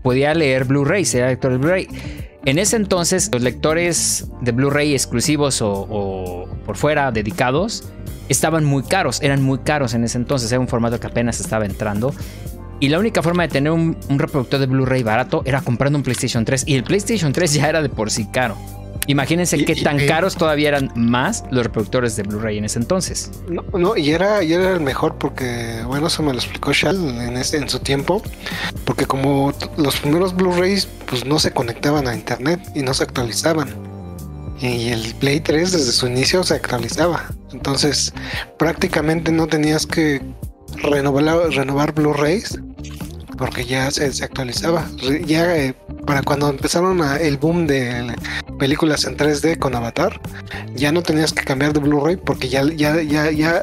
podía 0.02 0.34
leer 0.34 0.66
Blu-ray, 0.66 1.04
era 1.14 1.26
lector 1.26 1.50
de 1.50 1.58
Blu-ray. 1.58 1.88
En 2.46 2.60
ese 2.60 2.76
entonces, 2.76 3.28
los 3.32 3.42
lectores 3.42 4.28
de 4.40 4.52
Blu-ray 4.52 4.92
exclusivos 4.92 5.60
o, 5.60 6.48
por 6.64 6.76
fuera 6.76 7.10
dedicados 7.10 7.82
estaban 8.28 8.64
muy 8.64 8.84
caros, 8.84 9.20
eran 9.20 9.42
muy 9.42 9.58
caros 9.58 9.94
en 9.94 10.04
ese 10.04 10.16
entonces, 10.16 10.52
era 10.52 10.60
un 10.60 10.68
formato 10.68 11.00
que 11.00 11.08
apenas 11.08 11.40
estaba 11.40 11.66
entrando. 11.66 12.14
Y 12.78 12.88
la 12.88 13.00
única 13.00 13.20
forma 13.20 13.42
de 13.42 13.48
tener 13.48 13.72
un, 13.72 13.96
reproductor 14.08 14.60
de 14.60 14.66
Blu-ray 14.66 15.02
barato 15.02 15.42
era 15.44 15.60
comprando 15.60 15.98
un 15.98 16.04
PlayStation 16.04 16.44
3. 16.44 16.68
Y 16.68 16.76
el 16.76 16.84
PlayStation 16.84 17.32
3 17.32 17.52
ya 17.52 17.68
era 17.68 17.82
de 17.82 17.88
por 17.88 18.12
sí 18.12 18.26
caro. 18.26 18.56
Imagínense 19.06 19.64
qué 19.64 19.76
tan 19.76 20.04
caros 20.06 20.36
todavía 20.36 20.68
eran 20.68 20.92
más 20.96 21.44
los 21.50 21.64
reproductores 21.64 22.16
de 22.16 22.24
Blu-ray 22.24 22.58
en 22.58 22.64
ese 22.64 22.78
entonces. 22.78 23.30
No, 23.48 23.62
no, 23.78 23.96
y 23.96 24.10
era, 24.10 24.42
y 24.42 24.52
era 24.52 24.72
el 24.72 24.80
mejor 24.80 25.16
porque, 25.16 25.82
bueno, 25.86 26.08
eso 26.08 26.22
me 26.22 26.32
lo 26.32 26.38
explicó 26.38 26.72
Shal 26.72 26.96
en, 26.96 27.36
ese, 27.36 27.58
en 27.58 27.68
su 27.68 27.78
tiempo, 27.78 28.22
porque 28.84 29.06
como 29.06 29.52
los 29.76 29.96
primeros 29.96 30.34
Blu-rays 30.34 30.88
pues 31.06 31.24
no 31.24 31.38
se 31.38 31.52
conectaban 31.52 32.08
a 32.08 32.14
internet 32.14 32.60
y 32.74 32.82
no 32.82 32.94
se 32.94 33.04
actualizaban. 33.04 33.68
Y 34.60 34.88
el 34.88 35.14
Play 35.16 35.40
3 35.40 35.72
desde 35.72 35.92
su 35.92 36.06
inicio 36.06 36.42
se 36.42 36.54
actualizaba. 36.54 37.26
Entonces 37.52 38.12
prácticamente 38.58 39.30
no 39.30 39.46
tenías 39.46 39.86
que 39.86 40.22
renovar, 40.82 41.50
renovar 41.50 41.92
Blu-rays 41.92 42.58
porque 43.36 43.64
ya 43.64 43.90
se, 43.90 44.06
actualizaba. 44.24 44.88
Ya 45.24 45.56
eh, 45.56 45.74
para 46.06 46.22
cuando 46.22 46.48
empezaron 46.48 47.00
el 47.20 47.36
boom 47.36 47.66
de 47.66 48.14
películas 48.58 49.04
en 49.04 49.16
3D 49.16 49.58
con 49.58 49.74
Avatar, 49.74 50.20
ya 50.74 50.92
no 50.92 51.02
tenías 51.02 51.32
que 51.32 51.44
cambiar 51.44 51.72
de 51.72 51.80
Blu-ray 51.80 52.16
porque 52.16 52.48
ya, 52.48 52.62
ya, 52.64 53.02
ya, 53.02 53.30
ya 53.30 53.62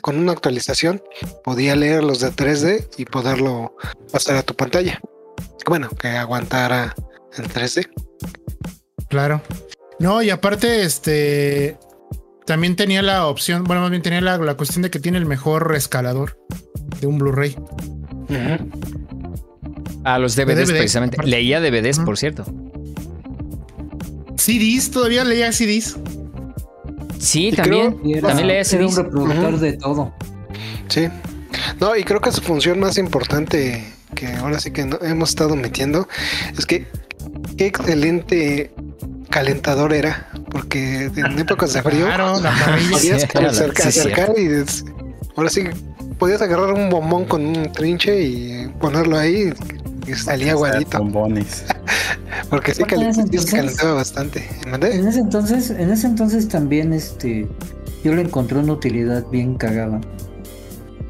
con 0.00 0.18
una 0.18 0.32
actualización 0.32 1.02
podía 1.44 1.76
leer 1.76 2.02
los 2.02 2.20
de 2.20 2.32
3D 2.32 2.88
y 2.96 3.04
poderlo 3.04 3.76
pasar 4.10 4.36
a 4.36 4.42
tu 4.42 4.54
pantalla. 4.54 5.00
Bueno, 5.66 5.88
que 5.90 6.08
aguantara 6.08 6.94
en 7.36 7.44
3D. 7.44 7.88
Claro. 9.08 9.42
No, 9.98 10.22
y 10.22 10.30
aparte, 10.30 10.82
este 10.82 11.78
también 12.46 12.74
tenía 12.74 13.02
la 13.02 13.26
opción, 13.26 13.64
bueno, 13.64 13.82
más 13.82 13.90
bien 13.90 14.02
tenía 14.02 14.20
la, 14.20 14.36
la 14.38 14.56
cuestión 14.56 14.82
de 14.82 14.90
que 14.90 14.98
tiene 14.98 15.18
el 15.18 15.26
mejor 15.26 15.72
escalador 15.76 16.36
de 17.00 17.06
un 17.06 17.18
Blu-ray. 17.18 17.56
A 20.04 20.18
los 20.18 20.34
DVDs, 20.36 20.70
precisamente. 20.70 21.16
Leía 21.24 21.60
DVDs, 21.60 22.00
por 22.00 22.18
cierto. 22.18 22.44
CDs, 24.36 24.90
todavía 24.90 25.24
leía 25.24 25.52
CDs. 25.52 25.96
Sí, 27.18 27.52
también. 27.52 27.96
también 28.20 28.46
leía 28.46 28.64
CDs. 28.64 28.96
un 28.96 29.04
reproductor 29.04 29.58
de 29.60 29.72
todo. 29.74 30.12
Sí. 30.88 31.08
No, 31.80 31.96
y 31.96 32.04
creo 32.04 32.20
que 32.20 32.32
su 32.32 32.40
función 32.40 32.80
más 32.80 32.98
importante 32.98 33.84
que 34.14 34.26
ahora 34.34 34.58
sí 34.58 34.70
que 34.70 34.82
hemos 35.02 35.30
estado 35.30 35.56
metiendo 35.56 36.08
es 36.56 36.66
que 36.66 36.86
qué 37.56 37.66
excelente 37.66 38.72
calentador 39.30 39.92
era, 39.92 40.28
porque 40.50 41.10
en 41.14 41.38
épocas 41.38 41.72
de 41.72 41.82
frío 41.82 42.06
podías 42.90 43.24
acercar, 43.24 44.34
y 44.36 44.64
ahora 45.36 45.50
sí 45.50 45.64
podías 46.18 46.42
agarrar 46.42 46.72
un 46.72 46.90
bombón 46.90 47.24
con 47.24 47.44
un 47.44 47.72
trinche 47.72 48.22
y 48.22 48.68
ponerlo 48.80 49.16
ahí 49.18 49.52
y 50.06 50.14
salía 50.14 50.52
aguadito. 50.52 50.98
Bombones. 50.98 51.64
Porque 52.50 52.74
sí 52.74 52.84
calentaba 52.84 53.94
bastante. 53.94 54.48
En 54.66 55.06
ese 55.06 55.20
entonces, 55.20 55.70
en 55.70 55.90
ese 55.90 56.06
entonces 56.06 56.48
también 56.48 56.92
este 56.92 57.48
yo 58.04 58.14
le 58.14 58.22
encontré 58.22 58.58
una 58.58 58.72
utilidad 58.72 59.26
bien 59.30 59.54
cagada. 59.56 60.00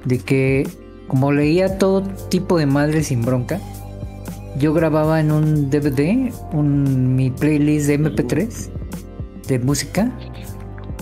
De 0.04 0.18
que 0.18 0.68
como 1.08 1.32
leía 1.32 1.78
todo 1.78 2.02
tipo 2.28 2.58
de 2.58 2.66
madre 2.66 3.02
sin 3.02 3.22
bronca, 3.22 3.60
yo 4.58 4.72
grababa 4.72 5.20
en 5.20 5.32
un 5.32 5.70
DVD 5.70 6.32
un, 6.52 7.14
mi 7.14 7.30
playlist 7.30 7.86
de 7.86 8.00
MP3 8.00 8.70
de 9.48 9.58
música 9.58 10.12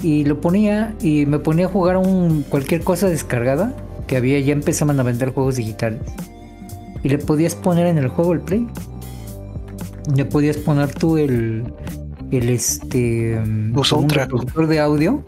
y 0.02 0.24
lo 0.24 0.40
ponía 0.40 0.94
y 1.00 1.26
me 1.26 1.38
ponía 1.38 1.66
a 1.66 1.68
jugar 1.68 1.96
un, 1.96 2.42
cualquier 2.44 2.82
cosa 2.82 3.08
descargada 3.08 3.74
que 4.06 4.16
había, 4.16 4.40
ya 4.40 4.52
empezaban 4.52 4.98
a 4.98 5.02
vender 5.02 5.32
juegos 5.32 5.56
digitales 5.56 6.00
y 7.02 7.08
le 7.08 7.18
podías 7.18 7.54
poner 7.54 7.86
en 7.86 7.98
el 7.98 8.08
juego 8.08 8.32
el 8.32 8.40
play. 8.40 8.66
Le 10.14 10.24
podías 10.24 10.56
poner 10.56 10.92
tú 10.94 11.18
el, 11.18 11.72
el 12.30 12.48
este 12.48 13.38
un 13.38 14.08
reproductor 14.08 14.66
de 14.66 14.80
audio 14.80 15.24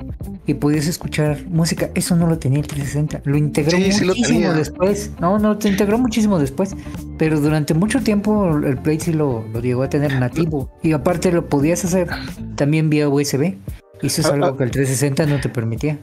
y 0.47 0.55
podías 0.55 0.87
escuchar 0.87 1.45
música. 1.49 1.91
Eso 1.95 2.17
no 2.17 2.27
lo 2.27 2.39
tenía 2.39 2.61
el 2.61 2.67
360. 2.67 3.23
Lo 3.25 3.37
integró 3.37 3.79
muchísimo 3.79 4.53
después. 4.53 5.13
No, 5.21 5.39
no, 5.39 5.59
te 5.59 5.69
integró 5.69 5.99
muchísimo 5.99 6.39
después. 6.39 6.75
Pero 7.19 7.41
durante 7.41 7.75
mucho 7.75 8.03
tiempo 8.03 8.57
el 8.57 8.79
Play 8.79 8.99
sí 9.01 9.13
lo, 9.13 9.47
lo 9.53 9.61
llegó 9.61 9.83
a 9.83 9.89
tener 9.89 10.19
nativo. 10.19 10.71
Y 10.83 10.93
aparte 10.93 11.31
lo 11.31 11.49
podías 11.49 11.85
hacer 11.85 12.09
también 12.57 12.91
vía 12.91 13.09
USB. 13.09 13.55
Y 14.03 14.09
eso 14.09 14.21
es 14.21 14.27
ah, 14.27 14.35
algo 14.35 14.47
ah. 14.47 14.57
que 14.57 14.65
el 14.65 14.71
360 14.71 15.27
no 15.27 15.41
te 15.41 15.49
permitía. 15.49 15.99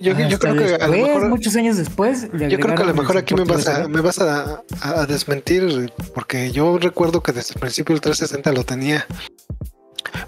Yo, 0.00 0.14
creo 0.38 0.56
que 0.56 0.74
a 0.74 0.88
lo 0.88 0.92
mejor, 0.92 1.28
muchos 1.28 1.54
años 1.56 1.76
después. 1.76 2.28
Yo 2.32 2.58
creo 2.58 2.74
que 2.74 2.82
a 2.82 2.86
lo 2.86 2.94
mejor 2.94 3.16
aquí 3.16 3.34
me 3.34 3.44
vas, 3.44 3.68
a, 3.68 3.88
me 3.88 4.00
vas 4.00 4.18
a, 4.18 4.62
a, 4.80 5.06
desmentir, 5.06 5.92
porque 6.14 6.50
yo 6.50 6.78
recuerdo 6.78 7.22
que 7.22 7.32
desde 7.32 7.54
el 7.54 7.60
principio 7.60 7.94
el 7.94 8.00
360 8.00 8.52
lo 8.52 8.64
tenía. 8.64 9.06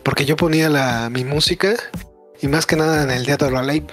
Porque 0.03 0.25
yo 0.25 0.37
ponía 0.37 0.69
la, 0.69 1.11
mi 1.11 1.25
música 1.25 1.75
y 2.41 2.49
más 2.49 2.65
que 2.65 2.77
nada 2.77 3.03
en 3.03 3.11
el 3.11 3.27
Día 3.27 3.37
de 3.37 3.51
la 3.51 3.63
Ley. 3.63 3.85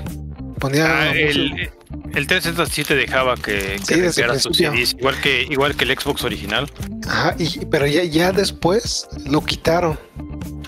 Ponía. 0.60 0.86
Ah, 0.86 1.16
el, 1.16 1.72
el 2.14 2.28
360 2.28 2.66
sí 2.68 2.84
te 2.84 2.96
dejaba 2.96 3.36
que, 3.36 3.80
que 3.88 4.12
sus 4.40 4.56
CDs, 4.58 4.94
igual 4.98 5.20
que, 5.22 5.48
igual 5.50 5.76
que 5.76 5.86
el 5.86 6.00
Xbox 6.00 6.24
original. 6.24 6.70
Ajá, 7.08 7.36
y, 7.40 7.66
pero 7.66 7.88
ya, 7.88 8.04
ya 8.04 8.32
después 8.32 9.08
lo 9.26 9.44
quitaron. 9.44 9.98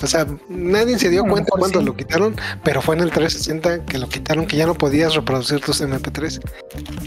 O 0.06 0.08
sea, 0.08 0.28
nadie 0.50 1.00
se 1.00 1.10
dio 1.10 1.26
cuenta 1.26 1.50
cuando 1.58 1.82
lo 1.82 1.96
quitaron, 1.96 2.36
pero 2.64 2.80
fue 2.80 2.96
en 2.96 3.02
el 3.02 3.10
360 3.10 3.86
que 3.86 3.98
lo 3.98 4.08
quitaron, 4.08 4.46
que 4.46 4.56
ya 4.56 4.68
no 4.68 4.76
podías 4.76 5.16
reproducir 5.16 5.62
tus 5.62 5.82
MP3. 5.82 6.40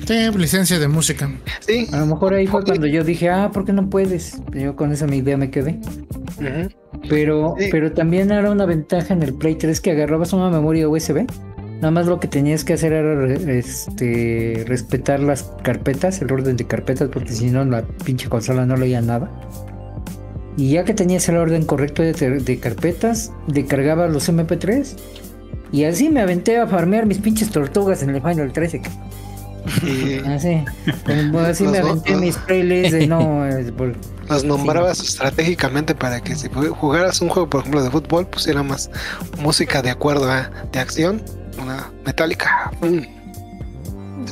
Sí, 0.05 0.37
licencia 0.37 0.81
de 0.81 0.89
música. 0.89 1.31
Sí. 1.61 1.87
A 1.93 2.01
lo 2.01 2.07
mejor 2.07 2.35
ahí 2.35 2.49
fue 2.49 2.65
cuando 2.65 2.89
yo 2.89 3.05
dije, 3.05 3.31
ah, 3.31 3.53
¿por 3.53 3.65
qué 3.65 3.73
no 3.73 3.89
puedes? 3.89 4.39
Yo 4.53 4.75
con 4.75 4.91
esa 4.91 5.07
mi 5.07 5.19
idea 5.19 5.37
me 5.37 5.49
quedé. 5.49 5.79
Pero, 7.09 7.55
pero 7.71 7.93
también 7.93 8.33
era 8.33 8.51
una 8.51 8.67
ventaja 8.67 9.15
en 9.15 9.23
el 9.23 9.33
Play 9.35 9.55
3 9.55 9.81
que 9.81 9.93
agarrabas 9.93 10.33
una 10.33 10.51
memoria 10.51 10.89
USB. 10.89 11.25
Nada 11.77 11.93
más 11.93 12.07
lo 12.07 12.19
que 12.19 12.27
tenías 12.27 12.65
que 12.65 12.73
hacer 12.73 12.93
era 12.93 13.33
este, 13.53 14.65
respetar 14.67 15.21
las 15.21 15.45
carpetas, 15.63 16.21
el 16.21 16.33
orden 16.33 16.57
de 16.57 16.67
carpetas, 16.67 17.11
porque 17.13 17.31
si 17.31 17.51
no 17.51 17.65
la 17.65 17.83
pinche 18.05 18.29
consola 18.29 18.67
no 18.67 18.77
leía 18.77 19.01
nada. 19.01 19.31
Y 20.59 20.73
ya 20.73 20.85
que 20.85 20.93
tenías 20.93 21.29
el 21.29 21.37
orden 21.37 21.65
correcto 21.65 22.03
de, 22.03 22.61
carpetas, 22.61 23.31
descargaba 23.47 24.09
los 24.09 24.29
MP3 24.29 24.97
y 25.71 25.85
así 25.85 26.09
me 26.09 26.21
aventé 26.21 26.59
a 26.59 26.67
farmear 26.67 27.07
mis 27.07 27.19
pinches 27.19 27.51
tortugas 27.51 28.03
en 28.03 28.11
el 28.11 28.21
Final 28.21 28.53
13. 28.53 28.83
Así, 30.27 30.65
así 31.47 31.65
me 31.65 31.79
aventé 31.79 32.17
mis 32.17 32.37
playlists 32.39 32.93
de 32.93 33.07
no. 33.07 33.45
Los 34.29 34.45
nombrabas 34.45 35.01
estratégicamente 35.01 35.95
para 35.95 36.21
que 36.21 36.35
si 36.35 36.49
jugaras 36.49 37.21
un 37.21 37.29
juego, 37.29 37.49
por 37.49 37.61
ejemplo, 37.61 37.83
de 37.83 37.91
fútbol, 37.91 38.27
pusiera 38.27 38.65
más 38.65 38.91
música 39.39 39.81
de 39.81 39.91
acuerdo 39.91 40.29
a 40.31 40.51
de 40.73 40.81
acción, 40.81 41.23
una 41.63 41.91
metálica. 42.05 42.73
Mm. 42.81 43.18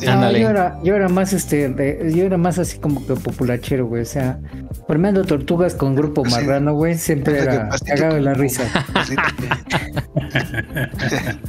Yo, 0.01 0.51
era, 0.51 0.79
yo 0.83 0.95
era 0.95 1.09
más 1.09 1.33
este, 1.33 1.73
yo 2.15 2.25
era 2.25 2.37
más 2.37 2.59
así 2.59 2.79
como 2.79 3.07
que 3.07 3.15
populachero, 3.15 3.87
güey. 3.87 4.03
O 4.03 4.07
sea, 4.07 4.39
formando 4.87 5.25
tortugas 5.25 5.75
con 5.75 5.95
grupo 5.95 6.25
marrano, 6.25 6.75
güey, 6.75 6.97
siempre 6.97 7.39
era 7.39 7.69
cagado 7.85 8.19
la 8.19 8.35
risa. 8.35 8.65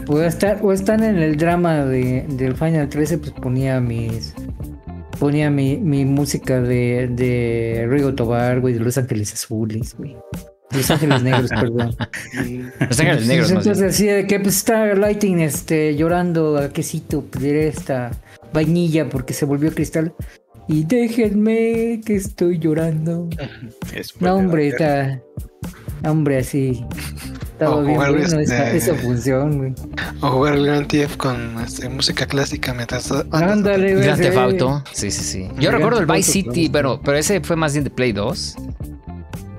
o, 0.08 0.22
estar, 0.22 0.60
o 0.62 0.74
están 0.74 1.04
en 1.04 1.18
el 1.18 1.38
drama 1.38 1.86
de, 1.86 2.26
del 2.30 2.56
Final 2.56 2.90
13, 2.90 3.18
pues 3.18 3.32
ponía 3.32 3.80
mis 3.80 4.34
ponía 5.20 5.50
mi, 5.50 5.78
mi 5.78 6.06
música 6.06 6.62
de, 6.62 7.10
de 7.12 7.88
Rigo 7.90 8.14
Tobar, 8.14 8.60
güey, 8.60 8.76
de 8.76 8.80
Los 8.80 8.98
Ángeles 8.98 9.34
Azules, 9.34 9.96
güey. 9.98 10.16
Los 10.72 10.92
Ángeles 10.92 11.24
Negros, 11.24 11.50
perdón. 11.60 11.96
Los 12.80 13.00
Ángeles 13.00 13.28
Negros. 13.28 13.50
Entonces 13.50 13.80
decía 13.80 14.16
de 14.16 14.28
que 14.28 14.40
pues 14.40 14.58
está 14.58 14.94
Lighting 14.94 15.40
este, 15.40 15.96
llorando 15.96 16.58
a 16.58 16.70
quesito, 16.70 17.24
pediré 17.24 17.68
esta 17.68 18.12
vainilla 18.54 19.10
porque 19.10 19.34
se 19.34 19.46
volvió 19.46 19.74
cristal. 19.74 20.14
Y 20.68 20.84
déjenme 20.84 22.02
que 22.06 22.16
estoy 22.16 22.60
llorando. 22.60 23.30
no, 24.20 24.36
hombre, 24.36 24.70
está. 24.70 25.22
Hombre, 26.04 26.38
así. 26.40 26.86
Estaba 27.54 27.82
bien 27.82 27.98
bueno 27.98 28.40
esa, 28.40 28.72
este, 28.72 28.94
función, 28.94 29.58
güey. 29.58 29.74
O 30.22 30.30
jugar 30.30 30.54
el 30.56 30.66
Grand 30.66 30.88
Theft 30.88 31.18
con 31.18 31.60
este, 31.60 31.90
música 31.90 32.28
clásica 32.28 32.74
mientras. 32.74 33.12
Ándale, 33.32 33.94
güey. 33.94 34.06
Grand 34.06 34.22
Theft 34.22 34.38
Auto. 34.38 34.84
Sí, 34.94 35.10
sí, 35.10 35.24
sí. 35.24 35.50
Yo 35.58 35.72
recuerdo 35.72 36.00
el 36.00 36.06
Vice 36.06 36.32
City, 36.32 36.70
pero, 36.70 37.02
pero 37.02 37.18
ese 37.18 37.42
fue 37.42 37.56
más 37.56 37.74
bien 37.74 37.84
de 37.84 37.90
Play 37.90 38.12
2. 38.12 38.58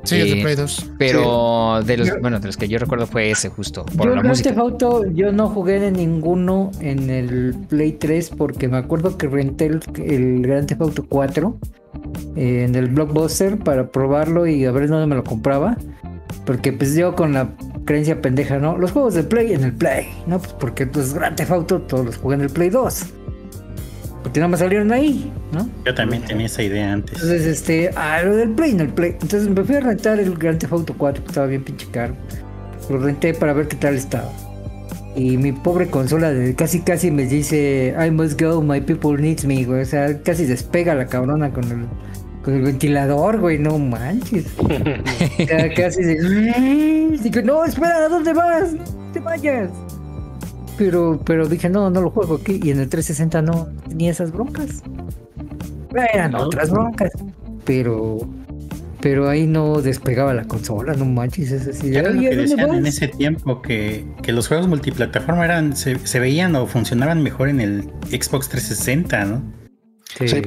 Sí, 0.08 0.20
es 0.20 0.34
de 0.34 0.42
Play 0.42 0.56
2. 0.56 0.90
Pero 0.98 1.82
de 1.84 1.96
los, 1.96 2.20
bueno, 2.20 2.40
de 2.40 2.46
los 2.46 2.56
que 2.56 2.68
yo 2.68 2.78
recuerdo 2.78 3.06
fue 3.06 3.30
ese 3.30 3.48
justo. 3.48 3.84
Por 3.84 4.08
yo 4.08 4.14
la 4.14 4.22
Grand 4.22 4.42
Theft 4.42 4.58
Auto, 4.58 5.04
yo 5.12 5.32
no 5.32 5.48
jugué 5.48 5.80
de 5.80 5.90
ninguno 5.90 6.70
en 6.80 7.10
el 7.10 7.54
Play 7.68 7.92
3 7.92 8.30
porque 8.36 8.68
me 8.68 8.78
acuerdo 8.78 9.16
que 9.16 9.26
renté 9.26 9.66
el, 9.66 9.80
el 10.04 10.42
Grand 10.42 10.66
Theft 10.66 10.80
Auto 10.80 11.06
4 11.08 11.58
eh, 12.36 12.64
en 12.66 12.74
el 12.74 12.86
Blockbuster 12.88 13.58
para 13.58 13.90
probarlo 13.90 14.46
y 14.46 14.64
a 14.64 14.70
ver 14.70 14.88
dónde 14.88 15.06
me 15.06 15.16
lo 15.16 15.24
compraba. 15.24 15.76
Porque 16.44 16.72
pues 16.72 16.94
yo 16.94 17.14
con 17.14 17.34
la 17.34 17.50
creencia 17.84 18.22
pendeja, 18.22 18.58
¿no? 18.58 18.78
Los 18.78 18.92
juegos 18.92 19.14
de 19.14 19.22
Play 19.22 19.52
en 19.52 19.64
el 19.64 19.72
Play, 19.72 20.08
¿no? 20.26 20.38
Pues 20.38 20.52
porque 20.54 20.86
pues 20.86 21.12
Grand 21.12 21.36
Theft 21.36 21.50
Auto 21.50 21.80
todos 21.82 22.06
los 22.06 22.16
jugué 22.16 22.36
en 22.36 22.42
el 22.42 22.50
Play 22.50 22.70
2 22.70 23.17
porque 24.22 24.40
nada 24.40 24.48
más 24.48 24.60
salieron 24.60 24.92
ahí, 24.92 25.32
¿no? 25.52 25.68
Yo 25.84 25.94
también 25.94 26.22
tenía 26.22 26.46
esa 26.46 26.62
idea 26.62 26.92
antes. 26.92 27.14
Entonces, 27.14 27.46
este, 27.46 27.90
ah, 27.96 28.22
lo 28.22 28.36
del 28.36 28.50
Play, 28.50 28.72
en 28.72 28.80
el 28.80 28.88
Play. 28.88 29.12
Entonces 29.12 29.48
me 29.48 29.62
fui 29.62 29.76
a 29.76 29.80
rentar 29.80 30.18
el 30.18 30.34
Grand 30.34 30.58
Theft 30.58 30.72
Auto 30.72 30.94
4, 30.96 31.22
que 31.22 31.28
estaba 31.28 31.46
bien 31.46 31.62
pinche 31.62 31.86
caro. 31.90 32.14
Lo 32.90 32.98
renté 32.98 33.34
para 33.34 33.52
ver 33.52 33.68
qué 33.68 33.76
tal 33.76 33.94
estaba. 33.94 34.30
Y 35.14 35.36
mi 35.36 35.52
pobre 35.52 35.88
consola 35.88 36.30
de 36.30 36.54
casi 36.54 36.80
casi 36.80 37.10
me 37.10 37.26
dice 37.26 37.94
I 37.98 38.10
must 38.10 38.40
go, 38.40 38.62
my 38.62 38.80
people 38.80 39.20
needs 39.20 39.44
me, 39.44 39.64
güey. 39.64 39.82
O 39.82 39.84
sea, 39.84 40.20
casi 40.22 40.44
despega 40.44 40.94
la 40.94 41.06
cabrona 41.06 41.50
con 41.50 41.64
el, 41.64 41.86
con 42.42 42.54
el 42.54 42.62
ventilador, 42.62 43.40
güey. 43.40 43.58
No 43.58 43.78
manches. 43.78 44.46
casi 45.76 46.04
dice, 46.04 47.42
no, 47.42 47.64
espera, 47.64 48.06
¿a 48.06 48.08
dónde 48.08 48.32
vas? 48.32 48.72
No 48.72 49.12
te 49.12 49.20
vayas. 49.20 49.70
Pero, 50.78 51.20
pero 51.24 51.48
dije, 51.48 51.68
no, 51.68 51.90
no 51.90 52.00
lo 52.00 52.10
juego 52.10 52.36
aquí. 52.36 52.60
Y 52.62 52.70
en 52.70 52.80
el 52.80 52.88
360 52.88 53.42
no 53.42 53.68
tenía 53.88 54.12
esas 54.12 54.32
broncas. 54.32 54.82
Eran 56.14 56.34
otras 56.34 56.70
broncas. 56.70 57.10
Pero 57.64 58.18
pero 59.00 59.28
ahí 59.28 59.46
no 59.46 59.80
despegaba 59.80 60.34
la 60.34 60.44
consola, 60.44 60.94
no 60.94 61.04
manches, 61.04 61.52
es 61.52 61.68
así. 61.68 61.94
Era 61.94 62.10
lo 62.10 62.20
que 62.20 62.34
decían 62.34 62.74
en 62.74 62.86
ese 62.86 63.08
tiempo 63.08 63.62
que, 63.62 64.04
los 64.26 64.48
juegos 64.48 64.66
multiplataforma 64.66 65.44
eran, 65.44 65.76
se, 65.76 66.18
veían 66.18 66.56
o 66.56 66.66
funcionaban 66.66 67.22
mejor 67.22 67.48
en 67.48 67.60
el 67.60 67.82
Xbox 68.08 68.48
360, 68.48 69.24
¿no? 69.24 69.42
Sí. 70.16 70.42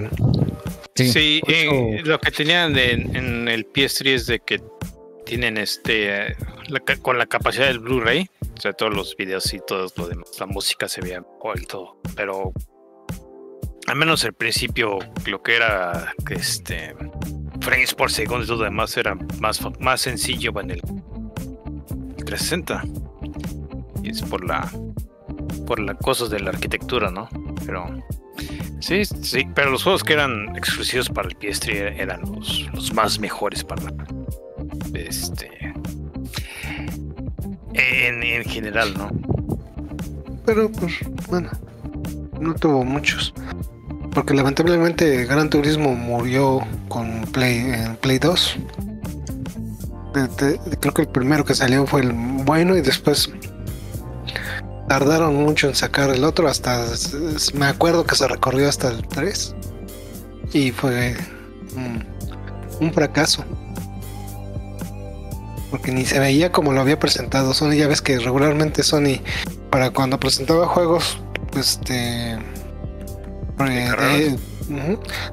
Sí, 0.95 1.41
eh, 1.47 2.01
lo 2.03 2.19
que 2.19 2.31
tenían 2.31 2.77
en 2.77 3.47
el 3.47 3.65
PS3 3.71 4.07
es 4.07 4.25
de 4.27 4.39
que 4.39 4.59
tienen 5.31 5.55
este 5.55 6.35
con 7.01 7.17
la 7.17 7.25
capacidad 7.25 7.67
del 7.67 7.79
Blu-ray, 7.79 8.29
o 8.53 8.59
sea, 8.59 8.73
todos 8.73 8.93
los 8.93 9.15
videos 9.15 9.53
y 9.53 9.59
todo 9.65 9.87
lo 9.95 10.09
demás, 10.09 10.27
la 10.37 10.45
música 10.45 10.89
se 10.89 10.99
veía 10.99 11.21
mejor 11.21 11.57
y 11.57 11.65
todo, 11.65 11.95
pero 12.17 12.51
al 13.87 13.95
menos 13.95 14.25
al 14.25 14.33
principio 14.33 14.99
lo 15.27 15.41
que 15.41 15.55
era 15.55 16.13
este 16.29 16.93
frames 17.61 17.93
por 17.93 18.11
segundo 18.11 18.45
todo 18.45 18.57
lo 18.57 18.63
demás 18.65 18.97
era 18.97 19.15
más, 19.39 19.61
más 19.79 20.01
sencillo 20.01 20.51
en 20.59 20.71
el 20.71 20.81
360. 22.25 22.83
Y 24.03 24.09
es 24.09 24.21
por 24.23 24.43
la 24.43 24.69
por 25.65 25.79
las 25.79 25.95
cosas 25.95 26.29
de 26.29 26.41
la 26.41 26.49
arquitectura, 26.49 27.09
¿no? 27.09 27.29
Pero 27.65 27.85
sí, 28.81 29.05
sí, 29.05 29.47
pero 29.55 29.71
los 29.71 29.83
juegos 29.83 30.03
que 30.03 30.11
eran 30.11 30.53
exclusivos 30.57 31.07
para 31.07 31.29
el 31.29 31.39
PS3 31.39 32.01
eran 32.01 32.21
los, 32.23 32.69
los 32.73 32.93
más 32.93 33.17
mejores 33.17 33.63
para 33.63 33.83
este 34.93 35.49
en, 37.73 38.23
en 38.23 38.43
general, 38.43 38.93
¿no? 38.97 39.09
Pero 40.45 40.71
pues 40.71 40.93
bueno, 41.29 41.49
no 42.39 42.53
tuvo 42.55 42.83
muchos. 42.83 43.33
Porque 44.13 44.33
lamentablemente 44.33 45.25
Gran 45.25 45.49
Turismo 45.49 45.95
murió 45.95 46.59
con 46.89 47.21
Play, 47.31 47.59
en 47.59 47.95
Play 47.95 48.19
2. 48.19 48.57
creo 50.81 50.93
que 50.93 51.01
el 51.03 51.07
primero 51.07 51.45
que 51.45 51.55
salió 51.55 51.85
fue 51.87 52.01
el 52.01 52.11
bueno 52.11 52.75
y 52.75 52.81
después 52.81 53.29
tardaron 54.89 55.35
mucho 55.35 55.69
en 55.69 55.75
sacar 55.75 56.09
el 56.09 56.25
otro 56.25 56.49
hasta 56.49 56.85
me 57.53 57.65
acuerdo 57.65 58.03
que 58.03 58.15
se 58.15 58.27
recorrió 58.27 58.67
hasta 58.67 58.89
el 58.89 59.07
3 59.07 59.55
y 60.51 60.71
fue 60.71 61.15
un, 62.81 62.93
fracaso 62.93 63.45
porque 65.71 65.91
ni 65.91 66.05
se 66.05 66.19
veía 66.19 66.51
como 66.51 66.73
lo 66.73 66.81
había 66.81 66.99
presentado. 66.99 67.53
Sony 67.53 67.71
ya 67.71 67.87
ves 67.87 68.01
que 68.01 68.19
regularmente 68.19 68.83
Sony 68.83 69.21
para 69.71 69.89
cuando 69.89 70.19
presentaba 70.19 70.67
juegos 70.67 71.17
este 71.57 72.37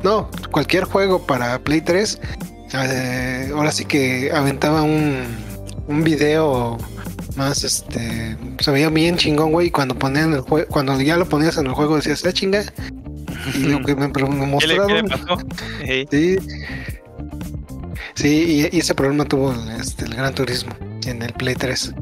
no, 0.02 0.28
cualquier 0.50 0.84
juego 0.84 1.26
para 1.26 1.58
Play 1.60 1.80
3, 1.80 2.20
eh, 2.74 3.50
ahora 3.54 3.72
sí 3.72 3.84
que 3.84 4.30
aventaba 4.32 4.82
un, 4.82 5.24
un 5.86 6.04
video 6.04 6.76
más 7.36 7.62
este 7.62 8.36
se 8.58 8.70
veía 8.70 8.90
bien 8.90 9.16
chingón 9.16 9.52
güey 9.52 9.68
y 9.68 9.70
cuando 9.70 9.94
ponían 9.94 10.34
el 10.34 10.40
juego 10.40 10.66
cuando 10.68 11.00
ya 11.00 11.16
lo 11.16 11.28
ponías 11.28 11.56
en 11.56 11.66
el 11.66 11.72
juego 11.72 11.96
decías 11.96 12.24
ah 12.26 12.32
chinga 12.32 12.64
y 13.54 13.58
lo 13.60 13.80
que 13.84 13.94
me, 13.94 14.08
mostraron. 14.08 15.08
sí 16.10 16.36
sí 18.18 18.68
y, 18.72 18.78
ese 18.78 18.94
problema 18.94 19.24
tuvo 19.24 19.54
este, 19.80 20.04
el 20.04 20.14
Gran 20.14 20.34
Turismo 20.34 20.74
en 21.06 21.22
el 21.22 21.32
Play 21.32 21.54
3 21.54 21.94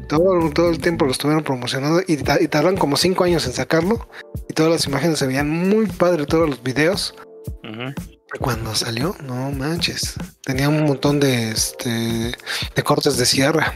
todo, 0.00 0.50
todo 0.50 0.70
el 0.70 0.78
tiempo 0.78 1.04
lo 1.04 1.12
estuvieron 1.12 1.44
promocionando 1.44 2.00
y, 2.06 2.14
y 2.14 2.48
tardan 2.48 2.76
como 2.76 2.96
5 2.96 3.24
años 3.24 3.46
en 3.46 3.52
sacarlo. 3.52 4.08
Y 4.48 4.54
todas 4.54 4.72
las 4.72 4.86
imágenes 4.86 5.18
se 5.18 5.26
veían 5.26 5.48
muy 5.48 5.86
padre, 5.86 6.26
todos 6.26 6.48
los 6.48 6.62
videos. 6.62 7.14
Cuando 8.40 8.74
salió, 8.74 9.14
no 9.24 9.50
manches. 9.50 10.14
Tenía 10.44 10.68
un 10.68 10.84
montón 10.84 11.20
de, 11.20 11.50
este, 11.50 11.90
de 11.90 12.82
cortes 12.82 13.16
de 13.18 13.26
sierra. 13.26 13.74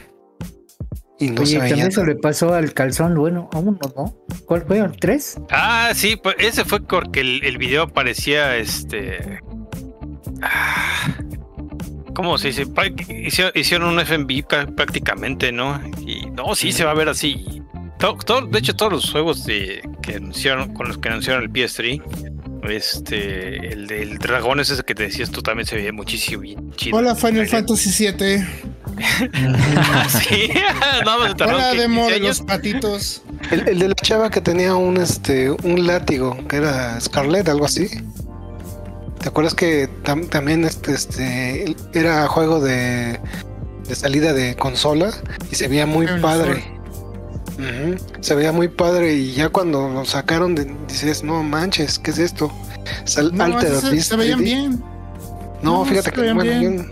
Y 1.18 1.31
no 1.31 1.47
se 1.47 1.59
veía. 1.59 1.86
eso 1.86 2.05
le 2.05 2.14
pasó 2.14 2.52
al 2.52 2.74
calzón, 2.74 3.14
bueno, 3.14 3.48
a 3.52 3.59
uno, 3.59 3.78
¿no? 3.97 4.14
¿Cuál 4.44 4.64
fue? 4.66 4.81
¿Al 4.81 4.97
3? 4.97 5.40
Ah, 5.51 5.93
sí, 5.94 6.16
pues 6.16 6.36
ese 6.39 6.64
fue 6.64 6.81
porque 6.81 7.20
el, 7.20 7.43
el 7.43 7.59
video 7.59 7.89
parecía 7.89 8.56
este. 8.56 9.40
Ah, 10.43 11.16
¿Cómo 12.17 12.39
se 12.39 12.49
dice? 12.49 12.67
Hicieron 13.55 13.91
un 13.91 14.01
FMV 14.01 14.75
prácticamente, 14.75 15.53
¿no? 15.53 15.79
Y 16.01 16.31
no, 16.31 16.55
sí 16.55 16.73
se 16.73 16.83
va 16.83 16.93
a 16.93 16.95
ver 16.95 17.11
así. 17.11 17.63
de 18.51 18.59
hecho, 18.59 18.75
todos 18.75 18.91
los 18.91 19.13
juegos 19.13 19.45
de, 19.45 19.87
que 20.01 20.15
anunciaron, 20.15 20.73
con 20.73 20.89
los 20.89 20.97
que 20.97 21.11
anunciaron 21.11 21.43
el 21.43 21.53
PS3, 21.53 22.03
este, 22.71 23.71
el 23.71 23.87
del 23.87 24.17
dragón 24.17 24.61
ese 24.61 24.83
que 24.83 24.95
te 24.95 25.03
decías 25.05 25.31
tú 25.31 25.43
también 25.43 25.67
se 25.67 25.77
veía 25.77 25.93
muchísimo 25.93 26.41
bien 26.41 26.73
chido. 26.73 26.97
Hola, 26.97 27.15
Final 27.15 27.47
Fantasy 27.49 27.91
VII. 27.91 28.47
sí, 30.09 30.51
Hola, 31.45 31.75
demo 31.75 32.09
de 32.09 32.21
los 32.21 32.41
patitos. 32.41 33.23
El, 33.51 33.69
el, 33.69 33.79
de 33.79 33.89
la 33.89 33.95
chava 33.95 34.31
que 34.31 34.41
tenía 34.41 34.75
un 34.75 34.97
este 34.97 35.51
un 35.51 35.87
látigo, 35.87 36.39
que 36.49 36.57
era 36.57 36.99
Scarlet, 36.99 37.47
algo 37.47 37.67
así. 37.67 37.91
¿Te 39.21 39.29
acuerdas 39.29 39.55
que 39.55 39.89
también 40.31 40.65
este, 40.65 40.93
este, 40.93 41.77
era 41.93 42.27
juego 42.29 42.61
de, 42.61 43.19
de, 43.89 43.95
salida 43.95 44.33
de 44.33 44.55
consola 44.57 45.11
y 45.51 45.55
se 45.55 45.69
veía 45.69 45.87
muy 45.87 46.07
padre? 46.21 46.65
Se 48.21 48.35
veía 48.35 48.53
muy 48.53 48.69
padre 48.69 49.15
y 49.15 49.33
ya 49.33 49.49
cuando 49.49 49.89
lo 49.89 50.05
sacaron 50.05 50.55
dices, 50.87 51.23
no 51.25 51.43
manches, 51.43 51.99
¿qué 51.99 52.11
es 52.11 52.19
esto? 52.19 52.53
no, 53.33 53.61
se, 53.61 54.17
veían 54.17 54.41
bien. 54.41 54.83
No, 55.63 55.85
fíjate 55.85 56.13
que 56.13 56.33
bueno, 56.33 56.85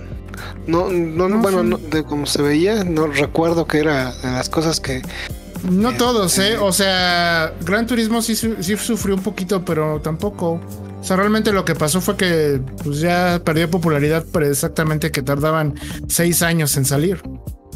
no, 0.67 0.89
no, 0.89 1.39
bueno, 1.39 1.79
de 1.79 2.03
como 2.05 2.27
se 2.27 2.43
veía, 2.43 2.83
no 2.83 3.07
recuerdo 3.07 3.67
que 3.67 3.79
era 3.79 4.13
de 4.13 4.31
las 4.31 4.49
cosas 4.49 4.81
que 4.81 5.03
no 5.71 5.95
todos, 5.95 6.39
¿eh? 6.39 6.59
O 6.59 6.73
sea, 6.73 7.55
Gran 7.63 7.87
Turismo 7.87 8.21
sí, 8.21 8.37
sí 8.37 8.77
sufrió 8.77 9.15
un 9.15 9.23
poquito, 9.23 9.65
pero 9.65 10.01
tampoco. 10.01 10.61
O 11.05 11.07
sea, 11.07 11.19
realmente 11.19 11.53
lo 11.53 11.67
que 11.67 11.75
pasó 11.75 12.01
fue 12.01 12.17
que 12.17 12.63
pues, 12.83 13.01
ya 13.01 13.39
perdió 13.45 13.71
popularidad, 13.71 14.25
pero 14.33 14.47
exactamente 14.47 15.11
que 15.11 15.21
tardaban 15.21 15.75
seis 16.09 16.41
años 16.41 16.79
en 16.79 16.87
salir. 16.87 17.21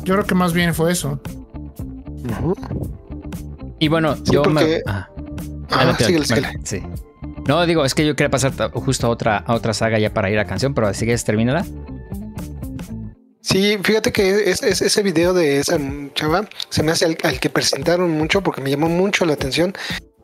Yo 0.03 0.15
creo 0.15 0.25
que 0.25 0.35
más 0.35 0.55
bien 0.55 0.75
fue 0.75 0.93
eso. 0.93 1.21
Y 3.79 3.89
bueno, 3.89 4.17
yo 4.25 4.45
me. 4.45 4.81
Ah, 4.87 5.11
sí. 6.65 6.83
No, 7.47 7.67
digo, 7.67 7.85
es 7.85 7.95
que 7.95 8.07
yo 8.07 8.17
quería 8.17 8.31
pasar 8.31 8.55
justo 8.73 9.09
a 9.09 9.11
otra, 9.11 9.37
a 9.37 9.53
otra 9.53 9.75
saga 9.75 9.99
ya 9.99 10.15
para 10.15 10.31
ir 10.31 10.39
a 10.39 10.47
canción, 10.47 10.73
pero 10.73 10.87
así 10.87 11.05
que 11.05 11.15
termínala. 11.19 11.67
Sí, 13.43 13.77
fíjate 13.83 14.11
que 14.11 14.49
es, 14.51 14.63
ese 14.63 15.03
video 15.03 15.35
de 15.35 15.59
esa 15.59 15.79
chava 16.15 16.49
se 16.71 16.83
me 16.83 16.93
hace 16.93 17.05
al, 17.05 17.19
al, 17.23 17.39
que 17.41 17.51
presentaron 17.51 18.11
mucho 18.11 18.43
porque 18.43 18.63
me 18.63 18.71
llamó 18.71 18.89
mucho 18.89 19.27
la 19.27 19.35
atención. 19.35 19.75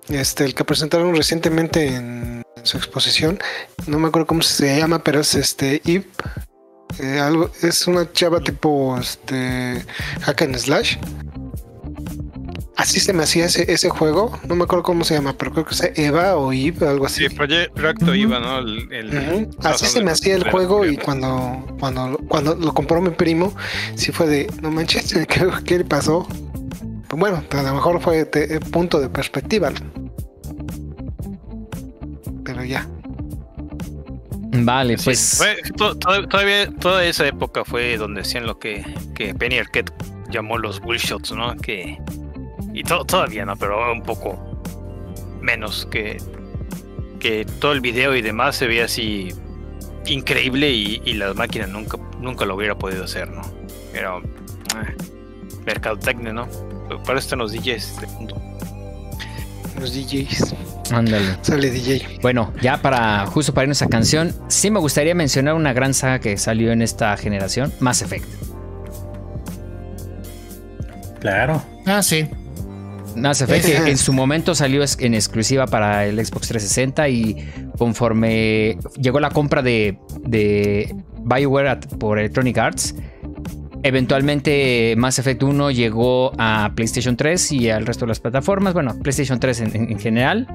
Este, 0.09 0.47
el 0.47 0.55
que 0.55 0.65
presentaron 0.65 1.15
recientemente 1.15 1.87
en 1.87 2.44
su 2.65 2.77
exposición. 2.77 3.39
No 3.87 3.99
me 3.99 4.09
acuerdo 4.09 4.27
cómo 4.27 4.43
se 4.43 4.79
llama, 4.79 5.03
pero 5.03 5.21
es 5.21 5.35
este 5.35 5.81
Ip. 5.85 6.07
Eh, 7.01 7.19
algo, 7.19 7.51
es 7.63 7.87
una 7.87 8.11
chava 8.13 8.41
tipo 8.41 8.97
este 8.99 9.85
hack 10.23 10.43
and 10.43 10.57
slash. 10.57 10.97
Así 12.77 12.99
se 12.99 13.13
me 13.13 13.23
hacía 13.23 13.47
ese, 13.47 13.71
ese 13.73 13.89
juego. 13.89 14.39
No 14.49 14.57
me 14.57 14.65
acuerdo 14.65 14.83
cómo 14.83 15.05
se 15.05 15.15
llama, 15.15 15.37
pero 15.37 15.53
creo 15.53 15.65
que 15.65 15.75
es 15.75 15.93
Eva 15.95 16.37
o 16.37 16.53
Eve, 16.53 16.89
algo 16.89 17.07
así. 17.07 17.29
Sí, 17.29 17.35
Proyecto 17.35 18.13
Eva, 18.13 18.41
¿no? 18.41 19.49
Así 19.63 19.87
se 19.87 20.03
me 20.03 20.11
hacía 20.11 20.35
el 20.35 20.51
juego 20.51 20.85
y 20.85 20.97
cuando, 20.97 21.65
cuando, 21.79 22.19
cuando 22.29 22.57
lo 22.57 22.75
compró 22.75 23.01
mi 23.01 23.11
primo, 23.11 23.55
sí 23.95 24.11
fue 24.11 24.27
de, 24.27 24.53
no 24.61 24.71
manches, 24.71 25.15
¿qué, 25.29 25.49
qué 25.65 25.79
le 25.79 25.85
pasó? 25.85 26.27
Bueno, 27.17 27.45
a 27.49 27.63
lo 27.63 27.75
mejor 27.75 28.01
fue 28.01 28.25
de, 28.25 28.61
punto 28.61 29.01
de 29.01 29.09
perspectiva 29.09 29.73
pero 32.65 32.71
ya. 32.71 32.89
Vale, 34.57 34.97
pues. 35.03 35.43
todavía 35.77 36.71
toda 36.79 37.05
esa 37.05 37.27
época 37.27 37.65
fue 37.65 37.97
donde 37.97 38.21
hacían 38.21 38.47
lo 38.47 38.59
que, 38.59 38.85
que 39.15 39.35
Penny 39.35 39.59
Arquette 39.59 39.93
llamó 40.31 40.59
los 40.59 40.81
bullshots, 40.81 41.33
¿no? 41.33 41.57
Que. 41.57 41.99
Y 42.73 42.83
todavía 42.83 43.45
no, 43.45 43.57
pero 43.57 43.93
un 43.93 44.03
poco 44.03 44.39
menos 45.41 45.87
que. 45.91 46.19
Que 47.19 47.45
todo 47.59 47.73
el 47.73 47.81
video 47.81 48.15
y 48.15 48.23
demás 48.23 48.57
se 48.57 48.67
veía 48.67 48.85
así 48.85 49.35
increíble 50.07 50.71
y, 50.71 51.01
y 51.05 51.15
la 51.15 51.33
máquina 51.33 51.67
nunca, 51.67 51.97
nunca 52.21 52.45
lo 52.45 52.55
hubiera 52.55 52.77
podido 52.77 53.05
hacer, 53.05 53.29
¿no? 53.31 53.43
Pero. 53.93 54.21
Eh, 54.21 54.97
mercadotecnia, 55.67 56.33
¿no? 56.33 56.49
Para 57.05 57.19
esto 57.19 57.35
los 57.35 57.53
DJs 57.53 58.01
de 58.01 58.07
mundo. 58.09 58.41
Los 59.81 59.95
DJs. 59.95 60.55
Ándale. 60.91 61.37
Sale 61.43 61.71
DJ. 61.71 62.19
Bueno, 62.23 62.53
ya 62.61 62.81
para 62.83 63.27
justo 63.27 63.55
para 63.55 63.65
irnos 63.65 63.83
a 63.83 63.89
canción, 63.89 64.33
sí 64.49 64.71
me 64.71 64.81
gustaría 64.81 65.15
mencionar 65.15 65.55
una 65.55 65.73
gran 65.73 65.95
saga 65.95 66.19
que 66.19 66.37
salió 66.37 66.73
en 66.73 66.83
esta 66.83 67.17
generación, 67.17 67.73
Mass 67.81 68.03
Effect. 68.03 68.27
Claro. 71.21 71.63
Ah, 71.87 72.03
sí. 72.03 72.29
Mass 73.17 73.41
Effect 73.41 73.65
que 73.65 73.91
en 73.91 73.97
su 73.97 74.13
momento 74.13 74.55
salió 74.55 74.85
en 74.99 75.15
exclusiva 75.15 75.67
para 75.67 76.05
el 76.07 76.17
Xbox 76.25 76.49
360 76.49 77.09
y 77.09 77.53
conforme 77.79 78.77
llegó 78.99 79.21
la 79.21 79.31
compra 79.31 79.63
de, 79.63 79.99
de 80.21 80.95
BioWare 81.21 81.79
por 81.99 82.19
Electronic 82.19 82.59
Arts, 82.59 82.95
Eventualmente 83.85 84.95
Mass 84.97 85.19
Effect 85.19 85.43
1 85.43 85.71
llegó 85.71 86.33
a 86.39 86.73
PlayStation 86.75 87.19
3 87.19 87.53
y 87.53 87.69
al 87.69 87.85
resto 87.85 88.07
de 88.07 88.09
las 88.09 88.19
plataformas, 88.19 88.73
bueno, 88.73 88.99
PlayStation 89.03 89.39
3 89.39 89.61
en, 89.61 89.99
general, 89.99 90.47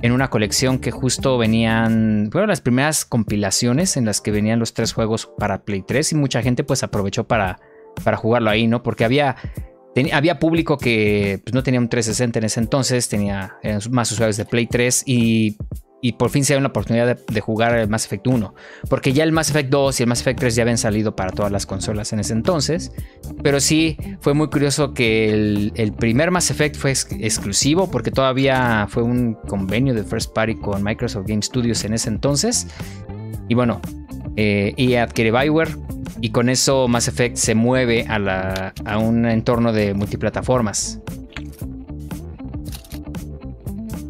en 0.00 0.12
una 0.12 0.30
colección 0.30 0.78
que 0.78 0.92
justo 0.92 1.38
venían, 1.38 2.28
fueron 2.30 2.50
las 2.50 2.60
primeras 2.60 3.04
compilaciones 3.04 3.96
en 3.96 4.04
las 4.04 4.20
que 4.20 4.30
venían 4.30 4.60
los 4.60 4.74
tres 4.74 4.92
juegos 4.92 5.28
para 5.38 5.64
Play 5.64 5.82
3 5.82 6.12
y 6.12 6.14
mucha 6.14 6.40
gente 6.40 6.62
pues 6.62 6.84
aprovechó 6.84 7.26
para, 7.26 7.58
para 8.04 8.16
jugarlo 8.16 8.48
ahí, 8.48 8.68
¿no? 8.68 8.84
Porque 8.84 9.04
había, 9.04 9.34
había 10.12 10.38
público 10.38 10.78
que 10.78 11.40
pues, 11.42 11.54
no 11.54 11.64
tenía 11.64 11.80
un 11.80 11.88
360 11.88 12.38
en 12.38 12.44
ese 12.44 12.60
entonces, 12.60 13.08
tenía 13.08 13.56
más 13.90 14.12
usuarios 14.12 14.36
de 14.36 14.44
Play 14.44 14.68
3 14.68 15.02
y 15.04 15.56
y 16.00 16.12
por 16.12 16.30
fin 16.30 16.44
se 16.44 16.54
da 16.54 16.58
una 16.58 16.68
oportunidad 16.68 17.18
de, 17.18 17.40
jugar 17.40 17.76
el 17.76 17.88
Mass 17.88 18.06
Effect 18.06 18.26
1. 18.26 18.54
Porque 18.88 19.12
ya 19.12 19.24
el 19.24 19.32
Mass 19.32 19.50
Effect 19.50 19.70
2 19.70 19.98
y 19.98 20.02
el 20.04 20.08
Mass 20.08 20.20
Effect 20.20 20.40
3 20.40 20.54
ya 20.54 20.62
habían 20.62 20.78
salido 20.78 21.16
para 21.16 21.32
todas 21.32 21.50
las 21.50 21.66
consolas 21.66 22.12
en 22.12 22.20
ese 22.20 22.32
entonces. 22.32 22.92
Pero 23.42 23.60
sí 23.60 23.96
fue 24.20 24.34
muy 24.34 24.48
curioso 24.48 24.94
que 24.94 25.30
el, 25.30 25.92
primer 25.98 26.30
Mass 26.30 26.50
Effect 26.50 26.76
fue 26.76 26.92
exclusivo 26.92 27.90
porque 27.90 28.10
todavía 28.10 28.86
fue 28.88 29.02
un 29.02 29.34
convenio 29.34 29.94
de 29.94 30.04
First 30.04 30.32
Party 30.32 30.54
con 30.54 30.82
Microsoft 30.82 31.26
Game 31.26 31.42
Studios 31.42 31.84
en 31.84 31.94
ese 31.94 32.10
entonces. 32.10 32.68
Y 33.48 33.54
bueno, 33.54 33.80
eh, 34.36 34.74
y 34.76 34.94
adquiere 34.94 35.32
Bioware 35.32 35.76
y 36.20 36.30
con 36.30 36.48
eso 36.48 36.86
Mass 36.86 37.08
Effect 37.08 37.36
se 37.36 37.54
mueve 37.54 38.06
a, 38.08 38.72
a 38.84 38.98
un 38.98 39.26
entorno 39.26 39.72
de 39.72 39.94
multiplataformas. 39.94 41.00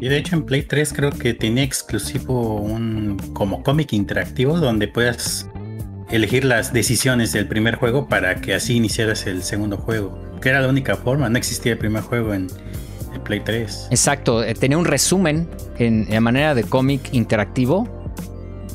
Y 0.01 0.07
de 0.07 0.17
hecho 0.17 0.35
en 0.35 0.43
Play 0.43 0.63
3 0.63 0.93
creo 0.93 1.11
que 1.11 1.33
tenía 1.33 1.63
exclusivo 1.63 2.55
un 2.55 3.17
como 3.33 3.63
cómic 3.63 3.93
interactivo 3.93 4.57
donde 4.57 4.87
puedas 4.87 5.49
elegir 6.09 6.45
las 6.45 6.73
decisiones 6.73 7.33
del 7.33 7.47
primer 7.47 7.75
juego 7.75 8.07
para 8.07 8.35
que 8.35 8.53
así 8.53 8.75
iniciaras 8.75 9.27
el 9.27 9.43
segundo 9.43 9.77
juego. 9.77 10.17
Que 10.41 10.49
era 10.49 10.61
la 10.61 10.69
única 10.69 10.95
forma, 10.95 11.29
no 11.29 11.37
existía 11.37 11.73
el 11.73 11.77
primer 11.77 12.03
juego 12.03 12.33
en, 12.33 12.47
Play 13.25 13.41
3. 13.41 13.89
Exacto, 13.91 14.43
eh, 14.43 14.53
tenía 14.53 14.77
un 14.77 14.85
resumen 14.85 15.49
en, 15.77 16.23
manera 16.23 16.55
de 16.55 16.63
cómic 16.63 17.09
interactivo 17.11 17.87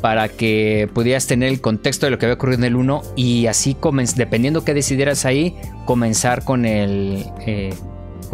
para 0.02 0.28
que 0.28 0.88
pudieras 0.92 1.26
tener 1.26 1.48
el 1.48 1.62
contexto 1.62 2.05
de 2.05 2.10
lo 2.10 2.18
que 2.18 2.26
había 2.26 2.34
ocurrido 2.34 2.59
en 2.59 2.64
el 2.64 2.76
1 2.76 3.02
y 3.16 3.46
así, 3.46 3.74
dependiendo 4.16 4.62
qué 4.62 4.74
decidieras 4.74 5.24
ahí, 5.24 5.56
comenzar 5.86 6.44
con 6.44 6.66
el... 6.66 7.24
Eh, 7.46 7.72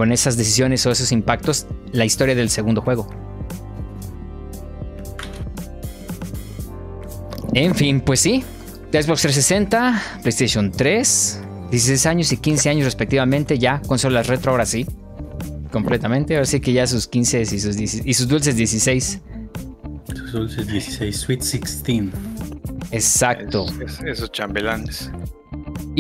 con 0.01 0.13
esas 0.13 0.39
decisiones 0.39 0.87
o 0.87 0.91
esos 0.91 1.13
impactos 1.13 1.67
la 1.93 2.07
historia 2.07 2.35
del 2.35 2.49
segundo 2.49 2.81
juego. 2.81 3.07
En 7.53 7.75
fin, 7.75 8.01
pues 8.01 8.21
sí. 8.21 8.43
Xbox 8.91 9.21
360, 9.21 10.03
PlayStation 10.23 10.73
3, 10.73 11.43
16 11.71 12.07
años 12.07 12.33
y 12.33 12.39
15 12.39 12.71
años 12.71 12.85
respectivamente, 12.87 13.59
ya 13.59 13.83
consolas 13.83 14.27
retro 14.27 14.53
ahora 14.53 14.65
sí. 14.65 14.87
Completamente, 15.71 16.35
ahora 16.35 16.47
sí 16.47 16.61
que 16.61 16.73
ya 16.73 16.87
sus 16.87 17.07
15 17.07 17.43
y 17.43 17.59
sus, 17.59 17.79
y 17.79 18.15
sus 18.15 18.27
dulces 18.27 18.57
16. 18.57 19.21
Sus 20.15 20.33
dulces 20.33 20.67
16, 20.67 21.15
Sweet 21.15 21.41
16. 21.41 22.11
Exacto. 22.91 23.67
esos 24.07 24.33
chambelanes. 24.33 25.11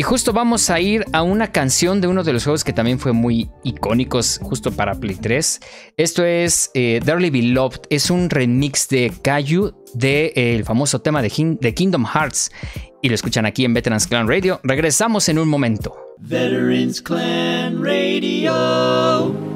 Y 0.01 0.03
justo 0.03 0.33
vamos 0.33 0.71
a 0.71 0.81
ir 0.81 1.05
a 1.13 1.23
una 1.23 1.53
canción 1.53 2.01
de 2.01 2.09
uno 2.09 2.25
de 2.25 2.33
los 2.33 2.45
juegos 2.45 2.65
que 2.65 2.73
también 2.73 2.99
fue 2.99 3.13
muy 3.13 3.51
icónicos 3.65 4.41
justo 4.43 4.73
para 4.73 4.95
Play 4.95 5.17
3. 5.17 5.61
Esto 5.99 6.25
es 6.25 6.71
eh, 6.73 7.01
Dearly 7.05 7.29
Beloved, 7.29 7.81
es 7.91 8.09
un 8.09 8.31
remix 8.31 8.89
de 8.89 9.13
Caillou 9.21 9.75
del 9.93 10.33
eh, 10.35 10.63
famoso 10.65 11.03
tema 11.03 11.21
de, 11.21 11.59
de 11.61 11.75
Kingdom 11.75 12.07
Hearts. 12.07 12.51
Y 13.03 13.11
lo 13.11 13.15
escuchan 13.15 13.45
aquí 13.45 13.67
en 13.67 13.75
Veterans 13.75 14.07
Clan 14.07 14.27
Radio. 14.27 14.59
Regresamos 14.63 15.29
en 15.29 15.39
un 15.39 15.51
momento. 15.51 15.95
Veterans 16.17 17.03
Clan 17.03 17.85
Radio. 17.85 19.50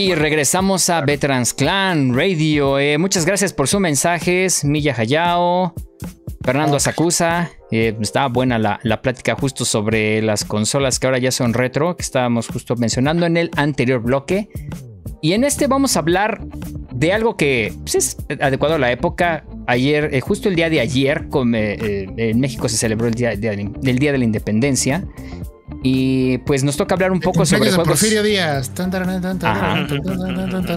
Y 0.00 0.14
regresamos 0.14 0.88
a 0.88 1.02
Veterans 1.02 1.52
Clan 1.52 2.14
Radio. 2.16 2.78
Eh, 2.78 2.96
muchas 2.96 3.26
gracias 3.26 3.52
por 3.52 3.68
sus 3.68 3.80
mensajes, 3.80 4.64
Milla 4.64 4.94
Hayao, 4.96 5.74
Fernando 6.42 6.76
Asakusa. 6.76 7.50
Eh, 7.70 7.94
estaba 8.00 8.28
buena 8.28 8.58
la, 8.58 9.02
plática 9.02 9.34
justo 9.34 9.66
sobre 9.66 10.22
las 10.22 10.46
consolas 10.46 10.98
que 10.98 11.06
ahora 11.06 11.18
ya 11.18 11.30
son 11.30 11.52
retro, 11.52 11.98
que 11.98 12.02
estábamos 12.02 12.48
justo 12.48 12.76
mencionando 12.76 13.26
en 13.26 13.36
el 13.36 13.50
anterior 13.56 14.00
bloque. 14.00 14.48
Y 15.20 15.34
en 15.34 15.44
este 15.44 15.66
vamos 15.66 15.94
a 15.96 15.98
hablar 15.98 16.46
de 16.94 17.12
algo 17.12 17.36
que 17.36 17.74
pues, 17.82 17.94
es 17.94 18.16
adecuado 18.40 18.76
a 18.76 18.78
la 18.78 18.90
época. 18.90 19.44
Ayer, 19.66 20.14
eh, 20.14 20.22
justo 20.22 20.48
el 20.48 20.56
día 20.56 20.70
de 20.70 20.80
ayer, 20.80 21.28
en 21.34 22.40
México 22.40 22.70
se 22.70 22.78
celebró 22.78 23.06
el 23.06 23.12
día, 23.12 23.32
el 23.32 23.98
día 23.98 24.12
de 24.12 24.18
la 24.18 24.24
Independencia. 24.24 25.06
Y 25.82 26.38
pues 26.38 26.62
nos 26.62 26.76
toca 26.76 26.94
hablar 26.94 27.10
un 27.12 27.20
poco 27.20 27.46
sobre 27.46 27.70
juegos. 27.70 27.88
Porfirio 27.88 28.22
Díaz. 28.22 28.70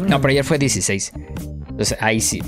No, 0.07 0.21
pero 0.21 0.31
ayer 0.31 0.45
fue 0.45 0.57
16. 0.57 1.11
Entonces 1.73 1.97
ahí 1.99 2.21
sí. 2.21 2.39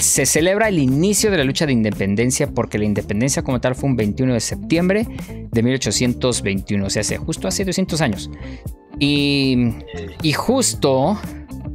se 0.00 0.24
celebra 0.24 0.68
el 0.68 0.78
inicio 0.78 1.30
de 1.32 1.38
la 1.38 1.44
lucha 1.44 1.66
de 1.66 1.72
independencia 1.72 2.46
porque 2.46 2.78
la 2.78 2.84
independencia 2.84 3.42
como 3.42 3.60
tal 3.60 3.74
fue 3.74 3.90
un 3.90 3.96
21 3.96 4.34
de 4.34 4.40
septiembre 4.40 5.06
de 5.50 5.62
1821. 5.62 6.86
O 6.86 6.90
sea, 6.90 7.00
hace 7.00 7.18
justo 7.18 7.48
hace 7.48 7.64
200 7.64 8.00
años. 8.00 8.30
Y, 9.00 9.74
y 10.22 10.32
justo 10.32 11.18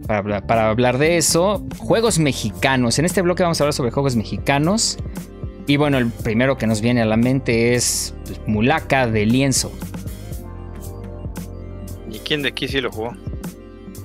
para, 0.07 0.47
para 0.47 0.69
hablar 0.69 0.97
de 0.97 1.17
eso, 1.17 1.65
juegos 1.77 2.19
mexicanos. 2.19 2.97
En 2.99 3.05
este 3.05 3.21
bloque 3.21 3.43
vamos 3.43 3.59
a 3.59 3.65
hablar 3.65 3.73
sobre 3.73 3.91
juegos 3.91 4.15
mexicanos. 4.15 4.97
Y 5.69 5.77
bueno, 5.77 5.99
el 5.99 6.07
primero 6.07 6.57
que 6.57 6.65
nos 6.65 6.81
viene 6.81 7.03
a 7.03 7.05
la 7.05 7.15
mente 7.15 7.75
es 7.75 8.15
pues, 8.25 8.41
Mulaka 8.47 9.05
de 9.05 9.27
lienzo. 9.27 9.71
¿Y 12.09 12.17
quién 12.17 12.41
de 12.41 12.49
aquí 12.49 12.67
sí 12.67 12.81
lo 12.81 12.91
jugó? 12.91 13.15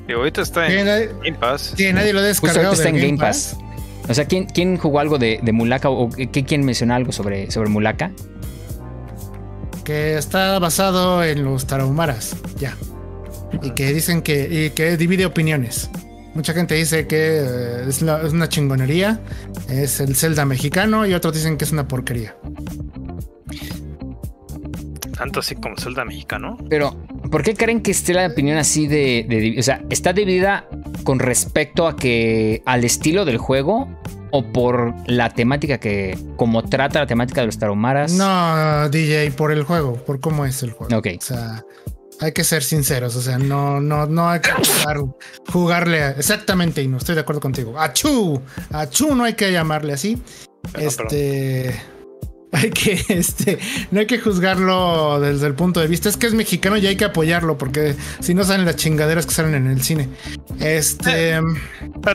Y 0.06 0.12
ahorita 0.12 0.42
está 0.42 0.66
en 0.70 0.84
Game 0.84 1.38
Pass. 1.38 1.72
Sí, 1.74 1.90
nadie 1.90 2.12
lo 2.12 2.18
ha 2.18 2.22
descargado. 2.24 2.74
está 2.74 2.90
en 2.90 2.96
Game 2.96 3.16
Pass. 3.16 3.56
O 4.06 4.12
sea, 4.12 4.26
¿quién, 4.26 4.44
¿quién, 4.44 4.76
jugó 4.76 5.00
algo 5.00 5.16
de, 5.16 5.40
de 5.42 5.52
Mulaka 5.52 5.88
o 5.88 6.10
quién 6.10 6.66
mencionó 6.66 6.96
algo 6.96 7.12
sobre, 7.12 7.50
sobre 7.50 7.70
Mulaka? 7.70 8.12
Que 9.86 10.18
está 10.18 10.58
basado 10.58 11.24
en 11.24 11.44
los 11.44 11.66
tarahumaras, 11.66 12.36
ya. 12.58 12.76
Y 13.62 13.70
que 13.70 13.90
dicen 13.94 14.20
que, 14.20 14.66
y 14.66 14.70
que 14.74 14.98
divide 14.98 15.24
opiniones. 15.24 15.88
Mucha 16.34 16.52
gente 16.52 16.74
dice 16.74 17.06
que 17.06 17.38
eh, 17.40 17.84
es, 17.88 18.02
una 18.02 18.48
chingonería, 18.48 19.20
es 19.68 20.00
el 20.00 20.16
Zelda 20.16 20.44
mexicano 20.44 21.06
y 21.06 21.14
otros 21.14 21.34
dicen 21.34 21.56
que 21.56 21.64
es 21.64 21.72
una 21.72 21.86
porquería. 21.86 22.36
Tanto 25.16 25.40
así 25.40 25.54
como 25.54 25.76
Zelda 25.76 26.04
mexicano. 26.04 26.58
Pero, 26.68 26.96
¿por 27.30 27.44
qué 27.44 27.54
creen 27.54 27.82
que 27.82 27.92
esté 27.92 28.14
la 28.14 28.26
opinión 28.26 28.58
así 28.58 28.88
de, 28.88 29.54
O 29.58 29.62
sea, 29.62 29.82
¿está 29.90 30.12
dividida 30.12 30.68
con 31.04 31.20
respecto 31.20 31.86
a 31.86 31.96
que. 31.96 32.62
al 32.66 32.84
estilo 32.84 33.24
del 33.24 33.38
juego? 33.38 33.88
¿O 34.32 34.42
por 34.52 34.92
la 35.06 35.30
temática 35.30 35.78
que. 35.78 36.18
como 36.36 36.64
trata 36.64 36.98
la 36.98 37.06
temática 37.06 37.42
de 37.42 37.46
los 37.46 37.58
taromaras? 37.60 38.12
No, 38.12 38.88
DJ, 38.88 39.30
por 39.30 39.52
el 39.52 39.62
juego, 39.62 39.94
por 39.94 40.18
cómo 40.18 40.44
es 40.44 40.64
el 40.64 40.72
juego. 40.72 40.96
Ok. 40.98 41.08
O 41.16 41.22
sea 41.22 41.64
hay 42.20 42.32
que 42.32 42.44
ser 42.44 42.62
sinceros, 42.62 43.16
o 43.16 43.22
sea, 43.22 43.38
no, 43.38 43.80
no, 43.80 44.06
no 44.06 44.28
hay 44.28 44.40
que 44.40 44.52
jugarle 45.50 46.10
exactamente 46.10 46.82
y 46.82 46.88
no 46.88 46.98
estoy 46.98 47.14
de 47.14 47.22
acuerdo 47.22 47.40
contigo. 47.40 47.78
Achú, 47.78 48.40
achú 48.70 49.14
no 49.14 49.24
hay 49.24 49.34
que 49.34 49.50
llamarle 49.52 49.92
así. 49.92 50.22
este, 50.78 51.74
hay 52.54 52.70
que, 52.70 53.04
este, 53.08 53.58
no 53.90 54.00
hay 54.00 54.06
que 54.06 54.18
juzgarlo 54.18 55.20
desde 55.20 55.46
el 55.46 55.54
punto 55.54 55.80
de 55.80 55.88
vista. 55.88 56.08
Es 56.08 56.16
que 56.16 56.26
es 56.26 56.34
mexicano 56.34 56.76
y 56.76 56.86
hay 56.86 56.96
que 56.96 57.04
apoyarlo 57.04 57.58
porque 57.58 57.94
si 58.20 58.34
no 58.34 58.44
salen 58.44 58.64
las 58.64 58.76
chingaderas 58.76 59.26
que 59.26 59.34
salen 59.34 59.54
en 59.54 59.66
el 59.66 59.82
cine. 59.82 60.08
Este, 60.60 61.36
eh, 61.36 61.42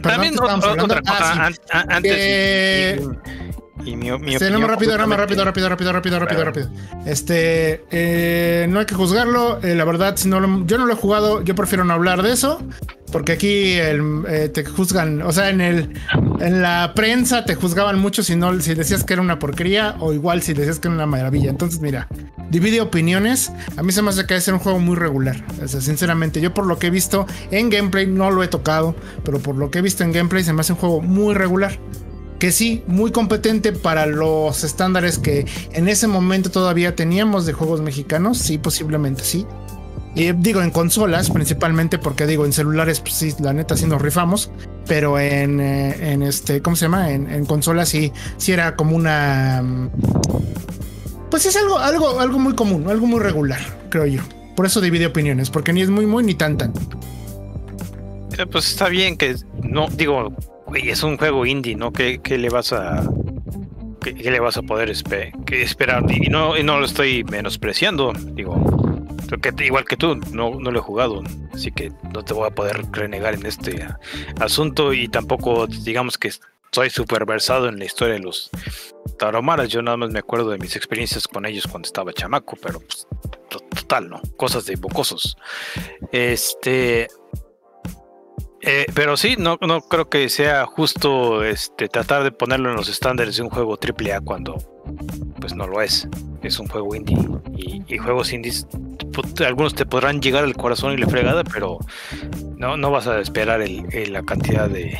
también 0.01 0.35
otra 0.39 1.01
cosa, 1.01 1.49
ah, 1.71 1.85
antes. 1.89 3.01
Y 3.01 3.48
mi, 3.83 3.95
mi 3.95 4.33
este, 4.33 4.49
no, 4.49 4.59
más 4.59 4.69
rápido, 4.69 4.97
no, 4.97 5.07
más 5.07 5.17
rápido, 5.17 5.45
rápido, 5.45 5.69
rápido, 5.69 5.91
rápido, 5.93 6.19
rápido, 6.19 6.45
rápido. 6.45 6.69
Este, 7.05 7.85
eh, 7.91 8.67
no 8.69 8.79
hay 8.79 8.85
que 8.85 8.95
juzgarlo. 8.95 9.61
Eh, 9.61 9.75
la 9.75 9.85
verdad, 9.85 10.15
si 10.17 10.27
no 10.27 10.65
yo 10.65 10.77
no 10.77 10.85
lo 10.85 10.93
he 10.93 10.97
jugado, 10.97 11.43
yo 11.43 11.55
prefiero 11.55 11.85
no 11.85 11.93
hablar 11.93 12.21
de 12.21 12.31
eso. 12.31 12.61
Porque 13.11 13.31
aquí 13.31 13.73
eh, 13.73 14.51
te 14.53 14.63
juzgan, 14.63 15.23
o 15.23 15.31
sea, 15.31 15.49
en 15.49 15.61
el 15.61 15.89
en 16.41 16.61
la 16.61 16.93
prensa 16.95 17.43
te 17.43 17.55
juzgaban 17.55 17.97
mucho 17.97 18.21
si 18.21 18.35
no, 18.35 18.59
si 18.61 18.75
decías 18.75 19.03
que 19.03 19.13
era 19.13 19.21
una 19.23 19.39
porquería, 19.39 19.95
o 19.99 20.13
igual 20.13 20.43
si 20.43 20.53
decías 20.53 20.79
que 20.79 20.89
era 20.89 20.95
una 20.95 21.07
maravilla. 21.07 21.49
Entonces, 21.49 21.81
mira, 21.81 22.07
divide 22.51 22.81
opiniones. 22.81 23.51
A 23.77 23.83
mí 23.83 23.91
se 23.91 24.03
me 24.03 24.09
hace 24.09 24.27
que 24.27 24.35
es 24.35 24.47
un 24.47 24.59
juego 24.59 24.77
muy 24.77 24.95
regular. 24.95 25.43
O 25.63 25.67
sea, 25.67 25.81
sinceramente, 25.81 26.39
yo 26.39 26.53
por 26.53 26.67
lo 26.67 26.77
que 26.77 26.87
he 26.87 26.91
visto 26.91 27.25
en 27.49 27.71
gameplay, 27.71 28.05
no 28.05 28.29
lo 28.29 28.43
he 28.43 28.47
tocado, 28.47 28.95
pero 29.23 29.39
por 29.39 29.55
lo 29.55 29.71
que 29.71 29.79
he 29.79 29.81
visto 29.81 30.03
en 30.03 30.11
gameplay, 30.11 30.43
se 30.43 30.53
me 30.53 30.61
hace 30.61 30.73
un 30.73 30.79
juego 30.79 31.01
muy 31.01 31.33
regular 31.33 31.79
que 32.39 32.51
sí, 32.53 32.83
muy 32.87 33.11
competente 33.11 33.73
para 33.73 34.05
los 34.05 34.63
estándares 34.63 35.19
que 35.19 35.45
en 35.73 35.89
ese 35.89 36.07
momento 36.07 36.49
todavía 36.49 36.95
teníamos 36.95 37.45
de 37.45 37.53
juegos 37.53 37.81
mexicanos, 37.81 38.37
sí, 38.37 38.57
posiblemente 38.57 39.23
sí. 39.23 39.45
Y 40.15 40.31
digo, 40.31 40.61
en 40.61 40.71
consolas 40.71 41.29
principalmente, 41.29 41.99
porque 41.99 42.25
digo, 42.25 42.45
en 42.45 42.53
celulares, 42.53 43.01
pues 43.01 43.13
sí, 43.13 43.33
la 43.39 43.53
neta 43.53 43.77
sí 43.77 43.85
nos 43.85 44.01
rifamos, 44.01 44.51
pero 44.87 45.19
en, 45.19 45.59
eh, 45.59 46.13
en 46.13 46.23
este, 46.23 46.61
¿cómo 46.61 46.75
se 46.75 46.85
llama? 46.85 47.11
En, 47.11 47.45
consolas 47.45 47.89
sí, 47.89 48.11
sí 48.37 48.53
era 48.53 48.75
como 48.75 48.95
una... 48.95 49.89
Pues 51.29 51.45
es 51.45 51.55
algo, 51.57 51.77
algo, 51.77 52.19
algo 52.19 52.39
muy 52.39 52.55
común, 52.55 52.87
algo 52.89 53.05
muy 53.05 53.19
regular, 53.19 53.59
creo 53.89 54.07
yo. 54.07 54.21
Por 54.55 54.65
eso 54.65 54.81
divide 54.81 55.05
opiniones, 55.05 55.49
porque 55.49 55.73
ni 55.73 55.81
es 55.81 55.89
muy, 55.89 56.07
muy, 56.07 56.23
ni 56.23 56.33
tan, 56.33 56.57
tan. 56.57 56.73
Eh, 58.37 58.45
pues 58.49 58.69
está 58.69 58.89
bien 58.89 59.15
que 59.15 59.35
no, 59.61 59.87
digo, 59.89 60.33
es 60.75 61.03
un 61.03 61.17
juego 61.17 61.45
indie, 61.45 61.75
¿no? 61.75 61.91
¿Qué, 61.91 62.19
le 62.25 62.49
vas 62.49 62.73
a 62.73 63.03
qué, 64.01 64.13
le 64.13 64.39
vas 64.39 64.57
a 64.57 64.61
poder 64.61 64.89
esperar? 64.89 66.03
Y 66.09 66.29
no, 66.29 66.57
no 66.57 66.79
lo 66.79 66.85
estoy 66.85 67.23
menospreciando, 67.25 68.13
digo, 68.33 68.55
igual 69.61 69.85
que 69.85 69.97
tú, 69.97 70.15
no, 70.31 70.59
no 70.59 70.71
lo 70.71 70.79
he 70.79 70.81
jugado, 70.81 71.23
así 71.53 71.71
que 71.71 71.91
no 72.13 72.23
te 72.23 72.33
voy 72.33 72.47
a 72.47 72.51
poder 72.51 72.85
renegar 72.91 73.33
en 73.33 73.45
este 73.45 73.85
asunto 74.39 74.93
y 74.93 75.07
tampoco 75.07 75.67
digamos 75.67 76.17
que 76.17 76.31
soy 76.71 76.89
súper 76.89 77.25
versado 77.25 77.67
en 77.67 77.79
la 77.79 77.85
historia 77.85 78.15
de 78.15 78.21
los 78.21 78.49
taromaras, 79.17 79.69
yo 79.69 79.81
nada 79.81 79.97
más 79.97 80.11
me 80.11 80.19
acuerdo 80.19 80.49
de 80.51 80.57
mis 80.57 80.75
experiencias 80.75 81.27
con 81.27 81.45
ellos 81.45 81.67
cuando 81.67 81.87
estaba 81.87 82.13
chamaco, 82.13 82.57
pero 82.61 82.79
pues, 82.79 83.07
total, 83.49 84.09
¿no? 84.09 84.21
Cosas 84.37 84.65
de 84.65 84.75
bocosos. 84.75 85.35
Este, 86.11 87.07
eh, 88.61 88.85
pero 88.93 89.15
sí, 89.15 89.35
no, 89.37 89.57
no 89.61 89.81
creo 89.81 90.09
que 90.09 90.27
sea 90.29 90.65
justo 90.65 91.43
este, 91.43 91.87
tratar 91.87 92.23
de 92.23 92.31
ponerlo 92.31 92.69
en 92.69 92.75
los 92.75 92.89
estándares 92.89 93.37
de 93.37 93.43
un 93.43 93.49
juego 93.49 93.77
AAA 93.77 94.21
cuando 94.21 94.57
pues 95.39 95.55
no 95.55 95.67
lo 95.67 95.81
es. 95.81 96.07
Es 96.41 96.59
un 96.59 96.67
juego 96.67 96.95
indie. 96.95 97.17
Y, 97.87 97.97
juegos 97.97 98.31
indies, 98.33 98.67
algunos 99.45 99.75
te 99.75 99.85
podrán 99.85 100.21
llegar 100.21 100.43
al 100.43 100.55
corazón 100.55 100.93
y 100.93 100.97
la 100.97 101.07
fregada, 101.07 101.43
pero 101.43 101.79
no, 102.57 102.77
no 102.77 102.91
vas 102.91 103.07
a 103.07 103.19
esperar 103.19 103.61
el, 103.61 103.85
la 104.11 104.23
cantidad 104.23 104.69
de 104.69 104.97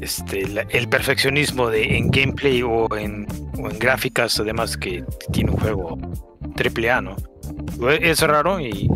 este 0.00 0.46
el 0.68 0.88
perfeccionismo 0.88 1.70
de 1.70 1.96
en 1.96 2.10
gameplay 2.10 2.62
o 2.62 2.94
en, 2.96 3.26
en 3.56 3.78
gráficas, 3.78 4.38
además 4.38 4.76
que 4.76 5.04
tiene 5.32 5.52
un 5.52 5.56
juego 5.58 5.98
AAA, 6.56 7.00
¿no? 7.00 7.16
Es 7.90 8.20
raro 8.20 8.60
y 8.60 8.90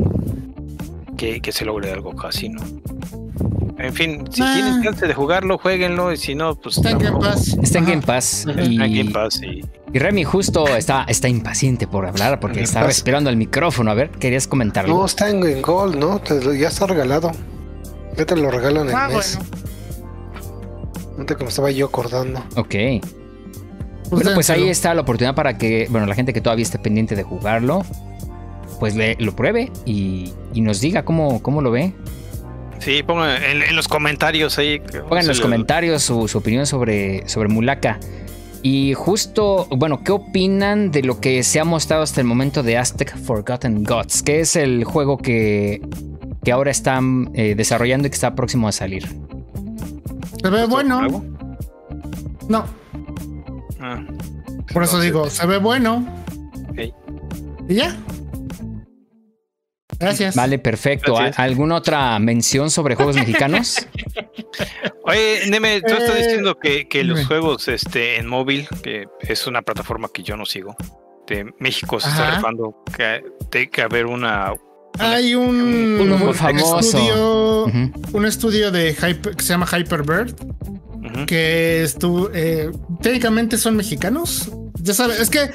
que, 1.17 1.41
que 1.41 1.53
se 1.53 1.65
logre 1.65 1.91
algo 1.93 2.15
casi, 2.15 2.51
¿no? 2.51 2.63
En 3.83 3.95
fin, 3.95 4.25
si 4.31 4.43
tienen 4.43 4.83
chance 4.83 5.07
de 5.07 5.15
jugarlo, 5.15 5.57
jueguenlo. 5.59 6.13
Y 6.13 6.17
si 6.17 6.35
no, 6.35 6.55
pues. 6.55 6.77
Está 6.77 6.91
en 6.91 6.99
Game 6.99 7.19
Pass. 7.19 7.57
Está 7.63 7.79
en 7.79 7.87
Game 7.87 8.03
Pass. 8.03 8.47
Y, 8.47 8.77
Game 8.77 9.11
Pass 9.11 9.41
y... 9.43 9.63
Remy 9.99 10.25
justo 10.25 10.67
está, 10.77 11.05
está 11.09 11.29
impaciente 11.29 11.87
por 11.87 12.07
hablar 12.07 12.39
porque 12.39 12.63
estaba 12.63 12.89
esperando 12.89 13.31
el 13.31 13.37
micrófono. 13.37 13.91
A 13.91 13.95
ver, 13.95 14.11
querías 14.11 14.47
comentarlo. 14.47 14.95
No, 14.95 15.05
está 15.05 15.31
en 15.31 15.63
Gold, 15.63 15.97
¿no? 15.97 16.23
ya 16.55 16.69
está 16.69 16.87
regalado. 16.87 17.33
Ya 18.17 18.27
te 18.27 18.37
lo 18.37 18.51
regalan 18.51 18.89
en 18.89 18.95
ah, 18.95 19.09
mes. 19.09 19.39
Bueno. 21.17 21.37
como 21.37 21.49
estaba 21.49 21.71
yo 21.71 21.87
acordando. 21.87 22.41
Ok. 22.57 22.75
Pues 24.11 24.23
bueno, 24.23 24.35
pues 24.35 24.51
ahí 24.51 24.69
está 24.69 24.93
la 24.95 25.03
oportunidad 25.03 25.35
para 25.35 25.57
que, 25.57 25.87
bueno, 25.89 26.07
la 26.07 26.15
gente 26.15 26.33
que 26.33 26.41
todavía 26.41 26.65
esté 26.65 26.79
pendiente 26.79 27.15
de 27.15 27.23
jugarlo, 27.23 27.85
pues 28.81 28.97
le, 28.97 29.17
lo 29.21 29.35
pruebe 29.37 29.71
y, 29.85 30.33
y 30.53 30.61
nos 30.61 30.81
diga 30.81 31.05
cómo, 31.05 31.43
cómo 31.43 31.63
lo 31.63 31.71
ve. 31.71 31.95
Sí, 32.81 33.03
pongan 33.03 33.43
en, 33.43 33.77
los 33.77 33.89
comentarios 33.89 34.59
ahí. 34.59 34.81
Pongan 34.81 35.23
en 35.23 35.29
los 35.29 35.41
comentarios 35.41 36.03
su, 36.03 36.29
opinión 36.35 36.67
sobre, 36.67 37.29
sobre 37.29 37.49
Mulaka. 37.49 38.01
Y 38.63 38.95
justo, 38.95 39.67
bueno, 39.71 40.03
¿qué 40.05 40.13
opinan 40.13 40.91
de 40.91 41.03
lo 41.03 41.21
que 41.21 41.43
se 41.43 41.61
ha 41.61 41.65
mostrado 41.65 42.03
hasta 42.03 42.21
el 42.21 42.27
momento 42.27 42.63
de 42.63 42.77
Aztec 42.77 43.17
Forgotten 43.17 43.85
Gods? 43.85 44.23
Que 44.23 44.41
es 44.41 44.57
el 44.57 44.85
juego 44.85 45.19
que, 45.19 45.81
que 46.45 46.53
ahora 46.53 46.71
están 46.71 47.31
eh, 47.35 47.55
desarrollando 47.55 48.09
y 48.09 48.11
que 48.11 48.15
está 48.15 48.35
próximo 48.35 48.69
a 48.69 48.73
salir. 48.73 49.07
Se 50.43 50.49
ve 50.49 50.67
bueno. 50.67 51.25
No. 52.49 52.65
Ah. 53.81 54.03
Por 54.73 54.83
eso 54.83 55.01
digo, 55.01 55.29
se 55.29 55.47
ve 55.47 55.59
bueno. 55.59 56.07
¿Y 57.69 57.75
ya? 57.75 57.97
Gracias. 60.01 60.35
Vale, 60.35 60.59
perfecto. 60.59 61.19
¿Alguna 61.37 61.77
otra 61.77 62.19
mención 62.19 62.71
sobre 62.71 62.95
juegos 62.95 63.17
mexicanos? 63.17 63.87
Oye, 65.05 65.43
Neme, 65.49 65.83
tú 65.83 65.93
estás 65.93 66.17
eh, 66.17 66.23
diciendo 66.23 66.59
que, 66.59 67.05
los 67.05 67.27
juegos 67.27 67.69
este, 67.69 68.17
en 68.17 68.27
móvil, 68.27 68.67
que 68.83 69.07
es 69.21 69.47
una 69.47 69.61
plataforma 69.61 70.09
que 70.13 70.23
yo 70.23 70.37
no 70.37 70.47
sigo, 70.47 70.75
de 71.27 71.53
México 71.59 72.01
se 72.01 72.09
está 72.09 72.37
rifando 72.37 72.83
que 72.97 73.23
tiene 73.51 73.69
que 73.69 73.83
haber 73.83 74.07
una. 74.07 74.55
Hay 74.99 75.35
un, 75.35 76.27
estudio, 76.81 77.65
un 78.13 78.27
estudio 78.27 78.71
de 78.71 78.95
que 78.95 79.43
se 79.43 79.49
llama 79.49 79.67
Hyperbird, 79.67 80.35
que 81.27 81.83
estuvo, 81.83 82.31
eh, 82.33 82.71
técnicamente 83.03 83.59
son 83.59 83.77
mexicanos. 83.77 84.51
Ya 84.83 84.95
sabes, 84.95 85.21
es 85.21 85.31
que 85.31 85.51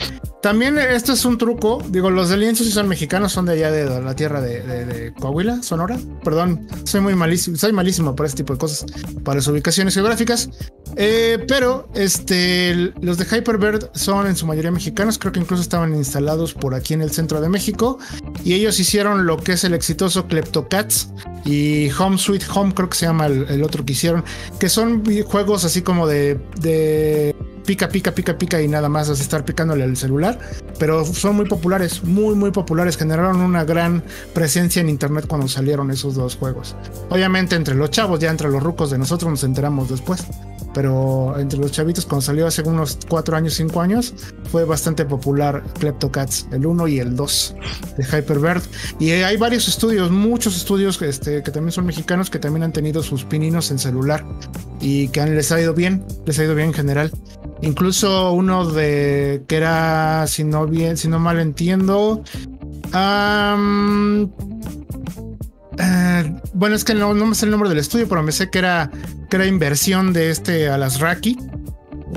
también 0.46 0.78
esto 0.78 1.14
es 1.14 1.26
un 1.26 1.40
truco. 1.40 1.82
Digo, 1.90 2.12
los 2.12 2.30
de 2.30 2.38
lienzo 2.38 2.64
si 2.64 2.72
son 2.72 2.88
mexicanos, 2.88 3.32
son 3.32 3.48
de 3.48 3.54
allá 3.54 3.72
de 3.72 4.00
la 4.00 4.16
tierra 4.16 4.42
de, 4.42 5.12
Coahuila, 5.20 5.64
Sonora. 5.64 5.98
Perdón, 6.24 6.68
soy 6.84 7.02
muy 7.02 7.16
malísimo, 7.16 7.58
soy 7.58 7.74
malísimo 7.74 8.16
para 8.16 8.28
este 8.28 8.44
tipo 8.44 8.54
de 8.54 8.60
cosas, 8.60 8.86
para 9.24 9.38
las 9.38 9.48
ubicaciones 9.48 9.96
geográficas. 9.96 10.50
Eh, 10.98 11.44
pero 11.48 11.90
este, 11.96 12.94
los 13.02 13.18
de 13.18 13.26
Hyperbird 13.26 13.90
son 13.96 14.28
en 14.28 14.36
su 14.36 14.46
mayoría 14.46 14.70
mexicanos. 14.70 15.18
Creo 15.18 15.34
que 15.34 15.40
incluso 15.40 15.64
estaban 15.64 15.96
instalados 15.96 16.54
por 16.54 16.76
aquí 16.76 16.94
en 16.94 17.02
el 17.02 17.10
centro 17.10 17.42
de 17.42 17.50
México. 17.50 17.98
Y 18.44 18.54
ellos 18.54 18.80
hicieron 18.80 19.26
lo 19.26 19.38
que 19.38 19.54
es 19.54 19.64
el 19.64 19.74
exitoso 19.74 20.28
Kleptocats 20.28 21.10
y 21.44 21.90
Home 21.98 22.20
Sweet 22.20 22.44
Home, 22.54 22.74
creo 22.76 22.90
que 22.90 22.98
se 22.98 23.08
llama 23.08 23.26
el, 23.26 23.64
otro 23.64 23.84
que 23.84 23.94
hicieron, 23.94 24.24
que 24.60 24.70
son 24.70 25.04
juegos 25.26 25.66
así 25.66 25.82
como 25.82 26.06
de 26.06 27.34
pica, 27.66 27.90
pica, 27.90 28.12
pica, 28.12 28.38
pica 28.38 28.62
y 28.62 28.68
nada 28.68 28.90
más, 28.90 29.10
así 29.10 29.22
estar 29.22 29.44
picándole 29.44 29.84
al 29.84 29.98
celular. 29.98 30.40
Pero 30.80 31.06
son 31.06 31.36
muy 31.36 31.46
populares, 31.46 32.04
muy, 32.04 32.36
muy 32.36 32.52
populares. 32.52 32.98
Generaron 32.98 33.42
una 33.42 33.64
gran 33.64 34.04
presencia 34.34 34.82
en 34.82 34.90
internet 34.90 35.26
cuando 35.28 35.48
salieron 35.48 35.92
esos 35.92 36.16
dos 36.16 36.36
juegos. 36.36 36.76
Obviamente 37.10 37.56
entre 37.56 37.76
los 37.76 37.90
chavos, 37.90 38.20
ya 38.20 38.30
entre 38.30 38.50
los 38.50 38.62
rucos 38.62 38.92
de 38.92 38.98
nosotros 38.98 39.30
nos 39.30 39.44
enteramos 39.44 39.90
después. 39.90 40.26
Pero 40.76 41.40
entre 41.40 41.58
los 41.58 41.72
chavitos, 41.72 42.06
cuando 42.06 42.22
salió 42.22 42.46
hace 42.46 42.62
unos 42.64 43.00
4 43.08 43.38
años, 43.38 43.54
5 43.54 43.80
años, 43.80 44.14
fue 44.52 44.66
bastante 44.66 45.06
popular 45.06 45.64
Kleptocats, 45.80 46.48
el 46.52 46.66
1 46.66 46.88
y 46.90 47.00
el 47.00 47.16
2 47.16 47.56
de 47.98 48.04
Hyperbird. 48.04 48.62
Y 49.00 49.12
hay 49.12 49.38
varios 49.38 49.70
estudios, 49.70 50.12
muchos 50.12 50.58
estudios 50.58 51.02
este, 51.02 51.42
que 51.44 51.52
también 51.52 51.72
son 51.72 51.86
mexicanos, 51.86 52.30
que 52.30 52.40
también 52.40 52.64
han 52.64 52.74
tenido 52.74 53.02
sus 53.02 53.24
pininos 53.24 53.72
en 53.72 53.80
celular 53.80 54.26
y 54.82 55.08
que 55.08 55.26
les 55.26 55.50
ha 55.54 55.62
ido 55.62 55.74
bien, 55.74 56.06
les 56.26 56.38
ha 56.40 56.44
ido 56.44 56.56
bien 56.56 56.68
en 56.68 56.74
general. 56.74 57.12
Incluso 57.62 58.34
uno 58.34 58.70
de 58.70 59.44
que 59.48 59.56
era, 59.56 60.28
si 60.28 60.44
no 60.44 60.68
bien, 60.68 60.98
si 60.98 61.08
no 61.08 61.20
mal 61.20 61.40
entiendo, 61.40 62.22
eh, 65.80 66.36
bueno, 66.54 66.76
es 66.76 66.84
que 66.84 66.94
no, 66.94 67.14
me 67.14 67.36
sé 67.36 67.46
el 67.46 67.52
nombre 67.52 67.70
del 67.70 67.80
estudio, 67.80 68.08
pero 68.08 68.24
me 68.24 68.32
sé 68.32 68.50
que 68.50 68.60
era, 68.60 68.92
que 69.30 69.36
era 69.36 69.46
inversión 69.46 70.14
de 70.14 70.30
este 70.30 70.70
Alasraki, 70.70 71.38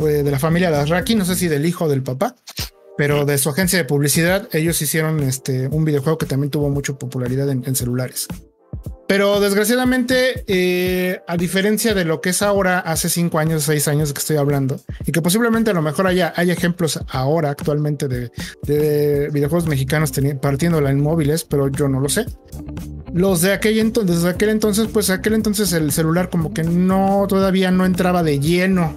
de 0.01 0.31
la 0.31 0.39
familia 0.39 0.69
Alasraki, 0.69 1.15
no 1.15 1.25
sé 1.25 1.35
si 1.35 1.49
del 1.49 1.67
hijo 1.67 1.87
o 1.87 1.89
del 1.89 2.03
papá, 2.03 2.37
pero 2.97 3.25
de 3.25 3.39
su 3.39 3.49
agencia 3.49 3.79
de 3.79 3.85
publicidad, 3.85 4.49
ellos 4.53 4.81
hicieron 4.83 5.21
este, 5.21 5.69
un 5.69 5.85
videojuego 5.85 6.19
que 6.19 6.27
también 6.27 6.51
tuvo 6.51 6.69
mucha 6.71 6.93
popularidad 6.95 7.49
en 7.51 7.75
celulares. 7.75 8.29
Pero 9.09 9.41
desgraciadamente, 9.41 10.45
eh, 10.47 11.23
a 11.27 11.39
diferencia 11.39 11.95
de 11.95 12.05
lo 12.05 12.21
que 12.21 12.29
es 12.29 12.43
ahora, 12.43 12.79
hace 12.79 13.09
cinco 13.09 13.39
años, 13.39 13.63
seis 13.63 13.89
años 13.89 14.13
que 14.13 14.19
estoy 14.19 14.37
hablando, 14.37 14.79
y 15.07 15.13
que 15.13 15.23
posiblemente 15.23 15.71
a 15.71 15.75
lo 15.75 15.81
mejor 15.81 16.07
haya, 16.07 16.35
hay 16.37 16.51
ejemplos 16.51 17.01
ahora 17.09 17.49
actualmente 17.49 18.07
de, 18.07 18.31
videojuegos 19.33 19.67
mexicanos 19.67 20.13
partiéndola 20.43 20.91
en 20.91 21.03
móviles, 21.03 21.45
pero 21.45 21.69
yo 21.69 21.89
no 21.89 22.01
lo 22.01 22.11
sé. 22.11 22.27
Los 23.13 23.41
de 23.41 23.53
aquel 23.53 23.79
entonces, 23.79 24.17
desde 24.17 24.29
aquel 24.29 24.51
entonces, 24.51 24.89
pues 24.93 25.11
aquel 25.11 25.35
entonces 25.35 25.73
el 25.73 25.93
celular 25.93 26.31
como 26.31 26.53
que 26.53 26.63
no, 26.63 27.27
todavía 27.29 27.71
no 27.71 27.87
entraba 27.87 28.23
de 28.23 28.39
lleno 28.39 28.95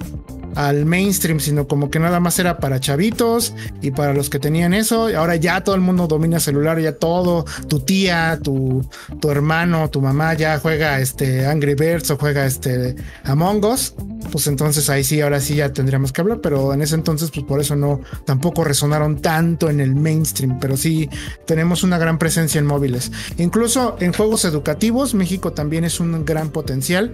al 0.56 0.86
mainstream, 0.86 1.40
sino 1.40 1.68
como 1.68 1.90
que 1.90 2.00
nada 2.00 2.20
más 2.20 2.40
era 2.40 2.58
para 2.58 2.80
chavitos 2.80 3.54
y 3.82 3.92
para 3.92 4.14
los 4.14 4.30
que 4.30 4.40
tenían 4.40 4.74
eso. 4.74 5.10
Ahora 5.16 5.36
ya 5.36 5.64
todo 5.64 5.76
el 5.76 5.82
mundo 5.82 6.08
domina 6.08 6.40
celular, 6.40 6.80
ya 6.80 6.98
todo, 6.98 7.46
tu 7.68 7.80
tía, 7.80 8.40
tu, 8.42 8.86
tu 9.20 9.30
hermano, 9.30 9.90
tu 9.90 10.02
mamá 10.02 10.34
ya 10.34 10.60
juega 10.60 11.00
este 11.00 11.46
Angry 11.46 11.76
Birds 11.76 12.12
o 12.12 12.18
juega 12.18 12.46
este 12.46 12.96
Among 13.24 13.64
Us. 13.66 13.94
Pues 14.32 14.48
entonces 14.48 14.90
ahí 14.90 15.04
sí, 15.04 15.20
ahora 15.22 15.40
sí 15.40 15.56
ya 15.56 15.74
tendríamos 15.74 16.14
que 16.14 16.22
hablar, 16.22 16.40
pero 16.42 16.74
en 16.74 16.82
ese 16.82 16.96
entonces, 16.96 17.32
pues 17.32 17.46
por 17.46 17.60
eso 17.60 17.76
no, 17.76 18.02
tampoco 18.26 18.64
resonaron 18.64 19.22
tanto 19.22 19.70
en 19.70 19.80
el 19.80 19.96
mainstream, 19.96 20.60
pero 20.60 20.78
sí 20.78 21.10
tenemos 21.46 21.84
una 21.84 21.98
gran 21.98 22.18
presencia 22.18 22.60
en 22.60 22.66
móviles. 22.66 23.12
Incluso 23.38 23.98
en 24.00 24.14
juegos 24.14 24.46
educativos, 24.46 25.14
México 25.14 25.54
también 25.54 25.84
es 25.84 26.00
un 26.00 26.24
gran 26.24 26.50
potencial 26.50 27.12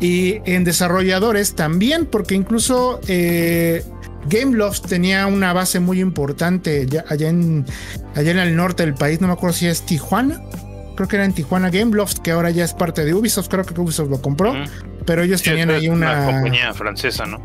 y 0.00 0.40
en 0.44 0.64
desarrolladores 0.64 1.54
también, 1.54 2.06
porque 2.06 2.34
incluso 2.34 3.00
eh, 3.08 3.82
Gameloft 4.28 4.82
tenía 4.82 5.26
una 5.26 5.52
base 5.52 5.80
muy 5.80 6.00
importante 6.00 6.86
allá, 7.08 7.28
en, 7.28 7.64
allá 8.14 8.30
en 8.30 8.38
el 8.38 8.56
norte 8.56 8.84
del 8.84 8.94
país, 8.94 9.20
no 9.20 9.28
me 9.28 9.32
acuerdo 9.34 9.54
si 9.54 9.66
es 9.66 9.82
Tijuana. 9.82 10.40
Creo 10.96 11.08
que 11.08 11.16
era 11.16 11.26
en 11.26 11.34
Tijuana 11.34 11.68
Gameloft, 11.68 12.18
que 12.18 12.30
ahora 12.30 12.50
ya 12.50 12.64
es 12.64 12.72
parte 12.72 13.04
de 13.04 13.12
Ubisoft, 13.12 13.48
creo 13.48 13.64
que 13.64 13.78
Ubisoft 13.78 14.08
lo 14.08 14.22
compró, 14.22 14.54
pero 15.04 15.22
ellos 15.22 15.42
tenían 15.42 15.70
ahí 15.70 15.88
una... 15.88 16.12
una 16.12 16.32
compañía 16.32 16.72
francesa, 16.72 17.26
¿no? 17.26 17.38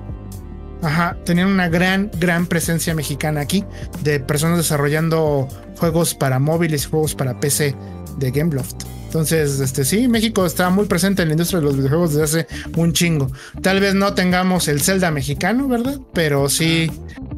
Ajá, 0.81 1.17
tenían 1.25 1.49
una 1.49 1.67
gran, 1.69 2.09
gran 2.17 2.47
presencia 2.47 2.95
mexicana 2.95 3.41
aquí 3.41 3.65
de 4.03 4.19
personas 4.19 4.57
desarrollando 4.57 5.47
juegos 5.77 6.15
para 6.15 6.39
móviles 6.39 6.85
y 6.85 6.89
juegos 6.89 7.13
para 7.13 7.39
PC 7.39 7.75
de 8.17 8.31
Gameloft. 8.31 8.83
Entonces, 9.11 9.59
este 9.59 9.83
sí, 9.83 10.07
México 10.07 10.45
está 10.45 10.69
muy 10.69 10.85
presente 10.85 11.21
en 11.21 11.27
la 11.27 11.33
industria 11.33 11.59
de 11.59 11.65
los 11.65 11.75
videojuegos 11.75 12.13
desde 12.13 12.23
hace 12.23 12.47
un 12.77 12.93
chingo. 12.93 13.29
Tal 13.61 13.81
vez 13.81 13.93
no 13.93 14.13
tengamos 14.13 14.69
el 14.69 14.79
Zelda 14.79 15.11
mexicano, 15.11 15.67
¿verdad? 15.67 15.99
Pero 16.13 16.47
sí, 16.47 16.89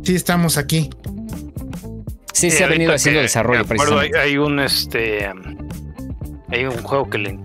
sí 0.03 0.13
estamos 0.13 0.59
aquí. 0.59 0.91
Sí, 2.31 2.51
se 2.51 2.63
ha 2.63 2.67
venido 2.67 2.93
haciendo 2.93 3.21
desarrollo. 3.21 3.65
hay, 3.99 4.11
hay, 4.11 4.37
un 4.37 4.59
este 4.59 5.27
hay 6.49 6.65
un 6.65 6.77
juego 6.83 7.09
que 7.09 7.17
le 7.17 7.39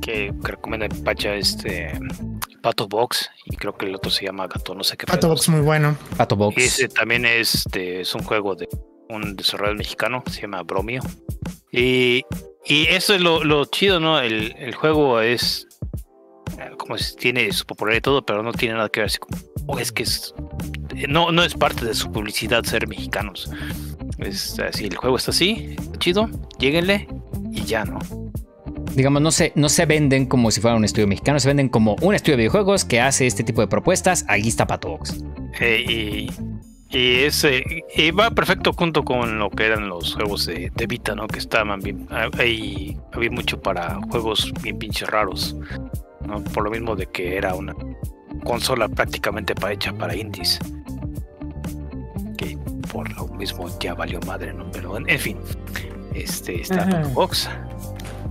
que, 0.00 0.32
recomienda 0.44 0.86
Pacha 1.04 1.34
este 1.34 1.90
Pato 2.62 2.86
Box 2.86 3.30
y 3.46 3.56
creo 3.56 3.76
que 3.76 3.86
el 3.86 3.96
otro 3.96 4.12
se 4.12 4.26
llama 4.26 4.46
Gato, 4.46 4.76
no 4.76 4.84
sé 4.84 4.96
qué. 4.96 5.06
Pato 5.06 5.26
Box 5.26 5.48
muy 5.48 5.62
bueno. 5.62 5.96
Pato 6.16 6.36
Box. 6.36 6.56
Ese 6.56 6.86
también 6.86 7.26
es, 7.26 7.56
este, 7.56 8.02
es 8.02 8.14
un 8.14 8.22
juego 8.22 8.54
de 8.54 8.68
un 9.08 9.34
desarrollador 9.34 9.78
mexicano, 9.78 10.22
se 10.30 10.42
llama 10.42 10.62
Bromio. 10.62 11.02
Y 11.72 12.24
y 12.64 12.86
eso 12.86 13.14
es 13.14 13.20
lo, 13.20 13.64
chido, 13.66 13.98
¿no? 13.98 14.20
El, 14.20 14.74
juego 14.74 15.20
es 15.20 15.66
eh, 16.58 16.70
como 16.78 16.96
si 16.96 17.16
tiene 17.16 17.50
su 17.52 17.66
popularidad 17.66 17.98
y 17.98 18.02
todo, 18.02 18.24
pero 18.24 18.42
no 18.42 18.52
tiene 18.52 18.74
nada 18.74 18.88
que 18.88 19.00
ver 19.00 19.08
así 19.08 19.18
como, 19.18 19.36
oh, 19.66 19.78
es 19.78 19.90
que 19.90 20.04
es, 20.04 20.32
no, 21.08 21.32
no 21.32 21.42
es 21.42 21.54
parte 21.54 21.84
de 21.84 21.94
su 21.94 22.10
publicidad 22.12 22.62
ser 22.64 22.86
mexicanos. 22.86 23.50
Es 24.18 24.58
así, 24.60 24.84
el 24.84 24.96
juego 24.96 25.16
está 25.16 25.32
así, 25.32 25.74
chido, 25.98 26.28
lléguenle 26.58 27.08
y 27.50 27.64
ya, 27.64 27.84
¿no? 27.84 27.98
Digamos, 28.94 29.22
no 29.22 29.32
se, 29.32 29.52
no 29.56 29.68
se 29.68 29.86
venden 29.86 30.26
como 30.26 30.50
si 30.50 30.60
fuera 30.60 30.76
un 30.76 30.84
estudio 30.84 31.08
mexicano, 31.08 31.40
se 31.40 31.48
venden 31.48 31.68
como 31.68 31.96
un 32.00 32.14
estudio 32.14 32.36
de 32.36 32.42
videojuegos 32.42 32.84
que 32.84 33.00
hace 33.00 33.26
este 33.26 33.42
tipo 33.42 33.60
de 33.60 33.66
propuestas. 33.66 34.24
Ahí 34.28 34.46
está 34.46 34.66
Patobox. 34.66 35.16
Eh, 35.60 36.26
y 36.92 37.24
ese 37.24 37.64
y 37.96 38.10
va 38.10 38.30
perfecto 38.30 38.72
junto 38.74 39.02
con 39.02 39.38
lo 39.38 39.48
que 39.50 39.66
eran 39.66 39.88
los 39.88 40.14
juegos 40.14 40.46
de, 40.46 40.70
Vita, 40.86 41.14
¿no? 41.14 41.26
Que 41.26 41.38
estaban 41.38 41.80
bien. 41.80 42.06
Ahí 42.38 42.98
había 43.12 43.30
mucho 43.30 43.60
para 43.60 43.98
juegos 44.10 44.52
bien 44.62 44.78
pinches 44.78 45.08
raros. 45.08 45.56
¿no? 46.26 46.44
Por 46.44 46.64
lo 46.64 46.70
mismo 46.70 46.94
de 46.94 47.06
que 47.06 47.36
era 47.36 47.54
una 47.54 47.74
consola 48.44 48.88
prácticamente 48.88 49.54
para 49.54 49.72
hecha 49.72 49.92
para 49.94 50.14
indies. 50.14 50.58
Que 52.36 52.58
por 52.92 53.10
lo 53.16 53.26
mismo 53.28 53.70
ya 53.80 53.94
valió 53.94 54.20
madre, 54.26 54.52
¿no? 54.52 54.70
Pero 54.70 54.98
en, 54.98 55.18
fin. 55.18 55.38
Este 56.14 56.60
está 56.60 57.08
Box. 57.14 57.48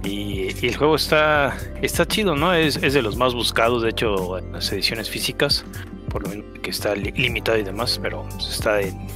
Y, 0.04 0.50
y, 0.62 0.68
el 0.68 0.78
juego 0.78 0.96
está, 0.96 1.58
está 1.82 2.08
chido, 2.08 2.36
¿no? 2.36 2.54
Es, 2.54 2.78
es 2.78 2.94
de 2.94 3.02
los 3.02 3.18
más 3.18 3.34
buscados, 3.34 3.84
de 3.84 3.90
hecho, 3.90 4.38
en 4.38 4.52
las 4.52 4.72
ediciones 4.72 5.10
físicas 5.10 5.66
por 6.12 6.24
lo 6.24 6.30
menos 6.30 6.46
que 6.62 6.70
está 6.70 6.96
limitado 6.96 7.58
y 7.58 7.64
demás, 7.64 8.00
pero 8.02 8.28
está 8.40 8.82
en, 8.82 9.08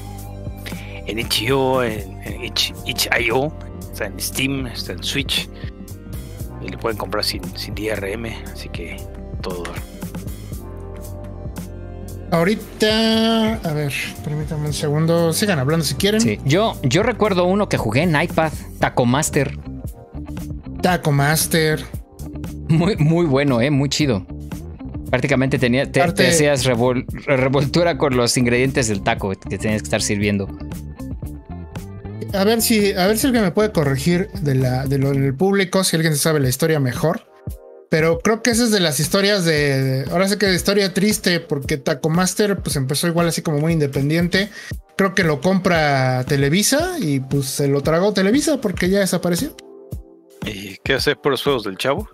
en 1.06 1.20
itch.io, 1.20 1.84
en, 1.84 2.22
en 2.24 2.44
itch.io, 2.46 3.54
está 3.92 4.06
en 4.06 4.20
Steam, 4.20 4.68
está 4.68 4.94
en 4.94 5.04
Switch. 5.04 5.50
Y 6.62 6.70
le 6.70 6.78
pueden 6.78 6.98
comprar 6.98 7.24
sin, 7.24 7.44
sin 7.58 7.76
DRM, 7.76 8.26
así 8.52 8.70
que 8.70 8.98
todo. 9.42 9.64
Ahorita, 12.32 13.54
a 13.64 13.74
ver, 13.74 13.94
permítanme 14.24 14.68
un 14.68 14.74
segundo. 14.74 15.32
Sigan 15.32 15.60
hablando 15.60 15.86
si 15.86 15.96
quieren. 15.96 16.20
Sí, 16.20 16.40
yo, 16.44 16.76
yo 16.84 17.04
recuerdo 17.04 17.46
uno 17.46 17.70
que 17.70 17.78
jugué 17.78 18.04
en 18.04 18.20
iPad, 18.20 18.52
Taco 18.80 19.06
Master. 19.06 19.58
Taco 20.82 21.12
Master. 21.12 21.84
Muy, 22.68 22.96
muy 22.98 23.26
bueno, 23.26 23.62
eh, 23.62 23.70
muy 23.70 23.90
chido. 23.90 24.26
Prácticamente 25.10 25.60
tenía, 25.60 25.92
te, 25.92 26.02
hacías 26.02 26.66
revoltura 26.66 27.98
con 27.98 28.18
los 28.18 28.38
ingredientes 28.38 28.88
del 28.88 29.02
taco 29.02 29.32
que 29.32 29.58
tenías 29.58 29.82
que 29.82 29.86
estar 29.86 30.02
sirviendo. 30.02 30.48
A 32.34 32.44
ver 32.44 32.62
si, 32.62 32.92
a 32.92 33.08
ver 33.08 33.18
si 33.18 33.28
alguien 33.28 33.44
me 33.44 33.52
puede 33.52 33.72
corregir 33.72 34.30
de, 34.42 34.56
la, 34.56 34.86
de 34.86 34.98
lo 34.98 35.12
del 35.12 35.34
público, 35.36 35.84
si 35.84 35.96
alguien 35.96 36.16
sabe 36.16 36.40
la 36.40 36.50
historia 36.50 36.80
mejor. 36.80 37.28
Pero 37.90 38.20
creo 38.20 38.42
que 38.42 38.50
esa 38.50 38.64
es 38.64 38.72
de 38.72 38.80
las 38.80 39.00
historias 39.00 39.46
de. 39.46 40.06
Ahora 40.12 40.28
sé 40.28 40.38
que 40.38 40.48
de 40.48 40.56
historia 40.56 40.94
triste, 40.94 41.40
porque 41.40 41.78
Taco 41.78 42.10
Master 42.10 42.58
pues 42.58 42.76
empezó 42.76 43.08
igual 43.08 43.28
así 43.28 43.42
como 43.42 43.60
muy 43.60 43.74
independiente. 43.74 44.50
Creo 44.98 45.14
que 45.14 45.24
lo 45.24 45.40
compra 45.40 46.26
Televisa 46.26 46.98
y 47.00 47.20
pues 47.20 47.46
se 47.46 47.68
lo 47.68 47.82
tragó 47.82 48.12
Televisa 48.12 48.60
porque 48.60 48.90
ya 48.90 49.00
desapareció. 49.00 49.56
¿Y 50.46 50.78
qué 50.84 50.96
hace 50.96 51.16
por 51.16 51.32
los 51.32 51.44
juegos 51.44 51.64
del 51.64 51.78
chavo? 51.78 52.10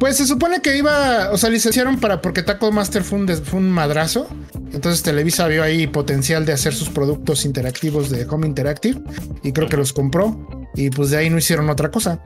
Pues 0.00 0.16
se 0.16 0.26
supone 0.26 0.62
que 0.62 0.78
iba, 0.78 1.30
o 1.30 1.36
sea, 1.36 1.50
licenciaron 1.50 2.00
para 2.00 2.22
porque 2.22 2.42
Taco 2.42 2.72
Master 2.72 3.04
fue 3.04 3.18
un, 3.18 3.28
fue 3.28 3.60
un 3.60 3.70
madrazo. 3.70 4.26
Entonces 4.72 5.02
Televisa 5.02 5.46
vio 5.46 5.62
ahí 5.62 5.86
potencial 5.86 6.46
de 6.46 6.54
hacer 6.54 6.72
sus 6.72 6.88
productos 6.88 7.44
interactivos 7.44 8.08
de 8.08 8.24
Home 8.24 8.46
Interactive 8.46 8.98
y 9.42 9.52
creo 9.52 9.68
que 9.68 9.76
los 9.76 9.92
compró 9.92 10.68
y 10.74 10.88
pues 10.88 11.10
de 11.10 11.18
ahí 11.18 11.28
no 11.28 11.36
hicieron 11.36 11.68
otra 11.68 11.90
cosa. 11.90 12.18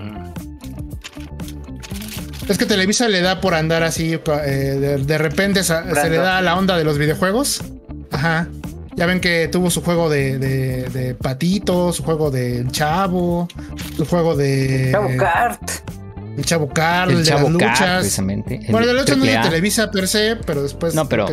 Mm. 0.00 0.32
Es 2.48 2.56
que 2.56 2.64
Televisa 2.64 3.06
le 3.06 3.20
da 3.20 3.38
por 3.38 3.52
andar 3.54 3.82
así, 3.82 4.18
eh, 4.46 4.98
de, 5.04 5.18
repente 5.18 5.62
se, 5.62 5.74
le 6.08 6.16
da 6.16 6.40
la 6.40 6.56
onda 6.56 6.78
de 6.78 6.84
los 6.84 6.96
videojuegos. 6.96 7.62
Ajá. 8.12 8.48
Ya 8.96 9.04
ven 9.04 9.20
que 9.20 9.48
tuvo 9.48 9.70
su 9.70 9.82
juego 9.82 10.08
de, 10.08 10.38
de, 10.38 11.14
Patito, 11.16 11.92
su 11.92 12.02
juego 12.02 12.30
de 12.30 12.64
Chavo, 12.70 13.46
su 13.94 14.06
juego 14.06 14.34
de. 14.36 14.88
Chavo 14.92 15.10
Kart. 15.18 15.70
El 16.36 16.44
Chavo 16.44 16.68
Carl, 16.68 17.10
el 17.10 17.18
de 17.18 17.24
Chavo 17.24 17.50
las 17.50 17.52
luchas. 17.52 17.98
precisamente. 17.98 18.60
Bueno, 18.68 18.86
de 18.86 18.94
luchas 18.94 19.16
no 19.16 19.24
de 19.24 19.38
Televisa 19.38 19.90
per 19.90 20.08
se, 20.08 20.36
pero 20.36 20.62
después. 20.62 20.94
No, 20.94 21.08
pero. 21.08 21.26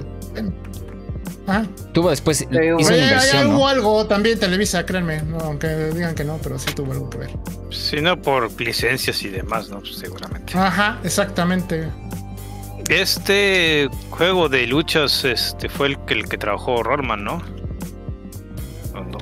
ah. 1.48 1.64
Tuvo 1.94 2.10
después. 2.10 2.42
hizo 2.42 2.96
ya, 2.96 3.48
hubo 3.48 3.68
algo 3.68 4.06
también 4.06 4.40
Televisa, 4.40 4.86
créanme. 4.86 5.24
No, 5.24 5.40
aunque 5.40 5.68
digan 5.68 6.16
que 6.16 6.24
no, 6.24 6.38
pero 6.42 6.60
sí 6.60 6.74
tuvo 6.76 6.92
algo 6.92 7.10
que 7.10 7.18
ver. 7.18 7.32
Sí, 7.72 8.02
no 8.02 8.22
por 8.22 8.52
licencias 8.62 9.24
y 9.24 9.30
demás, 9.30 9.70
¿no? 9.70 9.80
Pues, 9.80 9.96
seguramente. 9.96 10.58
Ajá, 10.58 11.00
exactamente. 11.04 11.90
Este 12.90 13.90
juego 14.10 14.50
de 14.50 14.68
luchas 14.68 15.24
este, 15.24 15.70
fue 15.70 15.88
el 15.88 16.00
que, 16.06 16.14
el 16.14 16.28
que 16.28 16.38
trabajó 16.38 16.84
Rollman, 16.84 17.24
¿no? 17.24 17.42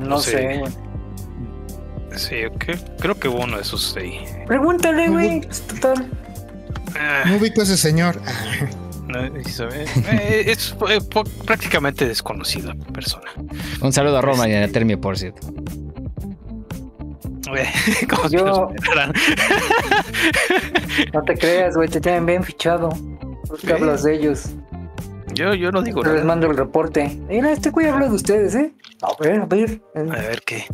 No, 0.01 0.19
sé. 0.19 0.63
Sí, 2.19 2.35
creo 2.99 3.17
que 3.17 3.29
hubo 3.29 3.45
uno 3.45 3.55
de 3.55 3.61
esos 3.61 3.95
ahí. 3.95 4.19
Pregúntale, 4.45 5.07
güey. 5.07 5.39
Total. 5.41 6.05
Ah. 6.99 7.23
No 7.25 7.37
ubico 7.37 7.61
a 7.61 7.63
ese 7.63 7.77
señor. 7.77 8.19
Eh, 9.15 10.43
es 10.47 10.75
eh, 10.89 10.99
prácticamente 11.45 12.05
desconocida 12.05 12.75
persona. 12.93 13.31
Un 13.81 13.93
saludo 13.93 14.17
a 14.17 14.21
Roma 14.21 14.49
y 14.49 14.53
a 14.53 14.69
Termio, 14.69 14.99
por 14.99 15.17
cierto. 15.17 15.47
Yo... 18.29 18.43
no 21.13 21.23
te 21.23 21.35
creas, 21.35 21.77
güey, 21.77 21.87
te 21.87 22.01
tienen 22.01 22.25
bien 22.25 22.43
fichado. 22.43 22.89
¿Por 23.47 23.59
qué 23.59 23.71
hablas 23.73 24.03
de 24.03 24.15
ellos? 24.15 24.49
Yo, 25.33 25.55
yo 25.55 25.71
no 25.71 25.81
digo 25.81 26.03
nada. 26.03 26.15
Les 26.15 26.25
mando 26.25 26.47
el 26.47 26.57
reporte. 26.57 27.17
Mira, 27.29 27.53
este 27.53 27.69
güey 27.69 27.87
habla 27.87 28.09
de 28.09 28.13
ustedes, 28.13 28.55
¿eh? 28.55 28.73
A 29.01 29.15
ver, 29.23 29.39
a 29.41 29.45
ver. 29.45 29.81
A 29.95 30.01
ver 30.01 30.41
qué 30.45 30.65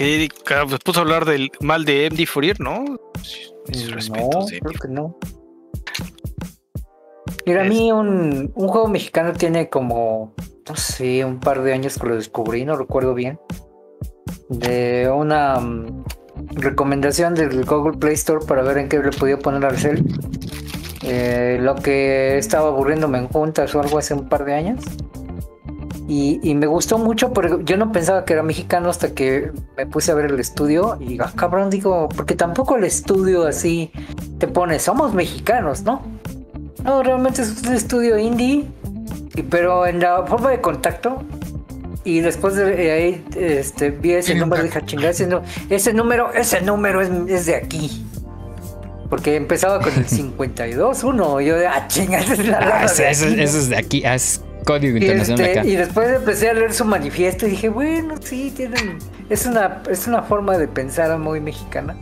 que 0.00 0.28
pues, 0.66 0.80
puso 0.82 1.00
a 1.00 1.02
hablar 1.02 1.26
del 1.26 1.50
mal 1.60 1.84
de 1.84 2.08
MD 2.10 2.26
Fourier, 2.26 2.58
¿no? 2.58 2.84
no, 2.84 4.46
creo 4.46 4.80
que 4.80 4.88
no. 4.88 5.18
Mira, 7.44 7.62
a 7.62 7.64
mí 7.64 7.92
un, 7.92 8.50
un, 8.54 8.68
juego 8.68 8.88
mexicano 8.88 9.34
tiene 9.34 9.68
como, 9.68 10.34
no 10.68 10.76
sé, 10.76 11.24
un 11.24 11.38
par 11.38 11.62
de 11.62 11.74
años 11.74 11.98
que 11.98 12.06
lo 12.06 12.16
descubrí, 12.16 12.64
no 12.64 12.76
recuerdo 12.76 13.14
bien. 13.14 13.38
De 14.48 15.10
una 15.14 15.60
mm, 15.60 16.04
recomendación 16.52 17.34
del 17.34 17.64
Google 17.66 17.98
Play 17.98 18.14
Store 18.14 18.44
para 18.46 18.62
ver 18.62 18.78
en 18.78 18.88
qué 18.88 18.98
le 18.98 19.10
podía 19.10 19.38
poner 19.38 19.64
al 19.66 19.76
cel. 19.76 20.04
Eh, 21.02 21.58
lo 21.60 21.74
que 21.76 22.38
estaba 22.38 22.68
aburriéndome 22.68 23.18
en 23.18 23.28
juntas 23.28 23.74
o 23.74 23.80
algo 23.80 23.98
hace 23.98 24.14
un 24.14 24.28
par 24.28 24.44
de 24.44 24.54
años. 24.54 24.82
Y, 26.12 26.56
me 26.56 26.66
gustó 26.66 26.98
mucho, 26.98 27.32
pero 27.32 27.60
yo 27.60 27.76
no 27.76 27.92
pensaba 27.92 28.24
que 28.24 28.32
era 28.32 28.42
mexicano 28.42 28.90
hasta 28.90 29.14
que 29.14 29.52
me 29.76 29.86
puse 29.86 30.10
a 30.10 30.16
ver 30.16 30.32
el 30.32 30.40
estudio 30.40 30.98
y 30.98 31.20
ah, 31.20 31.30
cabrón, 31.36 31.70
digo, 31.70 32.08
porque 32.08 32.34
tampoco 32.34 32.74
el 32.74 32.82
estudio 32.82 33.46
así 33.46 33.92
te 34.38 34.48
pone, 34.48 34.80
somos 34.80 35.14
mexicanos, 35.14 35.82
¿no? 35.84 36.02
No, 36.82 37.04
realmente 37.04 37.42
es 37.42 37.62
un 37.62 37.74
estudio 37.74 38.18
indie, 38.18 38.66
pero 39.50 39.86
en 39.86 40.00
la 40.00 40.26
forma 40.26 40.50
de 40.50 40.60
contacto. 40.60 41.22
Y 42.02 42.18
después 42.18 42.56
de 42.56 42.90
ahí 42.90 43.24
este, 43.36 43.90
vi 43.90 44.14
ese 44.14 44.34
número 44.34 44.62
y 44.62 44.66
dije, 44.66 44.84
chingada, 44.84 45.10
ese, 45.10 45.28
ese 45.68 45.94
número, 45.94 46.32
ese 46.32 46.60
número 46.60 47.02
es, 47.02 47.46
de 47.46 47.54
aquí. 47.54 48.04
Porque 49.08 49.36
empezaba 49.36 49.80
con 49.80 49.94
el 49.94 50.08
52, 50.08 51.04
1. 51.04 51.40
Yo 51.42 51.56
de, 51.56 51.68
ah, 51.68 51.86
chingada, 51.86 52.32
es 52.32 52.48
la 52.48 52.58
ah, 52.58 52.84
eso, 52.84 53.28
es 53.28 53.68
de 53.68 53.76
aquí. 53.76 54.02
Ah, 54.04 54.16
Código 54.64 54.96
internacional 54.96 55.46
este, 55.46 55.68
Y 55.68 55.76
después 55.76 56.16
empecé 56.16 56.50
a 56.50 56.54
leer 56.54 56.72
su 56.72 56.84
manifiesto 56.84 57.46
y 57.46 57.50
dije, 57.50 57.68
bueno, 57.68 58.14
sí, 58.22 58.52
tienen. 58.54 58.98
Es 59.28 59.46
una, 59.46 59.82
es 59.90 60.06
una 60.06 60.22
forma 60.22 60.58
de 60.58 60.68
pensar 60.68 61.16
muy 61.18 61.40
mexicana. 61.40 61.96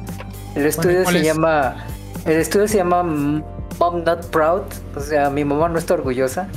El 0.55 0.67
estudio 0.67 1.05
se 1.07 1.23
llama. 1.23 1.87
El 2.25 2.39
estudio 2.39 2.69
se 2.69 2.79
llama 2.79 3.03
Mom 3.03 4.05
Not 4.05 4.27
Proud. 4.31 4.63
O 4.97 5.01
sea, 5.01 5.31
mi 5.31 5.45
mamá 5.45 5.69
no 5.69 5.79
está 5.79 5.95
orgullosa. 5.95 6.49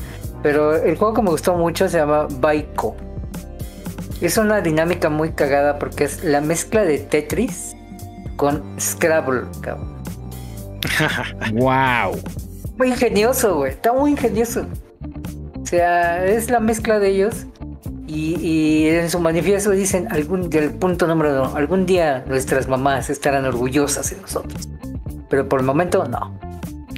Pero 0.43 0.75
el 0.75 0.97
juego 0.97 1.13
que 1.13 1.21
me 1.21 1.29
gustó 1.29 1.55
mucho 1.55 1.87
se 1.87 1.97
llama 1.97 2.27
Baiko. 2.29 2.95
Es 4.21 4.37
una 4.37 4.61
dinámica 4.61 5.09
muy 5.09 5.31
cagada 5.31 5.79
porque 5.79 6.03
es 6.03 6.23
la 6.23 6.41
mezcla 6.41 6.83
de 6.83 6.99
Tetris 6.99 7.75
con 8.37 8.63
Scrabble, 8.79 9.43
cabrón. 9.61 10.01
wow. 11.53 12.19
Muy 12.77 12.89
ingenioso, 12.89 13.57
güey. 13.57 13.71
Está 13.71 13.93
muy 13.93 14.11
ingenioso. 14.11 14.65
O 15.71 15.73
sea, 15.73 16.25
es 16.25 16.51
la 16.51 16.59
mezcla 16.59 16.99
de 16.99 17.07
ellos. 17.11 17.45
Y, 18.05 18.87
en 18.89 19.09
su 19.09 19.21
manifiesto 19.21 19.71
dicen 19.71 20.05
algún 20.11 20.49
del 20.49 20.73
punto 20.73 21.07
número 21.07 21.31
uno, 21.31 21.55
algún 21.55 21.85
día 21.85 22.25
nuestras 22.27 22.67
mamás 22.67 23.09
estarán 23.09 23.45
orgullosas 23.45 24.09
de 24.09 24.19
nosotros. 24.19 24.67
Pero 25.29 25.47
por 25.47 25.61
el 25.61 25.65
momento 25.65 26.03
no. 26.09 26.37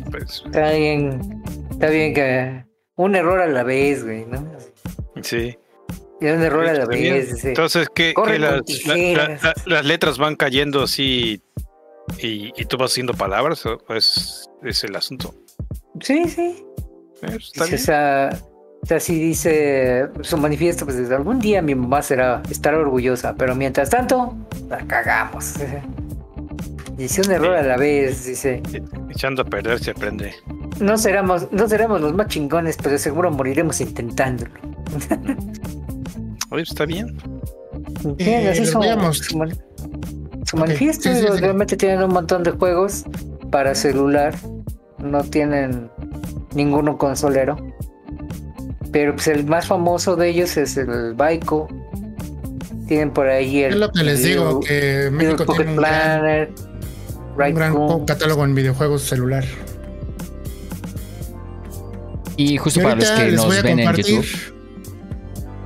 Pues, 0.10 0.42
está 0.44 0.72
bien, 0.72 1.44
está 1.70 1.90
bien 1.90 2.16
que 2.16 2.66
un 2.96 3.16
error 3.16 3.42
a 3.42 3.46
la 3.46 3.62
vez, 3.62 4.04
güey, 4.04 4.26
¿no? 4.26 4.44
Sí. 5.22 5.56
Y 6.20 6.26
un 6.26 6.42
error 6.42 6.66
a 6.66 6.74
la 6.74 6.86
vez. 6.88 7.46
Entonces, 7.46 7.88
¿qué, 7.94 8.16
las, 9.68 9.86
letras 9.86 10.18
van 10.18 10.36
cayendo 10.36 10.82
así 10.82 11.40
y, 12.18 12.66
tú 12.66 12.78
vas 12.78 12.90
haciendo 12.90 13.14
palabras? 13.14 13.64
¿o 13.68 13.78
es, 13.94 14.50
es 14.64 14.84
el 14.84 14.96
asunto? 14.96 15.36
Sí, 16.02 16.28
sí. 16.28 16.66
Está 17.22 17.66
o 17.66 17.78
sea, 17.78 18.30
si 19.00 19.20
dice 19.20 20.10
su 20.22 20.38
manifiesto, 20.38 20.86
pues 20.86 20.98
desde 20.98 21.16
algún 21.16 21.40
día 21.40 21.62
mi 21.62 21.76
mamá 21.76 22.02
será 22.02 22.42
estar 22.50 22.74
orgullosa, 22.76 23.36
pero 23.36 23.56
mientras 23.56 23.90
tanto, 23.90 24.36
la 24.70 24.86
cagamos. 24.86 25.54
Dice 26.98 27.22
un 27.22 27.32
error 27.32 27.56
a 27.56 27.64
la 27.64 27.76
vez, 27.76 28.26
dice. 28.26 28.62
Echando 29.10 29.42
a 29.42 29.46
perder 29.46 29.80
se 29.80 29.92
aprende. 29.92 30.36
No 30.80 30.96
seremos, 30.96 31.52
no 31.52 31.68
seremos 31.68 32.00
los 32.00 32.14
más 32.14 32.28
chingones, 32.28 32.78
pero 32.82 33.00
seguro 33.00 33.32
moriremos 33.32 33.82
intentándolo. 33.82 34.52
Oye, 36.52 36.62
está 36.62 36.86
bien. 36.86 37.18
Bien, 38.18 38.48
así 38.48 38.66
su, 38.66 38.80
su, 40.46 40.58
manifiesto. 40.58 41.10
realmente 41.40 41.78
tienen 41.78 42.04
un 42.04 42.14
montón 42.14 42.44
de 42.44 42.52
juegos 42.52 43.06
para 43.50 43.74
celular. 43.74 44.36
No 45.00 45.24
tienen 45.24 45.90
ninguno 46.54 47.00
consolero. 47.00 47.58
Pero 48.94 49.16
pues 49.16 49.28
el 49.28 49.46
más 49.46 49.66
famoso 49.66 50.16
de 50.16 50.30
ellos 50.30 50.56
es 50.56 50.78
el 50.78 51.16
Baiko. 51.16 51.68
Tienen 52.88 53.12
por 53.12 53.28
ahí 53.28 53.64
el. 53.64 53.74
Es 53.74 53.80
lo 53.80 53.92
que 53.92 54.04
les 54.04 54.24
digo, 54.24 54.60
que 54.60 55.10
México 55.12 55.46
tiene 55.46 55.72
un 55.72 55.78
gran, 55.78 56.50
un 57.36 57.56
gran 57.56 58.06
catálogo 58.06 58.46
en 58.46 58.54
videojuegos 58.54 59.02
celular. 59.02 59.44
Y 62.38 62.58
justo 62.58 62.82
para 62.82 62.96
los 62.96 63.10
que 63.12 63.32
nos 63.32 63.64
ven 63.64 63.80
en 63.80 63.94
YouTube. 63.96 64.26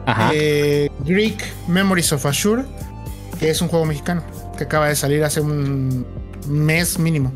Ajá. 0.06 0.32
Eh, 0.34 0.90
Greek 1.06 1.44
Memories 1.68 2.14
of 2.14 2.26
Ashur, 2.26 2.66
que 3.40 3.50
es 3.50 3.62
un 3.62 3.68
juego 3.68 3.86
mexicano 3.86 4.24
que 4.58 4.64
acaba 4.64 4.88
de 4.88 4.96
salir 4.96 5.22
hace 5.26 5.42
un 5.42 6.08
mes 6.48 6.98
mínimo. 6.98 7.34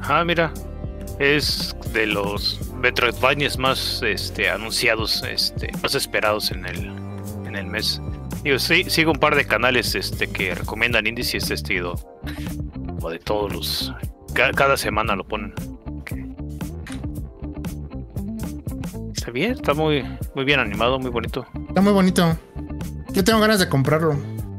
Ah, 0.00 0.24
mira, 0.24 0.52
es 1.20 1.76
de 1.92 2.06
los 2.06 2.58
Metroidvanias 2.80 3.58
más 3.58 4.02
este, 4.02 4.48
anunciados, 4.48 5.22
este, 5.28 5.70
más 5.82 5.94
esperados 5.94 6.50
en 6.50 6.66
el, 6.66 6.86
en 7.46 7.56
el 7.56 7.66
mes. 7.66 8.00
Digo, 8.42 8.58
sí, 8.58 8.84
sigo 8.88 9.12
un 9.12 9.18
par 9.18 9.34
de 9.34 9.46
canales 9.46 9.94
este, 9.94 10.28
que 10.28 10.54
recomiendan 10.54 11.06
indies 11.06 11.34
y 11.34 11.38
este 11.38 11.54
estilo. 11.54 11.96
Como 12.86 13.10
de 13.10 13.18
todos 13.18 13.52
los. 13.52 13.94
Cada, 14.32 14.76
semana 14.76 15.16
lo 15.16 15.26
ponen. 15.26 15.54
Está 19.14 19.30
bien, 19.32 19.52
está 19.52 19.74
muy, 19.74 20.04
muy 20.34 20.44
bien 20.44 20.60
animado, 20.60 20.98
muy 20.98 21.10
bonito. 21.10 21.46
Está 21.68 21.80
muy 21.80 21.92
bonito. 21.92 22.38
Yo 23.12 23.24
tengo 23.24 23.40
ganas 23.40 23.58
de 23.58 23.68
comprarlo. 23.68 24.16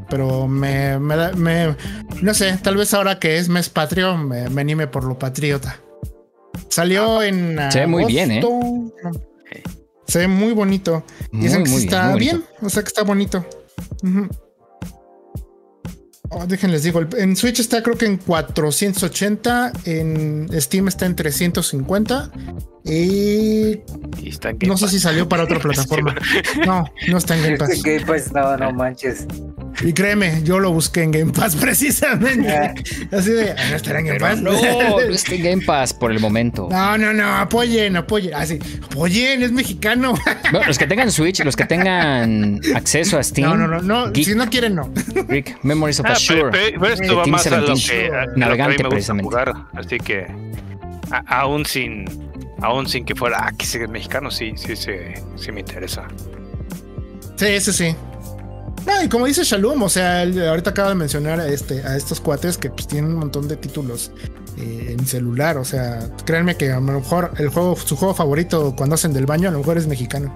Pero 0.10 0.48
me, 0.48 0.98
me, 1.00 1.34
me 1.34 1.76
no 2.22 2.34
sé, 2.34 2.58
tal 2.62 2.76
vez 2.76 2.94
ahora 2.94 3.20
que 3.20 3.38
es 3.38 3.48
mes 3.48 3.70
patrio 3.70 4.18
me, 4.18 4.46
anime 4.60 4.88
por 4.88 5.04
lo 5.04 5.18
patriota. 5.18 5.80
Salió 6.70 7.22
en. 7.22 7.58
Se 7.72 7.82
ve 7.82 7.88
muy 7.88 8.06
bien, 8.06 8.32
¿eh? 8.32 8.42
Se 10.08 10.20
ve 10.20 10.28
muy 10.28 10.54
bonito. 10.54 11.04
y 11.32 11.40
dicen 11.42 11.64
que 11.64 11.76
está 11.76 12.16
bien, 12.16 12.44
o 12.62 12.70
sea 12.70 12.84
que 12.84 12.88
está 12.88 13.04
bonito. 13.04 13.46
Oh, 16.32 16.46
déjenles 16.46 16.84
digo, 16.84 17.02
en 17.18 17.36
Switch 17.36 17.60
está 17.60 17.82
creo 17.82 17.98
que 17.98 18.06
en 18.06 18.18
480, 18.18 19.72
en 19.86 20.48
Steam 20.62 20.88
está 20.88 21.08
en 21.08 21.16
350 21.16 22.32
y, 22.86 23.80
no 24.68 24.78
sé 24.78 24.90
si 24.90 25.00
salió 25.00 25.28
para 25.28 25.44
otra 25.46 25.60
plataforma. 25.60 26.16
no, 26.68 26.86
no 27.08 27.18
está 27.18 27.36
en 27.36 27.44
Game 27.44 27.58
Pass. 27.60 27.82
Game 27.82 28.06
Pass 28.06 28.32
no, 28.32 28.58
no 28.58 28.72
manches. 28.72 29.26
Y 29.82 29.94
créeme, 29.94 30.42
yo 30.44 30.60
lo 30.60 30.72
busqué 30.72 31.04
en 31.04 31.12
Game 31.12 31.32
Pass 31.32 31.56
precisamente. 31.60 32.74
Así 33.12 33.32
de, 33.32 33.52
ah, 33.52 33.70
no 33.70 33.76
estará 33.76 34.00
en 34.00 34.06
Game 34.06 34.20
Pass. 34.20 34.42
No, 34.42 34.52
no 34.52 35.00
está 35.00 35.36
en 35.36 35.44
Game 35.44 35.66
Pass 35.66 35.94
por 35.94 36.12
el 36.12 36.20
momento. 36.20 36.68
No, 36.72 36.98
no, 36.98 37.14
no, 37.14 37.36
apoyen, 37.38 37.96
apoyen. 37.98 38.34
Así, 38.34 38.60
apoyen, 38.84 39.44
es 39.44 39.52
mexicano. 39.52 40.16
los 40.68 40.78
que 40.78 40.88
tengan 40.88 41.12
Switch, 41.12 41.44
los 41.44 41.56
que 41.56 41.66
tengan 41.66 42.60
acceso 42.76 43.18
a 43.18 43.24
Steam. 43.24 43.50
No, 43.50 43.58
no, 43.58 43.68
no, 43.68 43.82
no 43.82 44.14
si 44.30 44.36
no 44.36 44.50
quieren, 44.50 44.76
no. 44.76 44.92
Rick, 45.28 45.58
Memories 45.64 46.00
of 46.00 46.06
ah. 46.08 46.16
Pero, 46.28 46.50
esto 46.88 47.16
va 47.16 47.26
más 47.26 47.48
a 47.48 47.58
lo 47.58 47.74
que, 47.74 48.12
navegante, 48.36 48.84
precisamente. 48.84 49.26
Jugar, 49.26 49.54
así 49.74 49.98
que, 49.98 50.28
aún 51.26 51.66
sin, 51.66 52.06
aún 52.62 52.88
sin 52.88 53.06
que 53.06 53.16
fuera, 53.16 53.40
ah, 53.42 53.52
que 53.58 53.66
sea 53.66 53.88
mexicano, 53.88 54.30
sí, 54.30 54.54
sí, 54.56 54.76
sí, 54.76 54.92
sí 55.36 55.52
me 55.52 55.62
interesa. 55.62 56.08
Sí, 57.38 57.60
sí, 57.60 57.74
sí. 57.74 57.96
No, 58.86 59.04
y 59.04 59.10
como 59.10 59.26
dice 59.26 59.44
Shalom, 59.44 59.84
o 59.84 59.90
sea, 59.90 60.22
ahorita 60.22 60.72
acaba 60.72 60.90
de 60.90 60.96
mencionar 60.96 61.40
a, 61.40 61.48
este, 61.48 61.84
a 61.84 61.96
estos 61.96 62.20
cuates 62.20 62.58
que 62.58 62.70
pues, 62.70 62.88
tienen 62.88 63.12
un 63.12 63.20
montón 63.20 63.48
de 63.48 63.56
títulos 63.58 64.12
eh, 64.58 64.96
en 64.98 65.06
celular. 65.06 65.58
O 65.58 65.66
sea, 65.66 66.10
créanme 66.26 66.56
que 66.56 66.72
a 66.72 66.76
lo 66.76 66.82
mejor 66.82 67.32
el 67.38 67.50
juego, 67.50 67.76
su 67.76 67.96
juego 67.96 68.14
favorito 68.14 68.74
cuando 68.76 68.96
hacen 68.96 69.14
del 69.14 69.26
baño, 69.26 69.50
a 69.50 69.52
lo 69.52 69.60
mejor 69.60 69.78
es 69.78 69.88
mexicano. 69.88 70.34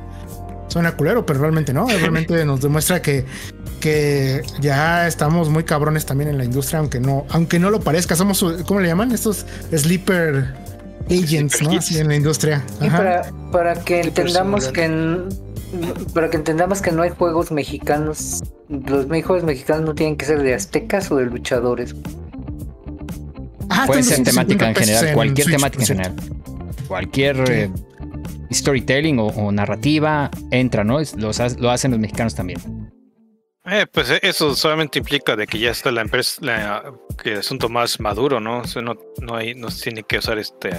Suena 0.67 0.93
culero, 0.93 1.25
pero 1.25 1.39
realmente 1.39 1.73
no. 1.73 1.87
Realmente 1.99 2.45
nos 2.45 2.61
demuestra 2.61 3.01
que, 3.01 3.25
que 3.79 4.41
ya 4.59 5.07
estamos 5.07 5.49
muy 5.49 5.63
cabrones 5.63 6.05
también 6.05 6.29
en 6.29 6.37
la 6.37 6.45
industria, 6.45 6.79
aunque 6.79 6.99
no, 6.99 7.25
aunque 7.29 7.59
no 7.59 7.69
lo 7.69 7.79
parezca. 7.79 8.15
Somos, 8.15 8.43
¿cómo 8.65 8.79
le 8.79 8.87
llaman? 8.87 9.11
Estos 9.11 9.45
sleeper 9.75 10.53
agents, 11.09 11.61
¿no? 11.61 11.71
Así 11.77 11.99
en 11.99 12.07
la 12.07 12.15
industria. 12.15 12.63
Y 12.81 12.89
para, 12.89 13.29
para 13.51 13.75
que 13.75 14.01
entendamos 14.01 14.69
que 14.69 14.87
para 16.13 16.29
que 16.29 16.37
entendamos 16.37 16.81
que 16.81 16.91
no 16.91 17.01
hay 17.01 17.09
juegos 17.09 17.51
mexicanos, 17.51 18.43
los 18.69 19.05
juegos 19.05 19.43
mexicanos 19.43 19.83
no 19.85 19.95
tienen 19.95 20.17
que 20.17 20.25
ser 20.25 20.41
de 20.41 20.53
aztecas 20.53 21.11
o 21.11 21.17
de 21.17 21.25
luchadores. 21.25 21.95
Ah, 23.69 23.85
Puede 23.87 24.03
ser 24.03 24.23
temática 24.23 24.69
en 24.69 24.75
general, 24.75 25.13
cualquier 25.13 25.47
temática 25.47 25.83
en 25.83 25.87
general. 25.87 26.15
Cualquier 26.87 27.51
eh, 27.51 27.71
storytelling 28.51 29.19
o, 29.19 29.51
narrativa 29.51 30.29
entra, 30.51 30.83
¿no? 30.83 30.99
lo 31.17 31.71
hacen 31.71 31.91
los 31.91 31.99
mexicanos 31.99 32.35
también. 32.35 32.59
Eh, 33.65 33.85
pues 33.91 34.09
eh, 34.09 34.19
eso 34.21 34.55
solamente 34.55 34.99
implica 34.99 35.35
de 35.37 35.47
que 35.47 35.57
ya 35.57 35.71
está 35.71 35.89
la 35.91 36.01
empresa, 36.01 36.83
que 37.21 37.33
el 37.33 37.39
asunto 37.39 37.69
más 37.69 37.99
maduro, 37.99 38.41
¿no? 38.41 38.61
no, 38.81 38.95
no, 39.21 39.35
hay, 39.35 39.55
no 39.55 39.69
tiene 39.69 40.03
que 40.03 40.17
usar 40.17 40.37
este 40.37 40.71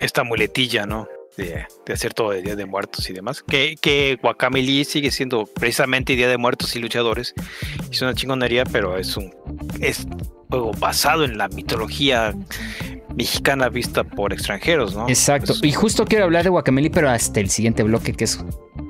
esta 0.00 0.22
muletilla, 0.22 0.84
¿no? 0.84 1.08
De, 1.36 1.66
hacer 1.92 2.14
todo 2.14 2.30
de 2.30 2.42
Día 2.42 2.56
de 2.56 2.66
Muertos 2.66 3.08
y 3.10 3.12
demás. 3.12 3.42
Que, 3.42 3.76
que 3.80 4.18
sigue 4.84 5.10
siendo 5.10 5.46
precisamente 5.46 6.16
Día 6.16 6.28
de 6.28 6.38
Muertos 6.38 6.74
y 6.76 6.78
Luchadores. 6.78 7.34
Es 7.90 8.02
una 8.02 8.14
chingonería, 8.14 8.64
pero 8.64 8.98
es 8.98 9.16
un 9.16 9.34
es 9.80 10.06
juego 10.48 10.72
basado 10.72 11.24
en 11.24 11.38
la 11.38 11.48
mitología 11.48 12.34
mexicana 13.16 13.68
vista 13.68 14.04
por 14.04 14.32
extranjeros, 14.32 14.94
¿no? 14.96 15.08
Exacto. 15.08 15.54
y 15.62 15.72
justo 15.72 16.04
quiero 16.04 16.24
hablar 16.24 16.44
de 16.44 16.50
Guacameli, 16.50 16.90
pero 16.90 17.08
hasta 17.10 17.40
el 17.40 17.50
siguiente 17.50 17.82
bloque, 17.82 18.12
que 18.12 18.24
es 18.24 18.38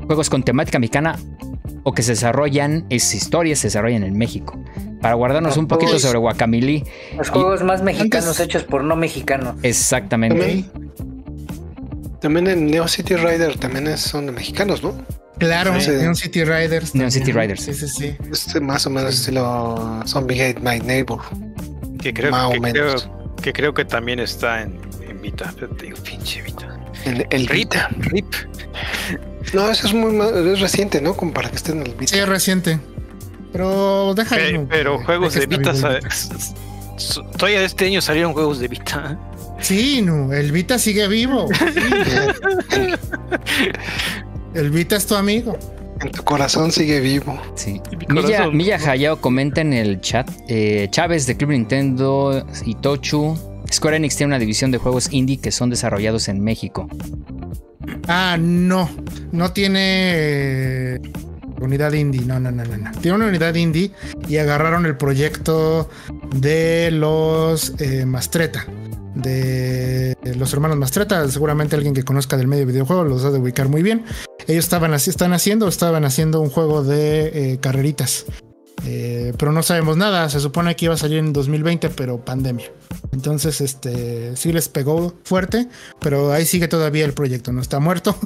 juegos 0.06 0.30
con 0.30 0.42
temática 0.42 0.78
mexicana 0.78 1.18
o 1.82 1.92
que 1.92 2.02
se 2.02 2.12
desarrollan, 2.12 2.86
es 2.90 3.14
historias 3.14 3.58
se 3.58 3.68
desarrollan 3.68 4.04
en 4.04 4.16
México. 4.16 4.58
Para 5.00 5.14
guardarnos 5.14 5.58
un 5.58 5.66
poquito 5.66 5.98
sobre 5.98 6.18
Guacameli. 6.18 6.82
Los 7.18 7.28
juegos 7.28 7.62
más 7.62 7.82
mexicanos 7.82 8.40
hechos 8.40 8.64
por 8.64 8.82
no 8.84 8.96
mexicanos. 8.96 9.56
Exactamente. 9.62 10.38
También 10.38 11.13
en 12.24 12.66
Neo 12.66 12.88
City 12.88 13.16
Rider 13.16 13.58
también 13.58 13.96
son 13.98 14.26
de 14.26 14.32
mexicanos, 14.32 14.82
¿no? 14.82 14.94
Claro, 15.38 15.72
Neon 15.72 16.14
City 16.14 16.44
Riders. 16.44 16.94
Neon 16.94 17.10
City 17.10 17.32
Riders. 17.32 17.62
Sí, 17.62 17.74
sí, 17.74 17.88
sí. 17.88 18.16
Este 18.30 18.60
más 18.60 18.86
o 18.86 18.90
menos 18.90 19.14
estilo 19.14 20.02
Zombie 20.06 20.40
Hate 20.40 20.60
My 20.60 20.78
Neighbor. 20.78 21.20
Que 22.00 22.14
creo, 22.14 22.50
que, 22.50 22.60
creo, 22.60 22.94
que 23.42 23.52
creo 23.52 23.74
que 23.74 23.84
también 23.84 24.20
está 24.20 24.62
en, 24.62 24.78
en 25.08 25.20
Vita. 25.20 25.52
Pero 25.58 25.74
te 25.74 25.86
digo, 25.86 25.98
pinche 26.02 26.42
Vita. 26.42 26.78
El, 27.04 27.26
el 27.30 27.48
Vita. 27.48 27.90
RIP. 27.98 28.32
No, 29.52 29.70
eso 29.70 29.86
es 29.86 29.94
muy 29.94 30.16
es 30.52 30.60
reciente, 30.60 31.00
¿no? 31.00 31.16
Como 31.16 31.32
para 31.32 31.50
que 31.50 31.56
esté 31.56 31.72
en 31.72 31.82
el 31.82 31.94
Vita. 31.94 32.14
Sí, 32.14 32.18
es 32.18 32.28
reciente. 32.28 32.78
Pero 33.52 34.14
deja 34.14 34.36
Pero, 34.36 34.66
pero 34.68 35.04
juegos 35.04 35.34
de 35.34 35.46
Vita. 35.46 35.72
Todavía 37.36 37.62
este 37.62 37.86
año 37.86 38.00
salieron 38.00 38.32
juegos 38.32 38.60
de 38.60 38.68
Vita. 38.68 39.18
Sí, 39.60 40.02
no, 40.02 40.32
el 40.32 40.52
Vita 40.52 40.78
sigue 40.78 41.08
vivo. 41.08 41.48
el 44.54 44.70
Vita 44.70 44.96
es 44.96 45.06
tu 45.06 45.14
amigo. 45.14 45.58
En 46.00 46.10
tu 46.10 46.24
corazón 46.24 46.72
sigue 46.72 47.00
vivo. 47.00 47.40
Sí. 47.54 47.80
Milla, 48.08 48.50
Milla, 48.50 48.76
Hayao 48.76 49.20
comenta 49.20 49.60
en 49.60 49.72
el 49.72 50.00
chat. 50.00 50.28
Eh, 50.48 50.88
Chávez 50.90 51.26
de 51.26 51.36
Club 51.36 51.50
Nintendo 51.50 52.46
y 52.64 52.74
Tochu. 52.74 53.38
Square 53.72 53.96
Enix 53.96 54.16
tiene 54.16 54.30
una 54.30 54.38
división 54.38 54.70
de 54.70 54.78
juegos 54.78 55.12
indie 55.12 55.38
que 55.38 55.50
son 55.50 55.70
desarrollados 55.70 56.28
en 56.28 56.42
México. 56.42 56.88
Ah, 58.08 58.36
no. 58.38 58.90
No 59.32 59.52
tiene 59.52 61.00
unidad 61.60 61.92
indie. 61.92 62.22
No, 62.22 62.38
no, 62.38 62.50
no, 62.50 62.64
no, 62.64 62.90
Tiene 63.00 63.16
una 63.16 63.26
unidad 63.26 63.54
indie 63.54 63.90
y 64.28 64.36
agarraron 64.36 64.86
el 64.86 64.96
proyecto 64.96 65.88
de 66.34 66.90
los 66.90 67.80
eh, 67.80 68.04
Mastreta 68.04 68.66
de 69.14 70.16
los 70.36 70.52
hermanos 70.52 70.76
Mastreta, 70.76 71.28
seguramente 71.28 71.76
alguien 71.76 71.94
que 71.94 72.02
conozca 72.02 72.36
del 72.36 72.48
medio 72.48 72.66
videojuego 72.66 73.04
los 73.04 73.24
ha 73.24 73.30
de 73.30 73.38
ubicar 73.38 73.68
muy 73.68 73.82
bien. 73.82 74.04
Ellos 74.46 74.64
estaban 74.64 74.92
así, 74.92 75.10
están 75.10 75.32
haciendo, 75.32 75.68
estaban 75.68 76.04
haciendo 76.04 76.40
un 76.40 76.50
juego 76.50 76.82
de 76.82 77.52
eh, 77.52 77.58
carreritas. 77.60 78.26
Eh, 78.86 79.32
pero 79.38 79.52
no 79.52 79.62
sabemos 79.62 79.96
nada, 79.96 80.28
se 80.28 80.40
supone 80.40 80.76
que 80.76 80.86
iba 80.86 80.94
a 80.94 80.98
salir 80.98 81.18
en 81.18 81.32
2020, 81.32 81.88
pero 81.90 82.22
pandemia. 82.22 82.70
Entonces, 83.12 83.60
este 83.60 84.36
sí 84.36 84.52
les 84.52 84.68
pegó 84.68 85.14
fuerte, 85.24 85.68
pero 86.00 86.32
ahí 86.32 86.44
sigue 86.44 86.68
todavía 86.68 87.06
el 87.06 87.14
proyecto, 87.14 87.52
no 87.52 87.62
está 87.62 87.78
muerto, 87.78 88.16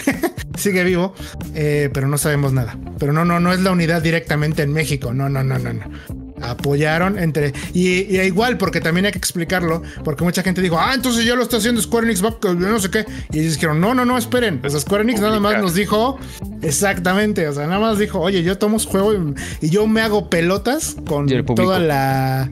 sigue 0.58 0.82
vivo, 0.82 1.14
eh, 1.54 1.90
pero 1.92 2.08
no 2.08 2.18
sabemos 2.18 2.52
nada. 2.52 2.76
Pero 2.98 3.12
no, 3.12 3.24
no, 3.24 3.38
no 3.38 3.52
es 3.52 3.60
la 3.60 3.70
unidad 3.70 4.02
directamente 4.02 4.62
en 4.62 4.72
México, 4.72 5.14
no, 5.14 5.28
no, 5.28 5.44
no, 5.44 5.58
no, 5.58 5.72
no 5.74 6.19
apoyaron 6.42 7.18
entre 7.18 7.52
y, 7.72 8.16
igual 8.20 8.58
porque 8.58 8.80
también 8.80 9.06
hay 9.06 9.12
que 9.12 9.18
explicarlo 9.18 9.82
porque 10.04 10.24
mucha 10.24 10.42
gente 10.42 10.60
dijo 10.60 10.78
ah 10.78 10.92
entonces 10.94 11.24
ya 11.24 11.34
lo 11.34 11.42
está 11.42 11.58
haciendo 11.58 11.80
Square 11.80 12.06
Enix 12.06 12.22
no 12.22 12.80
sé 12.80 12.90
qué 12.90 13.06
y 13.32 13.40
ellos 13.40 13.54
dijeron 13.54 13.80
no 13.80 13.94
no 13.94 14.04
no 14.04 14.16
esperen 14.18 14.60
pues 14.60 14.74
Square 14.74 15.04
Enix 15.04 15.20
nada 15.20 15.40
más 15.40 15.60
nos 15.60 15.74
dijo 15.74 16.18
exactamente 16.62 17.46
o 17.48 17.52
sea 17.52 17.66
nada 17.66 17.80
más 17.80 17.98
dijo 17.98 18.20
oye 18.20 18.42
yo 18.42 18.58
tomo 18.58 18.78
su 18.78 18.88
juego 18.88 19.12
y, 19.60 19.70
yo 19.70 19.86
me 19.86 20.00
hago 20.00 20.28
pelotas 20.28 20.96
con 21.06 21.26
toda 21.54 21.78
la 21.78 22.50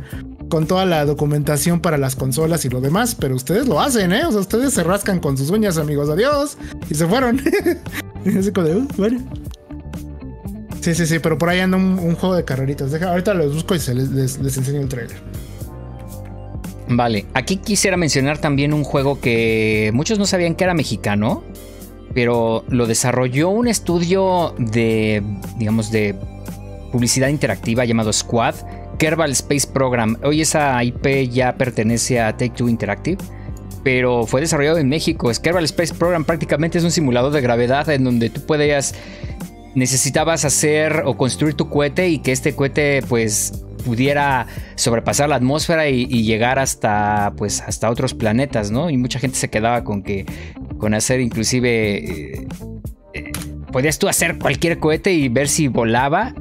con 0.49 0.67
toda 0.67 0.87
la 0.87 1.05
documentación 1.05 1.81
para 1.81 1.99
las 1.99 2.17
consolas 2.17 2.65
y 2.65 2.69
lo 2.69 2.81
demás, 2.81 3.15
pero 3.15 3.35
ustedes 3.35 3.69
lo 3.69 3.81
hacen, 3.81 4.13
¿eh? 4.13 4.25
O 4.25 4.33
sea, 4.33 4.41
ustedes 4.41 4.75
se 4.75 4.83
rascan 4.83 5.21
con 5.21 5.37
sus 5.37 5.51
uñas, 5.51 5.79
amigos, 5.79 6.09
adiós, 6.09 6.57
y 6.89 6.95
se 6.95 7.07
fueron. 7.07 7.41
y 8.25 8.39
así 8.39 8.53
como 8.53 8.67
de, 8.67 8.77
uh, 8.77 8.89
bueno. 8.97 9.21
Sí, 10.81 10.95
sí, 10.95 11.07
sí, 11.07 11.19
pero 11.19 11.39
por 11.39 11.49
ahí 11.49 11.61
anda 11.61 11.77
un, 11.77 12.15
juego 12.15 12.35
de 12.35 12.45
carreritas. 12.45 12.91
Deja, 12.91 13.11
ahorita 13.11 13.35
los 13.35 13.55
busco 13.55 13.75
y 13.75 13.81
se 13.81 13.95
les, 13.95 14.39
enseño 14.39 14.81
el 14.81 14.89
trailer. 14.89 15.17
Vale, 16.89 17.27
aquí 17.35 17.57
quisiera 17.57 17.97
mencionar 17.97 18.39
también 18.39 18.73
un 18.73 18.85
juego 18.85 19.21
que 19.21 19.91
muchos 19.93 20.19
no 20.19 20.25
sabían 20.25 20.55
que 20.55 20.65
era 20.65 20.75
mexicano, 20.75 21.43
pero 22.15 22.65
lo 22.69 22.87
desarrolló 22.87 23.51
un 23.51 23.69
estudio 23.69 24.55
de, 24.59 25.23
digamos, 25.59 25.91
de 25.91 26.15
publicidad 26.91 27.29
interactiva 27.29 27.85
llamado 27.85 28.13
Squad, 28.13 28.55
Kerbal 28.99 29.33
Space 29.33 29.69
Program. 29.71 30.17
Hoy 30.23 30.41
esa 30.41 30.83
IP 30.83 31.29
ya 31.31 31.57
pertenece 31.57 32.21
a 32.21 32.33
Take 32.33 32.55
Two 32.57 32.69
Interactive, 32.69 33.19
pero 33.85 34.27
fue 34.27 34.41
desarrollado 34.41 34.79
en 34.79 34.89
México. 34.89 35.31
Kerbal 35.43 35.65
Space 35.65 35.95
Program 35.95 36.25
prácticamente 36.25 36.79
es 36.79 36.85
un 36.85 36.91
simulador 36.91 37.33
de 37.33 37.41
gravedad 37.41 37.89
en 37.91 38.05
donde 38.05 38.31
tú 38.31 38.41
podías 38.47 38.95
necesitabas 39.75 40.45
hacer 40.45 41.03
o 41.05 41.17
construir 41.17 41.55
tu 41.55 41.69
cohete 41.69 42.09
y 42.09 42.19
que 42.19 42.33
este 42.33 42.55
cohete 42.55 43.03
pues 43.09 43.65
pudiera 43.85 44.47
sobrepasar 44.75 45.29
la 45.29 45.37
atmósfera 45.37 45.89
y, 45.89 46.07
llegar 46.25 46.59
hasta 46.59 47.33
pues 47.37 47.63
hasta 47.63 47.89
otros 47.91 48.15
planetas, 48.15 48.71
¿no? 48.71 48.91
Y 48.91 48.97
mucha 48.97 49.19
gente 49.19 49.39
se 49.39 49.49
quedaba 49.49 49.85
con 49.85 50.03
que 50.03 50.27
con 50.79 50.95
hacer 50.95 51.21
inclusive 51.21 51.97
eh, 51.97 52.47
eh, 53.15 53.33
podías 53.73 53.99
tú 53.99 54.09
hacer 54.09 54.39
cualquier 54.39 54.79
cohete 54.79 55.13
y 55.13 55.29
ver 55.29 55.49
si 55.49 55.69
volaba 55.69 56.35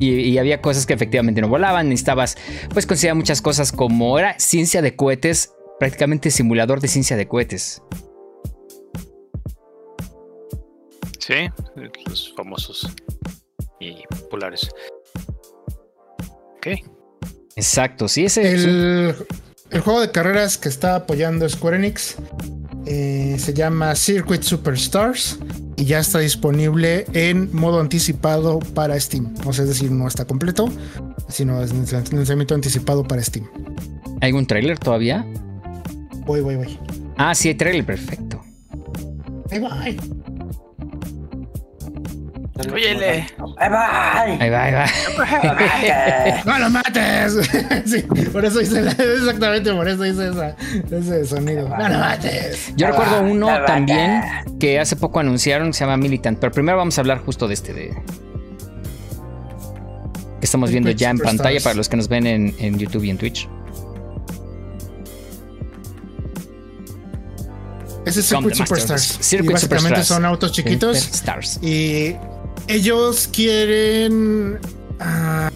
y, 0.00 0.38
había 0.38 0.60
cosas 0.60 0.86
que 0.86 0.94
efectivamente 0.94 1.40
no 1.40 1.48
volaban. 1.48 1.88
Necesitabas, 1.88 2.36
pues, 2.72 2.86
considerar 2.86 3.16
muchas 3.16 3.42
cosas 3.42 3.70
como 3.70 4.18
era 4.18 4.38
ciencia 4.38 4.82
de 4.82 4.96
cohetes, 4.96 5.52
prácticamente 5.78 6.30
simulador 6.30 6.80
de 6.80 6.88
ciencia 6.88 7.16
de 7.16 7.28
cohetes. 7.28 7.82
Sí, 11.30 11.48
los 12.08 12.34
famosos 12.36 12.92
y 13.78 14.02
populares. 14.08 14.68
Ok. 16.56 16.66
Exacto, 17.54 18.08
sí, 18.08 18.24
ese 18.24 18.52
el, 18.52 19.14
el 19.70 19.80
juego 19.80 20.00
de 20.00 20.10
carreras 20.10 20.58
que 20.58 20.68
está 20.68 20.96
apoyando 20.96 21.48
Square 21.48 21.76
Enix 21.76 22.16
eh, 22.86 23.36
se 23.38 23.54
llama 23.54 23.94
Circuit 23.94 24.42
Superstars 24.42 25.38
y 25.76 25.84
ya 25.84 26.00
está 26.00 26.18
disponible 26.18 27.06
en 27.12 27.54
modo 27.54 27.78
anticipado 27.80 28.58
para 28.58 28.98
Steam. 28.98 29.32
O 29.46 29.52
sea, 29.52 29.62
es 29.62 29.68
decir, 29.68 29.92
no 29.92 30.08
está 30.08 30.24
completo, 30.24 30.68
sino 31.28 31.62
es 31.62 31.72
lanzamiento 31.72 32.56
anticipado 32.56 33.06
para 33.06 33.22
Steam. 33.22 33.48
¿Hay 34.20 34.32
un 34.32 34.46
trailer 34.46 34.80
todavía? 34.80 35.24
Voy, 36.26 36.40
voy, 36.40 36.56
voy. 36.56 36.76
Ah, 37.16 37.36
sí, 37.36 37.48
hay 37.48 37.54
trailer, 37.54 37.86
perfecto. 37.86 38.42
Ahí 39.52 39.60
va. 39.60 39.84
Óyele. 42.72 43.26
Ahí 43.56 43.68
va. 43.70 44.20
Ahí 44.22 44.50
va, 44.50 44.64
ahí 44.64 44.72
va. 44.74 46.42
¡No 46.44 46.58
lo 46.58 46.70
mates! 46.70 47.38
sí, 47.86 48.02
por 48.32 48.44
eso 48.44 48.60
hice 48.60 48.80
exactamente 48.80 49.72
por 49.72 49.88
eso 49.88 50.04
hice 50.04 50.30
ese 50.90 51.24
sonido. 51.26 51.68
¡No 51.68 51.88
lo 51.88 51.98
mates! 51.98 52.72
Yo 52.76 52.88
recuerdo 52.88 53.22
uno 53.22 53.48
también 53.66 54.22
que 54.58 54.78
hace 54.78 54.96
poco 54.96 55.20
anunciaron 55.20 55.68
que 55.68 55.74
se 55.74 55.84
llama 55.84 55.96
Militant, 55.96 56.38
pero 56.38 56.52
primero 56.52 56.78
vamos 56.78 56.98
a 56.98 57.00
hablar 57.00 57.18
justo 57.18 57.48
de 57.48 57.54
este 57.54 57.72
de 57.72 57.88
que 60.40 60.46
estamos 60.46 60.70
viendo 60.70 60.90
ya 60.90 61.10
en 61.10 61.18
pantalla 61.18 61.60
para 61.60 61.74
los 61.74 61.88
que 61.88 61.96
nos 61.96 62.08
ven 62.08 62.26
en, 62.26 62.54
en 62.58 62.78
YouTube 62.78 63.04
y 63.04 63.10
en 63.10 63.18
Twitch. 63.18 63.48
Ese 68.06 68.20
es 68.20 68.26
Circuit 68.26 68.54
Superstars. 68.54 69.18
Circuit 69.20 69.50
y 69.50 69.52
básicamente 69.52 70.02
son 70.04 70.24
autos 70.24 70.52
chiquitos. 70.52 70.96
Stars. 70.96 71.60
Y 71.62 72.16
ellos 72.70 73.28
quieren. 73.32 74.58
Ah, 74.98 75.50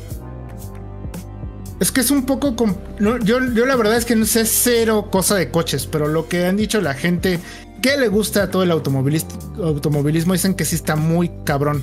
es 1.80 1.92
que 1.92 2.00
es 2.00 2.10
un 2.10 2.26
poco. 2.26 2.54
yo, 2.98 3.18
yo 3.24 3.66
la 3.66 3.76
verdad 3.76 3.96
es 3.96 4.04
que 4.04 4.16
no 4.16 4.24
sé 4.26 4.44
cero 4.46 5.08
cosa 5.10 5.34
de 5.36 5.50
coches, 5.50 5.86
pero 5.86 6.08
lo 6.08 6.28
que 6.28 6.46
han 6.46 6.56
dicho 6.56 6.80
la 6.80 6.94
gente 6.94 7.38
que 7.82 7.96
le 7.96 8.08
gusta 8.08 8.44
a 8.44 8.50
todo 8.50 8.62
el 8.62 8.70
automovilismo, 8.70 10.32
dicen 10.32 10.54
que 10.54 10.64
sí 10.64 10.76
está 10.76 10.96
muy 10.96 11.30
cabrón. 11.44 11.82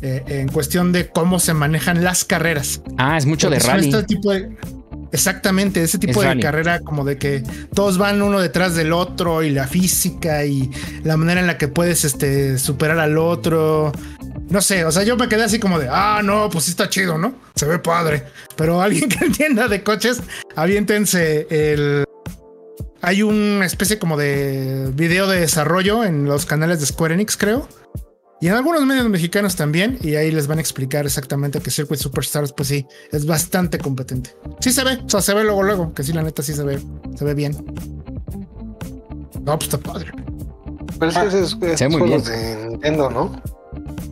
Eh, 0.00 0.22
en 0.28 0.48
cuestión 0.48 0.92
de 0.92 1.08
cómo 1.08 1.40
se 1.40 1.54
manejan 1.54 2.04
las 2.04 2.24
carreras. 2.24 2.82
Ah, 2.98 3.16
es 3.16 3.26
mucho 3.26 3.50
de 3.50 3.58
rally. 3.58 3.88
Este 3.88 4.04
tipo 4.04 4.30
de, 4.30 4.56
Exactamente, 5.10 5.82
ese 5.82 5.98
tipo 5.98 6.22
de 6.22 6.38
carrera 6.38 6.80
como 6.80 7.04
de 7.04 7.16
que 7.16 7.42
todos 7.72 7.96
van 7.96 8.20
uno 8.20 8.40
detrás 8.40 8.74
del 8.74 8.92
otro 8.92 9.42
y 9.42 9.50
la 9.50 9.66
física 9.66 10.44
y 10.44 10.70
la 11.02 11.16
manera 11.16 11.40
en 11.40 11.46
la 11.46 11.56
que 11.56 11.68
puedes 11.68 12.04
este, 12.04 12.58
superar 12.58 12.98
al 12.98 13.16
otro. 13.16 13.92
No 14.48 14.60
sé, 14.62 14.84
o 14.84 14.92
sea, 14.92 15.02
yo 15.02 15.16
me 15.16 15.28
quedé 15.28 15.44
así 15.44 15.58
como 15.58 15.78
de, 15.78 15.88
ah, 15.90 16.20
no, 16.24 16.48
pues 16.50 16.64
sí 16.64 16.70
está 16.70 16.88
chido, 16.88 17.18
¿no? 17.18 17.34
Se 17.54 17.66
ve 17.66 17.78
padre. 17.78 18.24
Pero 18.56 18.80
alguien 18.82 19.08
que 19.08 19.24
entienda 19.24 19.68
de 19.68 19.82
coches, 19.82 20.22
aviéntense 20.56 21.46
el... 21.50 22.04
Hay 23.00 23.22
una 23.22 23.64
especie 23.64 23.98
como 23.98 24.16
de 24.16 24.90
video 24.92 25.28
de 25.28 25.40
desarrollo 25.40 26.04
en 26.04 26.24
los 26.24 26.46
canales 26.46 26.80
de 26.80 26.86
Square 26.86 27.14
Enix, 27.14 27.36
creo 27.36 27.68
y 28.40 28.46
en 28.46 28.54
algunos 28.54 28.84
medios 28.86 29.08
mexicanos 29.08 29.56
también, 29.56 29.98
y 30.00 30.14
ahí 30.14 30.30
les 30.30 30.46
van 30.46 30.58
a 30.58 30.60
explicar 30.60 31.04
exactamente 31.04 31.60
que 31.60 31.72
Circuit 31.72 31.98
Superstars, 31.98 32.52
pues 32.52 32.68
sí, 32.68 32.86
es 33.10 33.26
bastante 33.26 33.78
competente. 33.78 34.36
Sí 34.60 34.70
se 34.70 34.84
ve, 34.84 35.00
o 35.04 35.08
sea, 35.08 35.20
se 35.20 35.34
ve 35.34 35.42
luego, 35.42 35.64
luego, 35.64 35.92
que 35.92 36.04
sí, 36.04 36.12
la 36.12 36.22
neta 36.22 36.42
sí 36.42 36.52
se 36.52 36.62
ve, 36.62 36.80
se 37.16 37.24
ve 37.24 37.34
bien. 37.34 37.52
No, 39.42 39.58
pues 39.58 39.64
está 39.64 39.78
padre. 39.78 40.12
Pero 41.00 41.10
es 41.10 41.18
que 41.56 41.72
es, 41.72 41.80
es, 41.80 41.90
muy 41.90 42.02
bien. 42.02 42.22
de 42.22 42.66
Nintendo, 42.68 43.10
¿no? 43.10 43.42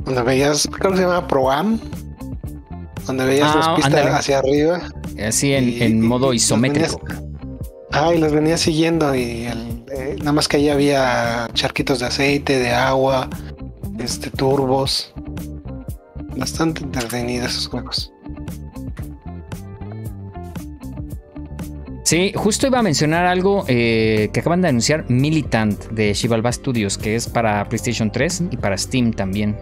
Donde 0.04 0.22
veías, 0.22 0.68
creo 0.70 0.92
que 0.92 0.98
se 0.98 1.02
llama 1.04 1.26
Pro 1.26 1.50
Am, 1.50 1.80
donde 3.06 3.24
veías 3.24 3.54
las 3.54 3.68
ah, 3.68 3.76
pistas 3.76 4.06
hacia 4.14 4.38
arriba. 4.38 4.80
Así 5.26 5.52
en, 5.52 5.82
en 5.82 6.00
modo 6.02 6.32
isométrico. 6.32 7.00
ah, 7.92 8.14
y 8.14 8.18
los 8.18 8.32
venía 8.32 8.56
siguiendo 8.56 9.14
y 9.14 9.46
eh, 9.92 10.16
nada 10.18 10.32
más 10.32 10.48
que 10.48 10.58
ahí 10.58 10.68
había 10.68 11.48
charquitos 11.54 12.00
de 12.00 12.06
aceite, 12.06 12.58
de 12.58 12.70
agua, 12.70 13.28
este, 13.98 14.30
turbos. 14.30 15.12
Bastante 16.36 16.82
entretenidos 16.82 17.52
esos 17.52 17.68
juegos. 17.68 18.12
Sí, 22.06 22.32
justo 22.36 22.68
iba 22.68 22.78
a 22.78 22.82
mencionar 22.84 23.26
algo 23.26 23.64
eh, 23.66 24.30
que 24.32 24.38
acaban 24.38 24.62
de 24.62 24.68
anunciar, 24.68 25.10
Militant 25.10 25.86
de 25.90 26.14
Shivalba 26.14 26.52
Studios, 26.52 26.98
que 26.98 27.16
es 27.16 27.28
para 27.28 27.68
PlayStation 27.68 28.12
3 28.12 28.44
y 28.52 28.56
para 28.58 28.78
Steam 28.78 29.12
también. 29.12 29.58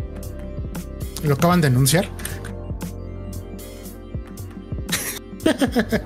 ¿Lo 1.22 1.36
acaban 1.36 1.62
de 1.62 1.68
anunciar? 1.68 2.06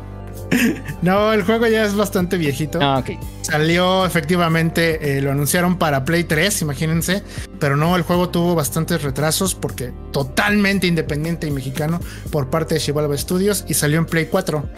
no, 1.03 1.33
el 1.33 1.43
juego 1.43 1.67
ya 1.67 1.85
es 1.85 1.97
bastante 1.97 2.37
viejito. 2.37 2.79
Ah, 2.81 3.01
ok. 3.01 3.19
Salió 3.43 4.07
efectivamente, 4.07 5.19
eh, 5.19 5.21
lo 5.21 5.33
anunciaron 5.33 5.77
para 5.77 6.05
Play 6.05 6.23
3, 6.23 6.63
imagínense, 6.63 7.25
pero 7.59 7.77
no, 7.77 7.97
el 7.97 8.03
juego 8.03 8.29
tuvo 8.29 8.55
bastantes 8.55 9.03
retrasos 9.03 9.57
porque 9.57 9.93
totalmente 10.13 10.87
independiente 10.87 11.49
y 11.49 11.51
mexicano 11.51 11.99
por 12.31 12.49
parte 12.49 12.75
de 12.75 12.81
Chivalva 12.81 13.17
Studios 13.17 13.65
y 13.67 13.75
salió 13.75 13.99
en 13.99 14.07
Play 14.07 14.27
4. 14.27 14.69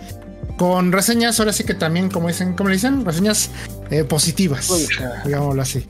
Con 0.61 0.93
reseñas, 0.93 1.41
ahora 1.41 1.55
sí 1.55 1.65
que 1.65 1.73
también, 1.73 2.11
como 2.11 2.29
dicen, 2.29 2.53
como 2.53 2.69
le 2.69 2.75
dicen, 2.75 3.03
reseñas 3.03 3.51
eh, 3.91 4.05
positivas, 4.05 4.71
digámoslo 5.25 5.63
así. 5.63 5.87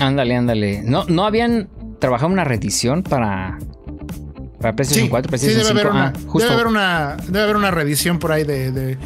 Ándale, 0.00 0.34
ándale. 0.34 0.82
No, 0.82 1.04
no 1.04 1.24
habían 1.24 1.68
trabajado 2.00 2.32
una 2.32 2.42
reedición 2.42 3.04
para 3.04 3.56
para 4.58 4.74
PlayStation 4.74 5.08
4, 5.08 5.28
PlayStation 5.28 5.60
sí, 5.60 5.68
debe 5.68 5.80
Haber 5.80 5.92
una, 5.92 6.06
ah, 6.08 6.12
debe, 6.34 6.52
haber 6.52 6.66
una, 6.66 7.16
debe 7.28 7.42
haber 7.44 7.56
una 7.56 7.70
revisión 7.70 8.18
por 8.18 8.32
ahí 8.32 8.42
de, 8.42 8.98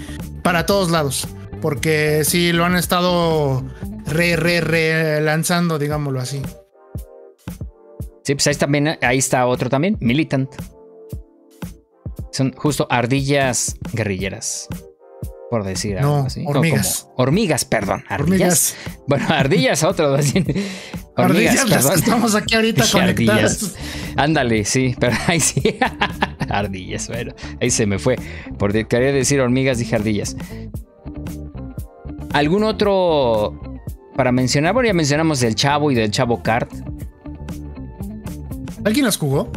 para 0.43 0.65
todos 0.65 0.91
lados. 0.91 1.29
Porque 1.61 2.23
sí 2.25 2.51
lo 2.55 2.65
han 2.65 2.77
estado 2.77 3.63
re, 4.07 4.37
re, 4.37 4.63
re 4.63 5.21
lanzando, 5.21 5.79
digámoslo 5.79 6.19
así. 6.19 6.41
Sí, 8.25 8.35
pues 8.35 8.47
ahí 8.47 8.55
también, 8.55 8.99
ahí 9.03 9.19
está 9.19 9.45
otro 9.45 9.69
también, 9.69 9.99
Militant. 10.01 10.49
Son 12.33 12.53
justo 12.53 12.87
ardillas 12.91 13.77
guerrilleras. 13.93 14.69
Por 15.51 15.65
decir 15.65 15.99
algo 15.99 16.25
así. 16.27 16.45
Hormigas. 16.47 17.09
hormigas, 17.17 17.65
perdón. 17.67 18.05
Ardillas. 18.09 18.75
Bueno, 19.07 19.27
ardillas, 19.29 19.85
otro. 19.85 20.15
Hormigas, 21.15 21.67
perdón. 21.69 21.93
estamos 21.95 22.35
aquí 22.35 22.55
ahorita 22.55 22.85
conectadas. 22.91 23.75
Ándale, 24.17 24.65
sí, 24.65 24.97
pero 24.99 25.15
ahí 25.27 25.41
sí. 25.41 25.63
ardillas, 26.49 27.09
bueno, 27.09 27.35
ahí 27.61 27.71
se 27.71 27.85
me 27.85 27.99
fue. 27.99 28.17
Porque 28.59 28.87
quería 28.87 29.13
decir 29.13 29.41
hormigas, 29.41 29.77
dije 29.77 29.95
ardillas. 29.95 30.37
¿Algún 32.33 32.65
otro 32.65 33.83
para 34.17 34.33
mencionar? 34.33 34.73
Bueno, 34.73 34.87
ya 34.87 34.95
mencionamos 34.95 35.41
del 35.41 35.55
Chavo 35.55 35.91
y 35.91 35.95
del 35.95 36.11
Chavo 36.11 36.43
Kart. 36.43 36.73
¿Alguien 38.85 39.05
las 39.05 39.19
jugó? 39.19 39.51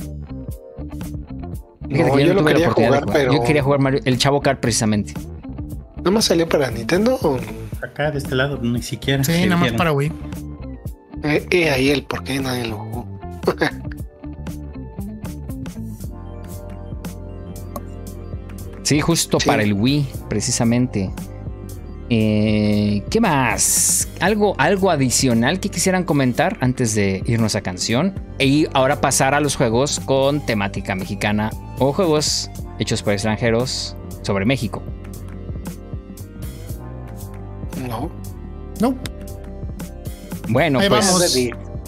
No, 1.90 2.20
yo, 2.20 2.46
quería 2.46 2.72
jugar, 2.72 3.06
pero... 3.12 3.34
Yo 3.34 3.44
quería 3.44 3.64
jugar 3.64 3.80
Mario, 3.80 4.02
el 4.06 4.18
Chavo 4.18 4.42
Kart 4.42 4.60
precisamente. 4.60 5.14
¿No 6.04 6.12
más 6.12 6.26
salió 6.26 6.48
para 6.48 6.70
Nintendo? 6.72 7.20
Acá, 7.82 8.12
de 8.12 8.20
este 8.20 8.36
lado, 8.36 8.60
ni 8.62 8.82
siquiera. 8.82 9.24
Sí, 9.24 9.46
nada 9.46 9.58
más 9.58 9.72
para 9.74 9.92
Wii. 9.92 10.12
Eh, 11.24 11.48
eh, 11.50 11.70
ahí 11.70 11.90
el 11.90 12.04
por 12.04 12.24
qué 12.24 12.40
nadie 12.40 12.68
lo 12.68 12.78
jugó. 12.78 13.08
sí, 18.84 19.02
justo 19.02 19.38
para 19.46 19.64
el 19.64 19.74
Wii, 19.74 20.08
precisamente. 20.30 21.12
Eh, 22.10 23.04
¿Qué 23.10 23.20
más? 23.20 24.08
¿Algo, 24.20 24.56
¿Algo 24.60 24.92
adicional 24.92 25.60
que 25.60 25.70
quisieran 25.70 26.04
comentar 26.04 26.58
antes 26.62 26.94
de 26.94 27.24
irnos 27.26 27.56
a 27.56 27.62
canción? 27.62 28.14
Y 28.40 28.68
ahora 28.74 29.02
pasar 29.02 29.34
a 29.34 29.40
los 29.40 29.56
juegos 29.56 30.00
con 30.02 30.46
temática 30.46 30.96
mexicana 30.96 31.50
o 31.80 31.94
juegos 31.94 32.52
hechos 32.80 33.02
por 33.02 33.14
extranjeros 33.14 33.96
sobre 34.22 34.46
México. 34.46 34.84
No. 37.88 38.12
No. 38.80 38.96
Bueno, 40.50 40.80
ahí 40.80 40.90
pues. 40.90 41.06
Vamos. 41.06 41.36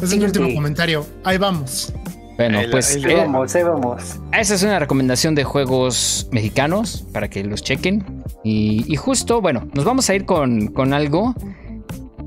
Es 0.02 0.14
el 0.14 0.24
último 0.24 0.54
comentario. 0.54 1.06
Ahí 1.24 1.38
vamos. 1.38 1.94
Bueno, 2.38 2.60
pues. 2.70 2.96
Ahí 2.96 3.16
vamos, 3.16 3.56
ahí 3.56 3.64
vamos. 3.64 4.20
Esa 4.32 4.56
es 4.56 4.64
una 4.64 4.78
recomendación 4.78 5.34
de 5.34 5.44
juegos 5.44 6.30
mexicanos 6.32 7.06
para 7.12 7.30
que 7.30 7.44
los 7.44 7.64
chequen. 7.64 8.24
Y, 8.44 8.96
justo, 8.96 9.42
bueno, 9.42 9.68
nos 9.74 9.84
vamos 9.84 10.10
a 10.10 10.16
ir 10.16 10.26
con, 10.26 10.68
con 10.68 10.94
algo. 10.94 11.34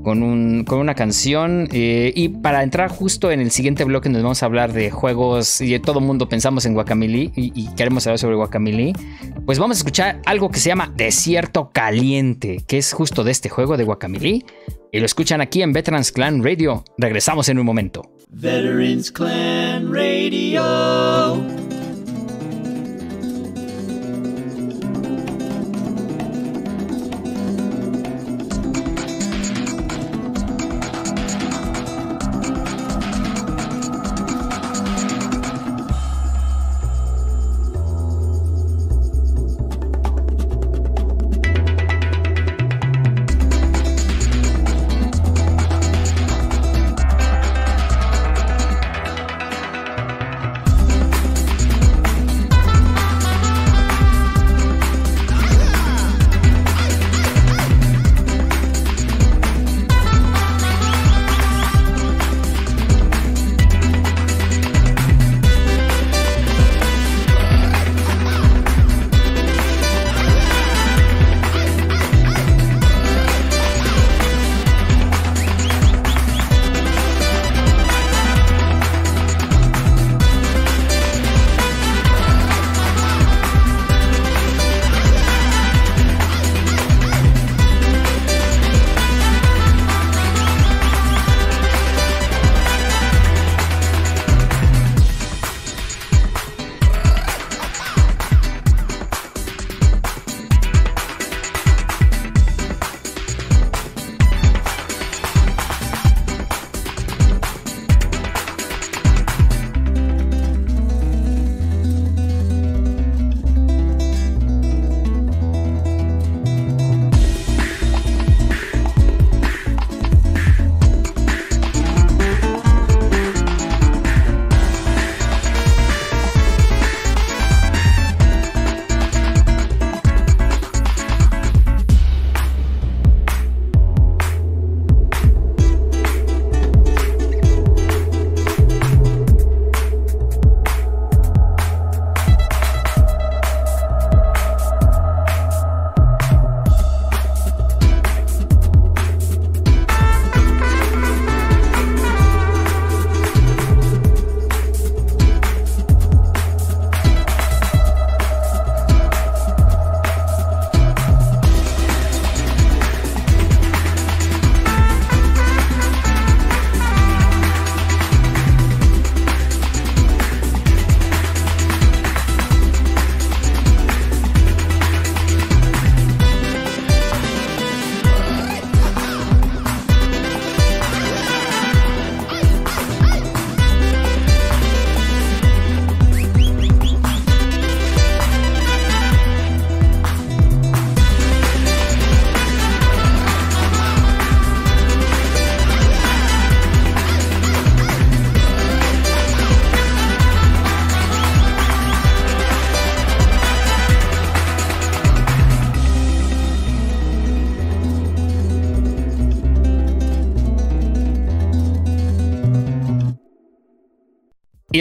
Con, 0.03 0.23
un, 0.23 0.65
con, 0.65 0.79
una 0.79 0.95
canción. 0.95 1.69
Eh, 1.71 2.11
y 2.15 2.29
para 2.29 2.63
entrar 2.63 2.89
justo 2.89 3.31
en 3.31 3.39
el 3.39 3.51
siguiente 3.51 3.83
bloque, 3.83 4.09
nos 4.09 4.21
vamos 4.21 4.43
a 4.43 4.47
hablar 4.47 4.73
de 4.73 4.91
juegos. 4.91 5.61
Y 5.61 5.71
de 5.71 5.79
todo 5.79 6.01
mundo 6.01 6.27
pensamos 6.27 6.65
en 6.65 6.73
Guacamili 6.73 7.31
y, 7.35 7.51
y, 7.55 7.73
queremos 7.75 8.05
hablar 8.05 8.19
sobre 8.19 8.35
Guacamili. 8.35 8.93
Pues 9.45 9.59
vamos 9.59 9.77
a 9.77 9.79
escuchar 9.79 10.19
algo 10.25 10.49
que 10.49 10.59
se 10.59 10.69
llama 10.69 10.91
Desierto 10.95 11.69
Caliente, 11.71 12.63
que 12.67 12.77
es 12.77 12.93
justo 12.93 13.23
de 13.23 13.31
este 13.31 13.47
juego 13.49 13.77
de 13.77 13.85
Guacamili. 13.85 14.45
Y 14.91 14.99
lo 14.99 15.05
escuchan 15.05 15.39
aquí 15.39 15.61
en 15.61 15.71
Veterans 15.71 16.11
Clan 16.11 16.43
Radio. 16.43 16.83
Regresamos 16.97 17.47
en 17.47 17.59
un 17.59 17.65
momento. 17.65 18.11
Veterans 18.31 19.09
Clan 19.09 19.89
Radio. 19.89 21.60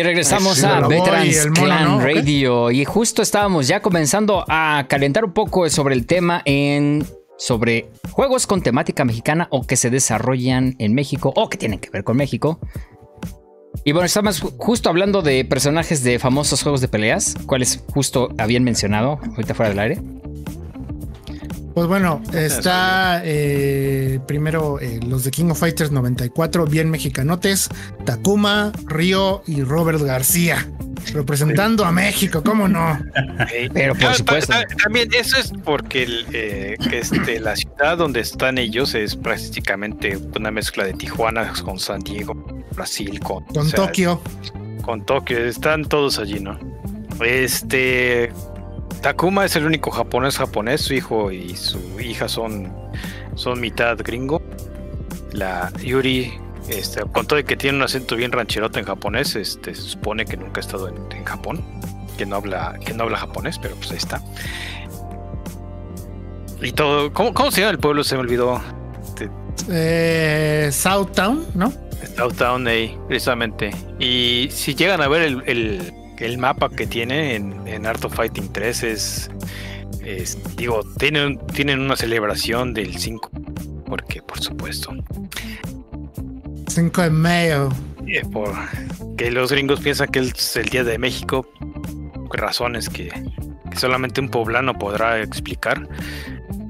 Y 0.01 0.03
regresamos 0.03 0.65
a 0.65 0.89
Veterans 0.89 1.49
Clan 1.53 2.01
Radio. 2.03 2.71
Y 2.71 2.87
justo 2.87 3.21
estábamos 3.21 3.69
ya 3.69 3.83
comenzando 3.83 4.47
a 4.49 4.87
calentar 4.89 5.27
un 5.27 5.35
poco 5.35 5.69
sobre 5.69 5.95
el 5.95 6.07
tema 6.07 6.41
en 6.47 7.05
sobre 7.37 7.91
juegos 8.11 8.47
con 8.47 8.63
temática 8.63 9.05
mexicana 9.05 9.47
o 9.51 9.67
que 9.67 9.77
se 9.77 9.91
desarrollan 9.91 10.75
en 10.79 10.95
México 10.95 11.35
o 11.37 11.51
que 11.51 11.59
tienen 11.59 11.81
que 11.81 11.91
ver 11.91 12.03
con 12.03 12.17
México. 12.17 12.61
Y 13.85 13.93
bueno, 13.93 14.07
estamos 14.07 14.41
justo 14.57 14.89
hablando 14.89 15.21
de 15.21 15.45
personajes 15.45 16.03
de 16.03 16.19
famosos 16.19 16.63
juegos 16.63 16.81
de 16.81 16.89
peleas, 16.89 17.35
cuales 17.45 17.85
justo 17.93 18.31
habían 18.39 18.65
mencionado 18.65 19.21
ahorita 19.37 19.53
fuera 19.53 19.69
del 19.69 19.81
aire. 19.81 19.99
Pues 21.81 21.89
bueno, 21.89 22.21
está 22.35 23.23
eh, 23.25 24.21
primero 24.27 24.79
eh, 24.81 25.01
los 25.03 25.25
de 25.25 25.31
King 25.31 25.47
of 25.47 25.59
Fighters 25.59 25.91
94, 25.91 26.67
bien 26.67 26.91
mexicanotes, 26.91 27.71
Takuma, 28.05 28.71
Río 28.85 29.43
y 29.47 29.63
Robert 29.63 30.03
García, 30.03 30.69
representando 31.15 31.87
a 31.87 31.91
México, 31.91 32.43
¿cómo 32.45 32.69
no? 32.69 33.03
Pero 33.73 33.95
por 33.95 34.15
supuesto. 34.15 34.53
También 34.83 35.09
eso 35.15 35.39
es 35.39 35.55
porque 35.65 36.07
eh, 36.35 36.77
este, 36.93 37.41
la 37.41 37.57
ciudad 37.57 37.97
donde 37.97 38.21
están 38.21 38.59
ellos 38.59 38.95
es 38.95 39.17
prácticamente 39.17 40.19
una 40.37 40.51
mezcla 40.51 40.85
de 40.85 40.93
Tijuana 40.93 41.51
con 41.65 41.79
San 41.79 42.01
Diego, 42.01 42.35
Brasil, 42.77 43.19
con, 43.21 43.43
con 43.45 43.71
Tokio. 43.71 44.21
Con 44.83 45.07
Tokio, 45.07 45.39
están 45.39 45.87
todos 45.87 46.19
allí, 46.19 46.41
¿no? 46.41 46.59
Este 47.25 48.31
Takuma 49.03 49.47
es 49.47 49.57
el 49.57 49.65
único 49.65 49.91
japonés 49.91 50.37
japonés, 50.37 50.83
su 50.83 50.95
hijo 50.95 51.31
y 51.33 51.57
su 51.57 51.99
hija 52.01 52.29
son, 52.29 52.73
son 53.35 53.61
mitad 53.61 53.99
gringo. 53.99 54.43
La 55.33 55.73
Yuri, 55.83 56.33
este, 56.69 57.03
con 57.03 57.27
todo 57.27 57.43
que 57.45 57.57
tiene 57.57 57.79
un 57.79 57.85
acento 57.85 58.17
bien 58.17 58.33
rancherote 58.33 58.81
en 58.81 58.85
japonés, 58.85 59.37
este, 59.37 59.75
se 59.75 59.83
supone 59.83 60.25
que 60.25 60.37
nunca 60.37 60.61
ha 60.61 60.65
estado 60.65 60.89
en, 60.89 61.25
Japón, 61.25 61.65
que 62.19 62.27
no 62.27 62.37
habla, 62.37 62.79
que 62.85 62.93
no 62.93 63.05
habla 63.05 63.19
japonés, 63.19 63.59
pero 63.59 63.77
pues 63.77 63.91
ahí 63.93 63.99
está. 63.99 64.23
Y 66.61 66.73
todo, 66.73 67.13
¿cómo, 67.13 67.33
cómo 67.33 67.51
se 67.51 67.61
llama 67.61 67.73
el 67.73 67.79
pueblo? 67.79 68.05
Se 68.05 68.17
me 68.17 68.23
olvidó. 68.23 68.61
Eh, 69.69 70.69
Southtown, 70.73 71.47
¿no? 71.55 71.73
Southtown, 72.17 72.67
ahí, 72.67 72.99
precisamente. 73.09 73.71
Y 73.99 74.49
si 74.51 74.75
llegan 74.75 75.01
a 75.01 75.09
ver 75.09 75.23
el, 75.23 75.43
el, 75.47 75.93
mapa 76.39 76.69
que 76.71 76.87
tiene 76.87 77.35
en, 77.35 77.67
en, 77.67 77.87
Art 77.87 78.05
of 78.05 78.15
Fighting 78.15 78.53
3, 78.53 78.83
es. 78.83 79.31
digo, 80.57 80.83
tienen, 80.99 81.39
tienen 81.49 81.81
una 81.81 81.97
celebración 81.97 82.75
del 82.75 82.97
5. 82.97 83.31
Porque, 83.87 84.23
por 84.23 84.41
supuesto. 84.41 84.93
5 86.69 87.03
de 87.03 87.11
mayo. 87.11 87.69
Eh, 88.07 88.23
por 88.33 88.55
que 89.17 89.31
los 89.31 89.53
gringos 89.53 89.81
piensan 89.81 90.09
que 90.09 90.21
es 90.21 90.57
el 90.57 90.69
Día 90.69 90.85
de 90.85 90.99
México. 90.99 91.47
Razones 92.33 92.89
que, 92.89 93.09
que 93.71 93.77
solamente 93.77 94.21
un 94.21 94.31
poblano 94.31 94.79
podrá 94.79 95.21
explicar. 95.21 95.89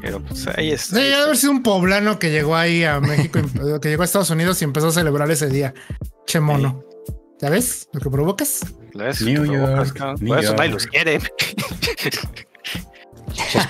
Pero 0.00 0.20
pues 0.20 0.48
ahí 0.48 0.72
es. 0.72 0.90
Debe 0.90 1.14
haber 1.14 1.36
sido 1.36 1.52
un 1.52 1.62
poblano 1.62 2.18
que 2.18 2.30
llegó 2.30 2.56
ahí 2.56 2.84
a 2.84 3.00
México, 3.00 3.40
que 3.82 3.88
llegó 3.88 4.02
a 4.02 4.04
Estados 4.04 4.30
Unidos 4.30 4.60
y 4.62 4.64
empezó 4.64 4.88
a 4.88 4.92
celebrar 4.92 5.30
ese 5.30 5.48
día. 5.48 5.74
Che 6.26 6.40
mono. 6.40 6.84
¿Ya 7.40 7.48
ves 7.48 7.88
lo 7.92 8.00
que 8.00 8.10
provocas? 8.10 8.60
New 9.22 9.44
York. 9.46 9.98
Por 10.26 10.38
eso 10.38 10.54
nadie 10.54 10.70
los 10.70 10.86
quiere. 10.86 11.20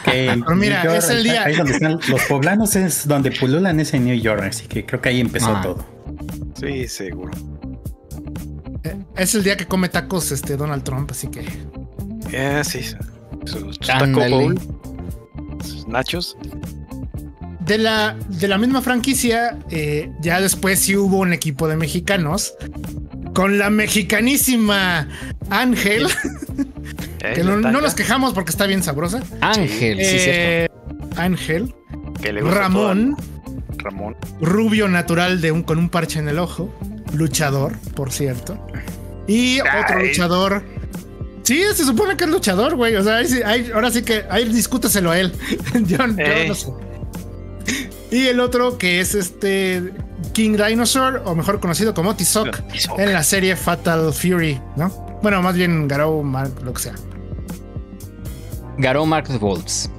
Pero 0.04 0.56
mira, 0.56 0.96
es 0.96 1.08
el 1.10 1.22
día. 1.22 1.44
Ahí 1.44 1.54
donde 1.54 1.74
están 1.74 2.00
los 2.08 2.22
poblanos 2.22 2.74
es 2.76 3.06
donde 3.06 3.30
pululan 3.30 3.78
ese 3.78 4.00
New 4.00 4.16
York, 4.16 4.42
así 4.42 4.66
que 4.66 4.84
creo 4.84 5.00
que 5.00 5.10
ahí 5.10 5.20
empezó 5.20 5.54
ah. 5.54 5.60
todo. 5.62 5.86
Sí, 6.58 6.88
seguro. 6.88 7.30
Eh, 8.82 8.96
es 9.16 9.34
el 9.34 9.44
día 9.44 9.56
que 9.56 9.66
come 9.66 9.88
tacos 9.88 10.32
este 10.32 10.56
Donald 10.56 10.82
Trump, 10.82 11.10
así 11.12 11.28
que. 11.28 11.46
Eh, 12.32 12.62
sí. 12.64 12.80
Su, 13.44 13.70
taco 13.76 14.28
bowl 14.28 14.58
nachos. 15.86 16.36
De 17.60 17.78
la, 17.78 18.16
de 18.28 18.48
la 18.48 18.58
misma 18.58 18.82
franquicia, 18.82 19.58
eh, 19.70 20.10
ya 20.20 20.40
después 20.40 20.80
sí 20.80 20.96
hubo 20.96 21.18
un 21.18 21.32
equipo 21.32 21.68
de 21.68 21.76
mexicanos 21.76 22.54
con 23.40 23.56
la 23.56 23.70
mexicanísima 23.70 25.08
Ángel. 25.48 26.06
que 27.18 27.42
no, 27.42 27.56
nos 27.56 27.94
quejamos 27.94 28.34
porque 28.34 28.50
está 28.50 28.66
bien 28.66 28.82
sabrosa. 28.82 29.22
Ángel, 29.40 29.96
sí, 29.96 30.16
eh, 30.18 30.68
Ángel. 31.16 31.74
Ramón. 32.22 33.16
Ramón. 33.78 34.14
Rubio 34.42 34.88
natural 34.88 35.40
de 35.40 35.52
un, 35.52 35.62
con 35.62 35.78
un 35.78 35.88
parche 35.88 36.18
en 36.18 36.28
el 36.28 36.38
ojo. 36.38 36.70
Luchador, 37.14 37.78
por 37.94 38.12
cierto. 38.12 38.62
Y 39.26 39.60
otro 39.60 40.00
luchador 40.00 40.62
Sí, 41.42 41.62
se 41.74 41.84
supone 41.86 42.18
que 42.18 42.24
es 42.24 42.30
luchador, 42.30 42.76
güey. 42.76 42.94
O 42.96 43.02
sea, 43.02 43.22
ahora 43.74 43.90
sí 43.90 44.02
que 44.02 44.22
ahí 44.28 44.44
discútaselo 44.52 45.12
a 45.12 45.18
él. 45.18 45.32
yo, 45.86 46.06
no 46.06 46.54
sé. 46.54 46.66
Y 48.10 48.26
el 48.26 48.40
otro 48.40 48.76
que 48.76 49.00
es 49.00 49.14
este 49.14 49.92
King 50.32 50.56
Dinosaur, 50.56 51.22
o 51.24 51.34
mejor 51.36 51.60
conocido 51.60 51.94
como 51.94 52.16
Tizoc, 52.16 52.60
en 52.98 53.12
la 53.12 53.22
serie 53.22 53.54
Fatal 53.54 54.12
Fury, 54.12 54.60
¿no? 54.76 54.88
Bueno, 55.22 55.40
más 55.42 55.54
bien 55.54 55.86
Garou 55.86 56.22
Mark, 56.24 56.52
lo 56.64 56.72
que 56.72 56.82
sea. 56.82 56.94
Garou 58.78 59.06
Mark 59.06 59.28
the 59.28 59.36
Wolves. 59.36 59.90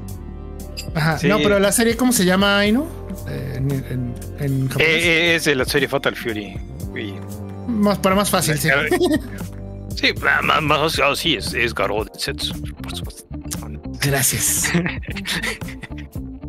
Ajá, 0.94 1.20
no, 1.24 1.38
pero 1.38 1.60
la 1.60 1.72
serie, 1.72 1.96
¿cómo 1.96 2.12
se 2.12 2.26
llama 2.26 2.60
ahí, 2.60 2.72
no? 2.74 2.86
Eh, 3.30 3.54
en, 3.56 3.72
en, 4.40 4.70
eh, 4.78 4.84
eh, 4.84 5.36
es 5.36 5.46
de 5.46 5.56
la 5.56 5.64
serie 5.66 5.88
Fatal 5.88 6.16
Fury. 6.16 6.58
Más, 7.68 7.98
para 8.00 8.16
más 8.16 8.30
fácil, 8.30 8.58
sí. 8.58 8.70
Sí, 9.96 10.14
más, 10.44 10.62
más 10.64 11.20
sí, 11.20 11.36
es, 11.36 11.54
es 11.54 11.76
Garou 11.76 12.06
Setsu, 12.18 12.54
por 12.82 12.96
supuesto. 12.96 13.24
Gracias. 14.02 14.72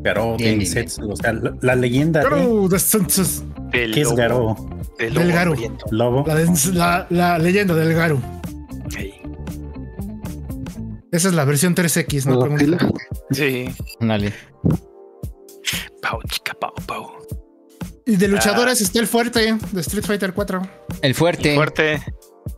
Garou 0.03 0.37
Setsu, 0.39 1.11
o 1.11 1.17
sea, 1.17 1.33
la, 1.61 1.77
leyenda 1.77 2.23
Garou 2.23 2.69
de 2.69 2.79
Setsu. 2.79 3.23
¿Qué 3.71 4.01
es 4.01 4.13
Garou? 4.13 4.57
Del, 4.99 5.33
Garou. 5.33 5.57
Lobo. 5.91 6.25
La, 6.75 7.07
la, 7.09 7.39
leyenda 7.39 7.75
del 7.75 7.95
Garou. 7.95 8.21
Esa 11.13 11.29
es 11.29 11.35
la 11.35 11.45
versión 11.45 11.75
3X, 11.75 12.27
¿no? 12.27 12.89
Sí. 13.31 13.67
Dale. 14.01 14.33
Pau, 16.01 16.21
chica, 16.29 16.55
pau, 16.55 16.73
pau. 16.87 17.13
Y 18.07 18.17
de 18.17 18.29
luchadores 18.29 18.81
ah. 18.81 18.85
está 18.85 18.99
el 18.99 19.07
fuerte 19.07 19.57
de 19.73 19.81
Street 19.83 20.05
Fighter 20.05 20.33
4. 20.33 20.63
El 21.03 21.15
fuerte. 21.15 21.51
El 21.51 21.57
fuerte. 21.57 22.03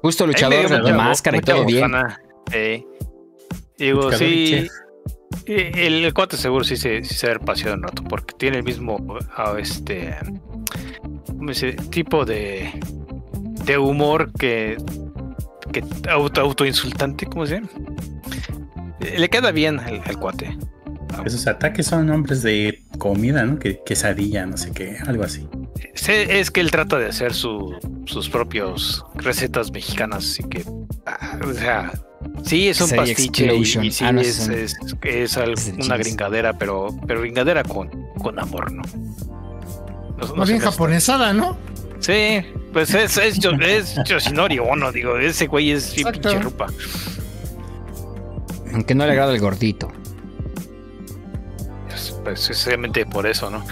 Justo 0.02 0.26
luchador 0.26 0.84
de 0.84 0.92
máscara 0.92 1.38
y 1.38 1.40
todo 1.40 1.64
bien. 1.64 1.92
Digo, 3.76 4.12
sí. 4.12 4.68
El, 5.46 6.04
el, 6.04 6.14
cuate 6.14 6.36
seguro 6.36 6.64
sí 6.64 6.76
se, 6.76 7.04
sí 7.04 7.14
se 7.14 7.38
paseado 7.38 7.76
un 7.76 7.82
rato, 7.82 8.02
porque 8.04 8.34
tiene 8.38 8.58
el 8.58 8.64
mismo 8.64 9.18
ah, 9.36 9.54
este 9.58 10.16
tipo 11.90 12.24
de, 12.24 12.70
de 13.64 13.78
humor 13.78 14.32
que, 14.32 14.76
que 15.72 15.84
auto, 16.08 16.40
autoinsultante, 16.40 17.26
¿cómo 17.26 17.46
se 17.46 17.56
llama? 17.56 17.68
Le 19.00 19.28
queda 19.28 19.50
bien 19.50 19.78
al, 19.80 20.18
cuate. 20.18 20.56
Esos 21.24 21.46
ataques 21.46 21.86
son 21.86 22.06
nombres 22.06 22.42
de 22.42 22.82
comida, 22.98 23.44
¿no? 23.44 23.58
Que, 23.58 23.80
quesadilla, 23.84 24.46
no 24.46 24.56
sé 24.56 24.72
qué, 24.72 24.96
algo 25.06 25.24
así. 25.24 25.46
Es 25.94 26.50
que 26.50 26.60
él 26.60 26.70
trata 26.70 26.98
de 26.98 27.06
hacer 27.06 27.34
su, 27.34 27.76
sus 28.06 28.28
propios 28.28 29.04
recetas 29.14 29.70
mexicanas, 29.70 30.24
así 30.24 30.42
que, 30.44 30.64
ah, 31.06 31.38
o 31.46 31.52
sea, 31.52 31.92
sí 32.42 32.68
es 32.68 32.80
un 32.80 32.90
pastiche 32.90 33.54
y, 33.54 33.64
sí 33.64 34.04
ah, 34.04 34.12
es, 34.20 34.48
es, 34.48 35.36
una 35.84 35.96
gringadera, 35.96 36.52
pero, 36.58 36.88
pero 37.06 37.20
gringadera 37.20 37.62
con, 37.62 37.90
con 38.20 38.38
amor, 38.38 38.72
¿no? 38.72 38.82
Más 40.36 40.48
bien 40.48 40.60
japonesada, 40.60 41.32
¿no? 41.32 41.56
Sí, 42.00 42.40
pues 42.72 42.92
es, 42.94 43.16
es, 43.16 43.38
es 43.38 43.94
Yoshinori 44.04 44.58
Ono, 44.58 44.92
digo, 44.92 45.18
ese 45.18 45.46
güey 45.46 45.70
es 45.70 45.94
pinche 45.94 46.38
rupa. 46.40 46.66
Aunque 48.72 48.94
no 48.94 49.06
le 49.06 49.12
agrada 49.12 49.32
el 49.32 49.40
gordito. 49.40 49.90
Pues, 51.88 52.10
precisamente 52.24 53.06
por 53.06 53.26
eso, 53.26 53.50
¿no? 53.50 53.64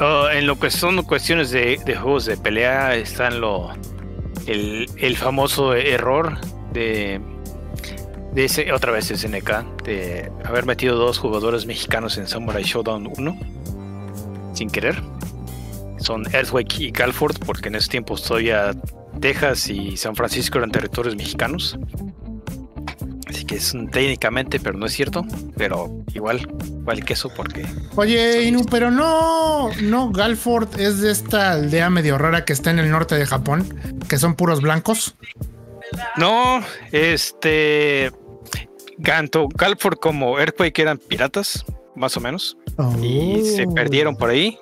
Oh, 0.00 0.28
en 0.28 0.46
lo 0.46 0.58
que 0.58 0.70
son 0.70 1.02
cuestiones 1.04 1.50
de, 1.50 1.78
juegos 1.86 2.26
de 2.26 2.36
pelea, 2.36 2.96
están 2.96 3.40
lo 3.40 3.70
el, 4.46 5.16
famoso 5.16 5.74
error 5.74 6.38
de, 6.72 7.20
ese, 8.34 8.72
otra 8.72 8.92
vez 8.92 9.06
SNK, 9.06 9.82
de 9.84 10.30
haber 10.44 10.66
metido 10.66 10.96
dos 10.96 11.18
jugadores 11.18 11.66
mexicanos 11.66 12.18
en 12.18 12.28
Samurai 12.28 12.62
Showdown 12.62 13.12
1 13.16 13.38
sin 14.56 14.70
querer. 14.70 15.00
Son 15.98 16.24
Earthquake 16.32 16.80
y 16.80 16.90
Galford, 16.90 17.38
porque 17.44 17.68
en 17.68 17.76
ese 17.76 17.88
tiempo 17.88 18.16
todavía 18.16 18.72
Texas 19.20 19.68
y 19.68 19.96
San 19.96 20.14
Francisco 20.14 20.58
eran 20.58 20.70
territorios 20.70 21.16
mexicanos. 21.16 21.78
Así 23.28 23.44
que 23.44 23.56
es 23.56 23.74
técnicamente, 23.90 24.60
pero 24.60 24.78
no 24.78 24.86
es 24.86 24.92
cierto. 24.92 25.24
Pero 25.56 26.04
igual, 26.14 26.48
igual 26.64 27.04
queso 27.04 27.30
porque. 27.34 27.66
Oye, 27.96 28.44
Inu, 28.44 28.64
pero 28.66 28.90
no, 28.90 29.70
no, 29.82 30.10
Galford 30.10 30.78
es 30.78 31.00
de 31.00 31.10
esta 31.10 31.52
aldea 31.52 31.90
medio 31.90 32.18
rara 32.18 32.44
que 32.44 32.52
está 32.52 32.70
en 32.70 32.78
el 32.78 32.90
norte 32.90 33.14
de 33.14 33.26
Japón, 33.26 33.66
que 34.08 34.18
son 34.18 34.36
puros 34.36 34.60
blancos. 34.60 35.16
No, 36.16 36.62
este. 36.92 38.12
Tanto 39.02 39.48
Galford 39.54 39.98
como 39.98 40.38
Earthquake 40.38 40.78
eran 40.78 40.98
piratas, 40.98 41.64
más 41.94 42.16
o 42.16 42.20
menos. 42.20 42.56
Y 43.02 43.42
se 43.44 43.66
oh. 43.66 43.74
perdieron 43.74 44.16
por 44.16 44.30
ahí. 44.30 44.58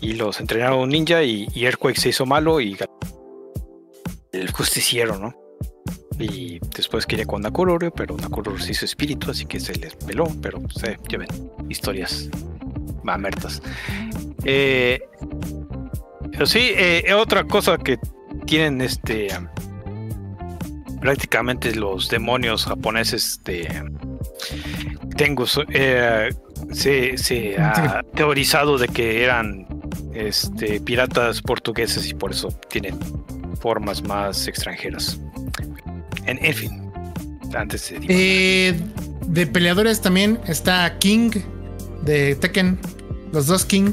Y 0.00 0.14
los 0.14 0.40
entrenaron 0.40 0.80
un 0.80 0.88
ninja 0.88 1.22
y, 1.22 1.46
y 1.54 1.64
Earthquake 1.64 1.98
se 1.98 2.08
hizo 2.08 2.26
malo 2.26 2.60
y 2.60 2.76
el 4.32 4.50
justiciero, 4.50 5.18
¿no? 5.18 5.34
Y 6.18 6.60
después 6.74 7.06
quería 7.06 7.24
con 7.24 7.42
Nakororo, 7.42 7.90
pero 7.92 8.16
Nakororo 8.16 8.58
se 8.58 8.72
hizo 8.72 8.84
espíritu, 8.84 9.30
así 9.30 9.46
que 9.46 9.60
se 9.60 9.74
les 9.74 9.94
peló, 9.96 10.26
pero 10.40 10.60
se 10.70 10.98
ya 11.08 11.18
ven, 11.18 11.28
historias 11.68 12.28
mamertas. 13.02 13.62
Eh, 14.44 15.00
pero 16.30 16.46
sí, 16.46 16.70
eh, 16.74 17.12
otra 17.14 17.44
cosa 17.44 17.78
que 17.78 17.98
tienen 18.46 18.80
este 18.80 19.28
prácticamente 21.02 21.74
los 21.74 22.08
demonios 22.08 22.64
japoneses 22.64 23.40
de 23.44 23.68
tengo 25.16 25.44
eh, 25.70 26.30
se, 26.72 27.18
se 27.18 27.60
ha 27.60 28.02
teorizado 28.14 28.78
de 28.78 28.86
que 28.86 29.24
eran 29.24 29.66
este 30.14 30.80
piratas 30.80 31.42
portugueses 31.42 32.08
y 32.08 32.14
por 32.14 32.30
eso 32.30 32.48
tienen 32.70 32.98
formas 33.60 34.02
más 34.02 34.46
extranjeras. 34.46 35.20
En, 36.26 36.54
fin, 36.54 36.92
antes 37.54 37.90
de... 37.90 38.00
Eh, 38.08 38.80
de 39.26 39.46
peleadores 39.48 40.00
también 40.00 40.38
está 40.46 40.98
King 40.98 41.30
de 42.02 42.36
Tekken. 42.36 42.78
Los 43.32 43.46
dos 43.46 43.64
King. 43.64 43.92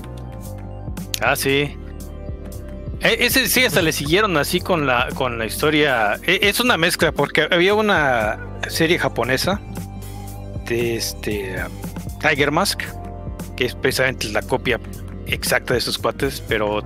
Ah, 1.22 1.36
sí. 1.36 1.76
E, 3.02 3.26
ese 3.26 3.48
sí, 3.48 3.64
hasta 3.64 3.82
le 3.82 3.92
siguieron 3.92 4.38
así 4.38 4.60
con 4.60 4.86
la, 4.86 5.10
con 5.16 5.38
la 5.38 5.46
historia. 5.46 6.20
E, 6.26 6.40
es 6.44 6.60
una 6.60 6.78
mezcla, 6.78 7.12
porque 7.12 7.48
había 7.50 7.74
una 7.74 8.40
serie 8.68 9.00
japonesa 9.00 9.62
de 10.68 10.96
este 10.96 11.56
Tiger 12.22 12.52
Mask, 12.52 12.84
que 13.56 13.66
es 13.66 13.76
precisamente 13.76 14.30
la 14.30 14.42
copia 14.42 14.80
exacta 15.28 15.74
de 15.74 15.80
esos 15.80 15.98
cuates, 15.98 16.44
pero 16.48 16.84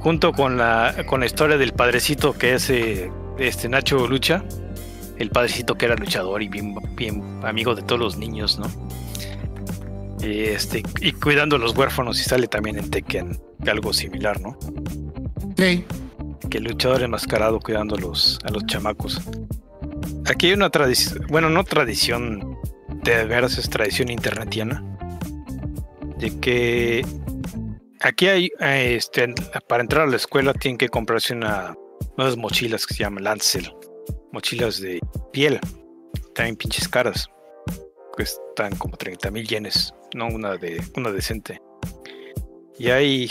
junto 0.00 0.32
con 0.32 0.56
la, 0.56 0.94
con 1.06 1.20
la 1.20 1.26
historia 1.26 1.56
del 1.56 1.72
padrecito 1.72 2.32
que 2.32 2.54
es 2.54 2.68
eh, 2.70 3.10
este 3.38 3.68
Nacho 3.68 4.06
Lucha, 4.06 4.44
el 5.18 5.30
padrecito 5.30 5.76
que 5.76 5.86
era 5.86 5.94
luchador 5.94 6.42
y 6.42 6.48
bien, 6.48 6.74
bien 6.96 7.40
amigo 7.44 7.74
de 7.74 7.82
todos 7.82 8.00
los 8.00 8.16
niños, 8.16 8.58
¿no? 8.58 8.66
Y, 10.22 10.44
este, 10.44 10.82
y 11.00 11.12
cuidando 11.12 11.56
a 11.56 11.58
los 11.58 11.76
huérfanos 11.76 12.20
y 12.20 12.24
sale 12.24 12.46
también 12.46 12.78
en 12.78 12.90
Tekken 12.90 13.38
algo 13.66 13.92
similar, 13.92 14.40
¿no? 14.40 14.56
Sí. 15.56 15.84
Que 16.48 16.58
el 16.58 16.64
luchador 16.64 17.02
enmascarado 17.02 17.58
cuidando 17.60 17.96
a 17.96 17.98
los, 17.98 18.38
a 18.44 18.50
los 18.50 18.64
chamacos. 18.66 19.20
Aquí 20.26 20.48
hay 20.48 20.52
una 20.52 20.70
tradición, 20.70 21.26
bueno, 21.28 21.50
no 21.50 21.64
tradición 21.64 22.56
de 23.02 23.24
veras, 23.24 23.58
es 23.58 23.68
tradición 23.68 24.10
internetiana, 24.10 24.84
de 26.18 26.38
que 26.38 27.04
aquí 28.00 28.28
hay, 28.28 28.50
este, 28.60 29.34
para 29.68 29.82
entrar 29.82 30.06
a 30.06 30.10
la 30.10 30.16
escuela 30.16 30.54
tienen 30.54 30.78
que 30.78 30.88
comprarse 30.88 31.34
una, 31.34 31.74
unas 32.16 32.36
mochilas 32.36 32.86
que 32.86 32.94
se 32.94 33.02
llaman 33.02 33.24
Lancel, 33.24 33.74
mochilas 34.32 34.80
de 34.80 35.00
piel, 35.32 35.58
también 36.34 36.56
pinches 36.56 36.88
caras, 36.88 37.28
cuestan 38.12 38.76
como 38.76 38.96
30 38.96 39.30
mil 39.30 39.46
yenes, 39.46 39.94
no 40.14 40.28
una 40.28 40.56
de 40.56 40.82
una 40.96 41.10
decente. 41.10 41.60
Y 42.78 42.90
hay 42.90 43.28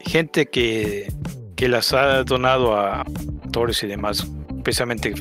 gente 0.00 0.46
que, 0.46 1.12
que 1.56 1.68
las 1.68 1.92
ha 1.92 2.22
donado 2.24 2.76
a 2.76 3.00
actores 3.00 3.82
y 3.82 3.86
demás, 3.86 4.26
precisamente 4.62 5.14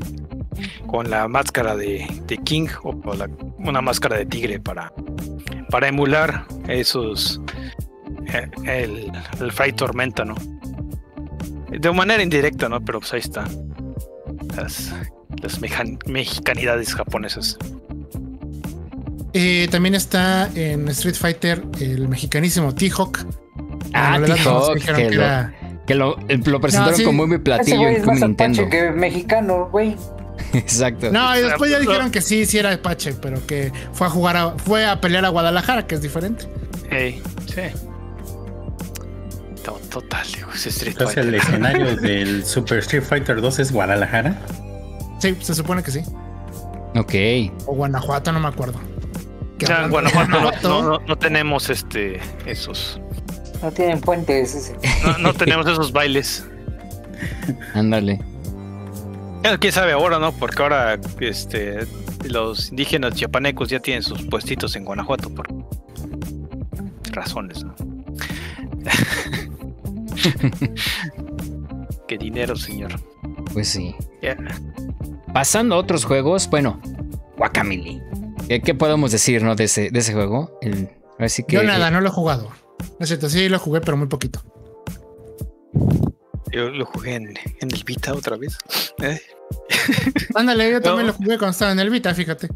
con 0.87 1.09
la 1.09 1.27
máscara 1.27 1.75
de, 1.75 2.07
King 2.43 2.67
o 2.83 2.95
una 3.59 3.81
máscara 3.81 4.17
de 4.17 4.25
tigre 4.25 4.59
para, 4.59 4.91
para 5.69 5.87
emular 5.87 6.45
esos 6.67 7.41
eh, 8.33 8.49
el, 8.65 9.11
el 9.39 9.51
Fight 9.51 9.75
Tormenta, 9.75 10.25
¿no? 10.25 10.35
De 11.69 11.91
manera 11.91 12.23
indirecta, 12.23 12.69
¿no? 12.69 12.81
Pero 12.81 12.99
pues 12.99 13.13
ahí 13.13 13.19
está. 13.19 13.45
Las, 14.55 14.93
las 15.41 15.59
mexicanidades 16.07 16.95
japonesas. 16.95 17.57
Eh, 19.39 19.67
también 19.69 19.93
está 19.93 20.49
en 20.55 20.87
Street 20.87 21.13
Fighter 21.13 21.63
el 21.79 22.07
mexicanísimo 22.07 22.73
T-Hawk. 22.73 23.19
Ah, 23.93 24.19
T-Hawk, 24.25 24.79
que, 25.85 25.93
lo, 25.93 26.17
lo, 26.27 26.59
presentaron 26.59 27.03
como 27.03 27.27
muy 27.27 27.37
platillo 27.37 27.87
en 27.87 28.03
como 28.03 28.15
Nintendo. 28.19 28.67
que 28.67 28.89
mexicano, 28.89 29.69
güey. 29.71 29.95
Exacto. 30.53 31.11
No, 31.11 31.37
y 31.37 31.43
después 31.43 31.69
ya 31.69 31.77
dijeron 31.77 32.09
que 32.09 32.21
sí, 32.21 32.47
sí 32.47 32.57
era 32.57 32.73
Apache, 32.73 33.13
pero 33.13 33.45
que 33.45 33.71
fue 33.93 34.07
a 34.07 34.09
jugar, 34.09 34.37
a, 34.37 34.51
fue 34.57 34.87
a 34.87 34.99
pelear 34.99 35.23
a 35.23 35.29
Guadalajara, 35.29 35.85
que 35.85 35.93
es 35.93 36.01
diferente. 36.01 36.47
Hey, 36.89 37.21
sí. 37.45 37.61
Total, 39.91 40.25
digo, 40.33 40.49
es 40.51 40.65
Street 40.65 40.93
Entonces, 40.93 41.17
el 41.17 41.35
escenario 41.35 41.95
del 42.01 42.43
Super 42.43 42.79
Street 42.79 43.03
Fighter 43.03 43.39
2 43.39 43.59
es 43.59 43.71
Guadalajara. 43.71 44.35
Sí, 45.19 45.37
se 45.41 45.53
supone 45.53 45.83
que 45.83 45.91
sí. 45.91 46.01
Ok. 46.95 47.13
O 47.67 47.75
Guanajuato, 47.75 48.31
no 48.31 48.39
me 48.39 48.47
acuerdo. 48.47 48.79
Ya, 49.59 49.83
en 49.83 49.89
Guanajuato, 49.89 51.01
no, 51.07 51.15
tenemos 51.17 51.69
este 51.69 52.19
esos. 52.45 52.99
No 53.61 53.71
tienen 53.71 54.01
puentes. 54.01 54.73
No, 55.19 55.33
tenemos 55.33 55.67
esos 55.67 55.91
bailes. 55.91 56.45
Ándale. 57.73 58.19
Quién 59.59 59.73
sabe 59.73 59.93
ahora, 59.93 60.19
¿no? 60.19 60.31
Porque 60.33 60.61
ahora 60.61 60.99
este 61.19 61.87
los 62.27 62.69
indígenas 62.69 63.15
chiapanecos 63.15 63.69
ya 63.69 63.79
tienen 63.79 64.03
sus 64.03 64.21
puestitos 64.23 64.75
en 64.75 64.85
Guanajuato 64.85 65.33
por 65.33 65.47
razones, 67.11 67.63
¿no? 67.63 67.73
Qué 72.07 72.17
dinero, 72.17 72.55
señor. 72.55 72.99
Pues 73.53 73.69
sí. 73.69 73.95
Pasando 75.33 75.75
a 75.75 75.79
otros 75.79 76.05
juegos, 76.05 76.49
bueno, 76.49 76.79
Guacamole. 77.37 78.01
¿Qué, 78.47 78.75
podemos 78.75 79.11
decir, 79.11 79.43
no, 79.43 79.55
de 79.55 79.65
ese, 79.65 79.89
de 79.91 79.99
ese 79.99 80.13
juego? 80.13 80.59
Yo 81.47 81.63
nada, 81.63 81.91
no 81.91 82.01
lo 82.01 82.07
he 82.07 82.11
jugado. 82.11 82.49
No 82.79 83.03
es 83.03 83.07
cierto, 83.07 83.29
sí 83.29 83.49
lo 83.49 83.59
jugué, 83.59 83.81
pero 83.81 83.97
muy 83.97 84.07
poquito. 84.07 84.41
Yo 86.51 86.69
lo 86.69 86.85
jugué 86.85 87.15
en, 87.15 87.37
el 87.59 87.83
Vita 87.85 88.13
otra 88.13 88.37
vez. 88.37 88.57
¿Eh? 89.01 89.19
Ándale, 90.35 90.71
yo 90.71 90.81
también 90.81 91.07
lo 91.07 91.13
jugué 91.13 91.37
cuando 91.37 91.51
estaba 91.51 91.71
en 91.71 91.79
el 91.79 91.89
Vita, 91.89 92.13
fíjate. 92.13 92.49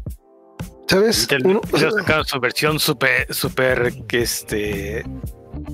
¿Sabes? 0.88 1.26
sacaron 1.28 2.24
su 2.26 2.40
versión 2.40 2.78
super, 2.78 3.32
super, 3.32 3.92
que 4.06 4.22
este, 4.22 5.04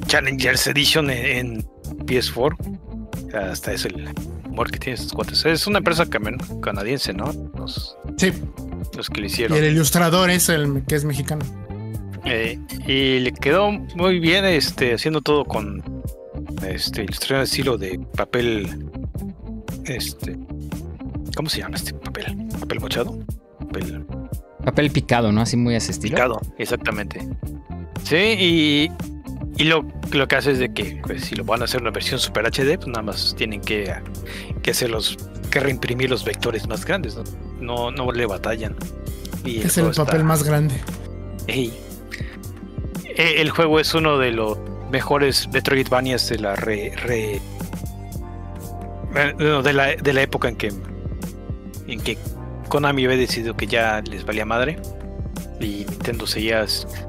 Challengers 0.06 0.66
Edition 0.66 1.10
en, 1.10 1.62
PS4. 2.06 3.34
Hasta 3.34 3.72
es 3.72 3.84
el 3.84 4.08
humor 4.58 4.70
que 4.70 4.78
tiene 4.78 4.94
estos 4.94 5.12
cuates. 5.12 5.44
Es 5.44 5.66
una 5.66 5.78
empresa 5.78 6.06
canadiense, 6.60 7.12
¿no? 7.12 7.32
sí. 8.16 8.32
Los 8.96 9.08
que 9.08 9.20
le 9.20 9.26
hicieron. 9.28 9.56
Y 9.56 9.60
el 9.60 9.72
ilustrador 9.72 10.30
es 10.30 10.48
el 10.48 10.82
que 10.86 10.96
es 10.96 11.04
mexicano. 11.04 11.44
Eh, 12.24 12.58
y 12.86 13.20
le 13.20 13.32
quedó 13.32 13.70
muy 13.70 14.18
bien 14.18 14.44
este, 14.44 14.94
haciendo 14.94 15.20
todo 15.20 15.44
con 15.44 15.82
este 16.66 17.04
ilustración 17.04 17.38
de 17.38 17.44
estilo 17.44 17.78
de 17.78 18.00
papel. 18.16 18.90
Este. 19.84 20.36
¿Cómo 21.36 21.48
se 21.48 21.60
llama 21.60 21.76
este 21.76 21.94
papel? 21.94 22.48
¿Papel 22.58 22.80
mochado? 22.80 23.18
Papel. 23.60 24.04
Papel 24.64 24.90
picado, 24.90 25.30
¿no? 25.30 25.42
Así 25.42 25.56
muy 25.56 25.74
a 25.74 25.78
ese 25.78 25.92
estilo. 25.92 26.16
Picado, 26.16 26.40
exactamente. 26.58 27.20
Sí, 28.02 28.16
y 28.16 28.90
y 29.58 29.64
lo, 29.64 29.84
lo 30.12 30.28
que 30.28 30.36
hace 30.36 30.52
es 30.52 30.60
de 30.60 30.72
que 30.72 31.00
pues, 31.02 31.24
si 31.24 31.34
lo 31.34 31.44
van 31.44 31.60
a 31.62 31.64
hacer 31.64 31.82
una 31.82 31.90
versión 31.90 32.20
Super 32.20 32.46
HD, 32.46 32.76
pues 32.76 32.86
nada 32.86 33.02
más 33.02 33.34
tienen 33.36 33.60
que, 33.60 33.92
que 34.68 34.72
hacerlos, 34.72 35.16
que 35.50 35.60
reimprimir 35.60 36.10
los 36.10 36.26
vectores 36.26 36.68
más 36.68 36.84
grandes, 36.84 37.16
no, 37.58 37.90
no, 37.90 38.12
le 38.12 38.26
batallan. 38.26 38.76
Y 39.42 39.60
es 39.60 39.78
el, 39.78 39.92
papel 39.92 40.24
más 40.24 40.44
grande. 40.44 40.74
E, 41.46 41.72
el 43.16 43.48
juego 43.48 43.80
es 43.80 43.94
uno 43.94 44.18
de 44.18 44.30
los 44.30 44.58
mejores 44.92 45.48
Metroidvanias 45.48 46.28
de 46.28 46.38
la 46.38 46.54
re, 46.54 46.92
de 49.14 49.72
la, 49.72 49.96
de 49.96 50.12
la 50.12 50.20
época 50.20 50.50
en 50.50 50.56
que 50.56 50.70
en 51.86 52.00
que 52.02 52.18
Konami 52.68 53.06
había 53.06 53.16
decidido 53.16 53.56
que 53.56 53.66
ya 53.66 54.02
les 54.02 54.26
valía 54.26 54.44
madre 54.44 54.78
y 55.60 55.86
Nintendo 55.88 56.26
seguía 56.26 56.66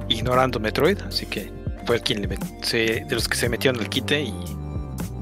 ignorando 0.07 0.61
Metroid, 0.61 1.01
así 1.01 1.25
que 1.25 1.51
fue 1.85 1.99
quien 1.99 2.21
le 2.21 2.27
de 2.29 3.05
los 3.09 3.27
que 3.27 3.35
se 3.35 3.49
metieron 3.49 3.81
al 3.81 3.89
quite 3.89 4.21
y 4.21 4.33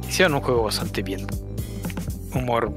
hicieron 0.07 0.35
un 0.35 0.41
juego 0.41 0.61
bastante 0.61 1.01
bien. 1.01 1.25
Humor 2.33 2.73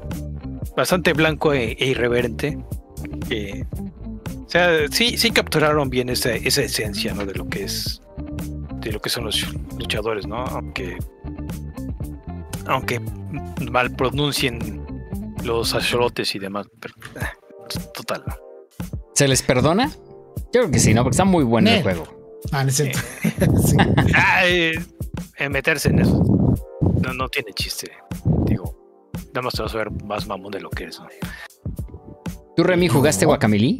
bastante 0.76 1.12
blanco 1.12 1.52
e, 1.52 1.76
e 1.78 1.86
irreverente. 1.86 2.56
o 2.56 4.50
sea, 4.50 4.88
sí, 4.90 5.16
sí 5.16 5.30
capturaron 5.30 5.90
bien 5.90 6.08
esa, 6.08 6.32
esa 6.32 6.62
esencia, 6.62 7.14
¿no? 7.14 7.24
De 7.26 7.34
lo 7.34 7.48
que 7.48 7.64
es. 7.64 8.00
De 8.80 8.92
lo 8.92 9.00
que 9.00 9.10
son 9.10 9.24
los 9.24 9.46
luchadores, 9.78 10.26
¿no? 10.26 10.44
Aunque. 10.46 10.98
Aunque 12.66 13.00
mal 13.70 13.94
pronuncien 13.94 14.84
los 15.44 15.74
axolotes 15.74 16.34
y 16.34 16.38
demás. 16.38 16.66
Pero, 16.80 16.94
eh, 17.16 17.80
total. 17.94 18.24
¿Se 19.14 19.28
les 19.28 19.42
perdona? 19.42 19.90
Yo 20.52 20.62
creo 20.62 20.70
que 20.70 20.78
sí, 20.78 20.94
¿no? 20.94 21.02
Porque 21.02 21.14
está 21.14 21.24
muy 21.24 21.44
bueno 21.44 21.70
el 21.70 21.82
juego. 21.82 22.04
Ah, 22.52 22.64
necesito. 22.64 22.98
meterse 25.50 25.88
en 25.88 26.00
eso. 26.00 26.22
No, 27.02 27.12
no 27.14 27.28
tiene 27.28 27.52
chiste. 27.52 27.90
Digo, 28.46 28.79
nada 29.34 29.42
más 29.42 29.54
te 29.54 29.62
vas 29.62 29.74
a 29.74 29.78
ver 29.78 29.90
más 30.04 30.26
mamón 30.26 30.50
de 30.50 30.60
lo 30.60 30.70
que 30.70 30.84
es. 30.84 31.00
¿Tú, 32.56 32.64
Remy, 32.64 32.88
jugaste 32.88 33.26
Guacamili? 33.26 33.78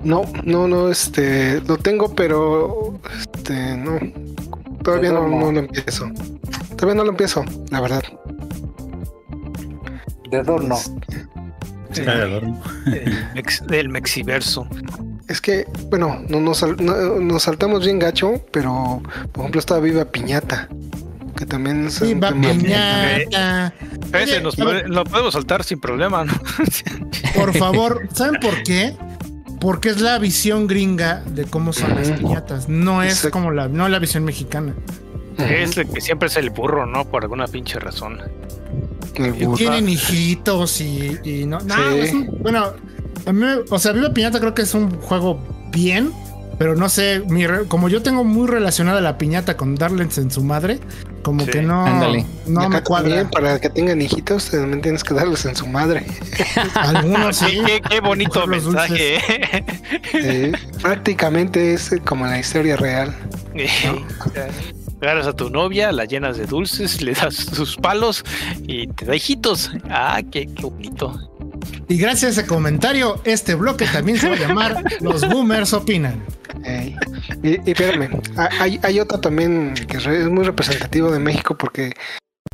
No, 0.00 0.22
no, 0.44 0.68
no, 0.68 0.90
este, 0.90 1.60
lo 1.62 1.76
tengo, 1.76 2.14
pero, 2.14 2.98
este, 3.20 3.76
no, 3.76 3.98
todavía 4.82 5.12
no, 5.12 5.26
no, 5.28 5.52
lo 5.52 5.58
empiezo. 5.58 6.10
Todavía 6.76 6.94
no 6.94 7.04
lo 7.04 7.10
empiezo, 7.10 7.44
la 7.70 7.80
verdad. 7.80 8.02
De 10.30 10.38
adorno. 10.38 10.76
Sí, 10.76 12.02
de 12.02 12.10
adorno. 12.10 12.60
del 13.66 13.88
Mexiverso. 13.90 14.68
Es 15.28 15.40
que, 15.40 15.66
bueno, 15.90 16.22
no, 16.28 16.40
nos, 16.40 16.64
nos 16.80 17.42
saltamos 17.42 17.84
bien 17.84 17.98
gacho, 17.98 18.44
pero 18.50 19.02
por 19.32 19.42
ejemplo 19.42 19.60
estaba 19.60 19.80
Viva 19.80 20.04
Piñata. 20.06 20.68
Que 21.38 21.46
también 21.46 21.86
es 21.86 22.00
Viva 22.00 22.30
Piñata. 22.30 23.72
Ese 24.12 24.40
nos 24.40 24.58
lo 24.58 25.04
podemos 25.04 25.32
saltar 25.32 25.62
sin 25.62 25.78
problema, 25.78 26.24
¿no? 26.24 26.32
por 27.34 27.56
favor, 27.56 28.08
¿saben 28.12 28.40
por 28.40 28.62
qué? 28.64 28.96
porque 29.60 29.90
es 29.90 30.00
la 30.00 30.18
visión 30.18 30.66
gringa 30.66 31.22
de 31.26 31.44
cómo 31.44 31.72
son 31.72 31.94
las 31.94 32.10
piñatas. 32.12 32.68
No 32.68 33.02
es 33.02 33.28
como 33.30 33.50
la, 33.50 33.68
no 33.68 33.88
la 33.88 33.98
visión 33.98 34.24
mexicana. 34.24 34.74
Es 35.38 35.76
el 35.76 35.88
que 35.88 36.00
siempre 36.00 36.28
es 36.28 36.36
el 36.36 36.50
burro, 36.50 36.86
¿no? 36.86 37.04
Por 37.04 37.22
alguna 37.22 37.46
pinche 37.46 37.78
razón. 37.78 38.20
tienen 39.56 39.88
hijitos 39.88 40.80
y, 40.80 41.44
no. 41.46 41.58
bueno, 42.40 42.72
a 43.26 43.32
mí, 43.32 43.46
o 43.68 43.78
sea, 43.78 43.92
Viva 43.92 44.12
Piñata 44.12 44.40
creo 44.40 44.54
que 44.54 44.62
es 44.62 44.74
un 44.74 44.90
juego 45.00 45.40
bien, 45.72 46.12
pero 46.58 46.74
no 46.74 46.88
sé, 46.88 47.22
como 47.68 47.88
yo 47.88 48.02
tengo 48.02 48.24
muy 48.24 48.48
relacionada 48.48 49.00
la 49.00 49.16
piñata 49.16 49.56
con 49.56 49.76
Darlens 49.76 50.18
en 50.18 50.30
su 50.30 50.42
madre, 50.42 50.80
como 51.22 51.46
que 51.46 51.62
no, 51.62 51.86
no 52.46 52.68
me 52.68 52.82
cuadra. 52.82 53.28
para 53.30 53.60
que 53.60 53.70
tengan 53.70 54.02
hijitos, 54.02 54.50
también 54.50 54.80
tienes 54.80 55.04
que 55.04 55.14
darles 55.14 55.44
en 55.44 55.54
su 55.54 55.66
madre. 55.66 56.04
Algunos 56.74 57.36
sí. 57.36 57.60
Qué, 57.88 58.00
bonito 58.00 58.46
mensaje. 58.46 59.18
¿eh? 60.14 60.52
prácticamente 60.82 61.74
es 61.74 61.94
como 62.04 62.26
la 62.26 62.38
historia 62.38 62.76
real. 62.76 63.14
Agarras 65.00 65.28
a 65.28 65.32
tu 65.32 65.48
novia, 65.48 65.92
la 65.92 66.06
llenas 66.06 66.38
de 66.38 66.46
dulces, 66.46 67.00
le 67.02 67.12
das 67.12 67.34
sus 67.34 67.76
palos 67.76 68.24
y 68.66 68.88
te 68.88 69.04
da 69.06 69.14
hijitos. 69.14 69.70
Ah, 69.88 70.20
qué, 70.30 70.46
qué 70.46 70.62
bonito. 70.62 71.37
Y 71.88 71.96
gracias 71.96 72.36
a 72.36 72.40
ese 72.40 72.48
comentario, 72.48 73.20
este 73.24 73.54
bloque 73.54 73.86
también 73.86 74.18
se 74.18 74.28
va 74.28 74.36
a 74.36 74.38
llamar 74.38 74.84
Los 75.00 75.26
Boomers 75.28 75.72
Opinan. 75.72 76.22
y, 77.42 77.50
y 77.50 77.70
espérame, 77.70 78.20
hay, 78.36 78.80
hay 78.82 79.00
otro 79.00 79.20
también 79.20 79.74
que 79.74 79.96
es 79.96 80.06
muy 80.28 80.44
representativo 80.44 81.10
de 81.10 81.18
México 81.18 81.56
porque 81.56 81.92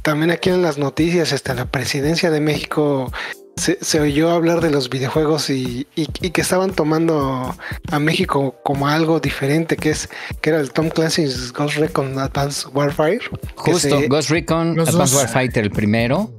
también 0.02 0.30
aquí 0.30 0.50
en 0.50 0.62
las 0.62 0.76
noticias, 0.78 1.32
hasta 1.32 1.54
la 1.54 1.64
presidencia 1.64 2.30
de 2.30 2.40
México 2.40 3.10
se, 3.56 4.00
oyó 4.00 4.30
hablar 4.30 4.60
de 4.60 4.70
los 4.70 4.90
videojuegos 4.90 5.50
y, 5.50 5.86
que 6.32 6.40
estaban 6.40 6.72
tomando 6.72 7.54
a 7.90 7.98
México 7.98 8.56
como 8.62 8.88
algo 8.88 9.20
diferente, 9.20 9.76
que 9.76 9.90
es 9.90 10.08
que 10.40 10.50
era 10.50 10.60
el 10.60 10.72
Tom 10.72 10.88
Clancy's 10.88 11.52
Ghost 11.52 11.76
Recon 11.76 12.18
Advanced 12.18 12.68
Warfare. 12.74 13.20
Justo, 13.54 14.00
Ghost 14.08 14.30
Recon 14.30 14.78
Advanced 14.80 15.16
Warfighter, 15.16 15.64
el 15.64 15.70
primero. 15.70 16.32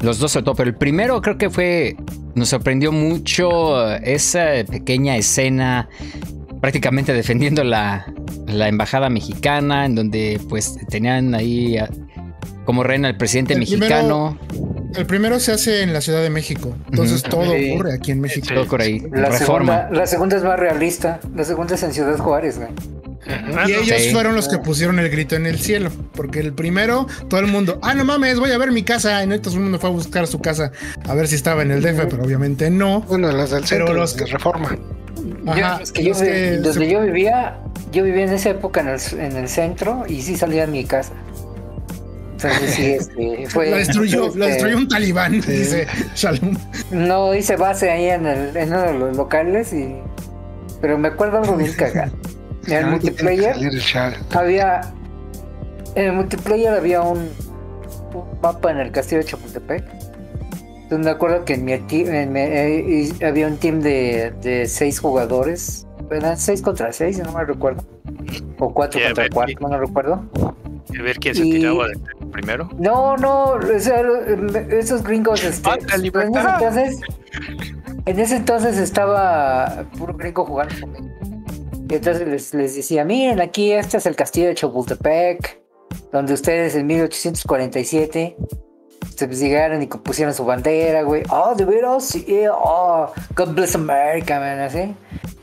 Los 0.00 0.18
dos 0.18 0.32
se 0.32 0.42
pero 0.42 0.64
el 0.64 0.74
primero 0.74 1.20
creo 1.20 1.38
que 1.38 1.50
fue, 1.50 1.96
nos 2.34 2.48
sorprendió 2.48 2.92
mucho 2.92 3.90
esa 3.96 4.64
pequeña 4.68 5.16
escena 5.16 5.88
prácticamente 6.60 7.12
defendiendo 7.12 7.64
la, 7.64 8.06
la 8.46 8.68
embajada 8.68 9.10
mexicana, 9.10 9.84
en 9.84 9.94
donde 9.94 10.40
pues 10.48 10.78
tenían 10.88 11.34
ahí 11.34 11.76
como 12.64 12.82
reina 12.82 13.08
el 13.08 13.16
presidente 13.16 13.56
mexicano. 13.56 14.38
el 14.94 15.06
primero 15.06 15.40
se 15.40 15.52
hace 15.52 15.82
en 15.82 15.92
la 15.92 16.00
Ciudad 16.00 16.22
de 16.22 16.30
México, 16.30 16.76
entonces 16.90 17.22
todo 17.22 17.52
ocurre 17.52 17.94
aquí 17.94 18.12
en 18.12 18.20
México. 18.20 18.48
Todo 18.54 18.66
por 18.66 18.80
ahí. 18.80 19.00
La 19.10 19.28
Reforma. 19.28 19.78
Segunda, 19.78 20.00
la 20.00 20.06
segunda 20.06 20.36
es 20.36 20.44
más 20.44 20.58
realista, 20.58 21.20
la 21.34 21.44
segunda 21.44 21.74
es 21.74 21.82
en 21.82 21.92
Ciudad 21.92 22.18
Juárez, 22.18 22.58
güey. 22.58 22.70
Y 23.66 23.72
ellos 23.72 24.12
fueron 24.12 24.34
los 24.34 24.48
que 24.48 24.58
pusieron 24.58 24.98
el 24.98 25.08
grito 25.08 25.36
en 25.36 25.46
el 25.46 25.58
cielo, 25.58 25.90
porque 26.12 26.40
el 26.40 26.52
primero, 26.52 27.06
todo 27.28 27.40
el 27.40 27.46
mundo, 27.46 27.78
ah, 27.82 27.94
no 27.94 28.04
mames, 28.04 28.40
voy 28.40 28.50
a 28.50 28.58
ver 28.58 28.72
mi 28.72 28.82
casa. 28.82 29.20
Y 29.20 29.24
entonces 29.24 29.42
todo 29.42 29.56
el 29.56 29.62
mundo 29.62 29.78
fue 29.78 29.90
a 29.90 29.92
buscar 29.92 30.26
su 30.26 30.40
casa 30.40 30.72
a 31.08 31.14
ver 31.14 31.28
si 31.28 31.36
estaba 31.36 31.62
en 31.62 31.70
el 31.70 31.82
DF, 31.82 32.06
pero 32.10 32.24
obviamente 32.24 32.70
no. 32.70 33.02
Bueno, 33.02 33.30
las 33.30 33.50
del 33.50 33.64
centro, 33.64 33.94
los 33.94 34.14
que 34.14 34.26
reforma. 34.26 34.76
yo, 35.94 36.14
donde 36.62 36.90
yo 36.90 37.02
vivía, 37.02 37.58
yo 37.92 38.02
vivía 38.04 38.24
en 38.24 38.32
esa 38.32 38.50
época 38.50 38.80
en 38.80 38.88
el, 38.88 39.00
en 39.20 39.36
el 39.36 39.48
centro 39.48 40.04
y 40.08 40.22
sí 40.22 40.36
salía 40.36 40.66
de 40.66 40.72
mi 40.72 40.84
casa. 40.84 41.12
Este, 42.78 43.46
fue, 43.48 43.70
la 43.70 43.76
destruyó, 43.78 44.22
la 44.22 44.28
este, 44.28 44.46
destruyó 44.46 44.76
un 44.78 44.88
talibán, 44.88 45.32
dice 45.40 45.86
Shalom. 46.14 46.56
No 46.90 47.34
hice 47.34 47.56
base 47.56 47.90
ahí 47.90 48.06
en, 48.06 48.26
el, 48.26 48.56
en 48.56 48.68
uno 48.68 48.82
de 48.82 48.98
los 48.98 49.16
locales 49.16 49.72
y. 49.72 49.96
Pero 50.80 50.98
me 50.98 51.08
acuerdo 51.08 51.38
algo 51.38 51.56
bien 51.56 51.72
cagado. 51.76 52.12
En 52.66 52.72
el 52.72 52.86
multiplayer 52.86 53.56
había. 54.34 54.80
En 55.94 56.04
el 56.06 56.12
multiplayer 56.12 56.74
había 56.74 57.02
un, 57.02 57.28
mapa 58.42 58.70
en 58.70 58.78
el 58.78 58.90
castillo 58.92 59.20
de 59.20 59.28
Chapultepec. 59.28 59.84
Entonces 60.82 61.06
me 61.06 61.10
acuerdo 61.10 61.44
que 61.44 61.54
en 61.54 61.64
mi, 61.64 61.72
en 61.72 62.36
eh, 62.36 63.12
había 63.24 63.46
un 63.46 63.56
team 63.56 63.80
de, 63.80 64.32
de 64.42 64.66
seis 64.66 64.98
jugadores. 64.98 65.86
Eran 66.10 66.36
seis 66.36 66.60
contra 66.60 66.92
seis, 66.92 67.18
no 67.18 67.32
me 67.32 67.44
recuerdo. 67.44 67.84
O 68.58 68.72
cuatro 68.72 69.00
contra 69.02 69.28
cuatro, 69.30 69.68
no 69.68 69.78
recuerdo. 69.78 70.22
A 70.98 71.02
ver 71.02 71.18
quién 71.18 71.34
se 71.34 71.42
tiraba 71.42 71.86
primero. 72.30 72.68
No, 72.78 73.16
no, 73.16 73.58
esos 73.60 75.02
gringos, 75.02 75.44
este, 75.44 75.70
en 75.70 76.06
ese 76.06 76.22
entonces, 76.22 77.00
en 78.06 78.18
ese 78.18 78.36
entonces 78.36 78.78
estaba 78.78 79.84
puro 79.96 80.14
gringo 80.14 80.44
jugando 80.44 80.74
Y 81.88 81.94
entonces 81.94 82.28
les, 82.28 82.54
les, 82.54 82.76
decía, 82.76 83.04
miren, 83.04 83.40
aquí 83.40 83.72
este 83.72 83.96
es 83.96 84.06
el 84.06 84.16
castillo 84.16 84.48
de 84.48 84.54
Chapultepec, 84.54 85.60
donde 86.10 86.34
ustedes 86.34 86.74
en 86.74 86.86
1847 86.86 88.36
se 89.16 89.26
pues, 89.26 89.40
llegaron 89.40 89.82
y 89.82 89.86
pusieron 89.86 90.34
su 90.34 90.44
bandera, 90.44 91.02
güey. 91.02 91.22
Oh, 91.30 91.54
de 91.54 91.64
veras, 91.64 92.04
sí, 92.04 92.26
oh, 92.50 93.12
God 93.36 93.54
bless 93.54 93.74
America, 93.74 94.40
man, 94.40 94.60
así. 94.60 94.94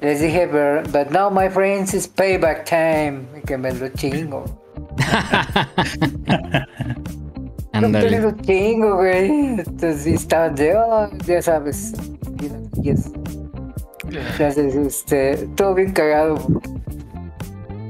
Les 0.02 0.22
dije, 0.22 0.48
but, 0.48 0.92
but 0.92 1.12
now 1.12 1.30
my 1.30 1.50
friends, 1.50 1.94
it's 1.94 2.08
payback 2.08 2.66
time. 2.66 3.28
que 3.46 3.58
me 3.58 3.72
lo 3.74 3.90
chingo. 3.90 4.46
Ándale. 7.74 8.20
No 8.20 8.32
chingo, 8.42 8.98
güey. 8.98 9.60
Entonces 9.60 10.08
estaban 10.08 10.56
de, 10.56 10.76
oh, 10.76 11.10
ya 11.26 11.42
sabes. 11.42 11.94
Entonces, 14.12 14.76
este, 14.76 15.38
todo 15.56 15.76
bien 15.76 15.92
cagado. 15.92 16.36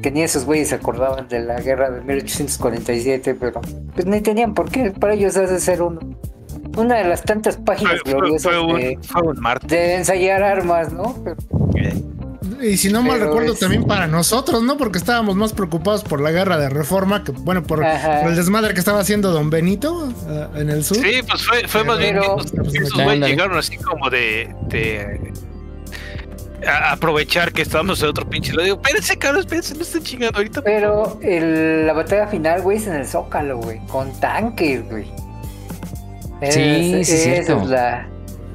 Que 0.01 0.11
ni 0.11 0.21
esos 0.21 0.45
güeyes 0.45 0.69
se 0.69 0.75
acordaban 0.75 1.27
de 1.27 1.41
la 1.41 1.59
guerra 1.59 1.89
de 1.89 2.01
1847, 2.01 3.35
pero 3.35 3.59
pues 3.93 4.05
ni 4.05 4.21
tenían 4.21 4.53
por 4.53 4.71
qué. 4.71 4.91
Para 4.91 5.13
ellos 5.13 5.35
hace 5.35 5.59
ser 5.59 5.81
uno. 5.81 5.99
Una 6.77 6.97
de 6.97 7.05
las 7.05 7.23
tantas 7.23 7.57
páginas 7.57 8.01
gloriosas 8.05 8.53
de, 8.53 8.97
de, 9.67 9.95
ensayar 9.95 10.43
armas, 10.43 10.93
¿no? 10.93 11.15
Pero, 11.23 11.35
y 12.61 12.77
si 12.77 12.91
no 12.91 13.01
mal 13.01 13.19
recuerdo, 13.19 13.55
también 13.55 13.85
para 13.85 14.07
nosotros, 14.07 14.63
¿no? 14.63 14.77
Porque 14.77 14.97
estábamos 14.97 15.35
más 15.35 15.53
preocupados 15.53 16.03
por 16.03 16.21
la 16.21 16.31
guerra 16.31 16.57
de 16.57 16.69
reforma 16.69 17.23
que, 17.23 17.31
bueno, 17.31 17.63
por, 17.63 17.83
el 17.83 18.35
desmadre 18.35 18.73
que 18.73 18.79
estaba 18.79 18.99
haciendo 18.99 19.31
Don 19.31 19.49
Benito 19.49 20.11
eh, 20.27 20.47
en 20.55 20.69
el 20.69 20.83
sur. 20.83 20.97
Sí, 20.97 21.21
pues 21.27 21.45
fue, 21.45 21.67
fue 21.67 21.83
más 21.83 21.97
bien 21.97 22.15
que 22.71 22.77
esos 22.77 23.03
güeyes 23.03 23.27
llegaron 23.27 23.57
así 23.57 23.77
como 23.77 24.09
de, 24.09 24.53
aprovechar 26.91 27.53
que 27.53 27.61
estábamos 27.61 28.01
en 28.01 28.09
otro 28.09 28.29
pinche. 28.29 28.53
Lo 28.53 28.63
digo, 28.63 28.75
espérense, 28.75 29.17
cabrón, 29.17 29.41
espérense, 29.41 29.75
no 29.75 29.81
estén 29.81 30.03
chingando 30.03 30.37
ahorita. 30.37 30.61
Pero 30.61 31.19
el, 31.21 31.87
la 31.87 31.93
batalla 31.93 32.27
final, 32.27 32.61
güey, 32.61 32.77
es 32.77 32.87
en 32.87 32.95
el 32.95 33.07
Zócalo, 33.07 33.57
güey, 33.57 33.79
con 33.87 34.11
tanques, 34.19 34.87
güey. 34.89 35.05
Sí, 36.49 37.03
sí, 37.03 37.17
sí, 37.17 37.29
es 37.31 37.49
la 37.49 38.07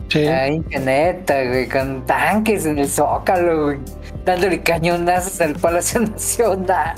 Sí. 0.09 0.27
Ay, 0.27 0.63
qué 0.71 0.79
neta, 0.79 1.45
güey, 1.45 1.69
con 1.69 2.07
tanques 2.07 2.67
en 2.67 2.79
el 2.79 2.89
Zócalo, 2.89 3.65
güey, 3.65 3.79
dándole 4.25 4.61
cañonazos 4.63 5.41
al 5.41 5.55
Palacio 5.55 6.01
Nacional. 6.03 6.95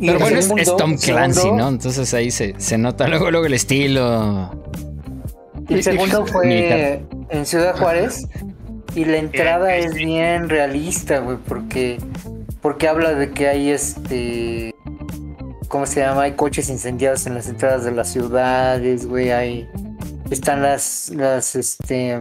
Pero 0.00 0.18
bueno, 0.18 0.38
es, 0.38 0.76
Tom 0.76 0.96
Clancy, 0.96 1.50
¿no? 1.52 1.68
Entonces 1.68 2.12
ahí 2.14 2.30
se, 2.30 2.54
se 2.58 2.76
nota 2.76 3.08
luego, 3.08 3.30
luego 3.30 3.46
el 3.46 3.54
estilo. 3.54 4.50
El 5.68 5.82
segundo 5.84 6.26
fue 6.26 7.04
en 7.30 7.46
Ciudad 7.46 7.76
Juárez 7.78 8.26
y 8.94 9.04
la 9.04 9.18
entrada 9.18 9.74
es 9.76 9.94
bien 9.94 10.48
realista, 10.48 11.18
güey, 11.20 11.38
porque 11.38 11.98
porque 12.60 12.88
habla 12.88 13.14
de 13.14 13.30
que 13.30 13.48
hay 13.48 13.70
este 13.70 14.74
¿cómo 15.68 15.86
se 15.86 16.00
llama? 16.00 16.22
Hay 16.22 16.32
coches 16.32 16.68
incendiados 16.68 17.26
en 17.26 17.34
las 17.34 17.48
entradas 17.48 17.84
de 17.84 17.92
las 17.92 18.10
ciudades, 18.10 19.06
güey, 19.06 19.30
hay 19.32 19.68
están 20.34 20.62
las, 20.62 21.10
las, 21.10 21.56
este, 21.56 22.18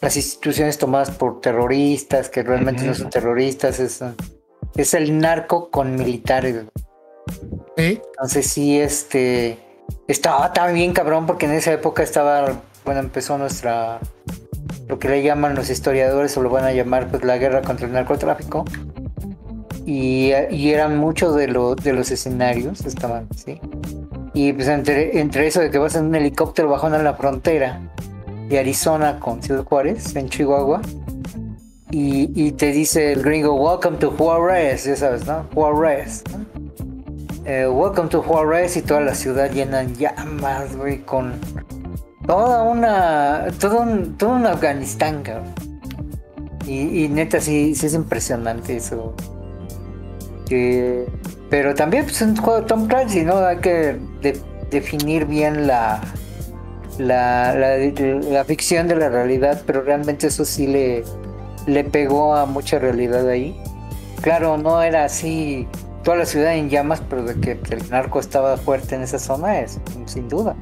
las 0.00 0.16
instituciones 0.16 0.78
tomadas 0.78 1.10
por 1.10 1.40
terroristas, 1.40 2.28
que 2.28 2.42
realmente 2.42 2.84
no 2.84 2.94
son 2.94 3.10
terroristas, 3.10 3.80
es, 3.80 4.00
es 4.76 4.94
el 4.94 5.18
narco 5.18 5.70
con 5.70 5.96
militares. 5.96 6.64
Entonces 7.76 8.46
sí, 8.46 8.78
este, 8.80 9.58
estaba 10.08 10.52
también 10.52 10.74
bien 10.74 10.92
cabrón 10.92 11.26
porque 11.26 11.46
en 11.46 11.52
esa 11.52 11.72
época 11.72 12.02
estaba, 12.02 12.60
bueno, 12.84 13.00
empezó 13.00 13.38
nuestra, 13.38 14.00
lo 14.88 14.98
que 14.98 15.08
le 15.08 15.22
llaman 15.22 15.54
los 15.54 15.70
historiadores 15.70 16.36
o 16.36 16.42
lo 16.42 16.50
van 16.50 16.64
a 16.64 16.72
llamar 16.72 17.08
pues 17.08 17.24
la 17.24 17.38
guerra 17.38 17.62
contra 17.62 17.86
el 17.86 17.92
narcotráfico. 17.92 18.64
Y, 19.86 20.32
y 20.50 20.72
eran 20.72 20.98
muchos 20.98 21.34
de, 21.34 21.46
de 21.46 21.92
los 21.92 22.10
escenarios, 22.10 22.84
estaban, 22.84 23.28
¿sí? 23.34 23.60
Y 24.32 24.52
pues 24.52 24.68
entre, 24.68 25.20
entre 25.20 25.46
eso 25.46 25.60
de 25.60 25.70
que 25.70 25.78
vas 25.78 25.96
en 25.96 26.06
un 26.06 26.14
helicóptero 26.14 26.68
bajando 26.68 26.98
en 26.98 27.04
la 27.04 27.14
frontera 27.14 27.80
de 28.48 28.58
Arizona 28.58 29.18
con 29.18 29.42
Ciudad 29.42 29.64
Juárez, 29.64 30.14
en 30.16 30.28
Chihuahua, 30.28 30.80
y, 31.92 32.52
te 32.52 32.70
dice 32.70 33.12
el 33.12 33.22
gringo, 33.22 33.54
Welcome 33.54 33.96
to 33.98 34.12
Juárez, 34.12 34.84
ya 34.84 34.94
sabes, 34.94 35.26
¿no? 35.26 35.44
Juárez. 35.52 36.22
Eh, 37.44 37.66
welcome 37.66 38.08
to 38.08 38.22
Juárez 38.22 38.76
y 38.76 38.82
toda 38.82 39.00
la 39.00 39.14
ciudad 39.14 39.50
llena 39.50 39.80
en 39.80 39.96
llamas, 39.96 40.76
güey, 40.76 41.00
con, 41.00 41.32
toda 42.26 42.62
una, 42.62 43.46
todo 43.58 43.80
un, 43.80 44.16
todo 44.16 44.30
un 44.30 44.46
Afganistán, 44.46 45.22
cabrón. 45.22 45.52
Y, 46.66 47.08
neta, 47.08 47.40
sí, 47.40 47.74
sí 47.74 47.86
es 47.86 47.94
impresionante 47.94 48.76
eso. 48.76 49.14
Pero 51.50 51.74
también 51.74 52.04
pues, 52.04 52.16
es 52.16 52.22
un 52.22 52.36
juego 52.36 52.60
de 52.60 52.66
Tom 52.66 52.86
Clancy, 52.86 53.24
¿no? 53.24 53.36
Hay 53.38 53.58
que 53.58 53.98
definir 54.70 55.26
bien 55.26 55.66
la, 55.66 56.00
la, 56.98 57.54
la, 57.54 58.44
ficción 58.44 58.86
de 58.86 58.96
la 58.96 59.08
realidad, 59.08 59.62
pero 59.66 59.82
realmente 59.82 60.28
eso 60.28 60.44
sí 60.44 60.68
le, 60.68 61.04
le 61.66 61.84
pegó 61.84 62.36
a 62.36 62.46
mucha 62.46 62.78
realidad 62.78 63.28
ahí. 63.28 63.60
Claro, 64.22 64.58
no 64.58 64.80
era 64.80 65.04
así 65.04 65.66
toda 66.04 66.18
la 66.18 66.26
ciudad 66.26 66.54
en 66.54 66.70
llamas, 66.70 67.02
pero 67.10 67.24
de 67.24 67.34
que 67.40 67.58
el 67.70 67.90
narco 67.90 68.20
estaba 68.20 68.56
fuerte 68.56 68.94
en 68.94 69.02
esa 69.02 69.18
zona 69.18 69.60
es 69.60 69.78
sin 70.06 70.28
duda. 70.28 70.54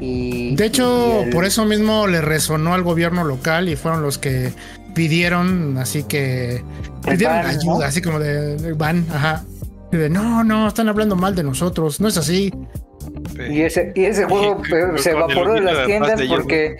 Y, 0.00 0.54
de 0.54 0.66
hecho, 0.66 1.24
por 1.32 1.44
eso 1.44 1.64
mismo 1.64 2.06
le 2.06 2.20
resonó 2.20 2.74
al 2.74 2.82
gobierno 2.82 3.24
local 3.24 3.68
y 3.68 3.74
fueron 3.74 4.02
los 4.02 4.18
que 4.18 4.52
pidieron, 4.94 5.76
así 5.78 6.04
que 6.04 6.62
pidieron 7.04 7.46
ayuda, 7.46 7.86
así 7.86 8.00
como 8.00 8.20
de, 8.20 8.74
van, 8.74 9.06
ajá. 9.12 9.44
De 9.90 10.10
no, 10.10 10.44
no, 10.44 10.68
están 10.68 10.88
hablando 10.88 11.16
mal 11.16 11.34
de 11.34 11.42
nosotros, 11.42 12.00
no 12.00 12.08
es 12.08 12.16
así. 12.16 12.52
Y 13.50 13.62
ese, 13.62 13.92
y 13.94 14.04
ese 14.04 14.24
juego 14.24 14.62
se 14.96 15.10
evaporó 15.10 15.54
de 15.54 15.60
las 15.60 15.86
tiendas 15.86 16.20
porque 16.28 16.76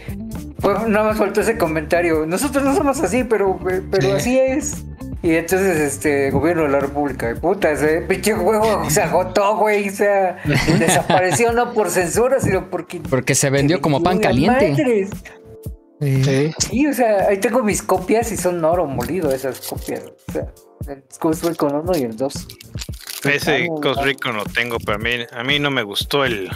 fue, 0.58 0.74
nada 0.88 1.08
más 1.08 1.18
faltó 1.18 1.40
ese 1.40 1.56
comentario. 1.56 2.26
Nosotros 2.26 2.64
no 2.64 2.74
somos 2.74 3.00
así, 3.00 3.24
pero, 3.24 3.58
pero 3.90 4.14
así 4.14 4.38
es. 4.38 4.84
Y 5.20 5.34
entonces, 5.34 5.76
este, 5.78 6.30
gobierno 6.30 6.62
de 6.62 6.68
la 6.68 6.80
República, 6.80 7.34
puta, 7.40 7.72
ese 7.72 8.02
pinche 8.02 8.34
juego 8.34 8.84
se 8.90 9.02
agotó, 9.02 9.56
güey, 9.56 9.88
o 9.88 9.92
sea, 9.92 10.36
desapareció 10.78 11.52
no 11.52 11.72
por 11.72 11.90
censura, 11.90 12.40
sino 12.40 12.70
porque... 12.70 13.00
Porque 13.00 13.34
se 13.34 13.50
vendió 13.50 13.80
como 13.80 14.02
pan 14.02 14.20
caliente. 14.20 15.08
Sí. 16.00 16.52
sí. 16.58 16.86
o 16.86 16.92
sea, 16.92 17.28
ahí 17.28 17.38
tengo 17.38 17.62
mis 17.62 17.82
copias 17.82 18.30
y 18.30 18.36
son 18.36 18.64
oro 18.64 18.86
molido 18.86 19.32
esas 19.32 19.60
copias. 19.60 20.04
O 20.28 20.32
sea, 20.32 20.52
el 20.88 21.02
Ghost 21.20 21.44
Recon 21.44 21.74
1 21.74 21.98
y 21.98 22.02
el 22.02 22.16
2. 22.16 22.48
Ese 23.24 23.66
Ghost 23.66 24.02
Recon 24.02 24.36
lo 24.36 24.44
tengo, 24.44 24.78
pero 24.78 24.96
a 24.96 24.98
mí, 24.98 25.10
a 25.32 25.42
mí 25.42 25.58
no 25.58 25.70
me 25.70 25.82
gustó 25.82 26.24
el 26.24 26.48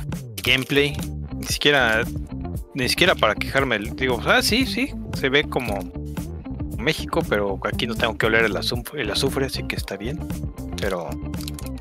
gameplay. 0.42 0.96
Ni 1.36 1.46
siquiera, 1.46 2.04
ni 2.74 2.88
siquiera 2.88 3.14
para 3.14 3.34
quejarme. 3.34 3.78
Digo, 3.78 4.20
ah, 4.24 4.42
sí, 4.42 4.64
sí, 4.66 4.92
se 5.18 5.28
ve 5.28 5.44
como 5.44 5.78
México, 6.78 7.22
pero 7.28 7.58
aquí 7.64 7.86
no 7.86 7.94
tengo 7.94 8.16
que 8.16 8.26
oler 8.26 8.44
el, 8.44 8.56
azufre, 8.56 9.02
el 9.02 9.10
azufre 9.10 9.46
así 9.46 9.62
que 9.64 9.76
está 9.76 9.96
bien. 9.96 10.20
Pero 10.80 11.10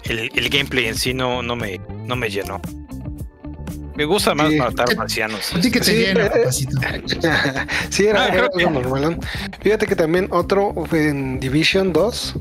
el, 0.04 0.50
gameplay 0.50 0.86
en 0.86 0.96
sí 0.96 1.14
no, 1.14 1.42
no, 1.42 1.56
me, 1.56 1.80
no 2.06 2.16
me 2.16 2.30
llenó. 2.30 2.62
Me 3.96 4.06
gusta 4.06 4.34
más 4.34 4.52
matar 4.54 4.96
marcianos. 4.96 5.52
Sí, 5.62 5.72
que 5.72 5.80
te 5.80 5.86
sí, 5.86 5.96
llena, 5.96 6.26
eh, 6.28 6.48
sí, 7.90 8.06
era, 8.06 8.26
ah, 8.26 9.18
Fíjate 9.62 9.86
que 9.86 9.96
también 9.96 10.28
otro 10.32 10.74
en 10.92 11.40
Division 11.40 11.92
2 11.92 12.36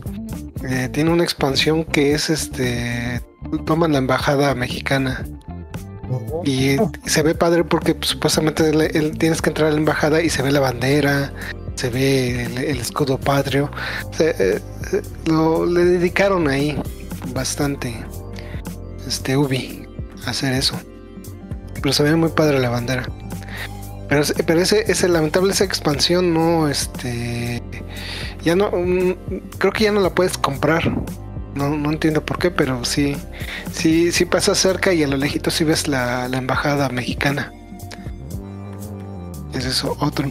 eh, 0.68 0.88
tiene 0.92 1.10
una 1.10 1.24
expansión 1.24 1.84
que 1.84 2.14
es 2.14 2.30
este. 2.30 3.20
Toman 3.66 3.92
la 3.92 3.98
embajada 3.98 4.54
mexicana. 4.54 5.24
Oh. 6.10 6.42
Y 6.44 6.76
se 7.06 7.22
ve 7.22 7.34
padre 7.34 7.64
porque 7.64 7.94
pues, 7.94 8.10
supuestamente 8.10 8.70
tienes 9.18 9.42
que 9.42 9.50
entrar 9.50 9.68
a 9.68 9.72
la 9.72 9.78
embajada 9.78 10.22
y 10.22 10.28
se 10.28 10.42
ve 10.42 10.50
la 10.50 10.60
bandera, 10.60 11.32
se 11.74 11.88
ve 11.88 12.44
el, 12.44 12.78
escudo 12.78 13.18
patrio. 13.18 13.70
Eh, 14.18 14.60
lo, 15.26 15.66
le 15.66 15.84
dedicaron 15.84 16.48
ahí 16.48 16.80
bastante 17.32 17.94
este 19.06 19.36
Ubi 19.36 19.86
a 20.26 20.30
hacer 20.30 20.52
eso. 20.52 20.78
Pero 21.82 21.92
se 21.92 22.02
ve 22.02 22.16
muy 22.16 22.30
padre 22.30 22.58
la 22.58 22.70
bandera. 22.70 23.08
Pero, 24.08 24.60
ese, 24.60 24.90
ese 24.90 25.08
lamentable 25.08 25.52
esa 25.52 25.62
expansión 25.62 26.34
no 26.34 26.68
este 26.68 27.62
ya 28.42 28.56
no 28.56 28.70
mm, 28.72 29.14
creo 29.58 29.72
que 29.72 29.84
ya 29.84 29.92
no 29.92 30.00
la 30.00 30.10
puedes 30.10 30.36
comprar. 30.36 30.92
No, 31.54 31.68
no 31.70 31.90
entiendo 31.90 32.24
por 32.24 32.38
qué, 32.38 32.50
pero 32.50 32.84
sí, 32.84 33.16
sí, 33.72 34.12
sí 34.12 34.24
pasas 34.24 34.58
cerca 34.58 34.92
y 34.92 35.02
a 35.02 35.08
lo 35.08 35.16
lejito 35.16 35.50
sí 35.50 35.64
ves 35.64 35.88
la, 35.88 36.28
la 36.28 36.38
embajada 36.38 36.88
mexicana. 36.88 37.52
Es 39.54 39.64
eso, 39.64 39.96
otro. 40.00 40.30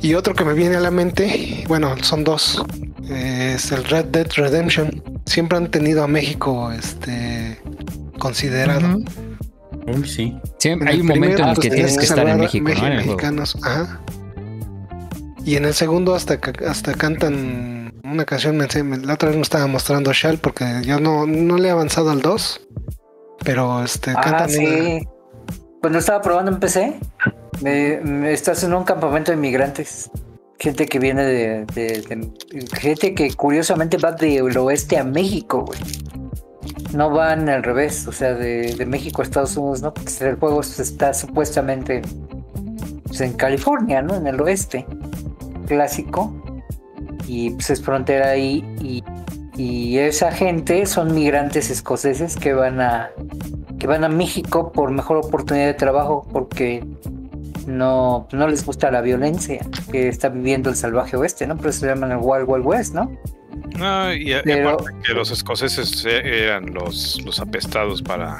Y 0.00 0.14
otro 0.14 0.34
que 0.34 0.44
me 0.44 0.54
viene 0.54 0.76
a 0.76 0.80
la 0.80 0.90
mente, 0.90 1.64
bueno, 1.66 1.96
son 2.02 2.24
dos. 2.24 2.64
Es 3.08 3.72
el 3.72 3.84
Red 3.84 4.06
Dead 4.06 4.28
Redemption. 4.36 5.02
Siempre 5.26 5.58
han 5.58 5.70
tenido 5.70 6.04
a 6.04 6.08
México 6.08 6.70
este 6.72 7.58
considerado. 8.18 9.00
Sí. 10.04 10.36
Siempre 10.58 10.90
hay 10.90 11.00
un 11.00 11.06
momento 11.06 11.42
en 11.42 11.48
el 11.48 11.58
que 11.58 11.70
tienes 11.70 11.96
que 11.96 12.04
estar 12.04 12.28
en 12.28 12.38
México, 12.38 12.64
mexicanos, 12.64 13.56
ajá. 13.62 14.00
Y 15.44 15.56
en 15.56 15.64
el 15.64 15.74
segundo 15.74 16.14
hasta 16.14 16.38
hasta 16.66 16.94
cantan 16.94 17.92
una 18.04 18.24
canción, 18.24 18.58
la 18.58 19.14
otra 19.14 19.28
vez 19.28 19.36
me 19.36 19.42
estaba 19.42 19.66
mostrando 19.66 20.12
Shell 20.12 20.38
porque 20.38 20.64
yo 20.84 21.00
no, 21.00 21.26
no 21.26 21.56
le 21.56 21.68
he 21.68 21.70
avanzado 21.70 22.10
al 22.10 22.20
2, 22.20 22.60
pero 23.44 23.82
este 23.82 24.10
ah, 24.10 24.20
cantan 24.22 24.50
sí. 24.50 25.00
Cuando 25.80 26.00
estaba 26.00 26.20
probando 26.20 26.50
en 26.50 26.60
PC, 26.60 26.98
me, 27.62 28.32
estás 28.32 28.64
en 28.64 28.74
un 28.74 28.84
campamento 28.84 29.30
de 29.30 29.36
inmigrantes. 29.36 30.10
Gente 30.58 30.86
que 30.86 30.98
viene 30.98 31.24
de, 31.24 31.64
Gente 32.74 33.14
que 33.14 33.32
curiosamente 33.34 33.96
va 33.96 34.12
del 34.12 34.56
oeste 34.56 34.98
a 34.98 35.04
México, 35.04 35.64
güey. 35.64 35.78
No 36.92 37.10
van 37.10 37.48
al 37.48 37.62
revés, 37.62 38.06
o 38.06 38.12
sea, 38.12 38.34
de, 38.34 38.84
México 38.86 39.22
a 39.22 39.24
Estados 39.24 39.56
Unidos, 39.56 39.82
¿no? 39.82 39.94
Porque 39.94 40.12
el 40.20 40.36
juego 40.36 40.60
está 40.60 41.12
supuestamente 41.12 42.02
pues, 43.04 43.20
en 43.20 43.34
California, 43.34 44.02
¿no? 44.02 44.14
En 44.14 44.26
el 44.26 44.40
oeste. 44.40 44.86
Clásico. 45.66 46.32
Y 47.26 47.50
pues 47.50 47.70
es 47.70 47.82
frontera 47.82 48.30
ahí. 48.30 48.64
Y, 48.80 49.02
esa 49.98 50.30
gente 50.30 50.86
son 50.86 51.12
migrantes 51.12 51.68
escoceses 51.68 52.36
que 52.36 52.54
van 52.54 52.80
a 52.80 53.10
que 53.80 53.88
van 53.88 54.04
a 54.04 54.08
México 54.08 54.70
por 54.70 54.92
mejor 54.92 55.16
oportunidad 55.16 55.66
de 55.66 55.74
trabajo 55.74 56.24
porque 56.32 56.84
no, 57.66 58.28
no 58.32 58.46
les 58.46 58.64
gusta 58.64 58.92
la 58.92 59.00
violencia 59.00 59.66
que 59.90 60.06
está 60.08 60.28
viviendo 60.28 60.70
el 60.70 60.76
salvaje 60.76 61.16
oeste, 61.16 61.44
¿no? 61.48 61.56
Pero 61.56 61.72
se 61.72 61.86
llaman 61.86 62.12
el 62.12 62.18
Wild 62.20 62.48
Wild 62.48 62.66
West, 62.66 62.94
¿no? 62.94 63.10
No, 63.76 64.12
y, 64.12 64.32
aparte 64.32 64.84
que 65.04 65.12
los 65.12 65.30
escoceses 65.30 66.04
eran 66.04 66.72
los, 66.74 67.20
los 67.24 67.40
apestados 67.40 68.02
para, 68.02 68.38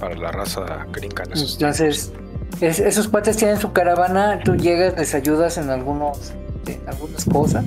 para 0.00 0.16
la 0.16 0.32
raza 0.32 0.86
gringa. 0.92 1.24
Entonces, 1.24 2.12
esos 2.60 3.08
cuates 3.08 3.36
tienen 3.36 3.58
su 3.58 3.72
caravana, 3.72 4.40
tú 4.44 4.56
llegas, 4.56 4.94
les 4.98 5.14
ayudas 5.14 5.58
en 5.58 5.70
algunos 5.70 6.32
en 6.66 6.80
algunas 6.86 7.24
cosas 7.24 7.64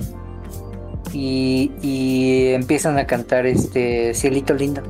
y, 1.12 1.72
y 1.82 2.54
empiezan 2.54 2.98
a 2.98 3.06
cantar 3.06 3.46
este 3.46 4.14
Cielito 4.14 4.54
Lindo. 4.54 4.82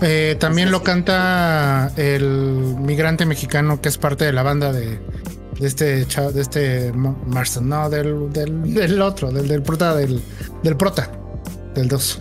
Eh, 0.00 0.36
también 0.38 0.70
lo 0.70 0.84
canta 0.84 1.90
el 1.96 2.76
migrante 2.78 3.26
mexicano 3.26 3.80
que 3.80 3.88
es 3.88 3.98
parte 3.98 4.24
de 4.24 4.32
la 4.32 4.44
banda 4.44 4.72
de, 4.72 5.00
este 5.60 6.04
de 6.04 6.40
este 6.40 6.92
Marston, 6.92 7.68
no, 7.68 7.90
del, 7.90 8.32
del, 8.32 9.02
otro, 9.02 9.30
del, 9.30 9.48
del 9.48 9.62
prota, 9.62 9.94
del, 9.94 10.22
del 10.62 10.76
prota, 10.76 11.10
del 11.74 11.88
2. 11.88 12.20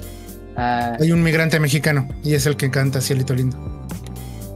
Ah. 0.58 0.98
Hay 1.00 1.12
un 1.12 1.22
migrante 1.22 1.60
mexicano 1.60 2.08
y 2.24 2.34
es 2.34 2.46
el 2.46 2.58
que 2.58 2.72
canta 2.72 3.02
Cielito 3.02 3.34
Lindo. 3.34 3.58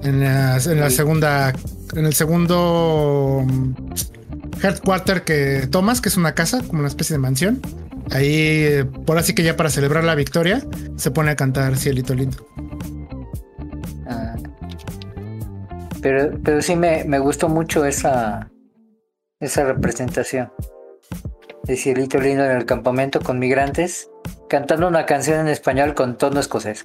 En 0.03 0.21
la, 0.21 0.57
en 0.57 0.79
la 0.79 0.89
segunda, 0.89 1.53
en 1.95 2.05
el 2.05 2.13
segundo 2.13 3.45
mm, 3.45 3.73
headquarter 4.63 5.23
que 5.23 5.67
tomas, 5.69 6.01
que 6.01 6.09
es 6.09 6.17
una 6.17 6.33
casa, 6.33 6.61
como 6.65 6.79
una 6.79 6.87
especie 6.87 7.13
de 7.13 7.19
mansión. 7.19 7.61
Ahí, 8.11 8.83
por 9.05 9.17
así 9.17 9.33
que 9.33 9.43
ya 9.43 9.55
para 9.55 9.69
celebrar 9.69 10.03
la 10.03 10.15
victoria, 10.15 10.65
se 10.97 11.11
pone 11.11 11.31
a 11.31 11.35
cantar 11.35 11.77
Cielito 11.77 12.15
Lindo. 12.15 12.45
Pero, 16.01 16.39
pero 16.43 16.61
sí 16.61 16.75
me, 16.75 17.19
gustó 17.19 17.47
mucho 17.47 17.85
esa, 17.85 18.49
esa 19.41 19.65
representación 19.65 20.51
de 21.63 21.75
Cielito 21.75 22.19
Lindo 22.19 22.45
en 22.45 22.51
el 22.51 22.65
campamento 22.65 23.19
con 23.19 23.39
migrantes 23.39 24.09
cantando 24.47 24.87
una 24.87 25.05
canción 25.05 25.39
en 25.41 25.47
español 25.47 25.93
con 25.93 26.17
tono 26.17 26.39
escocés. 26.39 26.81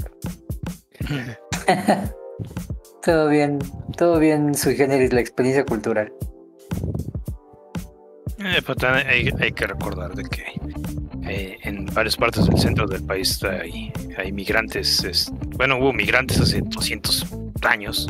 todo 3.02 3.28
bien, 3.28 3.58
todo 3.96 4.18
bien 4.18 4.54
sui 4.54 4.76
generis 4.76 5.12
la 5.12 5.20
experiencia 5.20 5.64
cultural. 5.64 6.12
Eh, 8.38 8.62
pues 8.64 8.78
hay, 8.84 9.30
hay, 9.40 9.52
que 9.52 9.66
recordar 9.66 10.14
de 10.14 10.22
que 10.24 10.44
eh, 11.28 11.58
en 11.62 11.86
varias 11.86 12.16
partes 12.16 12.46
del 12.46 12.58
centro 12.58 12.86
del 12.86 13.02
país 13.04 13.42
hay, 13.42 13.92
hay 14.16 14.30
migrantes, 14.30 15.32
bueno, 15.56 15.78
hubo 15.78 15.92
migrantes 15.92 16.40
hace 16.40 16.60
200 16.62 17.26
años 17.62 18.06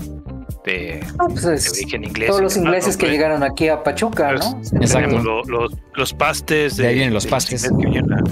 pues 0.66 1.86
Todos 2.26 2.40
los 2.40 2.56
ingleses 2.56 2.96
que 2.96 3.08
llegaron 3.08 3.44
aquí 3.44 3.68
a 3.68 3.84
Pachuca, 3.84 4.32
¿no? 4.32 4.60
Exacto. 4.80 5.44
Los, 5.46 5.72
los, 5.94 6.12
pastes. 6.12 6.76
De, 6.76 6.88
ahí 6.88 6.94
vienen 6.94 7.14
los 7.14 7.26
pastes. 7.26 7.70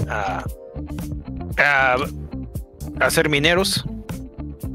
a, 0.09 0.43
a, 1.57 1.95
hacer 2.99 3.29
mineros, 3.29 3.85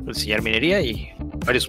enseñar 0.07 0.41
minería 0.43 0.81
y 0.81 1.11
varios 1.45 1.69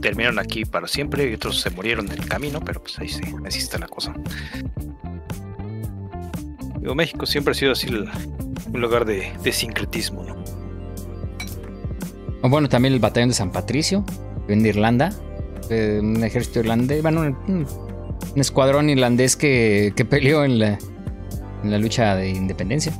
terminaron 0.00 0.38
aquí 0.38 0.64
para 0.64 0.86
siempre 0.86 1.28
y 1.28 1.34
otros 1.34 1.60
se 1.60 1.70
murieron 1.70 2.06
en 2.06 2.22
el 2.22 2.26
camino, 2.26 2.60
pero 2.64 2.80
pues 2.80 2.98
ahí 2.98 3.08
sí, 3.08 3.20
así 3.44 3.58
está 3.58 3.76
la 3.78 3.88
cosa. 3.88 4.14
Digo, 6.80 6.94
México 6.94 7.26
siempre 7.26 7.50
ha 7.50 7.54
sido 7.54 7.72
así 7.72 7.88
un 7.88 8.80
lugar 8.80 9.04
de, 9.04 9.30
sincretismo, 9.52 10.22
¿no? 10.22 10.38
Bueno, 12.48 12.68
también 12.68 12.94
el 12.94 13.00
batallón 13.00 13.28
de 13.30 13.34
San 13.34 13.50
Patricio, 13.50 14.04
en 14.48 14.64
Irlanda, 14.64 15.12
eh, 15.70 16.00
un 16.02 16.22
ejército 16.24 16.60
irlandés, 16.60 17.02
bueno, 17.02 17.20
un, 17.20 17.66
escuadrón 18.36 18.90
irlandés 18.90 19.36
que, 19.36 19.92
que 19.96 20.04
peleó 20.04 20.44
en 20.44 20.58
la, 20.58 20.78
en 21.64 21.70
la 21.70 21.78
lucha 21.78 22.14
de 22.16 22.30
independencia. 22.30 22.92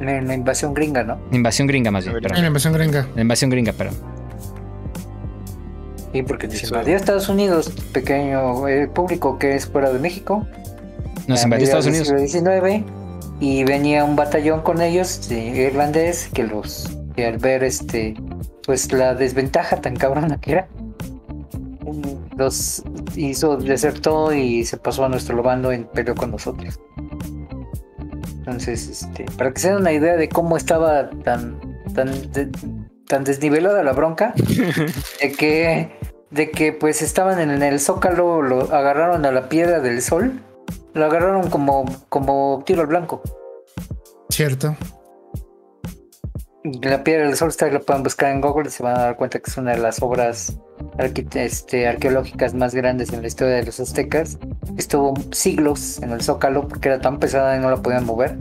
En 0.00 0.26
la 0.26 0.34
invasión 0.34 0.72
gringa, 0.72 1.02
¿no? 1.04 1.18
Invasión 1.30 1.66
gringa 1.66 1.90
más 1.90 2.04
bien. 2.06 2.16
En 2.16 2.40
la 2.40 2.46
invasión 2.46 2.72
gringa. 2.72 3.06
La 3.14 3.20
invasión 3.20 3.50
gringa, 3.50 3.74
pero. 3.76 3.90
Sí, 6.12 6.22
porque 6.22 6.50
si 6.50 6.66
invadió 6.66 6.96
Estados 6.96 7.28
Unidos, 7.28 7.70
pequeño 7.92 8.66
el 8.66 8.88
público 8.88 9.38
que 9.38 9.54
es 9.54 9.66
fuera 9.66 9.92
de 9.92 9.98
México. 9.98 10.46
Nos 11.28 11.44
invadió 11.44 11.64
Estados 11.64 11.86
Unidos. 11.86 12.08
XIX 12.08 12.84
y 13.40 13.64
venía 13.64 14.04
un 14.04 14.16
batallón 14.16 14.62
con 14.62 14.80
ellos 14.80 15.28
de 15.28 15.66
irlandés 15.66 16.28
que 16.32 16.44
los 16.44 16.90
que 17.14 17.26
al 17.26 17.38
ver 17.38 17.62
este 17.62 18.14
pues 18.70 18.92
la 18.92 19.16
desventaja 19.16 19.80
tan 19.80 19.96
cabrona 19.96 20.40
que 20.40 20.52
era 20.52 20.68
los 22.36 22.84
hizo 23.16 23.56
desertó 23.56 24.32
y 24.32 24.64
se 24.64 24.76
pasó 24.76 25.04
a 25.04 25.08
nuestro 25.08 25.42
bando 25.42 25.72
en 25.72 25.86
peleó 25.86 26.14
con 26.14 26.30
nosotros. 26.30 26.78
Entonces, 28.38 28.88
este, 28.88 29.26
para 29.36 29.52
que 29.52 29.58
se 29.58 29.70
den 29.70 29.78
una 29.78 29.90
idea 29.90 30.14
de 30.14 30.28
cómo 30.28 30.56
estaba 30.56 31.10
tan, 31.24 31.58
tan, 31.92 32.12
tan 33.08 33.24
desnivelada 33.24 33.82
la 33.82 33.92
bronca, 33.92 34.34
de 35.20 35.32
que, 35.32 35.90
de 36.30 36.52
que 36.52 36.72
pues 36.72 37.02
estaban 37.02 37.40
en, 37.40 37.60
el 37.64 37.80
zócalo, 37.80 38.40
lo 38.40 38.72
agarraron 38.72 39.26
a 39.26 39.32
la 39.32 39.48
piedra 39.48 39.80
del 39.80 40.00
sol, 40.00 40.40
lo 40.94 41.04
agarraron 41.06 41.50
como, 41.50 41.86
como 42.08 42.62
tiro 42.64 42.82
al 42.82 42.86
blanco. 42.86 43.20
Cierto. 44.28 44.76
La 46.62 47.02
piedra 47.02 47.26
del 47.26 47.36
sol, 47.36 47.48
ustedes 47.48 47.72
lo 47.72 47.80
pueden 47.80 48.02
buscar 48.02 48.30
en 48.30 48.42
Google 48.42 48.68
y 48.68 48.70
se 48.70 48.82
van 48.82 48.96
a 48.96 49.00
dar 49.00 49.16
cuenta 49.16 49.38
que 49.38 49.50
es 49.50 49.56
una 49.56 49.72
de 49.72 49.78
las 49.78 50.02
obras 50.02 50.58
este, 51.34 51.88
arqueológicas 51.88 52.52
más 52.52 52.74
grandes 52.74 53.14
en 53.14 53.22
la 53.22 53.28
historia 53.28 53.54
de 53.54 53.64
los 53.64 53.80
aztecas. 53.80 54.38
Estuvo 54.76 55.14
siglos 55.32 56.02
en 56.02 56.10
el 56.10 56.20
zócalo 56.20 56.68
porque 56.68 56.90
era 56.90 57.00
tan 57.00 57.18
pesada 57.18 57.56
y 57.56 57.60
no 57.60 57.70
la 57.70 57.78
podían 57.78 58.04
mover. 58.04 58.36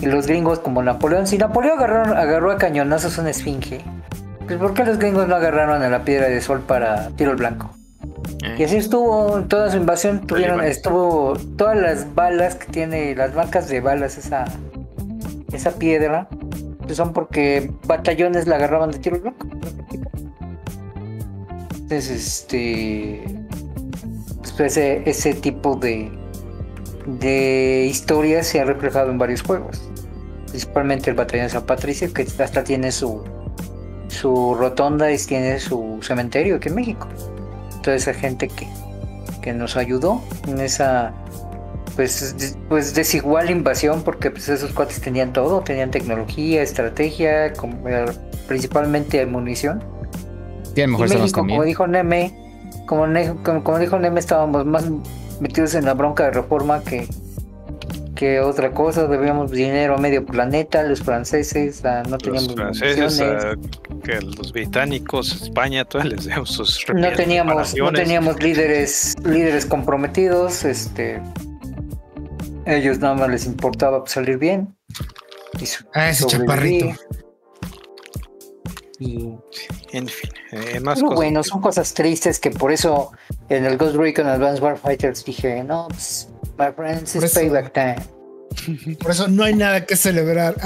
Y 0.00 0.06
los 0.06 0.26
gringos 0.26 0.60
como 0.60 0.82
Napoleón, 0.82 1.26
si 1.26 1.36
Napoleón 1.36 1.78
agarró, 1.78 2.16
agarró 2.16 2.50
a 2.50 2.56
cañonazos 2.56 3.18
una 3.18 3.30
esfinge, 3.30 3.84
pues 4.46 4.58
¿por 4.58 4.72
qué 4.72 4.84
los 4.84 4.98
gringos 4.98 5.28
no 5.28 5.34
agarraron 5.34 5.82
a 5.82 5.90
la 5.90 6.04
piedra 6.04 6.28
del 6.28 6.40
sol 6.40 6.62
para 6.66 7.08
tiro 7.10 7.32
al 7.32 7.36
blanco? 7.36 7.70
Eh. 8.42 8.56
Y 8.58 8.64
así 8.64 8.76
estuvo 8.76 9.42
toda 9.42 9.70
su 9.70 9.76
invasión, 9.76 10.26
tuvieron, 10.26 10.64
estuvo 10.64 11.34
todas 11.58 11.76
las 11.76 12.14
balas 12.14 12.54
que 12.54 12.72
tiene, 12.72 13.14
las 13.14 13.34
marcas 13.34 13.68
de 13.68 13.80
balas 13.80 14.16
esa, 14.16 14.46
esa 15.52 15.72
piedra, 15.72 16.28
son 16.94 17.12
porque 17.12 17.72
batallones 17.86 18.46
la 18.46 18.56
agarraban 18.56 18.90
de 18.90 18.98
tiro 18.98 19.20
blanco. 19.20 19.46
Entonces, 21.74 22.10
este. 22.10 23.22
Pues 24.40 24.76
ese, 24.76 25.08
ese 25.08 25.34
tipo 25.34 25.76
de, 25.76 26.10
de 27.06 27.86
historias 27.88 28.46
se 28.46 28.60
ha 28.60 28.64
reflejado 28.64 29.10
en 29.10 29.18
varios 29.18 29.42
juegos. 29.42 29.88
Principalmente 30.48 31.10
el 31.10 31.16
Batallón 31.16 31.46
de 31.46 31.50
San 31.50 31.64
Patricio, 31.66 32.12
que 32.12 32.22
hasta 32.22 32.64
tiene 32.64 32.90
su, 32.90 33.22
su 34.08 34.54
rotonda 34.54 35.12
y 35.12 35.18
tiene 35.18 35.60
su 35.60 35.98
cementerio 36.02 36.56
aquí 36.56 36.68
en 36.68 36.74
México. 36.74 37.06
Toda 37.82 37.96
esa 37.96 38.12
gente 38.12 38.48
que, 38.48 38.66
que 39.42 39.52
nos 39.52 39.76
ayudó 39.76 40.20
en 40.46 40.60
esa 40.60 41.14
pues, 41.98 42.56
pues 42.68 42.94
desigual 42.94 43.50
invasión 43.50 44.04
porque 44.04 44.30
pues 44.30 44.48
esos 44.48 44.70
cuates 44.70 45.00
tenían 45.00 45.32
todo, 45.32 45.62
tenían 45.62 45.90
tecnología, 45.90 46.62
estrategia, 46.62 47.46
eh, 47.46 47.52
principalmente 48.46 49.26
munición. 49.26 49.82
y 50.76 50.86
México, 50.86 51.40
como 51.40 51.64
dijo 51.64 51.88
Neme, 51.88 52.32
como, 52.86 53.08
como, 53.64 53.78
dijo 53.80 53.98
Neme, 53.98 54.20
estábamos 54.20 54.64
más 54.64 54.88
metidos 55.40 55.74
en 55.74 55.86
la 55.86 55.94
bronca 55.94 56.26
de 56.26 56.30
reforma 56.30 56.84
que, 56.84 57.08
que 58.14 58.38
otra 58.38 58.70
cosa, 58.70 59.08
debíamos 59.08 59.50
dinero 59.50 59.96
a 59.96 59.98
medio 59.98 60.24
planeta, 60.24 60.84
los 60.84 61.02
franceses 61.02 61.82
no 62.08 62.16
teníamos 62.16 62.54
los 62.54 62.78
franceses, 62.78 63.20
que 64.04 64.20
los 64.20 64.52
británicos, 64.52 65.42
España, 65.42 65.84
todos 65.84 66.04
les 66.04 66.26
debemos 66.26 66.50
sus 66.52 66.78
no 66.94 67.10
teníamos, 67.10 67.74
no 67.74 67.90
teníamos 67.90 68.40
líderes, 68.40 69.16
líderes 69.24 69.66
comprometidos, 69.66 70.64
este 70.64 71.20
ellos 72.68 72.98
nada 72.98 73.14
más 73.14 73.30
les 73.30 73.46
importaba 73.46 74.02
salir 74.06 74.38
bien. 74.38 74.76
Y 75.60 75.64
ah, 75.94 76.10
ese 76.10 76.26
chaparrito. 76.26 76.94
Y, 79.00 79.30
en 79.92 80.08
fin, 80.08 80.30
eh, 80.50 80.80
más 80.80 81.00
cosas 81.00 81.16
bueno, 81.16 81.44
son 81.44 81.60
cosas 81.60 81.94
tristes 81.94 82.40
que 82.40 82.50
por 82.50 82.72
eso 82.72 83.12
en 83.48 83.64
el 83.64 83.76
Ghost 83.76 83.94
Recon 83.94 84.26
Advanced 84.26 84.62
Warfighters 84.62 85.24
dije, 85.24 85.62
no, 85.62 85.86
pues, 85.88 86.28
my 86.58 86.72
friends, 86.74 87.14
it's 87.14 87.32
payback 87.32 87.72
time. 87.72 87.96
Por 89.00 89.10
eso 89.12 89.28
no 89.28 89.44
hay 89.44 89.54
nada 89.54 89.84
que 89.86 89.94
celebrar. 89.94 90.56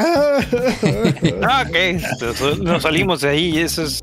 ah, 1.42 1.66
ok, 1.68 2.58
nos 2.62 2.82
salimos 2.82 3.20
de 3.20 3.28
ahí 3.28 3.58
y 3.58 3.58
eso 3.60 3.82
es. 3.82 4.00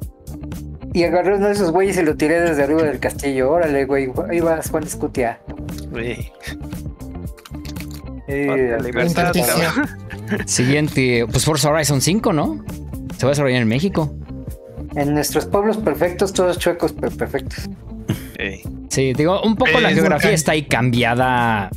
Y 0.93 1.03
agarré 1.03 1.35
uno 1.35 1.47
de 1.47 1.53
esos 1.53 1.71
güeyes 1.71 1.97
y 1.97 2.03
lo 2.03 2.15
tiré 2.15 2.41
desde 2.41 2.63
arriba 2.63 2.83
del 2.83 2.99
castillo. 2.99 3.51
Órale, 3.51 3.85
güey, 3.85 4.11
ahí 4.29 4.39
vas 4.41 4.69
Juan 4.69 4.83
Escutia. 4.83 5.39
Sí. 5.93 6.31
Eh, 8.31 8.77
Siguiente, 10.45 11.25
pues 11.31 11.43
Forza 11.45 11.71
Horizon 11.71 11.99
5, 11.99 12.31
¿no? 12.31 12.63
Se 13.17 13.25
va 13.25 13.29
a 13.29 13.31
desarrollar 13.31 13.63
en 13.63 13.67
México. 13.67 14.13
En 14.95 15.15
nuestros 15.15 15.47
pueblos 15.47 15.77
perfectos, 15.77 16.31
todos 16.31 16.59
chuecos 16.59 16.93
pero 16.93 17.15
perfectos. 17.15 17.67
Sí, 18.89 19.13
digo, 19.13 19.41
un 19.41 19.55
poco 19.55 19.79
la 19.79 19.89
geografía 19.89 20.31
está 20.31 20.51
ahí 20.53 20.63
cambiada. 20.63 21.69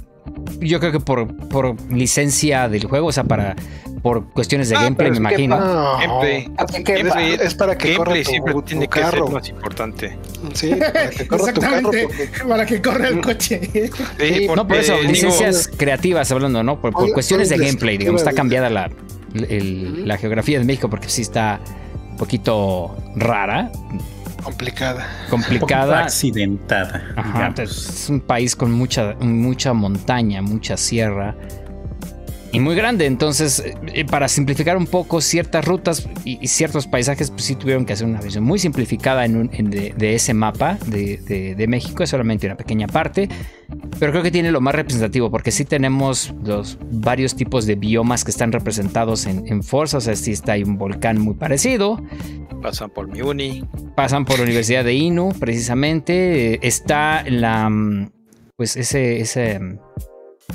Yo 0.60 0.78
creo 0.78 0.92
que 0.92 1.00
por, 1.00 1.34
por 1.48 1.74
licencia 1.90 2.68
del 2.68 2.84
juego, 2.84 3.08
o 3.08 3.12
sea, 3.12 3.24
para 3.24 3.56
por 4.02 4.28
cuestiones 4.30 4.68
de 4.68 4.76
ah, 4.76 4.82
gameplay, 4.82 5.12
me 5.12 5.16
imagino. 5.18 5.56
gameplay. 5.96 7.38
es 7.40 7.54
para 7.54 7.78
que 7.78 7.92
gameplay 7.92 8.24
siempre 8.24 8.54
tiene 8.66 8.88
que 8.88 9.04
ser 9.04 9.22
más 9.22 9.48
importante. 9.48 10.18
Sí, 10.54 10.74
para 10.74 11.10
que 11.10 11.26
corra 11.28 11.52
tu 11.52 11.60
carro. 11.60 11.90
Para 12.48 12.66
que 12.66 12.82
corra 12.82 13.08
el 13.08 13.20
coche. 13.20 13.60
Sí, 14.18 14.48
no, 14.54 14.66
por 14.66 14.76
eso, 14.76 15.00
licencias 15.02 15.70
creativas 15.76 16.30
hablando, 16.32 16.62
¿no? 16.64 16.80
Por, 16.80 16.92
cuestiones 17.12 17.48
de 17.48 17.58
gameplay, 17.58 17.96
digamos, 17.96 18.22
está 18.22 18.32
cambiada 18.32 18.68
la, 18.68 18.90
la 19.34 20.18
geografía 20.18 20.58
de 20.58 20.64
México 20.64 20.90
porque 20.90 21.08
sí 21.08 21.22
está 21.22 21.60
un 22.10 22.16
poquito 22.16 22.96
rara. 23.14 23.70
Complicada. 24.42 25.06
Complicada. 25.30 26.02
accidentada. 26.02 27.12
Ajá, 27.14 27.54
es 27.58 28.08
un 28.08 28.20
país 28.20 28.56
con 28.56 28.72
mucha, 28.72 29.14
mucha 29.20 29.72
montaña, 29.72 30.42
mucha 30.42 30.76
sierra 30.76 31.36
y 32.52 32.60
muy 32.60 32.74
grande. 32.74 33.06
Entonces, 33.06 33.60
eh, 33.60 33.74
eh, 33.94 34.04
para 34.04 34.28
simplificar 34.28 34.76
un 34.76 34.86
poco 34.86 35.20
ciertas 35.20 35.64
rutas 35.64 36.08
y, 36.24 36.46
ciertos 36.46 36.86
paisajes, 36.86 37.30
pues 37.30 37.44
sí 37.44 37.56
tuvieron 37.56 37.86
que 37.86 37.94
hacer 37.94 38.06
una 38.06 38.20
visión 38.20 38.44
muy 38.44 38.58
simplificada 38.58 39.24
en 39.24 39.48
de, 39.70 40.14
ese 40.14 40.34
mapa 40.34 40.78
de, 40.86 41.66
México. 41.68 42.02
Es 42.02 42.10
solamente 42.10 42.46
una 42.46 42.56
pequeña 42.56 42.86
parte, 42.86 43.28
pero 43.98 44.12
creo 44.12 44.22
que 44.22 44.30
tiene 44.30 44.52
lo 44.52 44.60
más 44.60 44.74
representativo 44.74 45.30
porque 45.30 45.50
sí 45.50 45.64
tenemos 45.64 46.34
los 46.44 46.78
varios 46.90 47.34
tipos 47.34 47.64
de 47.64 47.74
biomas 47.76 48.24
que 48.24 48.30
están 48.30 48.52
representados 48.52 49.26
en, 49.26 49.46
en 49.48 49.62
Forza. 49.62 49.98
O 49.98 50.00
sea, 50.00 50.14
sí 50.14 50.32
está 50.32 50.52
hay 50.52 50.62
un 50.62 50.76
volcán 50.76 51.18
muy 51.18 51.34
parecido. 51.34 52.02
Pasan 52.60 52.90
por 52.90 53.08
mi 53.08 53.22
uni. 53.22 53.64
Pasan 53.96 54.24
por 54.24 54.36
la 54.36 54.44
Universidad 54.44 54.84
de 54.84 54.94
Inu, 54.94 55.32
precisamente. 55.40 56.66
Está 56.66 57.24
la. 57.26 57.70
Mm, 57.70 58.10
pues 58.56 58.76
ese. 58.76 59.20
ese 59.20 59.78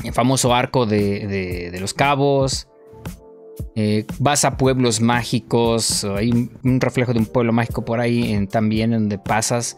el 0.04 0.14
famoso 0.14 0.54
arco 0.54 0.86
de, 0.86 1.76
los 1.80 1.94
cabos. 1.94 2.68
Eh, 3.76 4.06
vas 4.20 4.44
a 4.46 4.58
pueblos 4.58 5.02
mágicos, 5.02 6.04
hay 6.04 6.32
un 6.64 6.82
reflejo 6.82 7.14
de 7.14 7.20
un 7.20 7.26
pueblo 7.26 7.54
mágico 7.54 7.86
por 7.86 8.00
ahí 8.00 8.34
en, 8.34 8.48
también 8.48 8.92
donde 8.92 9.20
pasas. 9.20 9.78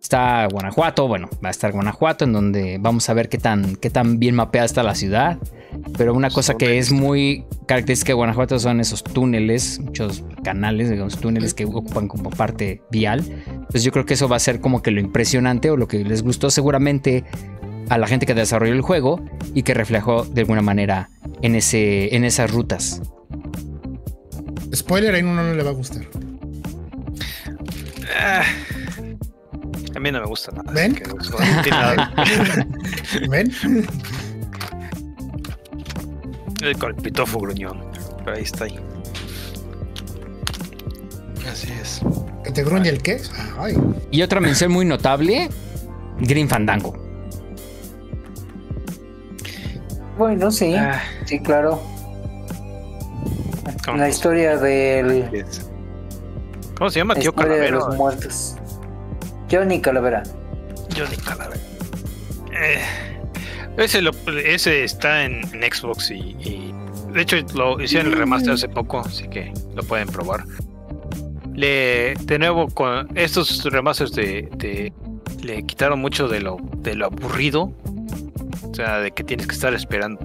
Está 0.00 0.46
Guanajuato, 0.48 1.06
bueno, 1.06 1.30
va 1.42 1.48
a 1.48 1.50
estar 1.52 1.70
Guanajuato 1.70 2.24
en 2.24 2.32
donde 2.32 2.78
vamos 2.80 3.08
a 3.08 3.14
ver 3.14 3.28
qué 3.28 3.38
tan, 3.38 3.76
qué 3.76 3.88
tan 3.88 4.18
bien 4.18 4.34
mapeada 4.34 4.66
está 4.66 4.82
la 4.82 4.96
ciudad. 4.96 5.38
Pero 5.96 6.12
una 6.14 6.28
cosa 6.30 6.54
que 6.54 6.78
es 6.78 6.92
muy 6.92 7.44
característica 7.66 8.10
de 8.10 8.14
Guanajuato 8.14 8.58
son 8.58 8.80
esos 8.80 9.04
túneles, 9.04 9.78
muchos 9.78 10.24
canales, 10.42 10.90
digamos, 10.90 11.18
túneles 11.18 11.54
que 11.54 11.64
ocupan 11.64 12.08
como 12.08 12.30
parte 12.30 12.82
vial. 12.90 13.24
Pues 13.70 13.84
yo 13.84 13.92
creo 13.92 14.04
que 14.04 14.14
eso 14.14 14.28
va 14.28 14.36
a 14.36 14.40
ser 14.40 14.60
como 14.60 14.82
que 14.82 14.90
lo 14.90 15.00
impresionante 15.00 15.70
o 15.70 15.76
lo 15.76 15.86
que 15.86 16.04
les 16.04 16.22
gustó 16.22 16.50
seguramente 16.50 17.24
a 17.88 17.98
la 17.98 18.06
gente 18.06 18.26
que 18.26 18.34
desarrolló 18.34 18.72
el 18.72 18.82
juego 18.82 19.20
y 19.54 19.62
que 19.62 19.74
reflejó 19.74 20.24
de 20.24 20.42
alguna 20.42 20.62
manera 20.62 21.10
en, 21.42 21.54
ese, 21.54 22.14
en 22.14 22.24
esas 22.24 22.50
rutas. 22.50 23.02
Spoiler, 24.74 25.14
a 25.14 25.18
uno 25.18 25.42
no 25.42 25.54
le 25.54 25.62
va 25.62 25.70
a 25.70 25.74
gustar. 25.74 26.04
Ah, 28.18 28.44
a 29.94 30.00
mí 30.00 30.10
no 30.10 30.20
me 30.20 30.26
gusta 30.26 30.52
nada. 30.52 30.72
¿Ven? 30.72 30.94
¿Ven? 33.28 33.52
El 36.62 36.78
con 36.78 36.90
el 36.90 36.96
pitofo 36.96 37.40
gruñón. 37.40 37.84
Pero 38.24 38.36
ahí 38.36 38.42
está 38.42 38.64
ahí. 38.64 38.78
Así 41.50 41.68
es. 41.80 42.00
¿Que 42.44 42.52
te 42.52 42.64
gruñe 42.64 42.88
el 42.88 43.02
qué? 43.02 43.20
Ay. 43.58 43.76
Y 44.10 44.22
otra 44.22 44.40
mención 44.40 44.72
muy 44.72 44.84
notable, 44.84 45.48
Green 46.20 46.48
Fandango. 46.48 47.01
Bueno, 50.22 50.52
sí, 50.52 50.72
Ah. 50.76 51.02
sí, 51.24 51.40
claro. 51.40 51.82
¿Cómo, 53.84 53.98
La 53.98 54.08
historia 54.08 54.56
del 54.56 55.44
¿Cómo 56.78 56.90
se 56.90 57.00
llama? 57.00 57.14
la 57.14 57.20
Tío 57.20 57.30
historia 57.30 57.56
de 57.56 57.70
los 57.72 57.96
muertos. 57.96 58.54
Johnny 59.50 59.80
Calavera. 59.80 60.22
Johnny 60.96 61.16
Calavera. 61.16 61.60
Eh, 62.52 62.78
ese, 63.78 64.00
lo- 64.00 64.12
ese 64.44 64.84
está 64.84 65.24
en, 65.24 65.40
en 65.60 65.72
Xbox 65.72 66.12
y, 66.12 66.36
y- 66.38 66.72
De 67.12 67.22
hecho, 67.22 67.36
lo 67.54 67.80
hicieron 67.82 68.12
el 68.12 68.16
remaster 68.18 68.52
hace 68.52 68.68
poco, 68.68 69.00
así 69.00 69.26
que 69.26 69.52
lo 69.74 69.82
pueden 69.82 70.06
probar. 70.06 70.44
Le, 71.52 72.14
de 72.14 72.38
nuevo, 72.38 72.68
con 72.68 73.08
estos 73.18 73.64
remasters 73.64 74.12
de, 74.12 74.48
de- 74.54 74.92
le 75.42 75.64
quitaron 75.64 75.98
mucho 76.00 76.28
de 76.28 76.40
lo, 76.40 76.58
de 76.76 76.94
lo 76.94 77.06
aburrido. 77.06 77.72
O 78.72 78.74
sea, 78.74 79.00
de 79.00 79.10
que 79.12 79.22
tienes 79.22 79.46
que 79.46 79.54
estar 79.54 79.74
esperando 79.74 80.24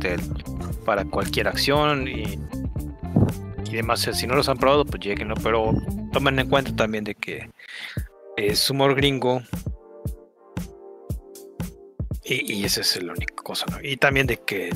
para 0.86 1.04
cualquier 1.04 1.50
acción 1.50 2.08
y, 2.08 2.40
y 3.70 3.76
demás. 3.76 4.10
Si 4.14 4.26
no 4.26 4.36
los 4.36 4.48
han 4.48 4.58
probado, 4.58 4.86
pues 4.86 5.04
lleguenlo. 5.04 5.36
Pero 5.44 5.74
tomen 6.14 6.40
en 6.40 6.50
cuenta 6.50 6.74
también 6.74 7.04
de 7.04 7.14
que 7.14 7.50
es 8.38 8.70
humor 8.70 8.96
gringo 8.96 9.42
y, 12.24 12.54
y 12.54 12.64
esa 12.64 12.82
es 12.82 13.04
la 13.04 13.12
única 13.12 13.36
cosa, 13.44 13.66
¿no? 13.70 13.78
Y 13.82 13.98
también 13.98 14.28
de 14.28 14.38
que 14.38 14.70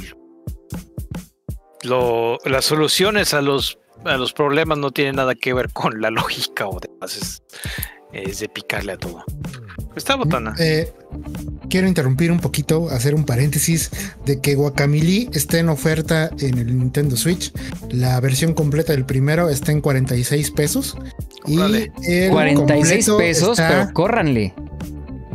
lo, 1.84 2.38
las 2.44 2.66
soluciones 2.66 3.34
a 3.34 3.42
los, 3.42 3.80
a 4.04 4.18
los 4.18 4.34
problemas 4.34 4.78
no 4.78 4.92
tienen 4.92 5.16
nada 5.16 5.34
que 5.36 5.54
ver 5.54 5.72
con 5.72 6.02
la 6.02 6.12
lógica 6.12 6.68
o 6.68 6.78
demás. 6.80 7.18
Es, 7.18 7.44
es 8.12 8.40
de 8.40 8.50
picarle 8.50 8.94
a 8.94 8.98
todo. 8.98 9.24
Está 9.96 10.16
botana. 10.16 10.56
Eh, 10.60 10.92
quiero 11.72 11.88
interrumpir 11.88 12.32
un 12.32 12.40
poquito, 12.40 12.90
hacer 12.90 13.16
un 13.16 13.24
paréntesis 13.24 13.90
de 14.26 14.40
que 14.42 14.54
Guacamili 14.56 15.30
está 15.34 15.58
en 15.58 15.70
oferta 15.70 16.30
en 16.40 16.58
el 16.60 16.78
Nintendo 16.78 17.16
Switch. 17.16 17.52
La 17.90 18.20
versión 18.20 18.54
completa 18.54 18.92
del 18.94 19.06
primero 19.06 19.50
está 19.50 19.72
en 19.72 19.82
46 19.82 20.52
pesos. 20.52 20.98
Y 21.48 21.60
el 21.60 22.30
46 22.30 23.08
completo 23.08 23.18
pesos, 23.18 23.50
está- 23.60 23.70
pero 23.86 23.94
córranle. 23.94 24.54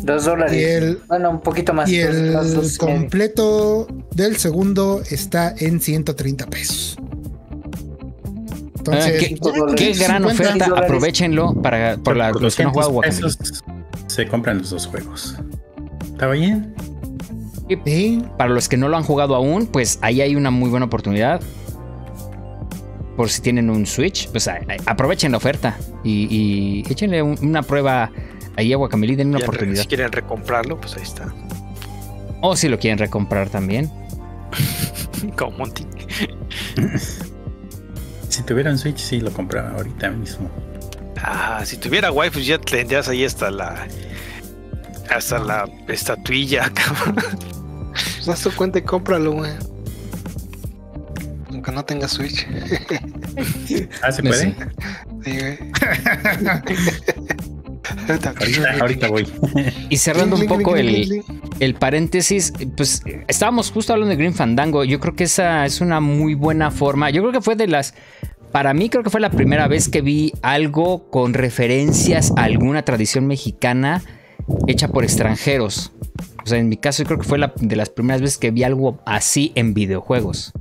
Dos 0.03 0.27
dólares. 0.27 0.55
Y 0.55 0.63
el- 0.65 0.99
bueno, 1.09 1.31
un 1.31 1.41
poquito 1.41 1.73
más. 1.73 1.89
Y 1.91 1.99
dos- 1.99 2.15
el 2.15 2.33
dos- 2.33 2.53
dos 2.55 2.79
completo 2.79 3.89
del 4.15 4.37
segundo 4.37 5.03
está 5.11 5.53
en 5.59 5.81
130 5.81 6.47
pesos. 6.47 6.97
Entonces, 8.79 9.15
Ah, 9.15 9.19
qué- 9.77 9.93
gran 9.95 10.23
50 10.23 10.27
oferta, 10.29 10.67
aprovechenlo 10.79 11.55
para 11.61 11.97
por 11.97 12.17
la- 12.17 12.31
los 12.31 12.55
que 12.55 12.63
no 12.63 12.73
juegan 12.73 12.93
200 12.95 13.37
Guacamole. 13.39 13.83
se 14.07 14.29
compran 14.29 14.59
los 14.59 14.71
dos 14.71 14.87
juegos. 14.87 15.35
¿Estaba 16.17 16.33
bien? 16.33 16.75
Sí, 17.85 18.23
Para 18.39 18.51
los 18.51 18.71
que 18.71 18.79
no 18.79 18.89
lo 18.89 18.97
han 18.97 19.03
jugado 19.03 19.35
aún, 19.35 19.67
pues 19.67 19.99
ahí 20.01 20.23
hay 20.23 20.35
una 20.35 20.51
muy 20.51 20.71
buena 20.71 20.87
oportunidad. 20.87 21.43
Por 23.19 23.29
si 23.29 23.43
tienen 23.43 23.69
un 23.69 23.85
Switch, 23.87 24.31
pues 24.31 24.49
aprovechen 24.87 25.33
la 25.33 25.37
oferta 25.39 25.77
y, 26.03 26.27
y 26.31 26.91
échenle 26.91 27.23
un- 27.23 27.39
una 27.43 27.63
prueba 27.63 28.11
ahí 28.57 28.73
a 28.73 28.77
Guacamole, 28.77 29.15
den 29.17 29.29
una 29.29 29.39
oportunidad. 29.39 29.83
Si 29.83 29.89
quieren 29.89 30.11
recomprarlo, 30.11 30.81
pues 30.81 30.97
ahí 30.97 31.03
está. 31.03 31.35
O 32.41 32.57
si 32.57 32.69
lo 32.71 32.79
quieren 32.79 32.99
recomprar 32.99 33.51
también. 33.51 33.91
Como 35.37 35.59
Monty. 35.59 35.85
Si 38.29 38.43
tuviera 38.43 38.71
un 38.71 38.77
Switch, 38.79 38.99
sí 38.99 39.21
lo 39.21 39.31
compraba 39.33 39.71
ahorita 39.71 40.11
mismo. 40.11 40.51
Ah, 41.23 41.63
si 41.65 41.79
tuviera 41.79 42.11
wifi 42.13 42.43
ya 42.45 42.59
tendrías 42.59 43.09
ahí 43.09 43.25
hasta 43.25 43.51
la 43.51 43.87
hasta 45.11 45.39
la 45.39 45.69
estatuilla, 45.89 46.71
cabrón. 46.75 47.17
Pues 47.93 48.29
haz 48.29 48.43
tu 48.43 48.51
cuenta 48.53 48.79
y 48.79 48.83
cómpralo, 48.83 49.33
güey. 49.33 49.53
Aunque 51.51 51.73
no 51.73 51.85
tenga 51.85 52.09
Switch. 52.09 52.47
Ah, 54.03 54.11
¿se 54.11 54.23
No 54.23 54.31
puede? 54.31 54.57
Sí, 55.25 55.39
güey. 55.39 55.59
Ahorita, 58.09 58.35
ahorita 58.81 59.09
voy. 59.09 59.29
Y 59.89 59.97
cerrando 59.99 60.37
un 60.37 60.47
poco 60.47 60.77
el, 60.77 61.23
el 61.61 61.75
paréntesis, 61.75 62.53
pues 62.77 63.03
estábamos 63.29 63.71
justo 63.71 63.93
hablando 63.93 64.11
de 64.11 64.17
Green 64.17 64.35
Fandango. 64.35 64.85
Yo 64.85 64.99
creo 65.01 65.15
que 65.15 65.25
esa 65.25 65.65
es 65.65 65.81
una 65.81 66.01
muy 66.01 66.35
buena 66.35 66.71
forma. 66.71 67.11
Yo 67.11 67.23
creo 67.23 67.33
que 67.33 67.41
fue 67.41 67.55
de 67.57 67.69
las. 67.69 67.95
Para 68.53 68.75
mí, 68.75 68.89
creo 68.89 69.05
que 69.05 69.11
fue 69.11 69.21
la 69.21 69.31
primera 69.31 69.69
vez 69.69 69.89
que 69.89 70.01
vi 70.01 70.33
algo 70.43 71.11
con 71.11 71.35
referencias 71.35 72.33
a 72.37 72.45
alguna 72.45 72.83
tradición 72.83 73.27
mexicana 73.27 74.03
hecha 74.67 74.89
por 74.89 75.05
extranjeros. 75.05 75.93
O 76.43 76.47
sea, 76.47 76.59
en 76.59 76.69
mi 76.69 76.77
caso, 76.77 77.03
yo 77.03 77.07
creo 77.07 77.19
que 77.19 77.27
fue 77.27 77.39
la, 77.39 77.53
de 77.57 77.77
las 77.77 77.91
primeras 77.91 78.21
veces 78.21 78.39
que 78.39 78.51
vi 78.51 78.63
algo 78.63 78.99
así 79.05 79.53
en 79.55 79.75
videojuegos. 79.75 80.53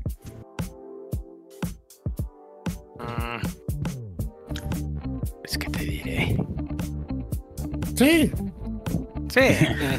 Mm. 3.00 3.48
Es 5.44 5.58
que 5.58 5.70
te 5.70 5.84
diré. 5.84 6.38
sí. 7.96 8.32
Sí, 9.30 9.42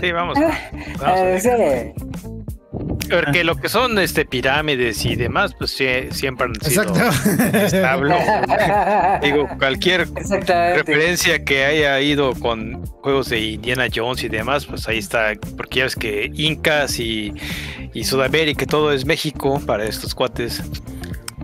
sí, 0.01 0.13
vamos. 0.13 0.39
vamos 0.99 1.21
a 1.21 1.35
Eh, 1.35 1.93
sí. 1.95 2.36
Porque 3.11 3.45
lo 3.45 3.57
que 3.57 3.69
son 3.69 3.99
este 3.99 4.25
pirámides 4.25 5.05
y 5.05 5.17
demás, 5.17 5.55
pues 5.59 5.71
sí, 5.73 5.87
siempre 6.11 6.47
han 6.47 6.55
sido 6.61 6.83
Exacto. 6.83 7.57
establos. 7.59 8.19
Digo, 9.23 9.49
cualquier 9.59 10.09
referencia 10.75 11.45
que 11.45 11.65
haya 11.65 12.01
ido 12.01 12.35
con 12.35 12.85
juegos 13.03 13.29
de 13.31 13.41
Indiana 13.41 13.87
Jones 13.95 14.23
y 14.25 14.29
demás, 14.29 14.67
pues 14.67 14.89
ahí 14.89 14.99
está, 14.99 15.33
porque 15.57 15.79
ya 15.79 15.85
ves 15.85 15.97
que 15.97 16.31
Incas 16.35 16.99
y, 16.99 17.33
y 17.95 18.05
Sudamérica, 18.05 18.67
todo 18.67 18.93
es 18.93 19.05
México 19.05 19.61
para 19.67 19.85
estos 19.85 20.15
cuates. 20.15 20.63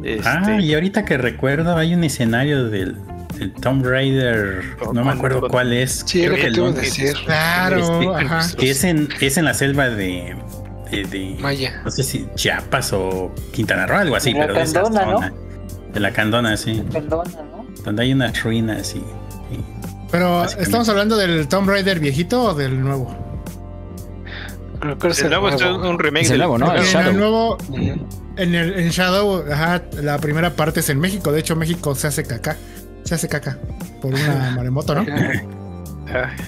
Este, 0.04 0.28
Ah, 0.28 0.58
y 0.60 0.74
ahorita 0.74 1.04
que 1.04 1.16
recuerdo, 1.16 1.76
hay 1.76 1.94
un 1.94 2.02
escenario 2.02 2.68
del, 2.68 2.96
del 3.38 3.52
Tomb 3.54 3.84
Raider. 3.86 4.62
No 4.92 5.04
me 5.04 5.12
acuerdo 5.12 5.46
cuál 5.48 5.72
es. 5.72 6.02
Sí, 6.06 6.22
Creo 6.22 6.34
que 6.34 6.40
que 6.40 6.46
el 6.48 6.74
decir. 6.74 7.14
Claro, 7.24 7.78
Este, 7.78 8.24
ajá. 8.24 8.56
que 8.58 8.70
es 8.70 8.82
en, 8.84 9.08
es 9.20 9.36
en 9.36 9.44
la 9.44 9.54
selva 9.54 9.88
de, 9.90 10.34
de, 10.92 11.04
de- 11.04 11.36
Maya. 11.40 11.80
no 11.84 11.90
sé 11.90 12.02
si 12.02 12.26
Chiapas 12.34 12.92
o 12.92 13.32
Quintana 13.52 13.86
Roo, 13.86 13.98
algo 13.98 14.16
así, 14.16 14.32
De 14.32 14.38
la 14.40 14.46
pero 14.46 14.58
de 14.58 14.64
esa 14.64 14.82
Candona, 14.82 15.04
¿no? 15.06 15.12
zona. 15.18 15.32
De 15.92 16.00
la 16.00 16.12
Candona, 16.12 16.56
sí. 16.56 16.82
Perdona, 16.92 17.30
¿no? 17.50 17.66
Donde 17.84 18.02
hay 18.02 18.12
unas 18.12 18.42
ruinas 18.42 18.94
y. 18.94 18.98
y- 18.98 19.64
Pero. 20.10 20.44
¿estamos 20.44 20.88
hablando 20.88 21.16
del 21.16 21.48
Tomb 21.48 21.68
Raider 21.68 21.98
viejito 22.00 22.42
o 22.42 22.54
del 22.54 22.80
nuevo? 22.80 23.14
Creo 24.80 24.98
que 24.98 25.08
es 25.08 25.18
el 25.20 25.24
el 25.26 25.30
nuevo 25.30 25.48
es 25.48 25.60
nuevo. 25.60 25.88
un 25.90 25.98
remake 25.98 26.24
Es 26.24 26.30
el 26.30 26.38
del- 26.38 26.48
nuevo, 26.48 26.58
¿no? 26.58 26.72
El 26.72 26.78
en 26.80 26.84
Shadow. 26.84 27.10
el 27.10 27.16
nuevo, 27.16 27.58
en 28.36 28.54
el 28.54 28.78
en 28.80 28.88
Shadow, 28.90 29.44
ajá, 29.52 29.82
la 30.02 30.18
primera 30.18 30.50
parte 30.54 30.80
es 30.80 30.88
en 30.90 30.98
México. 30.98 31.30
De 31.32 31.40
hecho, 31.40 31.54
México 31.56 31.94
se 31.94 32.08
hace 32.08 32.24
caca. 32.24 32.56
Se 33.04 33.14
hace 33.16 33.28
caca 33.28 33.58
por 34.00 34.12
una 34.14 34.52
maremoto, 34.56 34.94
¿no? 34.94 35.04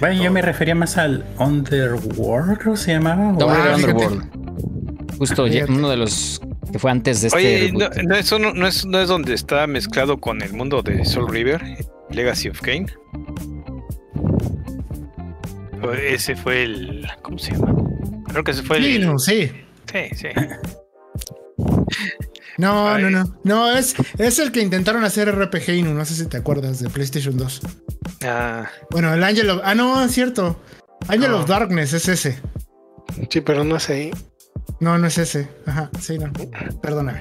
Bueno, 0.01 0.23
yo 0.23 0.31
me 0.31 0.43
refería 0.43 0.75
más 0.75 0.97
al 0.99 1.25
Underworld, 1.39 2.59
creo 2.59 2.77
se 2.77 2.93
llamaba. 2.93 3.35
Ah. 3.41 3.75
Underworld. 3.77 4.25
Justo 5.19 5.47
Fíjate. 5.47 5.73
uno 5.73 5.89
de 5.91 5.97
los 5.97 6.41
que 6.73 6.79
fue 6.79 6.91
antes 6.91 7.21
de 7.21 7.29
este. 7.29 7.39
Oye, 7.39 7.73
no, 7.73 7.89
no, 8.05 8.15
eso 8.17 8.39
no, 8.39 8.53
no 8.53 8.67
es, 8.67 8.85
no 8.85 9.01
es 9.01 9.09
donde 9.09 9.35
está 9.35 9.67
mezclado 9.67 10.19
con 10.19 10.43
el 10.43 10.53
mundo 10.53 10.83
de 10.83 11.05
Soul 11.05 11.31
River, 11.31 11.63
Legacy 12.11 12.49
of 12.49 12.61
Kane. 12.61 12.87
O 15.83 15.93
Ese 15.93 16.35
fue 16.35 16.65
el. 16.65 17.07
¿Cómo 17.23 17.39
se 17.39 17.53
llama? 17.53 17.75
Creo 18.29 18.43
que 18.45 18.51
ese 18.51 18.63
fue 18.63 18.79
Sí, 18.79 18.97
el. 18.97 19.07
no, 19.07 19.19
sí. 19.19 19.51
Sí, 19.93 19.99
sí. 20.17 20.29
No, 22.59 22.89
Ay. 22.89 23.03
no, 23.03 23.11
no. 23.11 23.37
No, 23.45 23.73
es, 23.73 23.95
es 24.19 24.39
el 24.39 24.53
que 24.53 24.61
intentaron 24.61 25.05
hacer 25.05 25.29
RPG 25.35 25.71
Inu. 25.71 25.95
No 25.95 26.05
sé 26.05 26.15
si 26.15 26.27
te 26.27 26.37
acuerdas 26.37 26.81
de 26.81 26.91
PlayStation 26.91 27.37
2. 27.37 27.61
Ah, 28.25 28.69
Bueno, 28.91 29.13
el 29.13 29.23
Angel 29.25 29.51
of. 29.51 29.61
Ah, 29.65 29.75
no, 29.75 30.03
es 30.05 30.13
cierto. 30.13 30.61
Angel 31.09 31.31
No. 31.33 31.39
of 31.41 31.49
Darkness 31.49 31.93
es 31.93 32.09
ese. 32.09 32.39
Sí, 33.31 33.41
pero 33.41 33.65
no 33.65 33.77
es 33.77 33.91
ahí. 33.91 34.11
No, 34.81 34.97
no 34.99 35.07
es 35.07 35.19
ese. 35.19 35.49
Ajá, 35.67 35.91
sí, 36.01 36.19
no. 36.19 36.33
Perdóname. 36.81 37.21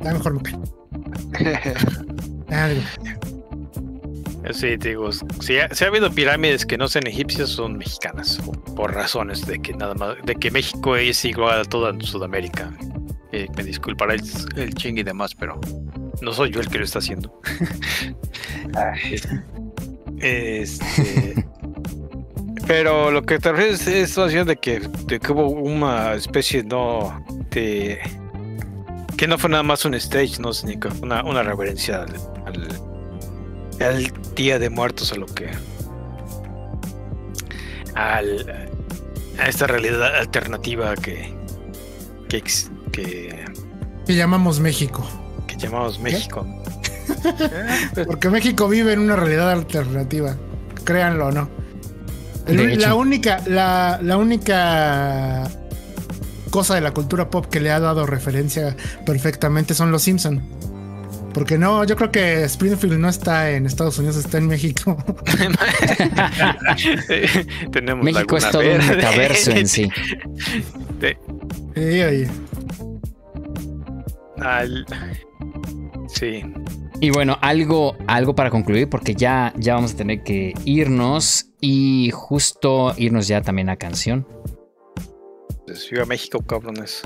A 0.00 0.12
lo 0.12 0.18
mejor 0.18 0.34
me 0.34 0.42
callo. 2.48 2.80
Sí, 4.52 4.76
digo. 4.76 5.10
Si 5.12 5.58
ha, 5.58 5.72
si 5.74 5.84
ha 5.84 5.88
habido 5.88 6.10
pirámides 6.10 6.64
que 6.64 6.78
no 6.78 6.88
sean 6.88 7.06
egipcias, 7.06 7.50
son 7.50 7.76
mexicanas. 7.76 8.40
Por 8.74 8.94
razones 8.94 9.46
de 9.46 9.60
que 9.60 9.74
nada 9.74 9.94
más. 9.94 10.16
De 10.24 10.34
que 10.34 10.50
México 10.50 10.96
es 10.96 11.24
igual 11.24 11.60
a 11.60 11.64
toda 11.64 11.94
Sudamérica. 12.00 12.72
Eh, 13.32 13.46
me 13.56 13.62
disculpará 13.62 14.14
el, 14.14 14.22
el 14.56 14.74
ching 14.74 14.98
y 14.98 15.02
demás, 15.02 15.34
pero 15.34 15.60
no 16.20 16.32
soy 16.32 16.50
yo 16.50 16.60
el 16.60 16.68
que 16.68 16.78
lo 16.78 16.84
está 16.84 16.98
haciendo. 16.98 17.40
Este. 20.22 21.46
pero 22.66 23.10
lo 23.10 23.22
que 23.22 23.38
te 23.38 23.52
refieres 23.52 23.86
es 23.86 24.10
situación 24.10 24.46
de 24.46 24.56
que, 24.56 24.80
de 25.06 25.18
que 25.18 25.32
hubo 25.32 25.48
una 25.48 26.12
especie 26.12 26.62
no 26.62 27.24
de 27.50 27.98
que 29.16 29.26
no 29.26 29.38
fue 29.38 29.48
nada 29.48 29.62
más 29.62 29.84
un 29.86 29.94
stage, 29.94 30.38
no 30.40 30.52
sino 30.52 30.90
una, 31.00 31.24
una 31.24 31.42
reverencia 31.42 32.02
al, 32.02 32.14
al, 32.44 32.68
día 34.34 34.58
de 34.58 34.70
muertos 34.70 35.12
o 35.12 35.16
lo 35.16 35.26
que 35.26 35.50
al, 37.94 38.68
a 39.38 39.48
esta 39.48 39.66
realidad 39.66 40.16
alternativa 40.16 40.94
que 40.96 41.40
que, 42.28 42.42
que, 42.92 43.44
que 44.06 44.14
llamamos 44.14 44.60
México. 44.60 45.04
Que 45.46 45.56
llamamos 45.56 45.98
México. 45.98 46.46
Porque 48.06 48.30
México 48.30 48.68
vive 48.68 48.92
en 48.92 49.00
una 49.00 49.16
realidad 49.16 49.50
alternativa, 49.50 50.36
créanlo 50.84 51.26
o 51.26 51.32
no. 51.32 51.50
la 52.46 52.94
única, 52.94 53.42
la, 53.46 53.98
la 54.00 54.16
única 54.16 55.50
cosa 56.50 56.76
de 56.76 56.80
la 56.80 56.92
cultura 56.92 57.30
pop 57.30 57.46
que 57.46 57.60
le 57.60 57.70
ha 57.70 57.80
dado 57.80 58.06
referencia 58.06 58.76
perfectamente 59.04 59.74
son 59.74 59.90
los 59.90 60.02
Simpson. 60.02 60.40
Porque 61.32 61.58
no, 61.58 61.84
yo 61.84 61.96
creo 61.96 62.10
que 62.10 62.44
Springfield 62.44 62.98
no 62.98 63.08
está 63.08 63.50
en 63.50 63.66
Estados 63.66 63.98
Unidos, 63.98 64.16
está 64.16 64.38
en 64.38 64.46
México. 64.46 64.96
México 68.02 68.36
es 68.36 68.50
todo 68.50 68.62
un 68.62 68.86
metaverso 68.86 69.50
en 69.52 69.68
sí. 69.68 69.88
Sí. 76.08 76.42
Y 77.00 77.10
bueno, 77.10 77.38
algo, 77.40 77.96
algo 78.06 78.34
para 78.34 78.50
concluir, 78.50 78.88
porque 78.88 79.14
ya, 79.14 79.52
ya 79.56 79.74
vamos 79.74 79.94
a 79.94 79.96
tener 79.96 80.22
que 80.22 80.52
irnos 80.64 81.46
y 81.60 82.10
justo 82.12 82.94
irnos 82.96 83.28
ya 83.28 83.42
también 83.42 83.70
a 83.70 83.76
canción. 83.76 84.26
Viva 85.90 86.04
México, 86.04 86.42
cabrones. 86.42 87.02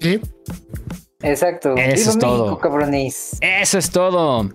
¿Sí? 0.00 0.20
Exacto. 1.22 1.74
Eso 1.76 2.10
es 2.10 2.18
todo. 2.18 2.58
cabrones. 2.58 3.38
Eso 3.40 3.78
es 3.78 3.90
todo. 3.90 4.50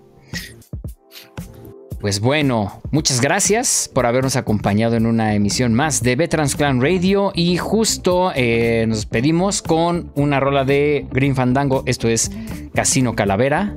Pues 2.00 2.20
bueno, 2.20 2.82
muchas 2.90 3.20
gracias 3.20 3.90
por 3.92 4.04
habernos 4.04 4.36
acompañado 4.36 4.96
en 4.96 5.06
una 5.06 5.34
emisión 5.34 5.72
más 5.72 6.02
de 6.02 6.14
Veterans 6.14 6.54
Clan 6.54 6.80
Radio 6.80 7.32
y 7.34 7.56
justo 7.56 8.32
eh, 8.34 8.84
nos 8.86 9.06
pedimos 9.06 9.62
con 9.62 10.12
una 10.14 10.38
rola 10.38 10.64
de 10.64 11.06
Green 11.10 11.34
Fandango, 11.34 11.82
esto 11.86 12.08
es 12.08 12.30
Casino 12.74 13.16
Calavera. 13.16 13.74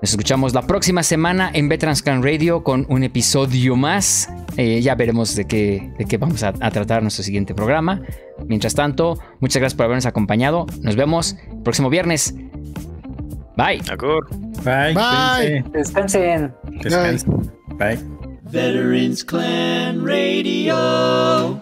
Nos 0.00 0.10
escuchamos 0.10 0.54
la 0.54 0.62
próxima 0.62 1.02
semana 1.02 1.50
en 1.52 1.68
Veterans 1.68 2.02
Clan 2.02 2.22
Radio 2.22 2.62
con 2.62 2.86
un 2.88 3.02
episodio 3.02 3.74
más. 3.74 4.28
Eh, 4.56 4.80
ya 4.80 4.94
veremos 4.94 5.34
de 5.34 5.44
qué, 5.44 5.92
de 5.98 6.04
qué 6.04 6.18
vamos 6.18 6.44
a, 6.44 6.52
tratar 6.52 7.02
nuestro 7.02 7.24
siguiente 7.24 7.52
programa. 7.52 8.00
Mientras 8.46 8.74
tanto, 8.74 9.18
muchas 9.40 9.58
gracias 9.60 9.76
por 9.76 9.86
habernos 9.86 10.06
acompañado. 10.06 10.66
Nos 10.82 10.94
vemos 10.94 11.36
el 11.50 11.62
próximo 11.64 11.90
viernes. 11.90 12.32
Bye. 13.56 13.82
Bye. 14.64 14.94
Bye. 14.94 15.64
Descansen. 15.72 16.54
Descansen. 16.80 17.50
Bye. 17.76 17.98
Veterans 18.52 19.24
Clan 19.24 20.06
Radio. 20.06 21.60